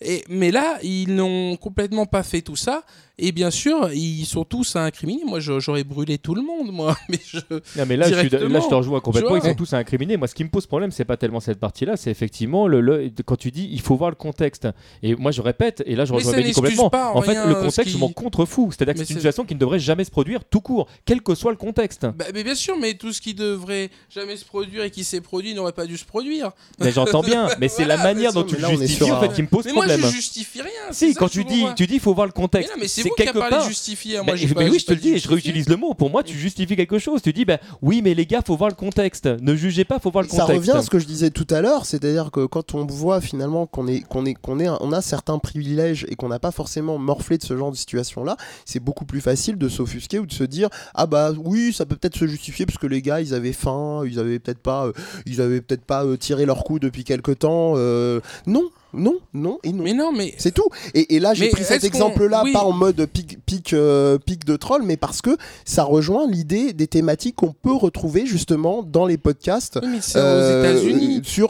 Et, 0.00 0.24
mais 0.28 0.50
là, 0.50 0.78
ils 0.82 1.14
n'ont 1.14 1.56
complètement 1.56 2.06
pas 2.06 2.22
fait 2.22 2.42
tout 2.42 2.56
ça. 2.56 2.84
Et 3.16 3.30
bien 3.30 3.52
sûr, 3.52 3.92
ils 3.92 4.26
sont 4.26 4.44
tous 4.44 4.74
à 4.74 4.82
incriminer. 4.82 5.24
Moi, 5.24 5.38
j'aurais 5.38 5.84
brûlé 5.84 6.18
tout 6.18 6.34
le 6.34 6.42
monde, 6.42 6.72
moi. 6.72 6.96
Mais, 7.08 7.20
je, 7.24 7.38
non, 7.76 7.84
mais 7.86 7.96
là, 7.96 8.08
je, 8.08 8.14
là, 8.14 8.60
je 8.60 8.68
te 8.68 8.74
rejoins 8.74 9.00
complètement. 9.00 9.36
Ils 9.36 9.42
sont 9.42 9.54
tous 9.54 9.72
à 9.72 9.78
incriminer. 9.78 10.16
Moi, 10.16 10.26
ce 10.26 10.34
qui 10.34 10.42
me 10.42 10.48
pose 10.48 10.66
problème, 10.66 10.90
c'est 10.90 11.04
pas 11.04 11.16
tellement 11.16 11.38
cette 11.38 11.60
partie-là, 11.60 11.96
c'est 11.96 12.10
effectivement 12.10 12.66
le, 12.66 13.10
quand 13.24 13.36
tu 13.36 13.50
dis 13.50 13.68
il 13.70 13.80
faut 13.80 13.94
voir 13.96 14.10
le 14.10 14.16
contexte. 14.16 14.66
Et 15.02 15.14
moi, 15.14 15.30
je 15.30 15.42
répète, 15.42 15.82
et 15.86 15.94
là, 15.94 16.04
je 16.04 16.12
rejoins 16.12 16.32
complètement. 16.52 16.90
en, 17.14 17.22
fait, 17.22 17.46
le 17.46 17.54
contexte, 17.54 17.92
je 17.92 17.98
m'en 17.98 18.08
contrefous. 18.08 18.72
C'est-à-dire 18.72 18.94
que 18.94 19.00
c'est 19.04 19.10
une 19.10 19.18
situation 19.18 19.44
qui 19.44 19.54
ne 19.54 19.60
devrait 19.60 19.78
jamais 19.78 20.04
se 20.04 20.10
produire 20.10 20.44
tout 20.44 20.60
court, 20.60 20.88
quel 21.04 21.22
que 21.22 21.34
soit 21.34 21.52
le 21.52 21.56
contexte. 21.56 22.06
Bah, 22.16 22.24
mais 22.34 22.42
bien 22.42 22.54
sûr, 22.54 22.76
mais 22.78 22.94
tout 22.94 23.12
ce 23.12 23.20
qui 23.20 23.34
devrait 23.34 23.90
jamais 24.10 24.36
se 24.36 24.44
produire 24.44 24.82
et 24.82 24.90
qui 24.90 25.04
s'est 25.04 25.20
produit 25.20 25.54
n'aurait 25.54 25.72
pas 25.72 25.86
dû 25.86 25.96
se 25.96 26.04
produire. 26.04 26.50
Mais 26.80 26.90
j'entends 26.90 27.22
bien, 27.22 27.48
mais 27.60 27.68
c'est 27.68 27.84
la 27.84 27.96
manière 27.96 28.32
dont 28.32 28.42
tu 28.42 28.56
le 28.56 28.66
justifies 28.66 29.12
en 29.12 29.20
fait 29.20 29.32
qui 29.32 29.42
me 29.42 29.48
pose 29.48 29.66
problème. 29.66 29.96
Mais 29.96 29.98
moi, 29.98 30.10
je 30.10 30.16
justifie 30.16 30.62
rien. 30.62 30.92
Si, 30.92 31.14
quand 31.14 31.28
tu 31.28 31.44
dis, 31.44 31.64
tu 31.76 31.86
dis, 31.86 31.94
il 31.94 32.00
faut 32.00 32.14
voir 32.14 32.26
le 32.26 32.32
contexte. 32.32 32.72
C'est 33.04 33.24
quelque 33.24 33.38
part 33.38 33.68
justifier. 33.68 34.16
Moi, 34.16 34.34
mais, 34.56 34.70
oui, 34.70 34.78
je 34.78 34.86
te 34.86 34.92
le 34.92 35.00
dis, 35.00 35.18
je 35.18 35.28
réutilise 35.28 35.68
le 35.68 35.76
mot. 35.76 35.94
Pour 35.94 36.10
moi, 36.10 36.22
tu 36.22 36.36
justifies 36.36 36.76
quelque 36.76 36.98
chose. 36.98 37.22
Tu 37.22 37.32
dis, 37.32 37.44
ben 37.44 37.58
oui, 37.82 38.00
mais 38.02 38.14
les 38.14 38.26
gars, 38.26 38.42
faut 38.44 38.56
voir 38.56 38.70
le 38.70 38.74
contexte. 38.76 39.26
Ne 39.26 39.54
jugez 39.54 39.84
pas, 39.84 39.98
faut 39.98 40.10
voir 40.10 40.22
le 40.22 40.28
contexte. 40.28 40.48
Ça 40.48 40.54
revient 40.54 40.72
à 40.72 40.82
ce 40.82 40.90
que 40.90 40.98
je 40.98 41.06
disais 41.06 41.30
tout 41.30 41.46
à 41.50 41.60
l'heure, 41.60 41.86
c'est-à-dire 41.86 42.30
que 42.30 42.46
quand 42.46 42.74
on 42.74 42.86
voit 42.86 43.20
finalement 43.20 43.66
qu'on 43.66 43.86
est, 43.88 44.00
qu'on 44.00 44.24
est, 44.26 44.34
qu'on 44.34 44.60
est, 44.60 44.68
on 44.68 44.92
a 44.92 45.02
certains 45.02 45.38
privilèges 45.38 46.06
et 46.08 46.16
qu'on 46.16 46.28
n'a 46.28 46.38
pas 46.38 46.50
forcément 46.50 46.98
morflé 46.98 47.38
de 47.38 47.42
ce 47.42 47.56
genre 47.56 47.70
de 47.70 47.76
situation-là, 47.76 48.36
c'est 48.64 48.80
beaucoup 48.80 49.04
plus 49.04 49.20
facile 49.20 49.56
de 49.58 49.68
s'offusquer 49.68 50.18
ou 50.18 50.26
de 50.26 50.32
se 50.32 50.44
dire, 50.44 50.68
ah 50.94 51.06
bah 51.06 51.32
oui, 51.36 51.72
ça 51.72 51.86
peut 51.86 51.96
peut-être 51.96 52.16
se 52.16 52.26
justifier 52.26 52.66
parce 52.66 52.78
que 52.78 52.86
les 52.86 53.02
gars, 53.02 53.20
ils 53.20 53.34
avaient 53.34 53.52
faim, 53.52 54.02
ils 54.06 54.18
avaient 54.18 54.38
peut-être 54.38 54.60
pas, 54.60 54.86
euh, 54.86 54.92
ils 55.26 55.40
avaient 55.40 55.60
peut-être 55.60 55.84
pas 55.84 56.04
euh, 56.04 56.16
tiré 56.16 56.46
leur 56.46 56.64
coup 56.64 56.78
depuis 56.78 57.04
quelque 57.04 57.32
temps. 57.32 57.74
Euh, 57.76 58.20
non, 58.46 58.70
non, 58.96 59.18
non 59.32 59.58
et 59.62 59.72
non. 59.72 59.84
Mais 59.84 59.92
non, 59.92 60.12
mais 60.12 60.34
c'est 60.38 60.52
tout. 60.52 60.68
Et, 60.94 61.18
là, 61.18 61.34
j'ai 61.34 61.48
pris 61.48 61.64
cet 61.64 61.84
exemple-là 61.84 62.44
pas 62.52 62.64
en 62.64 62.72
mode 62.72 63.06
pic, 63.06 63.38
pic, 63.44 63.72
euh, 63.72 64.18
pic 64.18 64.44
de 64.44 64.56
troll, 64.56 64.82
mais 64.84 64.96
parce 64.96 65.20
que 65.20 65.36
ça 65.64 65.84
rejoint 65.84 66.26
l'idée 66.26 66.72
des 66.72 66.86
thématiques 66.86 67.36
qu'on 67.36 67.52
peut 67.52 67.74
retrouver 67.74 68.26
justement 68.26 68.82
dans 68.82 69.06
les 69.06 69.18
podcasts. 69.18 69.78
mais 69.82 69.98
c'est 70.00 70.18
aux 70.18 70.22
euh, 70.22 70.60
États-Unis. 70.62 71.20
Sur 71.24 71.48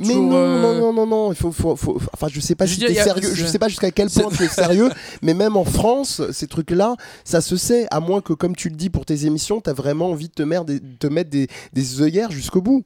Mais 0.00 0.14
non, 0.14 0.32
euh, 0.34 0.62
non, 0.62 0.74
non, 0.80 0.92
non, 0.92 1.06
non, 1.06 1.32
il 1.32 1.36
faut, 1.36 1.52
faut, 1.52 1.72
enfin, 2.12 2.28
je 2.30 2.40
sais 2.40 2.54
pas 2.54 2.66
si 2.66 2.82
es 2.84 2.94
sérieux. 2.94 3.30
Je 3.34 3.46
sais 3.46 3.58
pas 3.58 3.68
jusqu'à 3.68 3.90
quel 3.90 4.08
point 4.08 4.30
tu 4.34 4.44
es 4.44 4.48
sérieux, 4.48 4.90
mais 5.22 5.34
même 5.34 5.56
en 5.56 5.64
France, 5.64 6.22
ces 6.32 6.46
trucs-là, 6.46 6.96
ça 7.24 7.40
se 7.40 7.56
sait. 7.56 7.86
À 7.90 8.00
moins 8.00 8.20
que, 8.20 8.32
comme 8.32 8.56
tu 8.56 8.68
le 8.68 8.76
dis 8.76 8.90
pour 8.90 9.04
tes 9.04 9.26
émissions, 9.26 9.60
tu 9.60 9.70
as 9.70 9.74
vraiment 9.74 10.10
envie 10.10 10.28
de 10.28 10.34
te 10.34 10.42
mettre 10.42 10.64
des, 10.64 10.80
te 10.80 11.06
mettre 11.06 11.30
des, 11.30 11.48
des 11.72 12.00
œillères 12.00 12.30
jusqu'au 12.30 12.62
bout. 12.62 12.84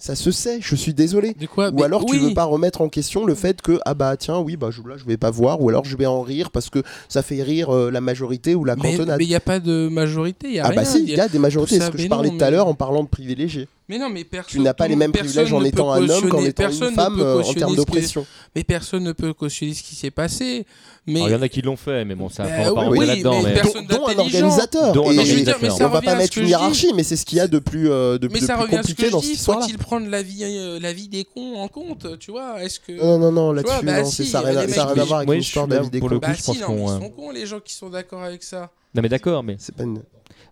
Ça 0.00 0.14
se 0.14 0.30
sait, 0.30 0.60
je 0.62 0.74
suis 0.74 0.94
désolé. 0.94 1.34
De 1.34 1.44
quoi 1.44 1.70
Ou 1.70 1.84
alors 1.84 2.06
tu 2.06 2.18
veux 2.18 2.32
pas 2.32 2.44
remettre 2.44 2.80
en 2.80 2.88
question 2.88 3.26
le 3.26 3.34
fait 3.34 3.60
que 3.60 3.78
ah 3.84 3.92
bah 3.92 4.16
tiens 4.16 4.38
oui 4.38 4.56
bah 4.56 4.70
je, 4.70 4.80
là 4.88 4.96
je 4.96 5.04
vais 5.04 5.18
pas 5.18 5.30
voir 5.30 5.60
ou 5.60 5.68
alors 5.68 5.84
je 5.84 5.94
vais 5.94 6.06
en 6.06 6.22
rire 6.22 6.50
parce 6.50 6.70
que 6.70 6.82
ça 7.10 7.22
fait 7.22 7.42
rire 7.42 7.68
euh, 7.68 7.90
la 7.90 8.00
majorité 8.00 8.54
ou 8.54 8.64
la 8.64 8.76
cantonade. 8.76 9.18
Mais 9.18 9.26
il 9.26 9.28
n'y 9.28 9.34
a 9.34 9.40
pas 9.40 9.60
de 9.60 9.88
majorité, 9.88 10.52
y 10.52 10.58
a 10.58 10.64
Ah 10.66 10.72
bah 10.72 10.86
si, 10.86 11.02
il 11.02 11.10
y 11.10 11.20
a 11.20 11.28
des 11.28 11.38
majorités, 11.38 11.78
ce 11.78 11.90
que 11.90 11.98
je 11.98 12.08
parlais 12.08 12.30
tout 12.30 12.42
à 12.42 12.50
l'heure 12.50 12.66
en 12.66 12.74
parlant 12.74 13.02
de 13.02 13.08
privilégiés. 13.08 13.68
Mais 13.90 13.98
non, 13.98 14.08
mais 14.08 14.22
personne. 14.22 14.52
Tu 14.52 14.60
n'as 14.60 14.72
pas 14.72 14.86
les 14.86 14.94
mêmes 14.94 15.10
privilèges 15.10 15.52
en 15.52 15.64
étant 15.64 15.90
un 15.90 16.08
homme 16.08 16.28
qu'en 16.28 16.44
étant 16.44 16.70
une 16.70 16.92
femme 16.92 17.20
euh, 17.20 17.42
en 17.42 17.54
termes 17.54 17.74
d'oppression. 17.74 18.24
Mais 18.54 18.62
personne 18.62 19.02
ne 19.02 19.10
peut 19.10 19.34
cautionner 19.34 19.74
ce 19.74 19.82
qui 19.82 19.96
s'est 19.96 20.12
passé. 20.12 20.64
Mais 21.08 21.22
il 21.22 21.32
y 21.32 21.34
en 21.34 21.42
a 21.42 21.48
qui 21.48 21.60
l'ont 21.60 21.76
fait, 21.76 22.04
mais 22.04 22.14
bon, 22.14 22.28
ça 22.28 22.44
bah, 22.44 22.72
pas 22.72 22.88
oui, 22.88 23.04
là-dedans. 23.04 23.42
Mais, 23.42 23.54
personne 23.54 23.84
dont, 23.88 24.06
un 24.06 24.16
organisateur. 24.16 24.92
Dont 24.92 25.10
un 25.10 25.18
organisateur. 25.18 25.76
On 25.80 25.88
va 25.88 26.02
pas 26.02 26.14
mettre 26.14 26.38
une 26.38 26.46
hiérarchie, 26.46 26.92
mais 26.94 27.02
c'est 27.02 27.16
ce 27.16 27.26
qu'il 27.26 27.38
y 27.38 27.40
a 27.40 27.48
de 27.48 27.58
plus, 27.58 27.90
euh, 27.90 28.16
de, 28.16 28.28
mais 28.28 28.38
ça 28.38 28.58
plus 28.58 28.68
compliqué 28.68 29.10
dans 29.10 29.20
cette 29.20 29.32
histoire. 29.32 29.60
Faut-il 29.60 29.76
prendre 29.76 30.08
la 30.08 30.22
vie, 30.22 30.44
euh, 30.44 30.78
la 30.78 30.92
vie 30.92 31.08
des 31.08 31.24
cons 31.24 31.56
en 31.56 31.66
compte, 31.66 32.16
tu 32.20 32.30
vois 32.30 32.62
Est-ce 32.62 32.78
que 32.78 32.92
non, 32.92 33.18
non, 33.18 33.32
non, 33.32 33.50
là-dessus, 33.50 33.82
bah 33.82 34.04
ça 34.04 34.42
n'a 34.42 34.50
rien 34.50 34.58
à 34.60 35.04
voir 35.04 35.20
avec 35.20 35.30
l'histoire 35.30 35.66
de 35.66 35.74
la 35.74 35.82
vie 35.82 35.90
des 35.90 35.98
cons. 35.98 36.16
Bah 36.22 36.32
si, 36.38 36.52
ils 36.52 36.58
sont 36.60 37.10
cons 37.16 37.30
les 37.32 37.44
gens 37.44 37.58
qui 37.58 37.74
sont 37.74 37.90
d'accord 37.90 38.22
avec 38.22 38.44
ça. 38.44 38.70
Non, 38.94 39.02
mais 39.02 39.08
d'accord, 39.08 39.42
mais 39.42 39.56
c'est 39.58 39.74
pas 39.74 39.82
une. 39.82 40.00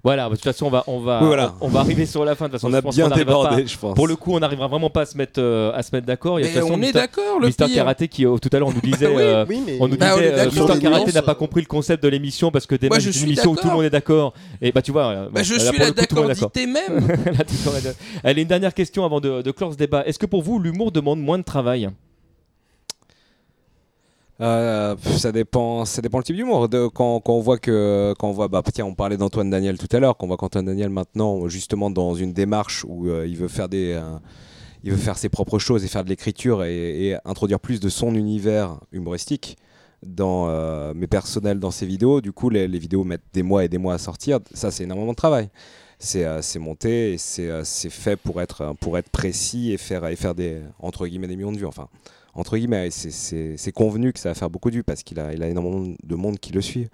Voilà, 0.05 0.29
de 0.29 0.35
toute 0.35 0.45
façon, 0.45 0.67
on 0.67 0.71
va, 0.71 0.85
on 0.87 1.01
va, 1.01 1.55
on, 1.61 1.69
va 1.69 1.81
arriver 1.81 2.07
sur 2.07 2.25
la 2.25 2.35
fin. 2.35 2.47
De 2.47 2.53
toute 2.53 2.61
façon, 2.61 2.73
on 2.73 2.77
a 2.77 2.81
bien 2.81 3.09
débordé, 3.09 3.67
je 3.67 3.77
pense. 3.77 3.95
Pour 3.95 4.07
le 4.07 4.17
coup, 4.17 4.33
on 4.33 4.41
n'arrivera 4.41 4.69
vraiment 4.69 4.91
pas 4.91 5.03
à 5.03 5.07
se 5.07 5.17
mettre, 5.17 5.41
euh, 5.41 5.73
à 5.75 5.83
se 5.83 5.95
mettre 5.95 6.07
d'accord. 6.07 6.35
on 6.35 6.39
est 6.83 6.93
d'accord, 6.93 7.41
le 7.41 7.47
Mister 7.47 7.67
Karaté 7.73 8.09
qui 8.09 8.25
euh, 8.25 8.37
tout 8.39 8.51
à 8.53 8.59
l'heure 8.59 8.69
on 8.69 8.73
nous 8.73 8.81
disait, 8.83 9.07
euh, 9.07 9.45
on 9.81 9.89
nous 9.89 9.97
bah, 9.97 10.15
disait, 10.17 10.47
Mister 10.47 10.79
Karaté 10.81 11.13
n'a 11.13 11.23
pas 11.23 11.35
compris 11.35 11.61
le 11.61 11.67
concept 11.67 12.03
de 12.03 12.09
l'émission 12.09 12.51
parce 12.51 12.67
que 12.67 12.75
des 12.75 12.89
Moi, 12.89 12.99
je 12.99 13.11
une 13.11 13.25
émission 13.25 13.53
où 13.53 13.57
tout 13.57 13.69
le 13.69 13.75
monde 13.75 13.85
est 13.85 13.91
d'accord. 13.91 14.35
Et 14.63 14.73
bah 14.73 14.83
tu 14.83 14.93
vois, 14.93 15.29
bah, 15.33 15.43
je 15.43 15.55
suis 15.55 15.79
là 15.79 15.91
d'accord, 15.91 16.27
même. 16.57 17.15
Allez, 18.23 18.43
une 18.43 18.49
dernière 18.49 18.75
question 18.75 19.05
avant 19.05 19.21
de 19.21 19.51
clore 19.51 19.73
ce 19.73 19.79
débat. 19.79 20.05
Est-ce 20.07 20.19
que 20.19 20.27
pour 20.27 20.43
vous, 20.43 20.59
l'humour 20.59 20.93
demande 20.93 21.21
moins 21.21 21.39
de 21.39 21.45
travail? 21.45 21.89
Euh, 24.41 24.97
ça 25.17 25.33
dépend, 25.33 25.85
ça 25.85 26.01
dépend 26.01 26.19
le 26.19 26.25
type 26.25 26.37
d'humour. 26.37 26.69
Quand, 26.95 27.21
quand, 27.21 27.33
on 27.33 27.41
voit 27.41 27.59
que, 27.59 28.15
quand 28.19 28.29
on 28.29 28.33
voit, 28.33 28.49
bah 28.49 28.63
tiens, 28.73 28.87
on 28.87 28.95
parlait 28.95 29.17
d'Antoine 29.17 29.51
Daniel 29.51 29.79
tout 29.79 29.89
à 29.95 29.99
l'heure, 29.99 30.17
qu'on 30.17 30.29
voit 30.29 30.37
qu'Antoine 30.37 30.67
Daniel 30.67 30.91
maintenant, 30.91 31.49
justement 31.49 31.91
dans 31.91 32.15
une 32.15 32.33
démarche 32.33 32.85
où 32.87 33.09
euh, 33.09 33.27
il 33.27 33.37
veut 33.37 33.49
faire 33.49 33.69
des, 33.69 33.95
euh, 33.95 34.19
il 34.85 34.93
veut 34.93 34.97
faire 34.97 35.19
ses 35.19 35.29
propres 35.29 35.59
choses 35.59 35.85
et 35.85 35.89
faire 35.89 36.05
de 36.05 36.09
l'écriture 36.09 36.63
et, 36.63 37.17
introduire 37.25 37.59
plus 37.59 37.81
de 37.81 37.89
son 37.89 38.15
univers 38.15 38.79
humoristique 38.93 39.57
dans 40.07 40.47
mes 40.95 41.09
personnels 41.09 41.59
dans 41.59 41.73
ses 41.73 41.85
vidéos. 41.85 42.21
Du 42.21 42.31
coup, 42.31 42.51
les, 42.51 42.69
les, 42.69 42.79
vidéos 42.79 43.03
mettent 43.03 43.25
des 43.33 43.43
mois 43.43 43.65
et 43.65 43.69
des 43.69 43.79
mois 43.79 43.95
à 43.95 43.99
sortir. 43.99 44.39
Ça, 44.55 44.71
c'est 44.71 44.85
énormément 44.85 45.11
de 45.11 45.17
travail. 45.17 45.49
C'est 45.99 46.59
monté 46.61 47.15
et 47.15 47.19
c'est 47.19 47.91
fait 47.91 48.15
pour 48.15 48.41
être, 48.41 48.77
pour 48.81 48.97
être 48.97 49.11
précis 49.11 49.73
et 49.73 49.79
faire, 49.79 50.07
et 50.07 50.15
faire 50.15 50.37
des 50.37 50.61
entre 50.79 51.09
guillemets 51.09 51.27
des 51.27 51.35
millions 51.35 51.51
de 51.51 51.59
vues. 51.59 51.67
Enfin, 51.67 51.89
entre 52.39 52.57
guillemets, 52.57 52.91
c'est 52.91 53.73
convenu 53.73 54.13
que 54.13 54.21
ça 54.21 54.31
va 54.31 54.35
faire 54.35 54.49
beaucoup 54.49 54.71
de 54.71 54.77
vues 54.77 54.85
parce 54.85 55.03
qu'il 55.03 55.19
a, 55.19 55.27
a 55.27 55.33
énormément 55.33 55.93
de 56.03 56.15
monde 56.15 56.39
qui 56.39 56.53
le 56.53 56.61
suit. 56.61 56.89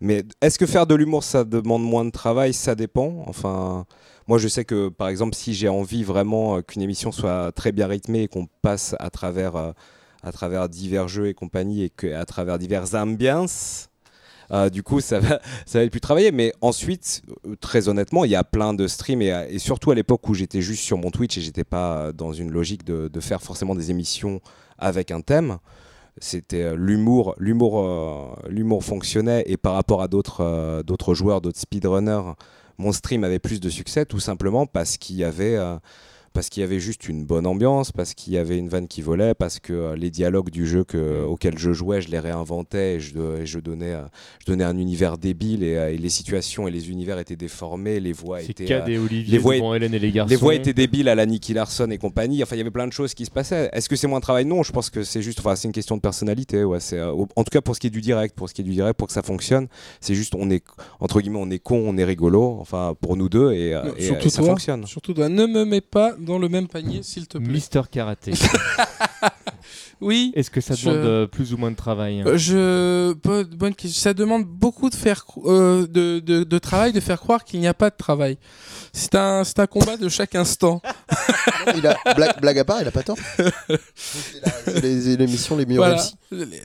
Mais 0.00 0.24
est-ce 0.40 0.58
que 0.58 0.66
faire 0.66 0.86
de 0.86 0.94
l'humour, 0.94 1.24
ça 1.24 1.44
demande 1.44 1.82
moins 1.82 2.04
de 2.04 2.10
travail? 2.10 2.54
Ça 2.54 2.74
dépend. 2.74 3.24
Enfin, 3.26 3.84
moi, 4.28 4.38
je 4.38 4.46
sais 4.46 4.64
que, 4.64 4.88
par 4.88 5.08
exemple, 5.08 5.34
si 5.34 5.54
j'ai 5.54 5.68
envie 5.68 6.04
vraiment 6.04 6.56
euh, 6.56 6.60
qu'une 6.62 6.82
émission 6.82 7.12
soit 7.12 7.50
très 7.52 7.72
bien 7.72 7.86
rythmée 7.86 8.22
et 8.22 8.28
qu'on 8.28 8.46
passe 8.62 8.94
à 9.00 9.10
travers, 9.10 9.56
euh, 9.56 9.72
à 10.22 10.32
travers 10.32 10.68
divers 10.68 11.08
jeux 11.08 11.28
et 11.28 11.34
compagnie 11.34 11.82
et 11.82 11.90
qu'à 11.90 12.24
travers 12.24 12.58
divers 12.58 12.94
ambiances, 12.94 13.88
euh, 14.50 14.70
du 14.70 14.82
coup, 14.82 15.00
ça 15.00 15.18
va, 15.18 15.40
ça 15.66 15.78
va 15.80 15.84
être 15.84 15.90
plus 15.90 16.00
travailler. 16.00 16.30
Mais 16.30 16.52
ensuite, 16.60 17.22
très 17.60 17.88
honnêtement, 17.88 18.24
il 18.24 18.30
y 18.30 18.36
a 18.36 18.44
plein 18.44 18.74
de 18.74 18.86
streams 18.86 19.22
et, 19.22 19.58
surtout 19.58 19.90
à 19.90 19.94
l'époque 19.96 20.28
où 20.28 20.34
j'étais 20.34 20.62
juste 20.62 20.84
sur 20.84 20.96
mon 20.96 21.10
Twitch 21.10 21.36
et 21.36 21.40
j'étais 21.40 21.64
pas 21.64 22.12
dans 22.12 22.32
une 22.32 22.50
logique 22.50 22.84
de, 22.84 23.20
faire 23.20 23.42
forcément 23.42 23.74
des 23.74 23.90
émissions 23.90 24.40
avec 24.78 25.10
un 25.10 25.20
thème. 25.20 25.58
C'était 26.20 26.62
euh, 26.62 26.76
l'humour, 26.76 27.34
l'humour, 27.38 27.80
euh, 27.80 28.48
l'humour 28.48 28.84
fonctionnait 28.84 29.44
et 29.46 29.56
par 29.56 29.74
rapport 29.74 30.02
à 30.02 30.08
d'autres, 30.08 30.40
euh, 30.40 30.82
d'autres 30.82 31.14
joueurs, 31.14 31.40
d'autres 31.40 31.60
speedrunners, 31.60 32.34
mon 32.78 32.92
stream 32.92 33.24
avait 33.24 33.38
plus 33.38 33.60
de 33.60 33.68
succès 33.68 34.04
tout 34.04 34.20
simplement 34.20 34.66
parce 34.66 34.96
qu'il 34.96 35.16
y 35.16 35.24
avait 35.24 35.58
parce 36.32 36.48
qu'il 36.48 36.60
y 36.60 36.64
avait 36.64 36.80
juste 36.80 37.08
une 37.08 37.24
bonne 37.24 37.46
ambiance, 37.46 37.92
parce 37.92 38.14
qu'il 38.14 38.32
y 38.32 38.38
avait 38.38 38.58
une 38.58 38.68
vanne 38.68 38.88
qui 38.88 39.02
volait, 39.02 39.34
parce 39.34 39.58
que 39.58 39.72
euh, 39.72 39.96
les 39.96 40.10
dialogues 40.10 40.50
du 40.50 40.66
jeu 40.66 40.84
que, 40.84 41.24
auquel 41.24 41.58
je 41.58 41.72
jouais, 41.72 42.00
je 42.00 42.10
les 42.10 42.18
réinventais 42.18 42.96
et 42.96 43.00
je, 43.00 43.44
je, 43.44 43.58
donnais, 43.58 43.92
euh, 43.92 44.02
je 44.40 44.46
donnais 44.46 44.64
un 44.64 44.76
univers 44.76 45.18
débile 45.18 45.64
euh, 45.64 45.90
et, 45.90 45.98
les 45.98 46.08
situations 46.08 46.68
et 46.68 46.70
les 46.70 46.90
univers 46.90 47.18
étaient 47.18 47.36
déformés, 47.36 48.00
les 48.00 48.12
voix 48.12 48.42
étaient. 48.42 48.66
les 48.86 49.38
voix, 49.38 49.76
Hélène 49.76 49.94
et 49.94 49.98
les 49.98 50.12
garçons. 50.12 50.30
Les 50.30 50.36
voix 50.36 50.54
étaient 50.54 50.74
débiles 50.74 51.08
à 51.08 51.14
la 51.14 51.26
Nicky 51.26 51.54
Larson 51.54 51.90
et 51.90 51.98
compagnie. 51.98 52.42
Enfin, 52.42 52.56
il 52.56 52.58
y 52.58 52.62
avait 52.62 52.70
plein 52.70 52.86
de 52.86 52.92
choses 52.92 53.14
qui 53.14 53.24
se 53.24 53.30
passaient. 53.30 53.70
Est-ce 53.72 53.88
que 53.88 53.96
c'est 53.96 54.06
moins 54.06 54.18
de 54.18 54.22
travail? 54.22 54.44
Non, 54.44 54.62
je 54.62 54.72
pense 54.72 54.90
que 54.90 55.02
c'est 55.02 55.22
juste. 55.22 55.40
Enfin, 55.40 55.56
c'est 55.56 55.68
une 55.68 55.72
question 55.72 55.96
de 55.96 56.00
personnalité. 56.00 56.64
Ouais, 56.64 56.80
c'est, 56.80 57.00
en 57.00 57.26
tout 57.26 57.50
cas, 57.50 57.60
pour 57.60 57.74
ce 57.74 57.80
qui 57.80 57.86
est 57.86 57.90
du 57.90 58.00
direct, 58.00 58.34
pour 58.36 58.48
ce 58.48 58.54
qui 58.54 58.60
est 58.60 58.64
du 58.64 58.72
direct, 58.72 58.98
pour 58.98 59.08
que 59.08 59.12
ça 59.12 59.22
fonctionne, 59.22 59.68
c'est 60.00 60.14
juste, 60.14 60.34
on 60.34 60.50
est 60.50 60.62
entre 61.00 61.20
guillemets, 61.20 61.40
on 61.40 61.50
est 61.50 61.58
con, 61.58 61.82
on 61.86 61.96
est 61.96 62.04
rigolo. 62.04 62.58
Enfin, 62.60 62.94
pour 63.00 63.16
nous 63.16 63.28
deux 63.28 63.52
et, 63.52 63.74
et, 63.96 64.28
ça 64.28 64.42
fonctionne. 64.42 64.86
Surtout 64.86 65.14
toi, 65.14 65.28
ne 65.28 65.46
me 65.46 65.64
mets 65.64 65.80
pas 65.80 66.14
dans 66.18 66.38
le 66.38 66.48
même 66.48 66.68
panier, 66.68 67.02
s'il 67.02 67.26
te 67.26 67.38
plaît. 67.38 67.48
Mister 67.48 67.82
Karaté. 67.90 68.32
oui. 70.00 70.32
Est-ce 70.34 70.50
que 70.50 70.60
ça 70.60 70.74
demande 70.74 70.96
euh, 70.96 71.26
plus 71.26 71.52
ou 71.52 71.56
moins 71.56 71.70
de 71.70 71.76
travail 71.76 72.22
euh, 72.24 72.36
Je 72.36 73.12
bonne 73.14 73.74
question. 73.74 74.00
Ça 74.00 74.14
demande 74.14 74.44
beaucoup 74.44 74.90
de 74.90 74.94
faire 74.94 75.24
euh, 75.44 75.86
de, 75.86 76.20
de, 76.20 76.44
de, 76.44 76.58
travail, 76.58 76.92
de 76.92 77.00
faire 77.00 77.18
croire 77.18 77.44
qu'il 77.44 77.60
n'y 77.60 77.66
a 77.66 77.74
pas 77.74 77.90
de 77.90 77.96
travail. 77.96 78.38
C'est 78.92 79.14
un, 79.14 79.42
un 79.56 79.66
combat 79.66 79.96
de 79.96 80.08
chaque 80.08 80.34
instant. 80.34 80.80
il 81.76 81.86
a, 81.86 81.96
blague, 82.40 82.58
à 82.58 82.64
part, 82.64 82.80
il 82.80 82.88
a 82.88 82.90
pas 82.90 83.02
tort. 83.02 83.16
c'est 84.64 84.80
les, 84.80 85.20
émissions 85.20 85.56
les 85.56 85.66
mieux 85.66 85.76
voilà. 85.76 85.96
réussies. 85.96 86.14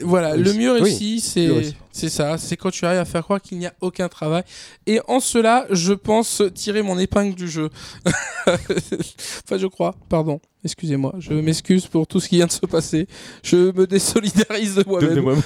Voilà, 0.01 0.35
le 0.35 0.53
mieux 0.53 0.72
réussi, 0.72 1.19
c'est 1.19 1.73
c'est 1.91 2.10
ça. 2.10 2.38
C'est 2.38 2.57
quand 2.57 2.72
tu 2.72 2.85
arrives 2.85 2.99
à 2.99 3.05
faire 3.05 3.23
croire 3.23 3.41
qu'il 3.41 3.57
n'y 3.57 3.68
a 3.68 3.73
aucun 3.81 4.10
travail. 4.10 4.43
Et 4.85 4.99
en 5.07 5.19
cela, 5.19 5.65
je 5.69 5.93
pense 5.93 6.41
tirer 6.53 6.81
mon 6.81 6.97
épingle 6.99 7.35
du 7.35 7.47
jeu. 7.47 7.69
enfin, 8.47 9.57
je 9.57 9.68
crois. 9.68 9.95
Pardon. 10.10 10.39
Excusez-moi. 10.64 11.14
Je 11.19 11.34
m'excuse 11.34 11.88
pour 11.88 12.07
tout 12.07 12.19
ce 12.19 12.30
qui 12.30 12.38
vient 12.38 12.45
de 12.45 12.52
se 12.52 12.65
passer. 12.65 13.07
Je 13.44 13.76
me 13.76 13.85
désolidarise 13.85 14.76
de 14.76 14.84
moi-même. 14.88 15.41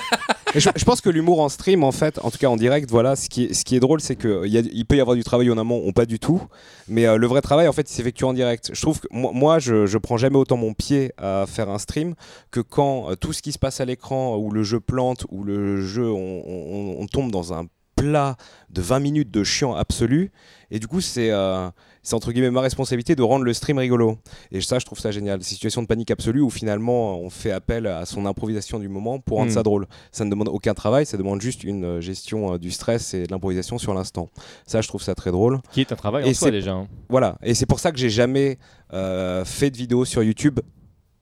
je, 0.56 0.84
pense 0.84 1.00
que 1.00 1.10
l'humour 1.10 1.40
en 1.40 1.48
stream, 1.48 1.84
en 1.84 1.92
fait, 1.92 2.18
en 2.22 2.30
tout 2.30 2.38
cas 2.38 2.48
en 2.48 2.56
direct, 2.56 2.90
voilà, 2.90 3.16
ce 3.16 3.28
qui 3.28 3.44
est, 3.44 3.54
ce 3.54 3.64
qui 3.64 3.76
est 3.76 3.80
drôle, 3.80 4.00
c'est 4.00 4.16
qu'il 4.16 4.70
il 4.72 4.86
peut 4.86 4.96
y 4.96 5.00
avoir 5.00 5.16
du 5.16 5.24
travail 5.24 5.50
en 5.50 5.58
amont, 5.58 5.82
ou 5.86 5.92
pas 5.92 6.06
du 6.06 6.18
tout. 6.18 6.42
Mais 6.88 7.06
euh, 7.06 7.16
le 7.16 7.26
vrai 7.26 7.42
travail, 7.42 7.68
en 7.68 7.72
fait, 7.72 7.88
il 7.90 7.94
s'effectue 7.94 8.24
en 8.24 8.32
direct. 8.32 8.70
Je 8.72 8.80
trouve 8.80 9.00
que 9.00 9.06
moi, 9.10 9.58
je, 9.58 9.86
je 9.86 9.98
prends 9.98 10.16
jamais 10.16 10.36
autant 10.36 10.56
mon 10.56 10.74
pied 10.74 11.12
à 11.18 11.44
faire 11.46 11.68
un 11.68 11.78
stream 11.78 12.14
que 12.50 12.60
quand 12.60 13.10
euh, 13.10 13.16
tout 13.16 13.32
ce 13.32 13.42
qui 13.42 13.52
se 13.52 13.58
passe 13.58 13.80
à 13.80 13.84
l'écran, 13.84 14.36
où 14.36 14.50
le 14.50 14.62
jeu 14.62 14.80
plante, 14.80 15.26
où 15.30 15.44
le 15.44 15.80
jeu, 15.80 16.10
on, 16.10 17.06
tombe 17.12 17.30
dans 17.30 17.52
un 17.52 17.66
plat 17.96 18.36
de 18.70 18.80
20 18.80 19.00
minutes 19.00 19.30
de 19.30 19.42
chiant 19.42 19.74
absolu. 19.74 20.30
Et 20.70 20.78
du 20.78 20.86
coup, 20.86 21.00
c'est 21.00 21.30
euh, 21.30 21.68
c'est 22.06 22.14
entre 22.14 22.30
guillemets 22.30 22.52
ma 22.52 22.60
responsabilité 22.60 23.16
de 23.16 23.22
rendre 23.24 23.44
le 23.44 23.52
stream 23.52 23.78
rigolo. 23.78 24.18
Et 24.52 24.60
ça, 24.60 24.78
je 24.78 24.86
trouve 24.86 25.00
ça 25.00 25.10
génial. 25.10 25.42
Situation 25.42 25.82
de 25.82 25.88
panique 25.88 26.12
absolue 26.12 26.40
où 26.40 26.50
finalement 26.50 27.18
on 27.18 27.30
fait 27.30 27.50
appel 27.50 27.88
à 27.88 28.06
son 28.06 28.26
improvisation 28.26 28.78
du 28.78 28.88
moment 28.88 29.18
pour 29.18 29.38
rendre 29.38 29.50
hmm. 29.50 29.54
ça 29.54 29.64
drôle. 29.64 29.88
Ça 30.12 30.24
ne 30.24 30.30
demande 30.30 30.46
aucun 30.48 30.72
travail, 30.72 31.04
ça 31.04 31.16
demande 31.16 31.40
juste 31.40 31.64
une 31.64 31.84
euh, 31.84 32.00
gestion 32.00 32.54
euh, 32.54 32.58
du 32.58 32.70
stress 32.70 33.12
et 33.12 33.26
de 33.26 33.32
l'improvisation 33.32 33.76
sur 33.76 33.92
l'instant. 33.92 34.30
Ça, 34.66 34.82
je 34.82 34.86
trouve 34.86 35.02
ça 35.02 35.16
très 35.16 35.32
drôle. 35.32 35.58
Qui 35.72 35.80
est 35.80 35.90
un 35.90 35.96
travail 35.96 36.30
en 36.30 36.32
soi 36.32 36.52
déjà. 36.52 36.74
Hein. 36.74 36.86
Voilà. 37.08 37.38
Et 37.42 37.54
c'est 37.54 37.66
pour 37.66 37.80
ça 37.80 37.90
que 37.90 37.98
j'ai 37.98 38.10
jamais 38.10 38.58
euh, 38.92 39.44
fait 39.44 39.72
de 39.72 39.76
vidéo 39.76 40.04
sur 40.04 40.22
YouTube 40.22 40.60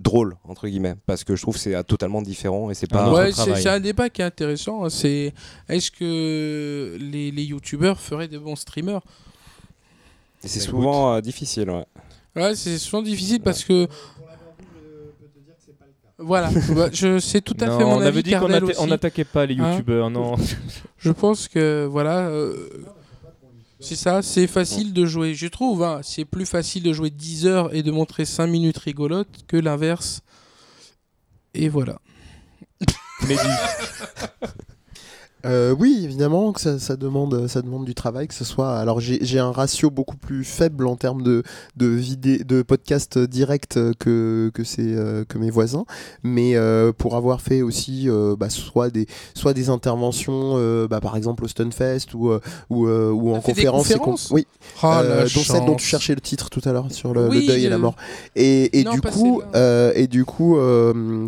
drôle 0.05 0.37
entre 0.45 0.69
guillemets 0.69 0.95
parce 1.07 1.25
que 1.25 1.35
je 1.35 1.43
trouve 1.43 1.55
que 1.55 1.61
c'est 1.61 1.83
totalement 1.85 2.23
différent 2.23 2.71
et 2.71 2.75
c'est 2.75 2.87
pas 2.89 3.13
ouais, 3.13 3.33
c'est 3.33 3.69
un 3.69 3.81
débat 3.81 4.09
qui 4.11 4.23
est 4.23 4.25
intéressant 4.25 4.89
c'est 4.89 5.33
est-ce 5.69 5.91
que 5.91 6.97
les, 7.01 7.33
les 7.33 7.43
youtubeurs 7.43 7.99
feraient 7.99 8.29
des 8.29 8.39
bons 8.39 8.55
streamers? 8.57 9.01
C'est 10.47 10.61
souvent 10.61 11.15
euh, 11.15 11.21
difficile, 11.21 11.71
ouais. 11.71 11.85
Ouais, 12.37 12.55
c'est 12.55 12.79
souvent 12.79 13.03
difficile 13.03 13.41
parce 13.41 13.65
que. 13.65 13.89
Voilà, 16.17 16.51
bah, 16.77 16.89
je 16.93 17.19
c'est 17.19 17.41
tout 17.41 17.57
à 17.61 17.67
fait 17.67 17.85
mon 17.85 17.97
on 17.97 18.01
avis. 18.01 18.07
avait 18.07 18.23
dit 18.23 18.35
qu'on 18.35 18.87
n'attaquait 18.87 19.25
pas 19.25 19.47
les 19.47 19.59
hein? 19.59 19.73
youtubeurs, 19.73 20.11
non. 20.11 20.37
je 20.99 21.11
pense 21.11 21.49
que 21.49 21.87
voilà, 21.91 22.29
euh, 22.29 22.69
c'est 23.85 23.97
ça, 23.97 24.23
c'est 24.23 24.47
facile 24.47 24.93
de 24.93 25.05
jouer. 25.05 25.35
Je 25.35 25.47
trouve, 25.47 25.83
hein, 25.83 26.01
c'est 26.03 26.25
plus 26.25 26.47
facile 26.47 26.83
de 26.83 26.93
jouer 26.93 27.11
10 27.11 27.47
heures 27.47 27.75
et 27.75 27.83
de 27.83 27.91
montrer 27.91 28.25
5 28.25 28.47
minutes 28.47 28.79
rigolotes 28.79 29.45
que 29.47 29.57
l'inverse. 29.57 30.23
Et 31.53 31.69
voilà. 31.69 32.01
Mais 33.29 33.37
euh, 35.45 35.75
oui, 35.79 36.01
évidemment 36.03 36.53
que 36.53 36.61
ça, 36.61 36.79
ça, 36.79 36.97
demande, 36.97 37.47
ça 37.49 37.61
demande 37.61 37.85
du 37.85 37.95
travail, 37.95 38.29
que 38.29 38.35
ce 38.35 38.45
soit. 38.45 38.77
Alors 38.77 39.01
j'ai 39.01 39.39
un 39.39 39.53
ratio 39.53 39.91
beaucoup 39.91 40.17
plus 40.17 40.45
faible 40.45 40.87
en 40.87 40.97
termes 40.97 41.23
de 41.23 41.43
de, 41.77 41.87
vidé, 41.87 42.39
de 42.45 42.63
podcasts 42.63 43.19
directs 43.19 43.75
que 43.99 44.51
que, 44.55 44.63
euh, 44.79 45.25
que 45.25 45.39
mes 45.39 45.51
voisins, 45.51 45.85
mais 46.23 46.57
euh, 46.57 46.93
pour 46.93 47.17
avoir 47.17 47.41
fait 47.41 47.63
aussi 47.63 48.09
euh, 48.09 48.37
bah, 48.39 48.49
soit 48.49 48.91
des 48.91 49.07
soit 49.35 49.53
des 49.53 49.69
interventions, 49.69 50.57
bah, 50.89 51.01
par 51.01 51.17
exemple 51.17 51.45
au 51.45 51.49
Stunfest 51.49 52.15
ou 52.15 52.33
ou, 52.71 52.89
ou 52.89 53.35
en 53.35 53.41
conférence. 53.41 54.31
oui. 54.31 54.47
Oh, 54.83 54.93
dont 55.23 55.41
celle 55.41 55.65
dont 55.67 55.77
tu 55.77 55.87
cherchais 55.87 56.15
le 56.15 56.21
titre 56.21 56.49
tout 56.49 56.63
à 56.65 56.73
l'heure 56.73 56.91
sur 56.91 57.13
le, 57.13 57.29
deuil 57.29 57.67
et 57.67 57.69
la 57.69 57.79
mort. 57.79 57.97
Et, 58.35 58.81
et, 58.81 58.85
du 58.85 59.01
coup, 59.01 59.43
et 59.55 60.07
du 60.07 60.25
coup, 60.25 60.57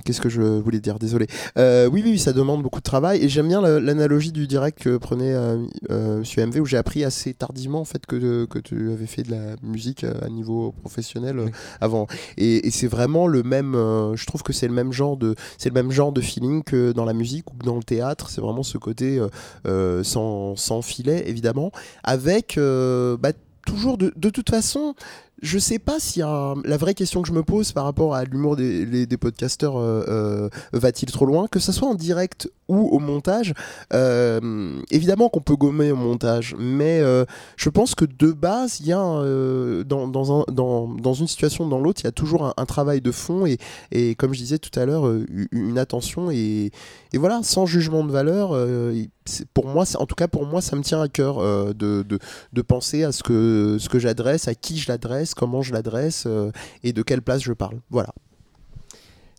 qu'est-ce 0.05 0.21
que 0.21 0.29
je 0.29 0.43
voulais 0.43 0.81
dire? 0.81 0.99
Désolé. 0.99 1.27
oui, 1.57 2.03
oui, 2.05 2.19
ça 2.19 2.33
demande 2.33 2.63
beaucoup 2.63 2.81
de 2.81 2.85
travail 2.85 3.23
et 3.23 3.29
j'aime 3.29 3.49
bien 3.49 3.61
l'analyse 3.61 4.06
l'analogie 4.07 4.31
du 4.31 4.47
direct 4.47 4.79
que 4.79 4.99
prenait 4.99 5.35
euh, 5.35 5.67
euh 5.91 6.23
MV 6.37 6.61
où 6.61 6.65
j'ai 6.65 6.77
appris 6.77 7.03
assez 7.03 7.35
tardivement 7.35 7.81
en 7.81 7.85
fait 7.85 8.07
que, 8.07 8.45
que 8.45 8.59
tu 8.61 8.93
avais 8.93 9.07
fait 9.07 9.25
de 9.25 9.33
la 9.33 9.57
musique 9.63 10.05
euh, 10.05 10.15
à 10.23 10.29
niveau 10.29 10.73
professionnel 10.81 11.39
euh, 11.41 11.49
avant. 11.81 12.07
Et, 12.37 12.71
c'est 12.71 12.87
vraiment 12.87 13.27
le 13.27 13.43
même. 13.43 13.73
je 13.73 14.27
trouve 14.27 14.43
que 14.43 14.53
c'est 14.53 14.69
le 14.69 14.75
même 14.75 14.93
genre 14.93 15.17
de 15.17 15.35
c'est 15.59 15.71
le 15.71 15.75
même 15.75 15.91
genre 15.91 16.13
de 16.13 16.21
feeling 16.21 16.63
que 16.63 16.93
dans 16.93 17.05
la 17.05 17.15
musique 17.15 17.51
ou 17.53 17.57
dans 17.65 17.77
le 17.77 17.83
théâtre. 17.83 18.29
C'est 18.29 18.41
vraiment 18.41 18.63
ce 18.63 18.77
côté 18.77 19.21
sans, 19.65 20.57
sans, 20.57 20.83
filet 20.83 21.29
évidemment, 21.29 21.71
avec 22.05 22.59
bah, 22.59 23.33
toujours 23.67 23.97
de, 23.97 24.13
de 24.17 24.31
toute 24.31 24.51
façon 24.51 24.95
je 25.43 25.59
sais 25.59 25.79
pas 25.79 26.01
si 26.01 26.21
la 26.21 26.77
vraie 26.79 26.95
question 26.95 27.21
que 27.21 27.29
je 27.29 27.33
me 27.35 27.43
pose 27.43 27.73
par 27.73 27.85
rapport 27.85 28.15
à 28.15 28.25
l'humour 28.25 28.57
des, 28.57 29.07
des, 29.07 29.17
podcasteurs 29.19 29.77
euh, 29.77 30.05
euh, 30.09 30.49
va-t-il 30.73 31.13
trop 31.13 31.27
loin, 31.27 31.47
que 31.47 31.59
ce 31.59 31.73
soit 31.73 31.89
en 31.89 31.95
direct 31.95 32.51
ou 32.69 32.89
au 32.89 32.99
montage. 32.99 33.53
Euh, 33.93 34.81
évidemment 34.91 35.29
qu'on 35.29 35.41
peut 35.41 35.57
gommer 35.57 35.93
au 35.93 35.97
montage, 35.97 36.57
mais 36.59 37.03
je 37.57 37.69
pense 37.69 37.95
que 37.95 38.07
de 38.07 38.33
base, 38.33 38.81
il 38.81 38.87
y 38.87 38.93
a 38.93 38.99
dans, 39.85 40.41
un, 40.41 40.45
dans, 40.51 41.15
une 41.15 41.27
situation 41.27 41.67
ou 41.67 41.69
dans 41.69 41.81
l'autre, 41.81 42.01
il 42.03 42.07
y 42.07 42.09
a 42.09 42.13
toujours 42.13 42.55
un, 42.57 42.67
travail 42.67 43.01
de 43.01 43.13
fond 43.13 43.45
et, 43.93 44.15
comme 44.15 44.33
je 44.33 44.39
disais 44.39 44.59
tout 44.59 44.77
à 44.79 44.87
l'heure, 44.87 45.05
une 45.53 45.79
attention 45.79 46.31
et, 46.31 46.71
voilà, 47.15 47.41
sans 47.43 47.67
jugement 47.67 48.05
de 48.05 48.11
valeur. 48.11 48.57
pour 49.53 49.67
moi, 49.67 49.85
en 49.99 50.07
tout 50.07 50.15
cas 50.15 50.29
pour 50.29 50.47
moi, 50.47 50.61
ça 50.61 50.77
me 50.77 50.83
tient 50.83 51.01
à 51.01 51.09
cœur 51.09 51.39
de, 51.75 52.03
de, 52.03 52.19
de, 52.53 52.63
penser 52.63 53.05
à 53.05 53.13
ce 53.13 53.23
que, 53.23 53.77
ce 53.79 53.89
que 53.89 53.99
j'adresse, 53.99 54.49
à 54.49 54.55
qui 54.55 54.79
je 54.79 54.89
l'adresse 54.89 55.26
comment 55.35 55.63
je 55.63 55.73
l'adresse 55.73 56.25
euh, 56.27 56.51
et 56.83 56.93
de 56.93 57.03
quelle 57.03 57.23
place 57.23 57.43
je 57.43 57.53
parle. 57.53 57.81
Voilà. 57.91 58.13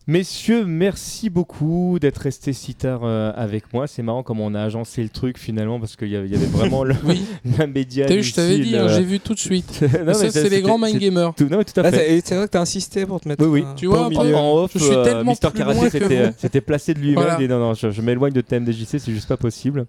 Messieurs, 0.08 0.64
merci 0.64 1.28
beaucoup 1.28 1.98
d'être 2.00 2.16
restés 2.16 2.54
si 2.54 2.74
tard 2.74 3.02
euh, 3.04 3.30
avec 3.36 3.74
moi. 3.74 3.86
C'est 3.86 4.02
marrant 4.02 4.22
comment 4.22 4.46
on 4.46 4.54
a 4.54 4.62
agencé 4.62 5.02
le 5.02 5.10
truc 5.10 5.36
finalement 5.36 5.78
parce 5.78 5.96
qu'il 5.96 6.08
y, 6.08 6.16
avait 6.16 6.34
vraiment 6.46 6.82
le, 6.82 6.94
oui. 7.04 7.22
média. 7.68 8.06
je 8.08 8.32
t'avais 8.32 8.58
dit, 8.58 8.74
hein, 8.74 8.86
euh. 8.86 8.96
j'ai 8.96 9.02
vu 9.02 9.20
tout 9.20 9.34
de 9.34 9.38
suite. 9.38 9.70
ça, 10.14 10.30
c'est 10.30 10.48
les 10.48 10.62
grands 10.62 10.78
mind 10.78 10.96
gamers. 10.96 11.34
Tout, 11.34 11.48
non, 11.50 11.62
tout 11.62 11.78
à 11.78 11.84
ah, 11.84 11.92
fait. 11.92 12.22
c'est 12.24 12.36
vrai 12.36 12.46
que 12.46 12.52
t'as 12.52 12.62
insisté 12.62 13.04
pour 13.04 13.20
te 13.20 13.28
mettre. 13.28 13.44
Oui, 13.46 13.60
oui. 13.60 13.66
Tu 13.76 13.84
vois, 13.84 14.06
en 14.06 14.54
off, 14.56 14.70
je 14.74 14.78
suis 14.78 15.02
tellement 15.04 15.32
Mister 15.32 15.48
Karaté 15.54 15.90
s'était 16.38 16.62
placé 16.62 16.94
de 16.94 17.00
lui-même. 17.00 17.46
Non, 17.46 17.58
non, 17.58 17.74
je, 17.74 17.90
je 17.90 18.00
m'éloigne 18.00 18.32
de 18.32 18.40
TMDJC, 18.40 19.00
c'est 19.00 19.12
juste 19.12 19.28
pas 19.28 19.36
possible. 19.36 19.84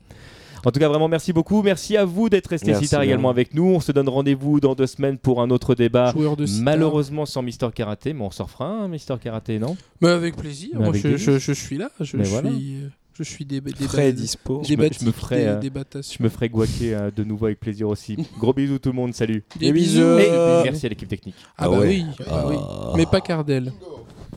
En 0.65 0.71
tout 0.71 0.79
cas, 0.79 0.87
vraiment, 0.87 1.07
merci 1.07 1.33
beaucoup. 1.33 1.61
Merci 1.61 1.97
à 1.97 2.05
vous 2.05 2.29
d'être 2.29 2.47
resté 2.47 2.73
si 2.75 2.89
tard 2.89 3.03
également 3.03 3.29
avec 3.29 3.53
nous. 3.53 3.65
On 3.65 3.79
se 3.79 3.91
donne 3.91 4.09
rendez-vous 4.09 4.59
dans 4.59 4.75
deux 4.75 4.87
semaines 4.87 5.17
pour 5.17 5.41
un 5.41 5.49
autre 5.49 5.75
débat. 5.75 6.13
Malheureusement 6.61 7.25
sans 7.25 7.41
Mister 7.41 7.67
Karaté, 7.73 8.13
mais 8.13 8.23
on 8.23 8.31
s'en 8.31 8.45
refera 8.45 8.67
un 8.67 8.87
Mister 8.87 9.15
Karaté, 9.21 9.59
non? 9.59 9.77
Mais 10.01 10.09
Avec 10.09 10.35
plaisir. 10.35 10.71
Moi, 10.75 10.93
je, 10.93 11.53
suis 11.53 11.77
là. 11.77 11.89
Je, 11.99 12.17
suis. 12.21 12.75
Euh, 12.75 12.89
je 13.13 13.23
suis 13.23 13.45
des, 13.45 13.61
très 13.61 14.13
dispo. 14.13 14.63
je, 14.63 14.75
me, 14.75 15.11
ferai, 15.11 15.47
euh, 15.47 15.61
je 15.61 16.23
me 16.23 16.29
ferai 16.29 16.49
guaquer 16.49 16.95
euh, 16.95 17.11
de 17.11 17.23
nouveau 17.23 17.47
avec 17.47 17.59
plaisir 17.59 17.89
aussi. 17.89 18.17
Gros 18.39 18.53
bisous 18.53 18.79
tout 18.79 18.89
le 18.89 18.95
monde, 18.95 19.13
salut. 19.13 19.43
Des, 19.59 19.71
bisous. 19.71 20.01
Et 20.19 20.31
merci 20.63 20.85
à 20.85 20.89
l'équipe 20.89 21.09
technique. 21.09 21.35
Ah, 21.57 21.67
bah 21.67 21.79
oui, 21.81 22.05
ah 22.29 22.45
oui. 22.47 22.55
Ah. 22.57 22.93
mais 22.95 23.05
pas 23.05 23.21
Cardel. 23.21 23.73